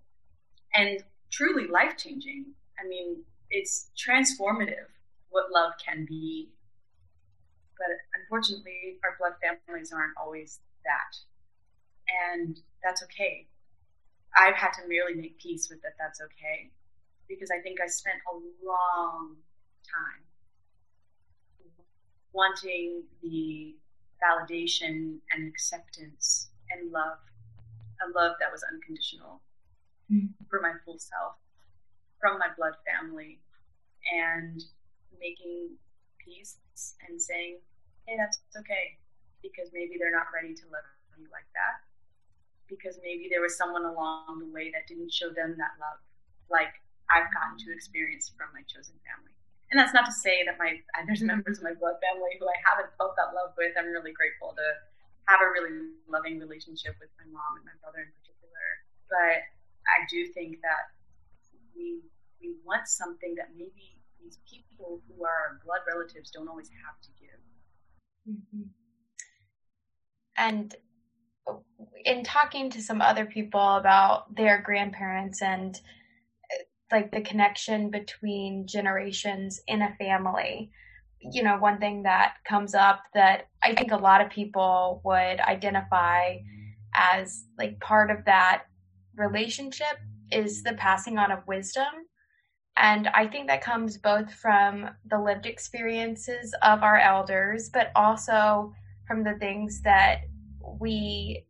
and 0.75 1.03
truly 1.31 1.69
life 1.69 1.97
changing. 1.97 2.47
I 2.83 2.87
mean, 2.87 3.23
it's 3.51 3.91
transformative 3.97 4.89
what 5.31 5.53
love 5.53 5.73
can 5.85 6.05
be. 6.07 6.51
But 7.77 7.97
unfortunately, 8.21 8.99
our 9.05 9.17
blood 9.19 9.35
families 9.41 9.93
aren't 9.93 10.17
always 10.21 10.61
that. 10.89 11.13
And 12.33 12.59
that's 12.83 13.03
okay. 13.05 13.47
I've 14.37 14.57
had 14.57 14.73
to 14.81 14.89
merely 14.89 15.15
make 15.15 15.39
peace 15.39 15.69
with 15.71 15.83
that, 15.83 15.93
that's 15.99 16.21
okay 16.21 16.71
because 17.29 17.51
I 17.51 17.61
think 17.61 17.79
I 17.81 17.87
spent 17.87 18.17
a 18.33 18.35
long 18.67 19.37
time 19.85 20.25
wanting 22.33 23.03
the 23.23 23.77
validation 24.19 25.19
and 25.33 25.47
acceptance 25.47 26.49
and 26.71 26.91
love, 26.91 27.19
a 28.03 28.19
love 28.19 28.37
that 28.41 28.51
was 28.51 28.65
unconditional 28.73 29.41
mm. 30.11 30.29
for 30.51 30.61
my 30.61 30.73
full 30.85 30.99
self, 30.99 31.37
from 32.21 32.39
my 32.39 32.49
blood 32.57 32.75
family, 32.87 33.39
and 34.13 34.65
making 35.21 35.71
peace 36.25 36.57
and 37.09 37.21
saying, 37.21 37.59
hey, 38.07 38.17
that's 38.17 38.41
okay, 38.59 38.97
because 39.43 39.71
maybe 39.73 39.97
they're 39.99 40.15
not 40.15 40.31
ready 40.35 40.55
to 40.55 40.65
love 40.71 40.87
me 41.19 41.27
like 41.31 41.49
that. 41.55 41.83
Because 42.69 43.01
maybe 43.01 43.27
there 43.33 43.41
was 43.41 43.57
someone 43.57 43.89
along 43.89 44.45
the 44.45 44.51
way 44.53 44.71
that 44.71 44.87
didn't 44.87 45.13
show 45.13 45.33
them 45.33 45.57
that 45.57 45.75
love, 45.81 45.99
like 46.53 46.77
I've 47.09 47.33
gotten 47.33 47.57
to 47.65 47.73
experience 47.73 48.29
from 48.37 48.53
my 48.53 48.61
chosen 48.69 48.97
family. 49.09 49.33
And 49.69 49.77
that's 49.77 49.93
not 49.93 50.09
to 50.09 50.15
say 50.15 50.45
that 50.45 50.57
my 50.57 50.81
there's 51.09 51.25
members 51.25 51.61
of 51.61 51.65
my 51.65 51.77
blood 51.77 51.97
family 52.01 52.37
who 52.37 52.49
I 52.49 52.59
haven't 52.65 52.93
felt 52.97 53.17
that 53.17 53.37
love 53.37 53.57
with. 53.57 53.77
I'm 53.77 53.93
really 53.93 54.13
grateful 54.13 54.53
to 54.57 54.67
have 55.29 55.45
a 55.45 55.49
really 55.53 55.93
loving 56.09 56.41
relationship 56.41 56.97
with 57.01 57.13
my 57.21 57.29
mom 57.29 57.61
and 57.61 57.65
my 57.69 57.77
brother 57.85 58.01
in 58.05 58.13
particular. 58.17 58.67
But 59.13 59.45
I 59.89 60.05
do 60.09 60.29
think 60.33 60.61
that 60.65 60.93
we 61.77 62.05
we 62.41 62.57
want 62.65 62.89
something 62.89 63.35
that 63.37 63.53
maybe 63.57 63.99
these 64.21 64.39
people 64.49 65.01
who 65.09 65.25
are 65.25 65.61
blood 65.65 65.85
relatives 65.89 66.31
don't 66.31 66.49
always 66.49 66.71
have 66.85 66.97
to 67.03 67.11
give. 67.19 67.41
Mm-hmm. 68.29 68.69
And 70.39 70.75
in 72.05 72.25
talking 72.25 72.71
to 72.71 72.83
some 72.83 73.03
other 73.03 73.27
people 73.27 73.77
about 73.77 74.35
their 74.35 74.63
grandparents 74.63 75.43
and 75.43 75.79
like 76.91 77.11
the 77.13 77.21
connection 77.21 77.91
between 77.91 78.67
generations 78.67 79.61
in 79.67 79.83
a 79.83 79.95
family. 79.97 80.71
You 81.21 81.43
know, 81.43 81.59
one 81.59 81.79
thing 81.79 82.05
that 82.05 82.37
comes 82.49 82.75
up 82.75 83.03
that 83.15 83.49
I 83.63 83.75
think 83.75 83.93
a 83.93 83.97
lot 83.97 84.21
of 84.21 84.31
people 84.31 85.03
would 85.05 85.41
identify 85.41 86.39
as 86.95 87.45
like 87.59 87.79
part 87.81 88.11
of 88.11 88.25
that 88.25 88.65
relationship 89.17 89.99
is 90.31 90.63
the 90.63 90.75
passing 90.75 91.19
on 91.19 91.31
of 91.31 91.47
wisdom. 91.47 91.87
And 92.77 93.09
I 93.09 93.27
think 93.27 93.49
that 93.49 93.61
comes 93.61 93.99
both 93.99 94.33
from 94.33 94.89
the 95.11 95.21
lived 95.21 95.47
experiences 95.47 96.55
of 96.63 96.83
our 96.83 96.99
elders, 96.99 97.69
but 97.73 97.91
also 97.97 98.73
from 99.09 99.25
the 99.25 99.35
things 99.35 99.81
that 99.83 100.21
we 100.79 101.45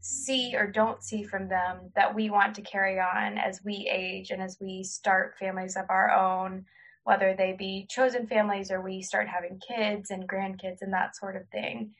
see 0.00 0.54
or 0.54 0.70
don't 0.70 1.02
see 1.02 1.24
from 1.24 1.48
them 1.48 1.90
that 1.96 2.14
we 2.14 2.30
want 2.30 2.54
to 2.54 2.62
carry 2.62 3.00
on 3.00 3.38
as 3.38 3.60
we 3.64 3.90
age 3.92 4.30
and 4.30 4.40
as 4.40 4.56
we 4.60 4.84
start 4.84 5.34
families 5.38 5.76
of 5.76 5.86
our 5.88 6.12
own, 6.12 6.64
whether 7.02 7.34
they 7.36 7.56
be 7.58 7.86
chosen 7.90 8.26
families 8.26 8.70
or 8.70 8.80
we 8.80 9.02
start 9.02 9.26
having 9.26 9.58
kids 9.66 10.10
and 10.10 10.28
grandkids 10.28 10.78
and 10.80 10.92
that 10.92 11.16
sort 11.16 11.34
of 11.34 11.48
thing. 11.48 11.92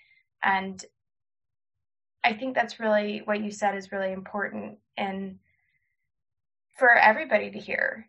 And 0.45 0.85
I 2.23 2.35
think 2.35 2.55
that's 2.55 2.79
really 2.79 3.23
what 3.25 3.43
you 3.43 3.51
said 3.51 3.77
is 3.77 3.91
really 3.91 4.13
important 4.13 4.79
and 4.97 5.39
for 6.79 6.95
everybody 6.95 7.51
to 7.51 7.59
hear. 7.59 8.09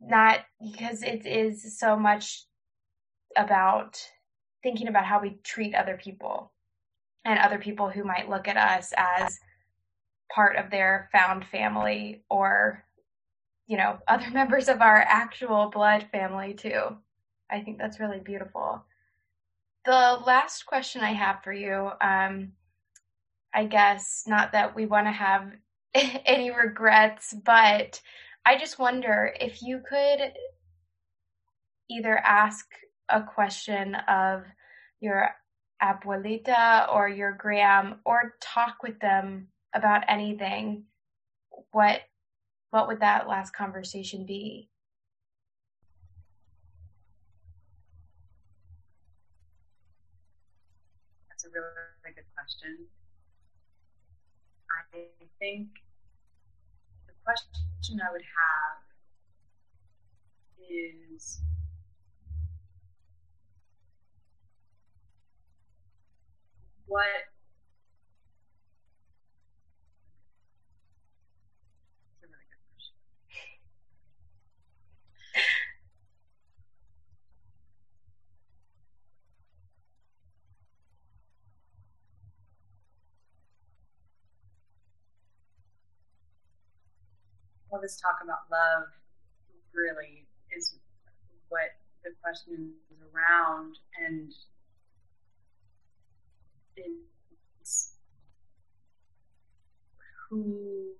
Not 0.00 0.40
because 0.60 1.02
it 1.02 1.26
is 1.26 1.78
so 1.78 1.96
much 1.96 2.44
about 3.36 4.00
thinking 4.62 4.88
about 4.88 5.04
how 5.04 5.20
we 5.20 5.38
treat 5.42 5.74
other 5.74 5.96
people 5.96 6.50
and 7.24 7.38
other 7.38 7.58
people 7.58 7.88
who 7.88 8.04
might 8.04 8.28
look 8.28 8.48
at 8.48 8.56
us 8.56 8.92
as 8.96 9.38
part 10.34 10.56
of 10.56 10.70
their 10.70 11.08
found 11.12 11.44
family 11.46 12.22
or 12.30 12.84
you 13.66 13.76
know 13.76 13.98
other 14.08 14.30
members 14.30 14.68
of 14.68 14.80
our 14.80 14.98
actual 14.98 15.70
blood 15.70 16.06
family 16.12 16.54
too. 16.54 16.96
I 17.50 17.60
think 17.60 17.78
that's 17.78 18.00
really 18.00 18.20
beautiful. 18.20 18.84
The 19.84 20.20
last 20.24 20.64
question 20.64 21.02
i 21.02 21.12
have 21.12 21.42
for 21.42 21.52
you 21.52 21.90
um, 22.00 22.52
i 23.52 23.64
guess 23.64 24.24
not 24.28 24.52
that 24.52 24.76
we 24.76 24.86
want 24.86 25.08
to 25.08 25.10
have 25.10 25.52
any 25.94 26.52
regrets 26.52 27.34
but 27.44 28.00
i 28.46 28.56
just 28.56 28.78
wonder 28.78 29.34
if 29.40 29.60
you 29.60 29.80
could 29.86 30.32
either 31.90 32.16
ask 32.18 32.66
a 33.08 33.22
question 33.22 33.94
of 33.94 34.44
your 35.00 35.30
abuelita 35.82 36.92
or 36.94 37.08
your 37.08 37.32
gram 37.32 37.96
or 38.04 38.34
talk 38.40 38.82
with 38.82 38.98
them 39.00 39.48
about 39.74 40.04
anything, 40.08 40.84
what 41.72 42.02
what 42.70 42.88
would 42.88 43.00
that 43.00 43.28
last 43.28 43.54
conversation 43.54 44.24
be? 44.24 44.70
That's 51.28 51.44
a 51.44 51.48
really, 51.48 51.66
really 52.02 52.14
good 52.14 52.24
question. 52.34 52.86
I 54.94 55.04
think 55.38 55.68
the 57.06 57.12
question 57.24 58.00
I 58.00 58.10
would 58.12 58.22
have 58.22 58.82
is 60.70 61.42
what 66.86 67.06
all 87.72 87.80
this 87.80 87.96
talk 87.96 88.20
about 88.22 88.44
love 88.52 88.88
really 89.72 90.26
is 90.54 90.76
what 91.48 91.72
the 92.04 92.10
question 92.22 92.72
is 92.92 92.98
around 93.14 93.78
and 94.04 94.32
is 96.76 97.94
who 100.28 100.92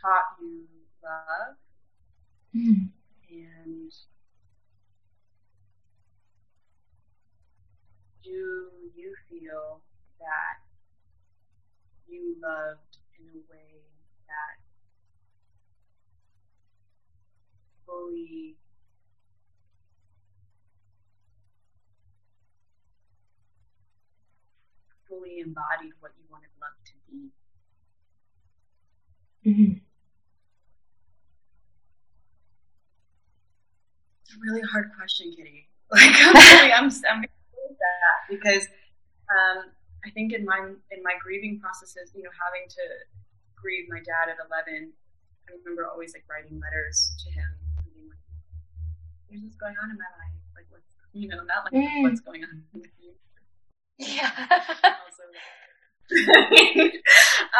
taught 0.00 0.36
you 0.40 0.64
love 1.02 1.56
mm. 2.56 2.88
and 3.30 3.92
do 8.22 8.68
you 8.94 9.14
feel 9.28 9.80
that 10.18 10.62
you 12.06 12.36
loved 12.42 12.98
in 13.18 13.26
a 13.28 13.52
way 13.52 13.82
that 14.26 14.56
fully 17.86 18.56
fully 25.08 25.40
embodied 25.40 25.92
what 26.00 26.12
you 26.18 26.24
wanted 26.30 26.50
love 26.60 26.76
to 26.84 26.92
be. 27.08 27.30
Mm-hmm. 29.48 29.72
It's 34.22 34.34
a 34.34 34.40
really 34.44 34.60
hard 34.60 34.90
question, 34.96 35.32
Kitty. 35.34 35.66
Like 35.88 36.12
I'm 36.20 36.36
really, 36.36 36.72
I'm, 36.72 36.92
I'm 37.08 37.24
that 37.24 38.20
because 38.28 38.68
um, 39.32 39.72
I 40.04 40.10
think 40.12 40.36
in 40.36 40.44
my 40.44 40.60
in 40.92 41.00
my 41.00 41.16
grieving 41.16 41.58
processes, 41.60 42.12
you 42.12 42.22
know, 42.22 42.34
having 42.36 42.68
to 42.68 42.84
grieve 43.56 43.88
my 43.88 44.04
dad 44.04 44.28
at 44.28 44.36
11, 44.36 44.92
I 44.92 45.50
remember 45.64 45.88
always 45.88 46.12
like 46.12 46.28
writing 46.28 46.60
letters 46.60 47.16
to 47.24 47.32
him, 47.32 47.50
being 47.88 48.04
like, 48.04 48.20
"Here's 49.32 49.40
what's 49.40 49.56
going 49.56 49.80
on 49.80 49.88
in 49.88 49.96
my 49.96 50.12
life. 50.20 50.36
Like, 50.52 50.68
what's 50.68 50.92
you 51.16 51.28
know, 51.28 51.40
not 51.48 51.64
like 51.64 51.72
mm. 51.72 52.04
what's 52.04 52.20
going 52.20 52.44
on 52.44 52.62
with 52.76 52.92
you, 53.00 53.16
yeah. 53.98 54.30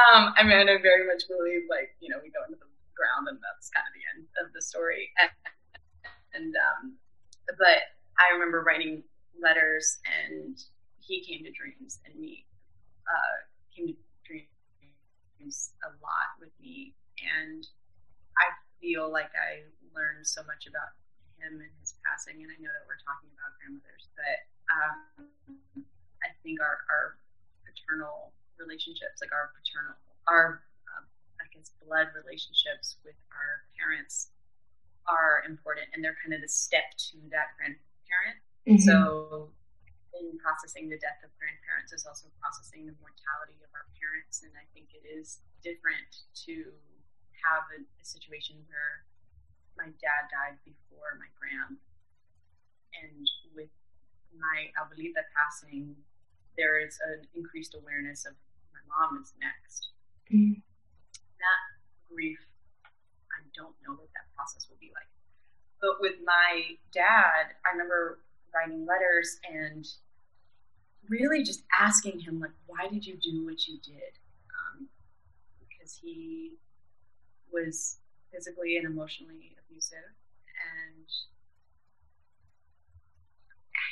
um, 0.08 0.32
I 0.36 0.42
mean, 0.42 0.68
I 0.68 0.78
very 0.80 1.06
much 1.06 1.28
believe, 1.28 1.68
like, 1.68 1.96
you 2.00 2.08
know, 2.08 2.16
we 2.22 2.30
go 2.30 2.40
into 2.46 2.56
the 2.56 2.66
ground 2.96 3.28
and 3.28 3.38
that's 3.42 3.68
kind 3.70 3.84
of 3.84 3.92
the 3.92 4.04
end 4.14 4.26
of 4.44 4.52
the 4.54 4.62
story. 4.62 5.10
And, 6.34 6.54
um, 6.54 6.96
but 7.58 7.82
I 8.18 8.32
remember 8.34 8.62
writing 8.62 9.02
letters 9.40 9.98
and 10.06 10.56
he 11.00 11.24
came 11.24 11.44
to 11.44 11.50
dreams 11.50 12.00
and 12.04 12.14
me 12.18 12.44
uh, 13.08 13.36
came 13.74 13.88
to 13.88 13.96
dreams 14.26 15.72
a 15.82 15.90
lot 16.04 16.36
with 16.40 16.52
me. 16.60 16.94
And 17.18 17.66
I 18.36 18.46
feel 18.80 19.10
like 19.10 19.32
I 19.34 19.66
learned 19.96 20.26
so 20.26 20.42
much 20.44 20.68
about 20.68 20.94
him 21.40 21.58
and 21.58 21.72
his 21.80 21.94
passing. 22.04 22.42
And 22.42 22.50
I 22.52 22.58
know 22.60 22.70
that 22.70 22.84
we're 22.86 23.00
talking 23.02 23.30
about 23.34 23.56
grandmothers, 23.58 24.06
but 24.14 24.38
um, 24.68 25.84
I 26.24 26.34
think 26.42 26.60
our, 26.60 26.82
our 26.90 27.18
paternal 27.64 28.32
relationships, 28.58 29.22
like 29.22 29.30
our 29.30 29.54
paternal, 29.54 29.94
our, 30.26 30.66
um, 30.92 31.04
I 31.38 31.46
guess, 31.54 31.70
blood 31.82 32.10
relationships 32.14 32.98
with 33.04 33.16
our 33.30 33.66
parents 33.78 34.34
are 35.08 35.42
important 35.48 35.88
and 35.94 36.04
they're 36.04 36.18
kind 36.20 36.36
of 36.36 36.44
the 36.44 36.50
step 36.50 36.92
to 37.10 37.16
that 37.32 37.56
grandparent. 37.56 38.38
Mm-hmm. 38.68 38.84
So, 38.84 39.54
in 40.16 40.36
processing 40.40 40.90
the 40.90 40.98
death 40.98 41.20
of 41.22 41.30
grandparents 41.38 41.94
is 41.94 42.02
also 42.02 42.26
processing 42.42 42.88
the 42.88 42.96
mortality 42.98 43.60
of 43.62 43.70
our 43.70 43.86
parents. 43.94 44.42
And 44.42 44.50
I 44.58 44.66
think 44.74 44.90
it 44.96 45.06
is 45.06 45.40
different 45.62 46.10
to 46.48 46.74
have 47.44 47.64
a, 47.70 47.80
a 47.84 48.04
situation 48.04 48.58
where 48.66 49.06
my 49.78 49.94
dad 50.02 50.26
died 50.32 50.58
before 50.66 51.14
my 51.22 51.30
grand, 51.38 51.78
And 52.98 53.24
with 53.54 53.70
my 54.36 54.68
abuelita 54.76 55.24
passing, 55.34 55.96
there 56.56 56.78
is 56.78 56.98
an 57.06 57.26
increased 57.34 57.74
awareness 57.74 58.26
of 58.26 58.34
my 58.72 58.82
mom 58.90 59.22
is 59.22 59.32
next. 59.40 59.90
Mm. 60.32 60.60
That 61.38 61.62
grief, 62.10 62.38
I 62.84 63.46
don't 63.54 63.74
know 63.86 63.94
what 63.94 64.10
that 64.14 64.26
process 64.34 64.66
will 64.68 64.78
be 64.80 64.90
like. 64.94 65.08
But 65.80 66.00
with 66.00 66.16
my 66.24 66.76
dad, 66.92 67.54
I 67.64 67.72
remember 67.72 68.18
writing 68.54 68.84
letters 68.86 69.38
and 69.48 69.86
really 71.08 71.42
just 71.42 71.62
asking 71.78 72.20
him, 72.20 72.40
like, 72.40 72.50
why 72.66 72.88
did 72.88 73.06
you 73.06 73.16
do 73.16 73.44
what 73.44 73.66
you 73.66 73.78
did? 73.78 74.18
Um, 74.50 74.88
because 75.60 75.94
he 75.94 76.58
was 77.52 77.98
physically 78.32 78.76
and 78.76 78.86
emotionally 78.86 79.56
abusive. 79.64 80.10
And 80.58 81.06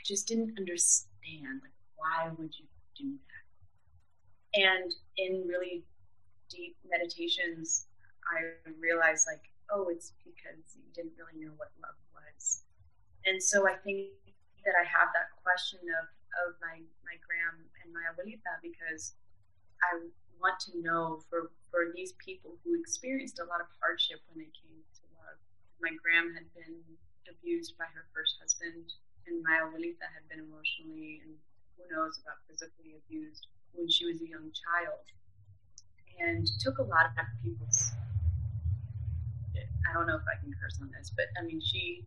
just 0.07 0.29
didn't 0.29 0.57
understand, 0.57 1.61
like, 1.63 1.75
why 1.97 2.31
would 2.39 2.55
you 2.57 2.67
do 2.97 3.13
that? 3.13 4.61
And 4.63 4.95
in 5.19 5.47
really 5.47 5.85
deep 6.49 6.77
meditations, 6.89 7.87
I 8.31 8.55
realized 8.79 9.27
like, 9.27 9.43
oh, 9.71 9.89
it's 9.91 10.15
because 10.25 10.79
you 10.79 10.87
didn't 10.95 11.19
really 11.19 11.45
know 11.45 11.53
what 11.59 11.75
love 11.83 11.99
was. 12.15 12.63
And 13.27 13.43
so 13.43 13.67
I 13.67 13.75
think 13.83 14.15
that 14.65 14.79
I 14.79 14.87
have 14.87 15.11
that 15.15 15.35
question 15.43 15.83
of, 15.99 16.07
of 16.47 16.55
my, 16.63 16.79
my 17.03 17.17
gram 17.27 17.67
and 17.83 17.91
my 17.91 18.07
abuelita 18.07 18.63
because 18.63 19.15
I 19.83 20.07
want 20.39 20.59
to 20.71 20.79
know 20.79 21.23
for, 21.29 21.51
for 21.71 21.91
these 21.95 22.15
people 22.23 22.59
who 22.63 22.79
experienced 22.79 23.43
a 23.43 23.49
lot 23.51 23.61
of 23.61 23.67
hardship 23.83 24.23
when 24.31 24.47
they 24.47 24.53
came 24.55 24.79
to 24.79 25.05
love. 25.19 25.39
My 25.83 25.91
gram 25.99 26.35
had 26.35 26.47
been 26.55 26.79
abused 27.27 27.75
by 27.79 27.91
her 27.91 28.07
first 28.15 28.39
husband, 28.39 28.95
and 29.27 29.43
my 29.43 29.59
abuelita 29.63 30.07
had 30.15 30.25
been 30.31 30.41
emotionally 30.41 31.21
and 31.25 31.35
who 31.77 31.85
knows 31.95 32.19
about 32.23 32.39
physically 32.49 32.95
abused 32.97 33.47
when 33.73 33.89
she 33.89 34.07
was 34.07 34.21
a 34.23 34.29
young 34.29 34.51
child 34.55 35.05
and 36.19 36.47
took 36.61 36.79
a 36.79 36.83
lot 36.83 37.07
of 37.07 37.27
people's. 37.43 37.93
I 39.89 39.93
don't 39.93 40.07
know 40.07 40.17
if 40.17 40.27
I 40.27 40.41
can 40.43 40.53
curse 40.61 40.79
on 40.81 40.91
this, 40.91 41.13
but 41.15 41.27
I 41.39 41.45
mean, 41.45 41.61
she, 41.61 42.05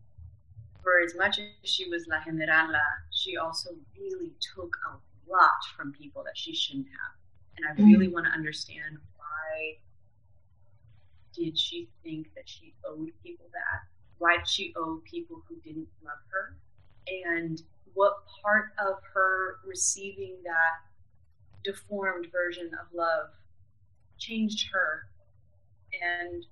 for 0.82 1.00
as 1.00 1.14
much 1.16 1.38
as 1.38 1.70
she 1.70 1.88
was 1.88 2.06
La 2.08 2.20
Generala, 2.20 2.82
she 3.10 3.36
also 3.36 3.70
really 3.98 4.32
took 4.54 4.76
a 4.90 5.30
lot 5.30 5.60
from 5.76 5.92
people 5.92 6.22
that 6.24 6.36
she 6.36 6.54
shouldn't 6.54 6.86
have. 6.86 7.14
And 7.56 7.66
I 7.66 7.82
really 7.82 8.06
mm-hmm. 8.06 8.14
want 8.14 8.26
to 8.26 8.32
understand 8.32 8.98
why 9.16 9.78
did 11.34 11.58
she 11.58 11.88
think 12.02 12.34
that 12.34 12.48
she 12.48 12.74
owed 12.84 13.10
people 13.22 13.46
that? 13.52 13.88
Why 14.18 14.38
did 14.38 14.48
she 14.48 14.74
owe 14.76 15.00
people 15.04 15.42
who 15.48 15.56
didn't 15.60 15.88
love 16.04 16.18
her? 16.30 16.56
And 17.26 17.60
what 17.94 18.14
part 18.42 18.72
of 18.78 18.96
her 19.14 19.56
receiving 19.66 20.36
that 20.44 21.64
deformed 21.64 22.28
version 22.32 22.70
of 22.80 22.86
love 22.94 23.30
changed 24.18 24.68
her 24.72 25.08
and 26.00 26.46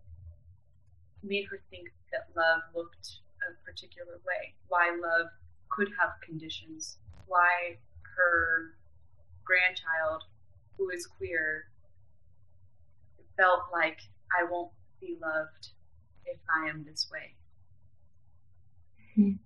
made 1.22 1.46
her 1.50 1.60
think 1.70 1.88
that 2.12 2.28
love 2.36 2.62
looked 2.74 3.20
a 3.48 3.64
particular 3.64 4.20
way, 4.26 4.54
why 4.68 4.90
love 4.90 5.28
could 5.70 5.88
have 6.00 6.10
conditions, 6.24 6.98
why 7.26 7.76
her 8.16 8.74
grandchild, 9.44 10.24
who 10.76 10.90
is 10.90 11.06
queer, 11.06 11.66
felt 13.36 13.60
like 13.72 13.98
I 14.38 14.44
won't 14.50 14.72
be 15.00 15.16
loved 15.20 15.68
if 16.26 16.38
I 16.54 16.68
am 16.68 16.84
this 16.84 17.08
way. 17.10 17.34
Mm-hmm. 19.18 19.36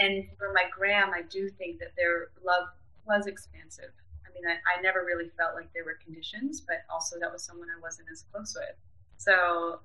And 0.00 0.24
for 0.38 0.52
my 0.52 0.64
gram, 0.76 1.10
I 1.14 1.22
do 1.22 1.50
think 1.50 1.78
that 1.80 1.94
their 1.96 2.28
love 2.44 2.68
was 3.06 3.26
expansive. 3.26 3.90
I 4.24 4.32
mean, 4.32 4.44
I, 4.48 4.56
I 4.78 4.80
never 4.80 5.04
really 5.04 5.30
felt 5.36 5.54
like 5.54 5.68
there 5.74 5.84
were 5.84 5.98
conditions, 6.02 6.60
but 6.60 6.78
also 6.90 7.18
that 7.20 7.30
was 7.30 7.42
someone 7.42 7.68
I 7.68 7.80
wasn't 7.80 8.08
as 8.10 8.24
close 8.32 8.56
with. 8.56 8.76
So 9.18 9.80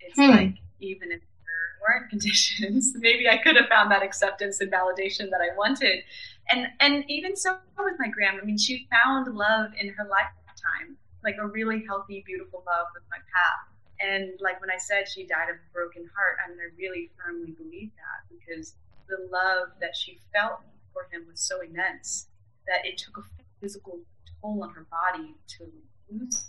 it's 0.00 0.16
hmm. 0.16 0.30
like, 0.30 0.54
even 0.80 1.12
if 1.12 1.20
there 1.20 1.68
weren't 1.82 2.08
conditions, 2.10 2.94
maybe 2.96 3.28
I 3.28 3.36
could 3.36 3.56
have 3.56 3.68
found 3.68 3.90
that 3.90 4.02
acceptance 4.02 4.60
and 4.60 4.72
validation 4.72 5.28
that 5.30 5.40
I 5.42 5.54
wanted. 5.56 6.00
And, 6.48 6.68
and 6.80 7.04
even 7.08 7.36
so 7.36 7.58
with 7.76 7.98
my 7.98 8.08
gram, 8.08 8.38
I 8.40 8.44
mean, 8.46 8.56
she 8.56 8.88
found 8.90 9.34
love 9.34 9.72
in 9.78 9.90
her 9.90 10.04
lifetime, 10.04 10.96
like 11.22 11.36
a 11.38 11.46
really 11.46 11.84
healthy, 11.86 12.22
beautiful 12.26 12.62
love 12.66 12.86
with 12.94 13.02
my 13.10 13.18
pap. 13.18 13.68
And 14.00 14.40
like 14.40 14.60
when 14.62 14.70
I 14.70 14.78
said 14.78 15.08
she 15.08 15.26
died 15.26 15.50
of 15.50 15.56
a 15.56 15.72
broken 15.74 16.08
heart, 16.14 16.38
I 16.40 16.48
mean, 16.48 16.58
I 16.62 16.70
really 16.78 17.10
firmly 17.18 17.50
believe 17.50 17.90
that 17.98 18.24
because 18.30 18.74
the 19.08 19.28
love 19.30 19.68
that 19.80 19.96
she 19.96 20.18
felt 20.32 20.60
for 20.92 21.08
him 21.12 21.26
was 21.28 21.40
so 21.40 21.60
immense 21.60 22.28
that 22.66 22.84
it 22.84 22.98
took 22.98 23.18
a 23.18 23.22
physical 23.60 24.00
toll 24.40 24.62
on 24.62 24.70
her 24.70 24.86
body 24.90 25.34
to 25.46 25.70
lose 26.10 26.46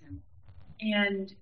him. 0.00 0.22
And 0.80 1.34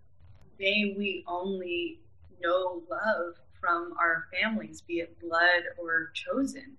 may 0.59 0.95
we 0.97 1.25
only 1.27 2.01
know 2.41 2.83
love 2.91 3.35
from 3.61 3.95
our 4.01 4.27
families, 4.41 4.81
be 4.81 5.01
it 5.01 5.19
blood 5.21 5.65
or 5.79 6.11
chosen. 6.15 6.77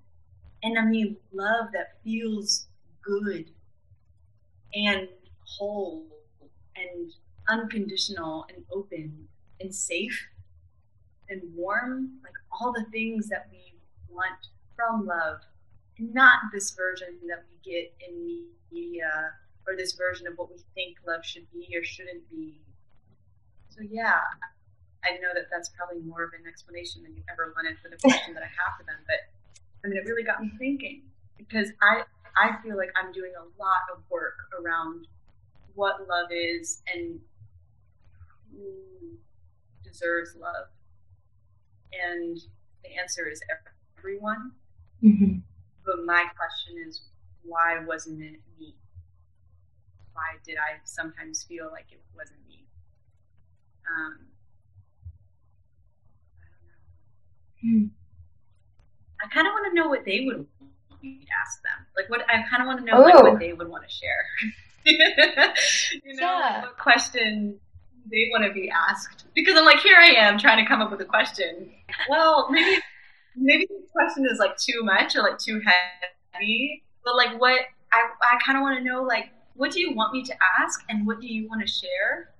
And 0.64 0.77
I 0.77 0.85
mean, 0.85 1.18
love 1.31 1.68
that 1.73 1.98
feels 2.03 2.68
good 3.03 3.52
and 4.73 5.07
whole 5.43 6.06
and 6.76 7.11
unconditional 7.49 8.45
and 8.53 8.64
open 8.72 9.27
and 9.60 9.73
safe 9.73 10.27
and 11.32 11.41
warm, 11.56 12.12
like 12.24 12.34
all 12.52 12.72
the 12.72 12.86
things 12.91 13.28
that 13.30 13.48
we 13.52 13.74
want 14.10 14.48
from 14.76 15.06
love 15.06 15.40
not 16.02 16.40
this 16.52 16.72
version 16.72 17.20
that 17.28 17.44
we 17.45 17.72
get 17.72 17.94
in 18.08 18.45
media 18.72 19.32
or 19.68 19.76
this 19.76 19.94
version 19.94 20.26
of 20.26 20.34
what 20.38 20.49
we 20.49 20.58
think 20.74 20.98
love 21.08 21.24
should 21.24 21.45
be 21.52 21.70
or 21.76 21.84
shouldn't 21.84 22.28
be. 22.30 22.60
So 23.70 23.82
yeah, 23.82 24.20
I 25.03 25.12
know 25.22 25.30
that 25.36 25.45
that's 25.52 25.70
probably 25.70 26.02
more 26.02 26.24
of 26.24 26.32
an 26.34 26.48
explanation 26.48 27.03
than 27.03 27.16
you 27.16 27.24
ever 27.32 27.53
wanted 27.56 27.78
for 27.80 27.90
the 27.90 27.98
question 28.02 28.34
that 28.34 28.44
I 28.44 28.48
have 28.48 28.78
for 28.80 28.84
them, 28.86 28.98
but 29.06 29.22
I 29.86 29.90
mean, 29.90 29.98
it 29.98 30.06
really 30.08 30.24
got 30.24 30.41
me 30.41 30.52
thinking 30.58 31.03
because 31.38 31.70
I 31.82 32.03
I 32.38 32.62
feel 32.64 32.78
like 32.78 32.90
I'm 32.95 33.12
doing 33.12 33.34
a 33.38 33.62
lot 33.62 33.84
of 33.94 34.03
work 34.10 34.38
around 34.60 35.08
what 35.76 36.08
love 36.08 36.30
is 36.32 36.82
and 36.94 37.20
who 38.52 39.18
deserves 39.84 40.36
love, 40.36 40.68
and 41.94 42.38
the 42.84 42.98
answer 43.00 43.28
is 43.28 43.42
everyone. 43.98 44.52
Mm-hmm. 45.04 45.40
But 45.86 46.06
my 46.06 46.26
question 46.36 46.84
is, 46.88 47.02
why 47.44 47.84
wasn't 47.86 48.22
it 48.22 48.40
me? 48.60 48.76
Why 50.14 50.38
did 50.46 50.58
I 50.58 50.80
sometimes 50.84 51.44
feel 51.44 51.70
like 51.72 51.88
it 51.92 52.02
wasn't 52.16 52.40
me? 52.48 52.66
Um, 53.90 54.20
I 56.38 56.46
don't 57.62 57.72
know. 57.72 57.80
Hmm. 57.80 57.86
I 59.24 59.28
kind 59.34 59.48
of 59.48 59.52
want 59.54 59.72
to 59.72 59.76
know 59.76 59.88
what 59.88 60.06
they 60.06 60.22
would 60.26 60.38
want 60.38 61.04
me 61.04 61.20
to 61.20 61.32
ask 61.46 61.62
them. 61.64 61.86
Like, 61.96 62.10
what 62.10 62.22
I 62.30 62.44
kind 62.50 62.62
of 62.62 62.68
want 62.68 62.80
to 62.80 62.86
know 62.86 63.02
like, 63.02 63.16
what 63.16 63.40
they 63.40 63.54
would 63.54 63.70
want 63.70 63.84
to 63.88 63.94
share. 63.94 64.26
you 66.04 66.16
know, 66.16 66.40
yeah. 66.40 66.62
what 66.62 66.78
question 66.78 67.60
they 68.10 68.30
want 68.32 68.44
to 68.45 68.53
be 68.53 68.72
asked? 68.90 69.26
Because 69.36 69.56
I'm 69.57 69.65
like, 69.65 69.80
here 69.80 69.98
I 69.98 70.07
am 70.07 70.38
trying 70.38 70.64
to 70.64 70.68
come 70.68 70.82
up 70.82 70.91
with 70.91 71.02
a 71.02 71.06
question. 71.06 71.72
Well, 72.10 72.49
maybe 72.49 72.82
maybe 73.36 73.68
this 73.69 73.90
question 73.91 74.26
is 74.26 74.40
like 74.40 74.57
too 74.57 74.82
much 74.84 75.15
or 75.15 75.22
like 75.22 75.38
too 75.38 75.61
heavy. 76.34 76.84
But 77.03 77.15
like 77.15 77.40
what 77.40 77.60
I 77.94 78.02
I 78.23 78.40
kind 78.45 78.57
of 78.57 78.61
want 78.61 78.78
to 78.78 78.84
know 78.84 79.03
like 79.03 79.30
what 79.56 79.72
do 79.72 79.80
you 79.80 79.94
want 79.94 80.14
me 80.14 80.23
to 80.23 80.34
ask 80.60 80.82
and 80.90 81.06
what 81.06 81.19
do 81.19 81.28
you 81.28 81.48
want 81.48 81.61
to 81.61 81.68
share? 81.68 82.32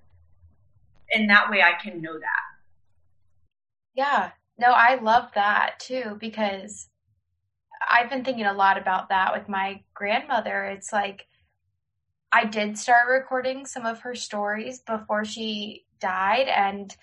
And 1.13 1.29
that 1.29 1.49
way 1.49 1.61
I 1.61 1.73
can 1.81 2.01
know 2.01 2.13
that. 2.13 2.51
Yeah. 3.93 4.31
No, 4.57 4.71
I 4.71 4.95
love 5.01 5.29
that 5.35 5.79
too 5.79 6.17
because 6.19 6.89
I've 7.89 8.09
been 8.09 8.23
thinking 8.23 8.45
a 8.45 8.53
lot 8.53 8.77
about 8.77 9.09
that 9.09 9.33
with 9.33 9.49
my 9.49 9.81
grandmother. 9.93 10.65
It's 10.65 10.93
like 10.93 11.25
I 12.31 12.45
did 12.45 12.77
start 12.77 13.07
recording 13.09 13.65
some 13.65 13.85
of 13.85 14.01
her 14.01 14.15
stories 14.15 14.79
before 14.79 15.25
she 15.25 15.85
died 15.99 16.47
and 16.47 16.95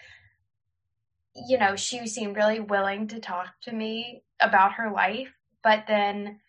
you 1.47 1.59
know, 1.59 1.77
she 1.77 2.07
seemed 2.07 2.37
really 2.37 2.61
willing 2.61 3.07
to 3.09 3.21
talk 3.21 3.49
to 3.63 3.73
me 3.73 4.23
about 4.41 4.73
her 4.73 4.91
life, 4.91 5.33
but 5.63 5.85
then 5.87 6.41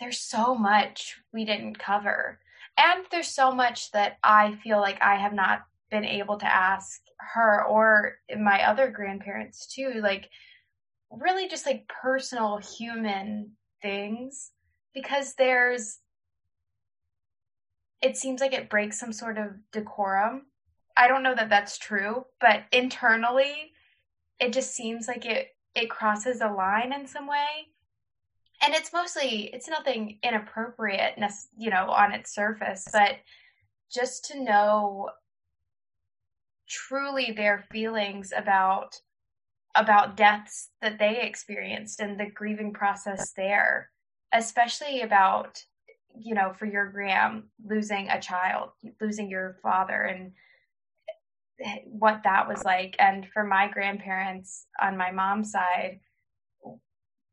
there's 0.00 0.18
so 0.18 0.54
much 0.54 1.16
we 1.32 1.44
didn't 1.44 1.78
cover. 1.78 2.38
And 2.76 3.04
there's 3.10 3.28
so 3.28 3.52
much 3.52 3.92
that 3.92 4.18
I 4.22 4.56
feel 4.62 4.80
like 4.80 5.00
I 5.02 5.16
have 5.16 5.34
not 5.34 5.62
been 5.90 6.04
able 6.04 6.38
to 6.38 6.46
ask 6.46 7.00
her 7.18 7.64
or 7.64 8.16
my 8.38 8.66
other 8.66 8.90
grandparents 8.90 9.66
too. 9.66 10.00
Like, 10.02 10.30
really 11.10 11.48
just 11.48 11.66
like 11.66 11.88
personal 11.88 12.58
human 12.58 13.52
things 13.82 14.52
because 14.94 15.34
there's, 15.34 15.98
it 18.02 18.16
seems 18.16 18.40
like 18.40 18.52
it 18.52 18.70
breaks 18.70 18.98
some 18.98 19.12
sort 19.12 19.38
of 19.38 19.52
decorum. 19.72 20.46
I 20.96 21.08
don't 21.08 21.22
know 21.22 21.34
that 21.34 21.50
that's 21.50 21.78
true, 21.78 22.26
but 22.40 22.64
internally, 22.72 23.72
it 24.38 24.52
just 24.52 24.74
seems 24.74 25.06
like 25.06 25.26
it 25.26 25.48
it 25.74 25.88
crosses 25.90 26.40
a 26.40 26.48
line 26.48 26.92
in 26.92 27.06
some 27.06 27.28
way 27.28 27.68
and 28.62 28.74
it's 28.74 28.92
mostly 28.92 29.50
it's 29.52 29.68
nothing 29.68 30.18
inappropriate 30.22 31.14
you 31.56 31.70
know 31.70 31.90
on 31.90 32.12
its 32.12 32.34
surface 32.34 32.86
but 32.92 33.16
just 33.92 34.24
to 34.24 34.42
know 34.42 35.10
truly 36.68 37.32
their 37.32 37.64
feelings 37.70 38.32
about 38.36 38.96
about 39.76 40.16
deaths 40.16 40.70
that 40.82 40.98
they 40.98 41.20
experienced 41.20 42.00
and 42.00 42.18
the 42.18 42.26
grieving 42.26 42.72
process 42.72 43.32
there 43.32 43.90
especially 44.32 45.02
about 45.02 45.64
you 46.18 46.34
know 46.34 46.52
for 46.58 46.66
your 46.66 46.90
gram 46.90 47.50
losing 47.64 48.08
a 48.08 48.20
child 48.20 48.70
losing 49.00 49.28
your 49.28 49.56
father 49.62 50.02
and 50.02 50.32
what 51.86 52.22
that 52.24 52.48
was 52.48 52.64
like. 52.64 52.96
And 52.98 53.26
for 53.32 53.44
my 53.44 53.68
grandparents 53.68 54.66
on 54.80 54.96
my 54.96 55.10
mom's 55.10 55.52
side, 55.52 56.00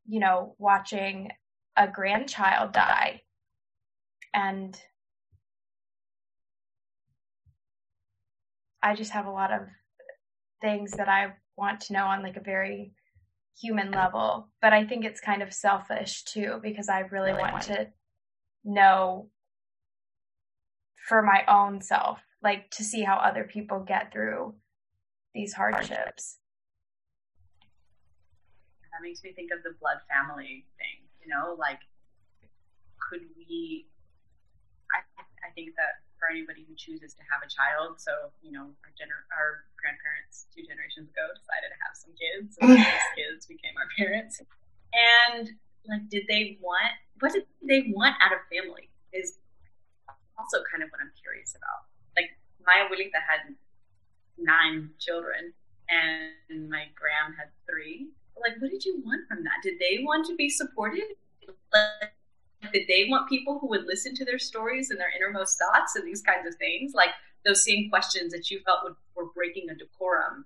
you 0.06 0.20
know, 0.20 0.54
watching 0.58 1.30
a 1.76 1.88
grandchild 1.88 2.72
die. 2.72 3.22
And 4.34 4.78
I 8.82 8.94
just 8.94 9.12
have 9.12 9.26
a 9.26 9.30
lot 9.30 9.52
of 9.52 9.62
things 10.60 10.92
that 10.92 11.08
I 11.08 11.34
want 11.56 11.80
to 11.82 11.92
know 11.92 12.06
on 12.06 12.22
like 12.22 12.36
a 12.36 12.40
very 12.40 12.92
human 13.60 13.90
level. 13.90 14.48
But 14.62 14.72
I 14.72 14.84
think 14.84 15.04
it's 15.04 15.20
kind 15.20 15.42
of 15.42 15.52
selfish 15.52 16.24
too, 16.24 16.60
because 16.62 16.88
I 16.88 17.00
really, 17.00 17.30
really 17.30 17.42
want, 17.42 17.52
want 17.54 17.64
to 17.64 17.88
know 18.64 19.28
for 21.08 21.22
my 21.22 21.44
own 21.48 21.80
self 21.80 22.20
like 22.42 22.70
to 22.70 22.84
see 22.84 23.02
how 23.02 23.16
other 23.16 23.44
people 23.44 23.80
get 23.80 24.12
through 24.12 24.54
these 25.34 25.52
hardships. 25.52 26.38
That 28.92 29.02
makes 29.02 29.22
me 29.22 29.32
think 29.32 29.50
of 29.52 29.62
the 29.62 29.74
blood 29.80 29.98
family 30.08 30.66
thing, 30.78 31.06
you 31.22 31.28
know, 31.28 31.56
like 31.58 31.80
could 32.98 33.22
we 33.36 33.86
I 34.94 35.00
I 35.46 35.50
think 35.54 35.74
that 35.76 36.04
for 36.18 36.28
anybody 36.28 36.66
who 36.66 36.74
chooses 36.74 37.14
to 37.14 37.22
have 37.30 37.40
a 37.46 37.50
child, 37.50 38.02
so 38.02 38.34
you 38.42 38.52
know, 38.52 38.74
our 38.84 38.92
gener- 38.98 39.26
our 39.32 39.64
grandparents 39.78 40.46
two 40.50 40.66
generations 40.66 41.08
ago 41.08 41.24
decided 41.34 41.70
to 41.70 41.78
have 41.78 41.94
some 41.94 42.12
kids, 42.18 42.58
and 42.60 42.74
those 42.74 43.08
kids 43.18 43.46
became 43.46 43.74
our 43.78 43.88
parents. 43.94 44.42
And 44.92 45.54
like, 45.86 46.08
did 46.08 46.24
they 46.28 46.58
want? 46.60 46.92
What 47.20 47.32
did 47.32 47.44
they 47.62 47.92
want 47.94 48.16
out 48.20 48.32
of 48.32 48.38
family? 48.50 48.90
Is 49.12 49.38
also 50.38 50.58
kind 50.70 50.82
of 50.82 50.90
what 50.90 51.00
I'm 51.00 51.12
curious 51.20 51.54
about. 51.56 51.86
Like, 52.16 52.30
my 52.64 52.86
abuelita 52.86 53.20
had 53.26 53.54
nine 54.38 54.90
children, 54.98 55.52
and 55.88 56.68
my 56.68 56.86
gram 56.94 57.34
had 57.36 57.48
three. 57.68 58.08
Like, 58.40 58.60
what 58.60 58.70
did 58.70 58.84
you 58.84 59.02
want 59.04 59.26
from 59.28 59.42
that? 59.44 59.62
Did 59.62 59.78
they 59.78 60.02
want 60.02 60.26
to 60.26 60.36
be 60.36 60.48
supported? 60.48 61.16
Like, 61.72 62.12
did 62.72 62.86
they 62.88 63.06
want 63.08 63.28
people 63.28 63.58
who 63.58 63.68
would 63.68 63.84
listen 63.86 64.14
to 64.16 64.24
their 64.24 64.38
stories 64.38 64.90
and 64.90 64.98
their 64.98 65.12
innermost 65.16 65.58
thoughts 65.58 65.96
and 65.96 66.06
these 66.06 66.22
kinds 66.22 66.46
of 66.46 66.54
things? 66.56 66.92
Like 66.94 67.10
those 67.44 67.64
same 67.64 67.88
questions 67.88 68.32
that 68.32 68.50
you 68.50 68.60
felt 68.60 68.80
would, 68.84 68.94
were 69.14 69.30
breaking 69.34 69.70
a 69.70 69.74
decorum. 69.74 70.44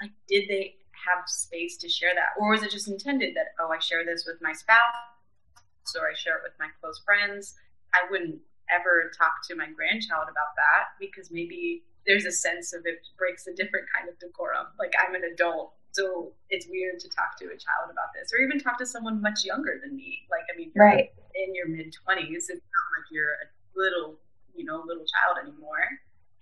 Like, 0.00 0.12
did 0.28 0.48
they 0.48 0.76
have 1.06 1.28
space 1.28 1.76
to 1.78 1.88
share 1.88 2.14
that? 2.14 2.38
Or 2.38 2.50
was 2.50 2.62
it 2.62 2.70
just 2.70 2.88
intended 2.88 3.34
that, 3.36 3.54
oh, 3.60 3.70
I 3.70 3.78
share 3.78 4.04
this 4.04 4.26
with 4.26 4.40
my 4.40 4.52
spouse 4.52 4.78
or 5.98 6.08
I 6.08 6.14
share 6.14 6.36
it 6.36 6.42
with 6.44 6.54
my 6.58 6.68
close 6.80 7.00
friends? 7.04 7.54
I 7.94 8.10
wouldn't 8.10 8.38
ever 8.70 9.10
talk 9.16 9.46
to 9.48 9.54
my 9.54 9.66
grandchild 9.74 10.24
about 10.30 10.56
that 10.56 10.96
because 10.98 11.30
maybe 11.30 11.82
there's 12.06 12.24
a 12.24 12.32
sense 12.32 12.72
of 12.72 12.82
it 12.86 13.06
breaks 13.18 13.46
a 13.46 13.54
different 13.54 13.86
kind 13.94 14.08
of 14.08 14.18
decorum. 14.18 14.66
Like 14.78 14.92
I'm 14.98 15.14
an 15.14 15.22
adult, 15.32 15.74
so 15.92 16.32
it's 16.50 16.66
weird 16.68 16.98
to 17.00 17.08
talk 17.08 17.38
to 17.38 17.46
a 17.46 17.56
child 17.58 17.90
about 17.90 18.10
this, 18.14 18.32
or 18.32 18.42
even 18.42 18.58
talk 18.58 18.78
to 18.78 18.86
someone 18.86 19.20
much 19.20 19.44
younger 19.44 19.78
than 19.82 19.94
me. 19.94 20.20
Like 20.30 20.46
I 20.52 20.56
mean, 20.56 20.72
right 20.74 21.10
in 21.34 21.54
your 21.54 21.68
mid 21.68 21.92
twenties, 21.92 22.48
it's 22.48 22.60
not 22.62 22.86
like 22.98 23.06
you're 23.10 23.34
a 23.34 23.46
little, 23.76 24.18
you 24.54 24.64
know, 24.64 24.82
little 24.86 25.04
child 25.04 25.38
anymore. 25.46 25.86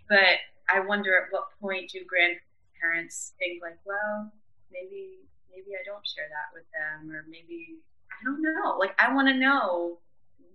But 0.09 0.41
I 0.69 0.81
wonder 0.81 1.17
at 1.17 1.29
what 1.31 1.49
point 1.61 1.91
do 1.91 2.01
grandparents 2.05 3.33
think 3.39 3.63
like, 3.63 3.79
well, 3.85 4.33
maybe 4.73 5.27
maybe 5.51 5.75
I 5.75 5.83
don't 5.85 6.07
share 6.07 6.31
that 6.31 6.55
with 6.55 6.67
them, 6.73 7.11
or 7.11 7.27
maybe 7.29 7.83
I 8.11 8.25
don't 8.25 8.43
know. 8.43 8.79
Like 8.79 8.95
I 8.99 9.13
want 9.15 9.29
to 9.29 9.35
know, 9.35 9.99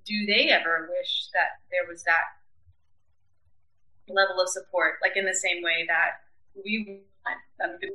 do 0.06 0.26
they 0.26 0.50
ever 0.50 0.90
wish 0.90 1.28
that 1.34 1.60
there 1.72 1.88
was 1.88 2.04
that 2.04 2.40
level 4.08 4.40
of 4.42 4.50
support, 4.50 4.96
like 5.02 5.18
in 5.18 5.26
the 5.26 5.34
same 5.34 5.64
way 5.64 5.86
that 5.88 6.22
we 6.54 7.02
want 7.26 7.40
them 7.60 7.78
to, 7.82 7.90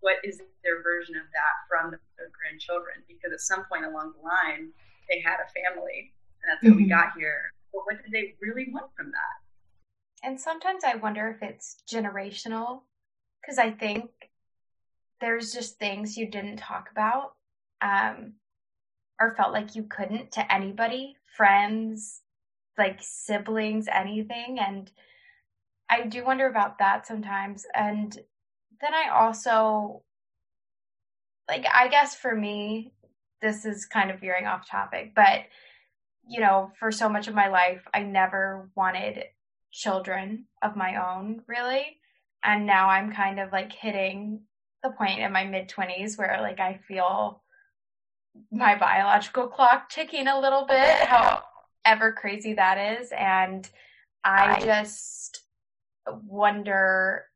what 0.00 0.16
is 0.24 0.42
their 0.64 0.82
version 0.82 1.14
of 1.16 1.22
that 1.32 1.54
from 1.70 1.90
their 2.18 2.30
grandchildren? 2.34 3.02
Because 3.06 3.32
at 3.32 3.40
some 3.40 3.64
point 3.70 3.84
along 3.84 4.12
the 4.18 4.22
line, 4.26 4.70
they 5.08 5.20
had 5.20 5.38
a 5.38 5.48
family, 5.54 6.12
and 6.42 6.50
that's 6.50 6.62
how 6.66 6.70
mm-hmm. 6.70 6.82
we 6.82 6.88
got 6.88 7.14
here. 7.16 7.52
But 7.72 7.82
what 7.86 8.02
did 8.02 8.12
they 8.12 8.34
really 8.40 8.66
want 8.72 8.90
from 8.96 9.12
that? 9.12 10.26
And 10.26 10.40
sometimes 10.40 10.84
I 10.84 10.96
wonder 10.96 11.30
if 11.30 11.42
it's 11.48 11.76
generational, 11.90 12.82
because 13.40 13.58
I 13.58 13.70
think 13.70 14.10
there's 15.22 15.52
just 15.54 15.78
things 15.78 16.18
you 16.18 16.30
didn't 16.30 16.58
talk 16.58 16.90
about, 16.92 17.32
um, 17.80 18.34
or 19.18 19.34
felt 19.36 19.52
like 19.52 19.74
you 19.74 19.84
couldn't 19.84 20.32
to 20.32 20.52
anybody, 20.52 21.16
friends, 21.36 22.20
like 22.76 22.98
siblings, 23.00 23.86
anything, 23.90 24.58
and 24.58 24.90
I 25.88 26.06
do 26.06 26.24
wonder 26.24 26.46
about 26.46 26.78
that 26.78 27.06
sometimes. 27.06 27.66
And 27.74 28.12
then 28.80 28.94
I 28.94 29.10
also, 29.10 30.02
like, 31.48 31.66
I 31.72 31.88
guess 31.88 32.14
for 32.14 32.34
me, 32.34 32.92
this 33.42 33.64
is 33.64 33.84
kind 33.84 34.10
of 34.10 34.20
veering 34.20 34.46
off 34.46 34.68
topic, 34.68 35.12
but, 35.14 35.40
you 36.26 36.40
know, 36.40 36.72
for 36.78 36.90
so 36.90 37.08
much 37.08 37.28
of 37.28 37.34
my 37.34 37.48
life, 37.48 37.82
I 37.92 38.02
never 38.02 38.70
wanted 38.74 39.24
children 39.70 40.46
of 40.62 40.76
my 40.76 40.96
own, 40.96 41.42
really. 41.46 41.98
And 42.42 42.66
now 42.66 42.88
I'm 42.88 43.12
kind 43.12 43.38
of 43.38 43.52
like 43.52 43.72
hitting 43.72 44.42
the 44.82 44.90
point 44.90 45.20
in 45.20 45.32
my 45.32 45.44
mid 45.44 45.68
20s 45.68 46.18
where, 46.18 46.38
like, 46.40 46.60
I 46.60 46.80
feel 46.88 47.42
my 48.50 48.76
biological 48.78 49.48
clock 49.48 49.90
ticking 49.90 50.26
a 50.26 50.40
little 50.40 50.66
bit, 50.66 51.06
however 51.06 52.12
crazy 52.12 52.54
that 52.54 53.00
is. 53.00 53.12
And 53.16 53.68
I 54.24 54.60
just 54.64 55.42
wonder 56.06 57.26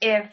if 0.00 0.30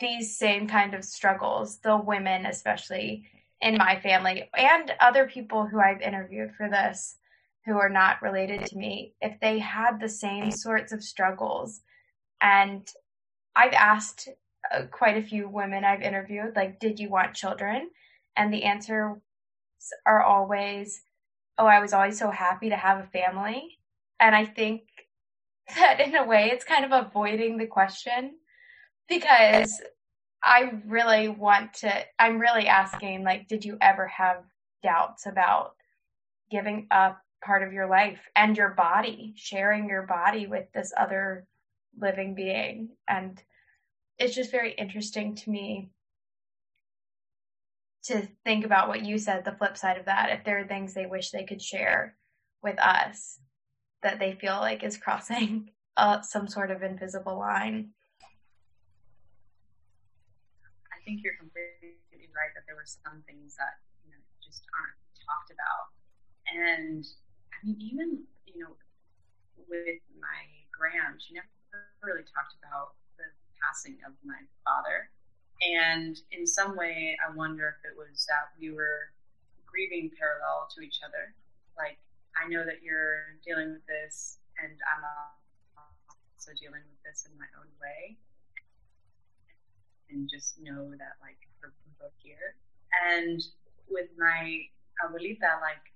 these 0.00 0.36
same 0.36 0.66
kind 0.68 0.94
of 0.94 1.04
struggles, 1.04 1.78
the 1.78 1.96
women, 1.96 2.46
especially 2.46 3.28
in 3.60 3.76
my 3.76 4.00
family, 4.00 4.50
and 4.56 4.92
other 5.00 5.26
people 5.26 5.66
who 5.66 5.80
I've 5.80 6.02
interviewed 6.02 6.54
for 6.56 6.68
this 6.68 7.16
who 7.64 7.78
are 7.78 7.88
not 7.88 8.20
related 8.20 8.66
to 8.66 8.76
me, 8.76 9.14
if 9.22 9.40
they 9.40 9.58
had 9.58 9.98
the 9.98 10.08
same 10.08 10.50
sorts 10.50 10.92
of 10.92 11.02
struggles. 11.02 11.80
And 12.42 12.86
I've 13.56 13.72
asked 13.72 14.28
uh, 14.72 14.82
quite 14.90 15.16
a 15.16 15.26
few 15.26 15.48
women 15.48 15.84
I've 15.84 16.02
interviewed, 16.02 16.56
like, 16.56 16.80
did 16.80 16.98
you 16.98 17.08
want 17.08 17.34
children? 17.34 17.90
And 18.36 18.52
the 18.52 18.64
answer 18.64 19.20
are 20.06 20.22
always, 20.22 21.02
oh, 21.58 21.66
I 21.66 21.80
was 21.80 21.92
always 21.92 22.18
so 22.18 22.30
happy 22.30 22.70
to 22.70 22.76
have 22.76 22.98
a 22.98 23.08
family. 23.08 23.78
And 24.20 24.34
I 24.34 24.44
think 24.44 24.82
that 25.76 26.00
in 26.00 26.14
a 26.14 26.24
way 26.24 26.50
it's 26.52 26.64
kind 26.64 26.84
of 26.84 26.92
avoiding 26.92 27.56
the 27.56 27.66
question 27.66 28.32
because 29.08 29.80
I 30.42 30.72
really 30.86 31.28
want 31.28 31.74
to, 31.74 32.04
I'm 32.18 32.38
really 32.38 32.66
asking, 32.66 33.24
like, 33.24 33.48
did 33.48 33.64
you 33.64 33.78
ever 33.80 34.06
have 34.08 34.44
doubts 34.82 35.26
about 35.26 35.74
giving 36.50 36.86
up 36.90 37.20
part 37.42 37.62
of 37.62 37.72
your 37.72 37.86
life 37.86 38.20
and 38.36 38.56
your 38.56 38.70
body, 38.70 39.32
sharing 39.36 39.88
your 39.88 40.02
body 40.02 40.46
with 40.46 40.70
this 40.72 40.92
other 40.98 41.46
living 41.98 42.34
being? 42.34 42.90
And 43.08 43.42
it's 44.18 44.34
just 44.34 44.50
very 44.50 44.72
interesting 44.72 45.34
to 45.36 45.50
me 45.50 45.90
to 48.04 48.28
think 48.44 48.64
about 48.64 48.88
what 48.88 49.04
you 49.04 49.18
said, 49.18 49.44
the 49.44 49.52
flip 49.52 49.76
side 49.76 49.96
of 49.96 50.04
that, 50.04 50.30
if 50.30 50.44
there 50.44 50.58
are 50.58 50.66
things 50.66 50.92
they 50.92 51.06
wish 51.06 51.30
they 51.30 51.44
could 51.44 51.62
share 51.62 52.14
with 52.62 52.78
us 52.78 53.38
that 54.02 54.18
they 54.18 54.32
feel 54.32 54.56
like 54.60 54.84
is 54.84 54.98
crossing 54.98 55.70
uh, 55.96 56.20
some 56.20 56.46
sort 56.46 56.70
of 56.70 56.82
invisible 56.82 57.38
line. 57.38 57.90
I 60.92 60.98
think 61.04 61.20
you're 61.24 61.36
completely 61.40 62.28
right 62.32 62.52
that 62.54 62.64
there 62.66 62.76
were 62.76 62.88
some 62.88 63.22
things 63.26 63.56
that 63.56 63.80
you 64.04 64.10
know 64.12 64.20
just 64.44 64.64
aren't 64.72 64.96
talked 65.24 65.52
about, 65.52 65.92
and 66.48 67.04
I 67.52 67.56
mean 67.64 67.76
even 67.80 68.24
you 68.48 68.64
know 68.64 68.72
with 69.68 70.00
my 70.16 70.40
gram, 70.72 71.16
she 71.20 71.34
never 71.34 71.48
really 72.02 72.24
talked 72.24 72.54
about 72.60 72.94
the 73.16 73.24
passing 73.62 73.98
of 74.06 74.12
my 74.24 74.40
father, 74.64 75.10
and 75.62 76.18
in 76.30 76.46
some 76.46 76.76
way, 76.76 77.16
I 77.22 77.34
wonder 77.34 77.68
if 77.68 77.80
it 77.88 77.96
was 77.96 78.26
that 78.26 78.52
we 78.58 78.70
were 78.70 79.12
grieving 79.66 80.10
parallel 80.18 80.68
to 80.74 80.82
each 80.82 81.00
other, 81.04 81.34
like 81.76 81.98
I 82.34 82.48
know 82.50 82.64
that 82.66 82.82
you're 82.82 83.38
dealing 83.46 83.70
with 83.72 83.86
this, 83.86 84.38
and 84.58 84.74
I'm 84.90 85.04
also 86.34 86.50
dealing 86.58 86.82
with 86.82 87.00
this 87.06 87.26
in 87.30 87.38
my 87.38 87.46
own 87.58 87.70
way. 87.78 88.18
And 90.10 90.28
just 90.28 90.58
know 90.60 90.90
that, 90.98 91.14
like, 91.22 91.38
we're 91.62 91.72
both 91.98 92.14
here. 92.18 92.54
And 93.10 93.40
with 93.88 94.10
my 94.18 94.66
abuelita, 95.02 95.62
like, 95.62 95.93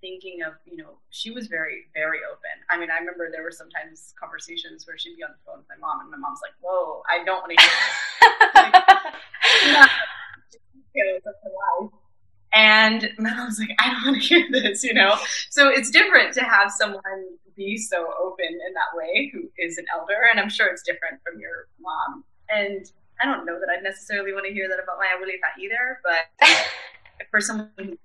thinking 0.00 0.42
of, 0.42 0.54
you 0.64 0.76
know, 0.76 0.98
she 1.10 1.30
was 1.30 1.46
very, 1.46 1.86
very 1.94 2.18
open. 2.30 2.56
I 2.70 2.78
mean, 2.78 2.90
I 2.90 2.98
remember 2.98 3.28
there 3.30 3.42
were 3.42 3.52
sometimes 3.52 4.14
conversations 4.18 4.86
where 4.86 4.98
she'd 4.98 5.16
be 5.16 5.22
on 5.22 5.30
the 5.30 5.42
phone 5.44 5.58
with 5.58 5.68
my 5.68 5.76
mom, 5.80 6.00
and 6.00 6.10
my 6.10 6.16
mom's 6.16 6.40
like, 6.42 6.52
whoa, 6.60 7.02
I 7.08 7.24
don't 7.24 7.42
want 7.42 7.58
to 7.58 7.62
hear 7.62 7.70
this. 8.34 8.54
like, 8.54 8.72
not, 9.72 9.90
life 10.94 11.90
and 12.52 13.10
my 13.18 13.32
mom's 13.34 13.58
like, 13.58 13.70
I 13.78 13.90
don't 13.92 14.04
want 14.12 14.22
to 14.22 14.28
hear 14.28 14.46
this, 14.50 14.82
you 14.82 14.92
know? 14.92 15.16
So 15.50 15.68
it's 15.68 15.90
different 15.90 16.34
to 16.34 16.42
have 16.42 16.70
someone 16.70 17.38
be 17.56 17.76
so 17.76 18.12
open 18.20 18.46
in 18.46 18.74
that 18.74 18.96
way 18.96 19.30
who 19.32 19.50
is 19.58 19.78
an 19.78 19.84
elder. 19.94 20.28
And 20.30 20.40
I'm 20.40 20.48
sure 20.48 20.66
it's 20.68 20.82
different 20.82 21.20
from 21.22 21.40
your 21.40 21.68
mom. 21.80 22.24
And 22.48 22.90
I 23.20 23.26
don't 23.26 23.46
know 23.46 23.60
that 23.60 23.68
I 23.70 23.80
necessarily 23.80 24.32
want 24.32 24.46
to 24.46 24.52
hear 24.52 24.68
that 24.68 24.78
about 24.82 24.98
my 24.98 25.06
abuelita 25.06 25.62
either, 25.62 26.00
but 26.02 26.48
for 27.30 27.40
someone 27.40 27.70
who's 27.76 27.98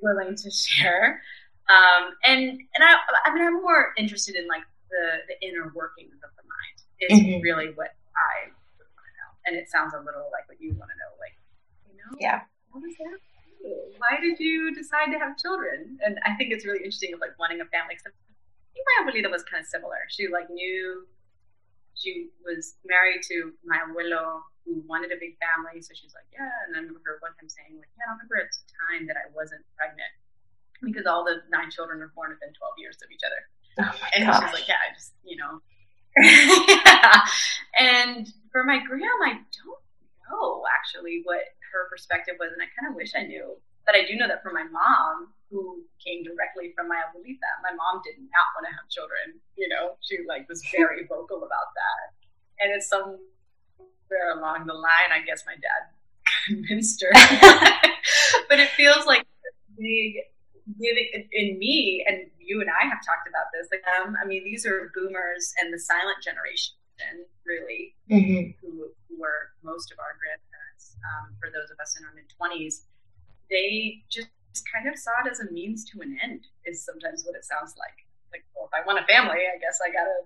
willing 0.00 0.36
to 0.36 0.50
share. 0.50 1.22
Um, 1.68 2.14
and 2.24 2.40
and 2.42 2.80
I, 2.80 2.94
I 3.24 3.34
mean, 3.34 3.42
I'm 3.42 3.62
more 3.62 3.92
interested 3.98 4.36
in 4.36 4.46
like 4.46 4.62
the, 4.90 5.26
the 5.26 5.36
inner 5.46 5.72
workings 5.74 6.14
of 6.22 6.30
the 6.38 6.44
mind 6.46 6.76
is 7.02 7.18
mm-hmm. 7.18 7.42
really 7.42 7.74
what 7.74 7.90
I 8.14 8.54
want 8.78 9.06
to 9.06 9.12
know. 9.18 9.30
And 9.46 9.56
it 9.56 9.68
sounds 9.68 9.94
a 9.94 9.98
little 9.98 10.30
like 10.30 10.46
what 10.48 10.60
you 10.60 10.70
want 10.78 10.90
to 10.94 10.98
know, 10.98 11.10
like, 11.18 11.34
you 11.90 11.98
know, 11.98 12.16
yeah. 12.20 12.46
what 12.70 12.84
is 12.86 12.96
that? 12.98 13.18
why 13.98 14.20
did 14.20 14.38
you 14.38 14.74
decide 14.74 15.10
to 15.12 15.18
have 15.18 15.36
children? 15.36 15.98
And 16.04 16.18
I 16.24 16.34
think 16.36 16.52
it's 16.52 16.64
really 16.64 16.78
interesting 16.78 17.14
of 17.14 17.20
like 17.20 17.38
wanting 17.38 17.60
a 17.60 17.66
family. 17.66 17.94
Cause 17.96 18.06
I 18.06 18.14
think 18.72 18.84
my 18.86 18.96
abuelita 19.02 19.30
was 19.30 19.42
kind 19.44 19.60
of 19.60 19.66
similar. 19.66 19.98
She 20.08 20.28
like 20.28 20.50
knew 20.50 21.06
she 21.96 22.30
was 22.44 22.76
married 22.84 23.24
to 23.32 23.52
my 23.64 23.80
abuelo 23.82 24.40
who 24.64 24.82
wanted 24.86 25.12
a 25.12 25.18
big 25.18 25.36
family. 25.40 25.80
So 25.80 25.92
she's 25.94 26.12
like, 26.12 26.28
yeah. 26.32 26.50
And 26.66 26.76
I 26.76 26.80
remember 26.80 27.00
her 27.04 27.18
one 27.20 27.32
time 27.40 27.48
saying 27.48 27.76
like, 27.76 27.90
yeah, 27.96 28.08
I 28.08 28.20
remember 28.20 28.36
a 28.40 28.48
time 28.86 29.06
that 29.08 29.16
I 29.16 29.26
wasn't 29.34 29.64
pregnant. 29.76 30.12
because 30.82 31.06
all 31.06 31.24
the 31.24 31.40
nine 31.50 31.70
children 31.70 32.02
are 32.02 32.12
born 32.14 32.30
within 32.30 32.52
12 32.52 32.74
years 32.78 32.98
of 33.02 33.08
each 33.10 33.24
other. 33.24 33.40
Oh 33.78 33.92
and 34.14 34.26
gosh. 34.26 34.44
she's 34.44 34.54
like, 34.60 34.68
yeah, 34.68 34.80
I 34.80 34.92
just, 34.94 35.12
you 35.24 35.36
know. 35.36 35.60
yeah. 36.20 37.20
And 37.78 38.26
for 38.52 38.64
my 38.64 38.80
gram, 38.80 39.20
I 39.22 39.36
don't 39.52 39.82
know 40.30 40.64
actually 40.72 41.20
what 41.24 41.44
her 41.72 41.88
perspective 41.90 42.36
was, 42.40 42.52
and 42.52 42.62
I 42.62 42.72
kind 42.72 42.88
of 42.90 42.96
wish 42.96 43.12
I 43.14 43.22
knew. 43.28 43.56
But 43.84 43.94
I 43.96 44.06
do 44.08 44.16
know 44.16 44.26
that 44.28 44.42
for 44.42 44.50
my 44.50 44.64
mom, 44.64 45.28
who 45.50 45.84
came 46.02 46.24
directly 46.24 46.72
from 46.74 46.88
my 46.88 46.96
abuelita, 46.96 47.50
my 47.62 47.70
mom 47.74 48.02
did 48.04 48.18
not 48.18 48.48
want 48.54 48.66
to 48.68 48.72
have 48.74 48.88
children. 48.90 49.38
You 49.56 49.68
know, 49.68 49.96
she 50.00 50.18
like 50.26 50.48
was 50.48 50.62
very 50.74 51.06
vocal 51.08 51.38
about 51.38 51.70
that. 51.74 52.06
And 52.60 52.72
it's 52.74 52.88
somewhere 52.88 53.18
along 54.34 54.66
the 54.66 54.74
line, 54.74 55.10
I 55.12 55.20
guess 55.24 55.44
my 55.46 55.54
dad 55.54 55.92
convinced 56.46 57.02
her. 57.02 57.12
but 58.48 58.58
it 58.58 58.70
feels 58.70 59.06
like 59.06 59.26
big 59.78 60.14
giving 60.80 61.28
in 61.32 61.58
me, 61.58 62.04
and 62.08 62.26
you 62.40 62.60
and 62.60 62.70
I 62.70 62.86
have 62.86 62.98
talked 63.06 63.28
about 63.28 63.54
this. 63.54 63.68
Like, 63.70 63.84
um, 63.86 64.16
I 64.20 64.26
mean, 64.26 64.42
these 64.42 64.66
are 64.66 64.90
boomers 64.94 65.54
and 65.60 65.72
the 65.72 65.78
silent 65.78 66.18
generation, 66.22 66.74
really, 67.44 67.94
Mhm. 68.10 68.56
who, 68.60 68.90
who 69.08 69.20
were 69.20 69.52
most 69.62 69.92
of 69.92 69.98
our 70.00 70.18
grandparents. 70.18 70.96
Um, 71.06 71.36
for 71.38 71.50
those 71.50 71.70
of 71.70 71.78
us 71.78 71.96
in 71.98 72.04
our 72.04 72.12
mid 72.14 72.28
twenties, 72.36 72.86
they 73.48 74.02
just 74.10 74.28
kind 74.62 74.88
of 74.88 74.98
saw 74.98 75.10
it 75.24 75.30
as 75.30 75.40
a 75.40 75.50
means 75.50 75.84
to 75.90 76.00
an 76.00 76.16
end. 76.22 76.46
Is 76.64 76.84
sometimes 76.84 77.24
what 77.24 77.34
it 77.36 77.44
sounds 77.44 77.74
like. 77.78 78.06
Like, 78.32 78.44
well, 78.54 78.68
if 78.70 78.74
I 78.74 78.86
want 78.86 78.98
a 79.02 79.06
family, 79.06 79.38
I 79.54 79.58
guess 79.58 79.78
I 79.86 79.90
gotta 79.92 80.24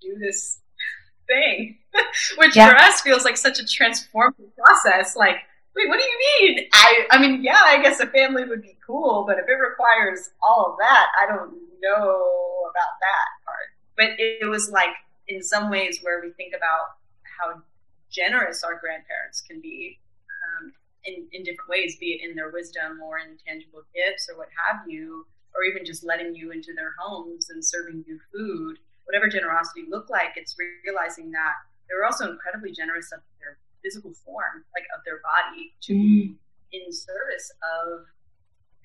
do 0.00 0.18
this 0.18 0.60
thing, 1.26 1.78
which 2.38 2.56
Yeah. 2.56 2.70
for 2.70 2.76
us 2.76 3.00
feels 3.00 3.24
like 3.24 3.36
such 3.36 3.58
a 3.58 3.64
transformative 3.64 4.54
process. 4.56 5.16
Like, 5.16 5.36
wait, 5.74 5.88
what 5.88 5.98
do 6.00 6.04
you 6.06 6.18
mean? 6.40 6.68
I, 6.72 7.06
I 7.10 7.18
mean, 7.20 7.42
yeah, 7.42 7.60
I 7.64 7.82
guess 7.82 8.00
a 8.00 8.06
family 8.06 8.44
would 8.44 8.62
be 8.62 8.76
cool, 8.86 9.24
but 9.26 9.38
if 9.38 9.48
it 9.48 9.52
requires 9.52 10.30
all 10.42 10.66
of 10.72 10.78
that, 10.78 11.06
I 11.20 11.26
don't 11.26 11.54
know 11.82 12.70
about 12.70 12.94
that 13.00 13.44
part. 13.44 13.68
But 13.96 14.18
it, 14.20 14.38
it 14.42 14.46
was 14.46 14.70
like 14.70 14.90
in 15.28 15.42
some 15.42 15.70
ways 15.70 16.00
where 16.02 16.20
we 16.20 16.30
think 16.32 16.54
about 16.56 16.96
how 17.38 17.60
generous 18.10 18.62
our 18.62 18.78
grandparents 18.78 19.40
can 19.40 19.60
be 19.60 19.98
in, 21.04 21.26
in 21.32 21.42
different 21.42 21.68
ways, 21.68 21.96
be 21.98 22.12
it 22.12 22.28
in 22.28 22.34
their 22.36 22.50
wisdom 22.50 23.00
or 23.02 23.18
in 23.18 23.36
tangible 23.46 23.82
gifts 23.94 24.28
or 24.30 24.38
what 24.38 24.48
have 24.66 24.80
you, 24.88 25.26
or 25.54 25.64
even 25.64 25.84
just 25.84 26.04
letting 26.04 26.34
you 26.34 26.50
into 26.50 26.72
their 26.74 26.94
homes 26.98 27.50
and 27.50 27.64
serving 27.64 28.04
you 28.06 28.18
food. 28.32 28.78
Whatever 29.04 29.28
generosity 29.28 29.84
looked 29.88 30.10
like, 30.10 30.32
it's 30.36 30.56
realizing 30.84 31.30
that 31.32 31.54
they 31.88 31.94
were 31.94 32.04
also 32.04 32.30
incredibly 32.30 32.72
generous 32.72 33.12
of 33.12 33.20
their 33.38 33.58
physical 33.82 34.12
form, 34.24 34.64
like 34.74 34.84
of 34.96 35.04
their 35.04 35.20
body, 35.20 35.74
to 35.82 35.92
Mm. 35.94 36.36
in 36.72 36.92
service 36.92 37.52
of 37.62 38.06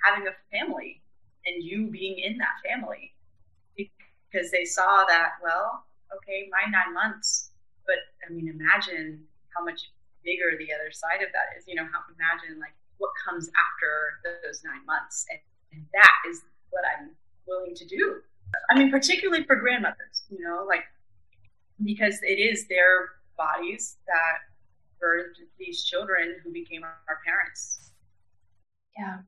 having 0.03 0.27
a 0.27 0.35
family 0.51 1.01
and 1.45 1.63
you 1.63 1.87
being 1.87 2.19
in 2.19 2.37
that 2.37 2.55
family 2.63 3.13
because 3.75 4.51
they 4.51 4.65
saw 4.65 5.05
that 5.07 5.31
well 5.41 5.85
okay 6.15 6.49
my 6.51 6.69
nine 6.69 6.93
months 6.93 7.51
but 7.85 7.95
i 8.27 8.31
mean 8.31 8.47
imagine 8.47 9.23
how 9.55 9.63
much 9.63 9.91
bigger 10.23 10.57
the 10.57 10.73
other 10.73 10.91
side 10.91 11.21
of 11.21 11.29
that 11.33 11.57
is 11.57 11.63
you 11.67 11.75
know 11.75 11.85
how 11.91 11.99
to 12.05 12.11
imagine 12.15 12.59
like 12.59 12.73
what 12.97 13.11
comes 13.23 13.49
after 13.55 14.19
those 14.43 14.61
nine 14.63 14.85
months 14.85 15.25
and, 15.31 15.39
and 15.73 15.85
that 15.93 16.15
is 16.29 16.41
what 16.71 16.83
i'm 16.97 17.11
willing 17.47 17.75
to 17.75 17.85
do 17.85 18.21
i 18.71 18.77
mean 18.77 18.91
particularly 18.91 19.43
for 19.43 19.55
grandmothers 19.55 20.23
you 20.29 20.43
know 20.43 20.65
like 20.67 20.83
because 21.83 22.19
it 22.21 22.39
is 22.39 22.67
their 22.67 23.09
bodies 23.37 23.97
that 24.05 24.39
birthed 25.01 25.39
these 25.57 25.83
children 25.83 26.35
who 26.43 26.51
became 26.51 26.83
our, 26.83 27.19
parents 27.25 27.91
Yeah. 28.97 29.19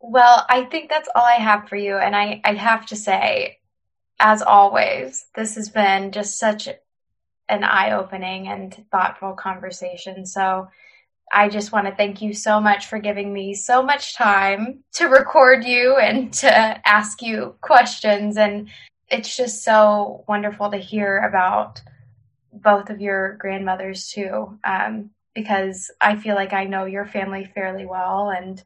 Well, 0.00 0.44
I 0.48 0.64
think 0.64 0.90
that's 0.90 1.08
all 1.14 1.24
I 1.24 1.34
have 1.34 1.68
for 1.68 1.76
you. 1.76 1.96
And 1.96 2.14
I, 2.14 2.40
I 2.44 2.54
have 2.54 2.86
to 2.86 2.96
say, 2.96 3.58
as 4.18 4.42
always, 4.42 5.26
this 5.34 5.54
has 5.56 5.68
been 5.70 6.12
just 6.12 6.38
such 6.38 6.68
an 7.52 7.64
eye 7.64 7.92
opening 7.92 8.48
and 8.48 8.84
thoughtful 8.90 9.34
conversation. 9.34 10.24
So 10.24 10.68
I 11.32 11.48
just 11.48 11.70
want 11.70 11.86
to 11.86 11.94
thank 11.94 12.22
you 12.22 12.32
so 12.32 12.60
much 12.60 12.86
for 12.86 12.98
giving 12.98 13.32
me 13.32 13.54
so 13.54 13.82
much 13.82 14.16
time 14.16 14.84
to 14.94 15.06
record 15.06 15.64
you 15.64 15.96
and 15.96 16.32
to 16.34 16.88
ask 16.88 17.20
you 17.22 17.54
questions. 17.60 18.36
And 18.36 18.68
it's 19.10 19.36
just 19.36 19.62
so 19.62 20.24
wonderful 20.26 20.70
to 20.70 20.78
hear 20.78 21.18
about 21.18 21.82
both 22.52 22.90
of 22.90 23.00
your 23.00 23.36
grandmothers, 23.36 24.08
too, 24.08 24.58
um, 24.64 25.10
because 25.34 25.90
I 26.00 26.16
feel 26.16 26.34
like 26.34 26.52
I 26.52 26.64
know 26.64 26.86
your 26.86 27.06
family 27.06 27.50
fairly 27.54 27.86
well. 27.86 28.30
And 28.30 28.62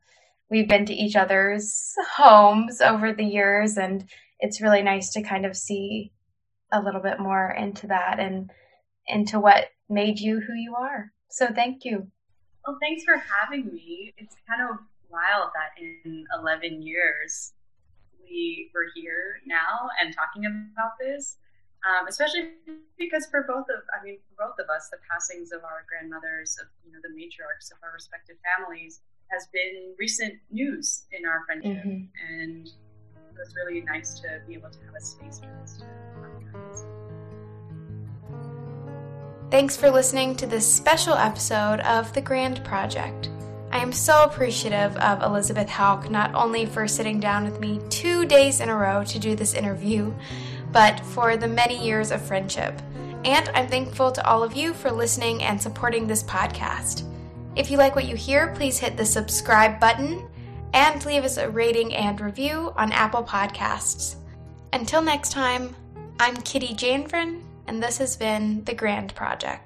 we've 0.49 0.69
been 0.69 0.87
to 0.87 0.95
each 0.95 1.17
other's 1.17 1.93
homes 2.15 2.81
over 2.81 3.13
the 3.13 3.25
years 3.25 3.77
and 3.77 4.05
it's 4.39 4.61
really 4.61 4.83
nice 4.83 5.11
to 5.13 5.23
kind 5.23 5.45
of 5.45 5.57
see 5.57 6.13
a 6.73 6.81
little 6.81 7.01
bit 7.01 7.19
more 7.19 7.51
into 7.51 7.89
that 7.89 8.19
and 8.19 8.51
into 9.07 9.39
what 9.41 9.71
made 9.89 10.19
you 10.19 10.41
who 10.41 10.55
you 10.55 10.75
are. 10.75 11.13
So 11.29 11.49
thank 11.53 11.85
you. 11.85 12.11
Well, 12.67 12.79
thanks 12.81 13.05
for 13.05 13.17
having 13.17 13.73
me. 13.73 14.13
It's 14.17 14.37
kind 14.49 14.63
of 14.63 14.79
wild 15.09 15.51
that 15.55 15.81
in 15.81 16.27
11 16.39 16.83
years 16.83 17.53
we 18.23 18.71
were 18.75 18.87
here 18.95 19.41
now 19.47 19.89
and 20.03 20.15
talking 20.15 20.47
about 20.47 20.93
this, 20.99 21.37
um, 21.87 22.09
especially 22.09 22.51
because 22.99 23.27
for 23.27 23.45
both 23.47 23.67
of, 23.71 23.83
I 23.95 24.05
mean, 24.05 24.19
for 24.29 24.49
both 24.49 24.59
of 24.59 24.69
us, 24.69 24.89
the 24.91 24.99
passings 25.09 25.53
of 25.53 25.63
our 25.63 25.87
grandmothers, 25.89 26.59
of 26.61 26.67
you 26.85 26.93
know, 26.93 26.99
the 27.03 27.15
matriarchs 27.15 27.71
of 27.71 27.79
our 27.83 27.93
respective 27.93 28.37
families, 28.43 29.01
has 29.29 29.47
been 29.53 29.95
recent 29.99 30.35
news 30.51 31.07
in 31.13 31.27
our 31.27 31.45
friendship, 31.47 31.85
Mhm. 31.85 32.09
and 32.29 32.67
it 32.67 33.39
was 33.39 33.55
really 33.57 33.81
nice 33.83 34.19
to 34.21 34.41
be 34.47 34.55
able 34.55 34.71
to 34.71 34.79
have 34.85 34.95
a 34.95 35.01
space 35.01 35.41
for 35.41 35.47
this 35.61 35.79
to 35.79 35.85
podcast. 35.85 36.66
Thanks 39.49 39.77
for 39.77 39.93
listening 39.93 40.35
to 40.37 40.47
this 40.47 40.71
special 40.71 41.15
episode 41.15 41.79
of 41.81 42.13
The 42.13 42.21
Grand 42.21 42.65
Project. 42.65 43.31
I 43.71 43.79
am 43.79 43.93
so 43.93 44.25
appreciative 44.25 44.97
of 44.97 45.23
Elizabeth 45.23 45.69
Houck 45.69 46.11
not 46.11 46.35
only 46.35 46.67
for 46.67 46.89
sitting 46.89 47.21
down 47.21 47.45
with 47.45 47.61
me 47.61 47.81
two 47.89 48.27
days 48.27 48.61
in 48.61 48.69
a 48.69 48.77
row 48.77 49.05
to 49.05 49.19
do 49.21 49.37
this 49.37 49.55
interview, 49.55 50.13
but 50.73 50.99
for 50.99 51.37
the 51.37 51.47
many 51.47 51.81
years 51.81 52.11
of 52.11 52.21
friendship. 52.23 52.83
And 53.25 53.49
I'm 53.51 53.69
thankful 53.69 54.11
to 54.11 54.27
all 54.27 54.43
of 54.43 54.57
you 54.57 54.75
for 54.75 54.91
listening 54.91 55.45
and 55.45 55.63
supporting 55.63 56.09
this 56.09 56.25
podcast. 56.25 57.05
If 57.55 57.71
you 57.71 57.77
like 57.77 57.95
what 57.95 58.09
you 58.09 58.17
hear, 58.17 58.53
please 58.57 58.81
hit 58.81 58.97
the 58.97 59.07
subscribe 59.07 59.79
button 59.79 60.27
and 60.75 61.07
leave 61.07 61.23
us 61.23 61.37
a 61.37 61.49
rating 61.49 61.95
and 61.95 62.21
review 62.21 62.73
on 62.77 62.91
Apple 62.91 63.23
Podcasts. 63.23 64.17
Until 64.73 65.03
next 65.03 65.31
time, 65.31 65.77
I'm 66.19 66.35
Kitty 66.39 66.75
Janfrin, 66.75 67.46
and 67.67 67.83
this 67.83 67.99
has 67.99 68.17
been 68.17 68.65
The 68.65 68.75
Grand 68.75 69.15
Project. 69.15 69.66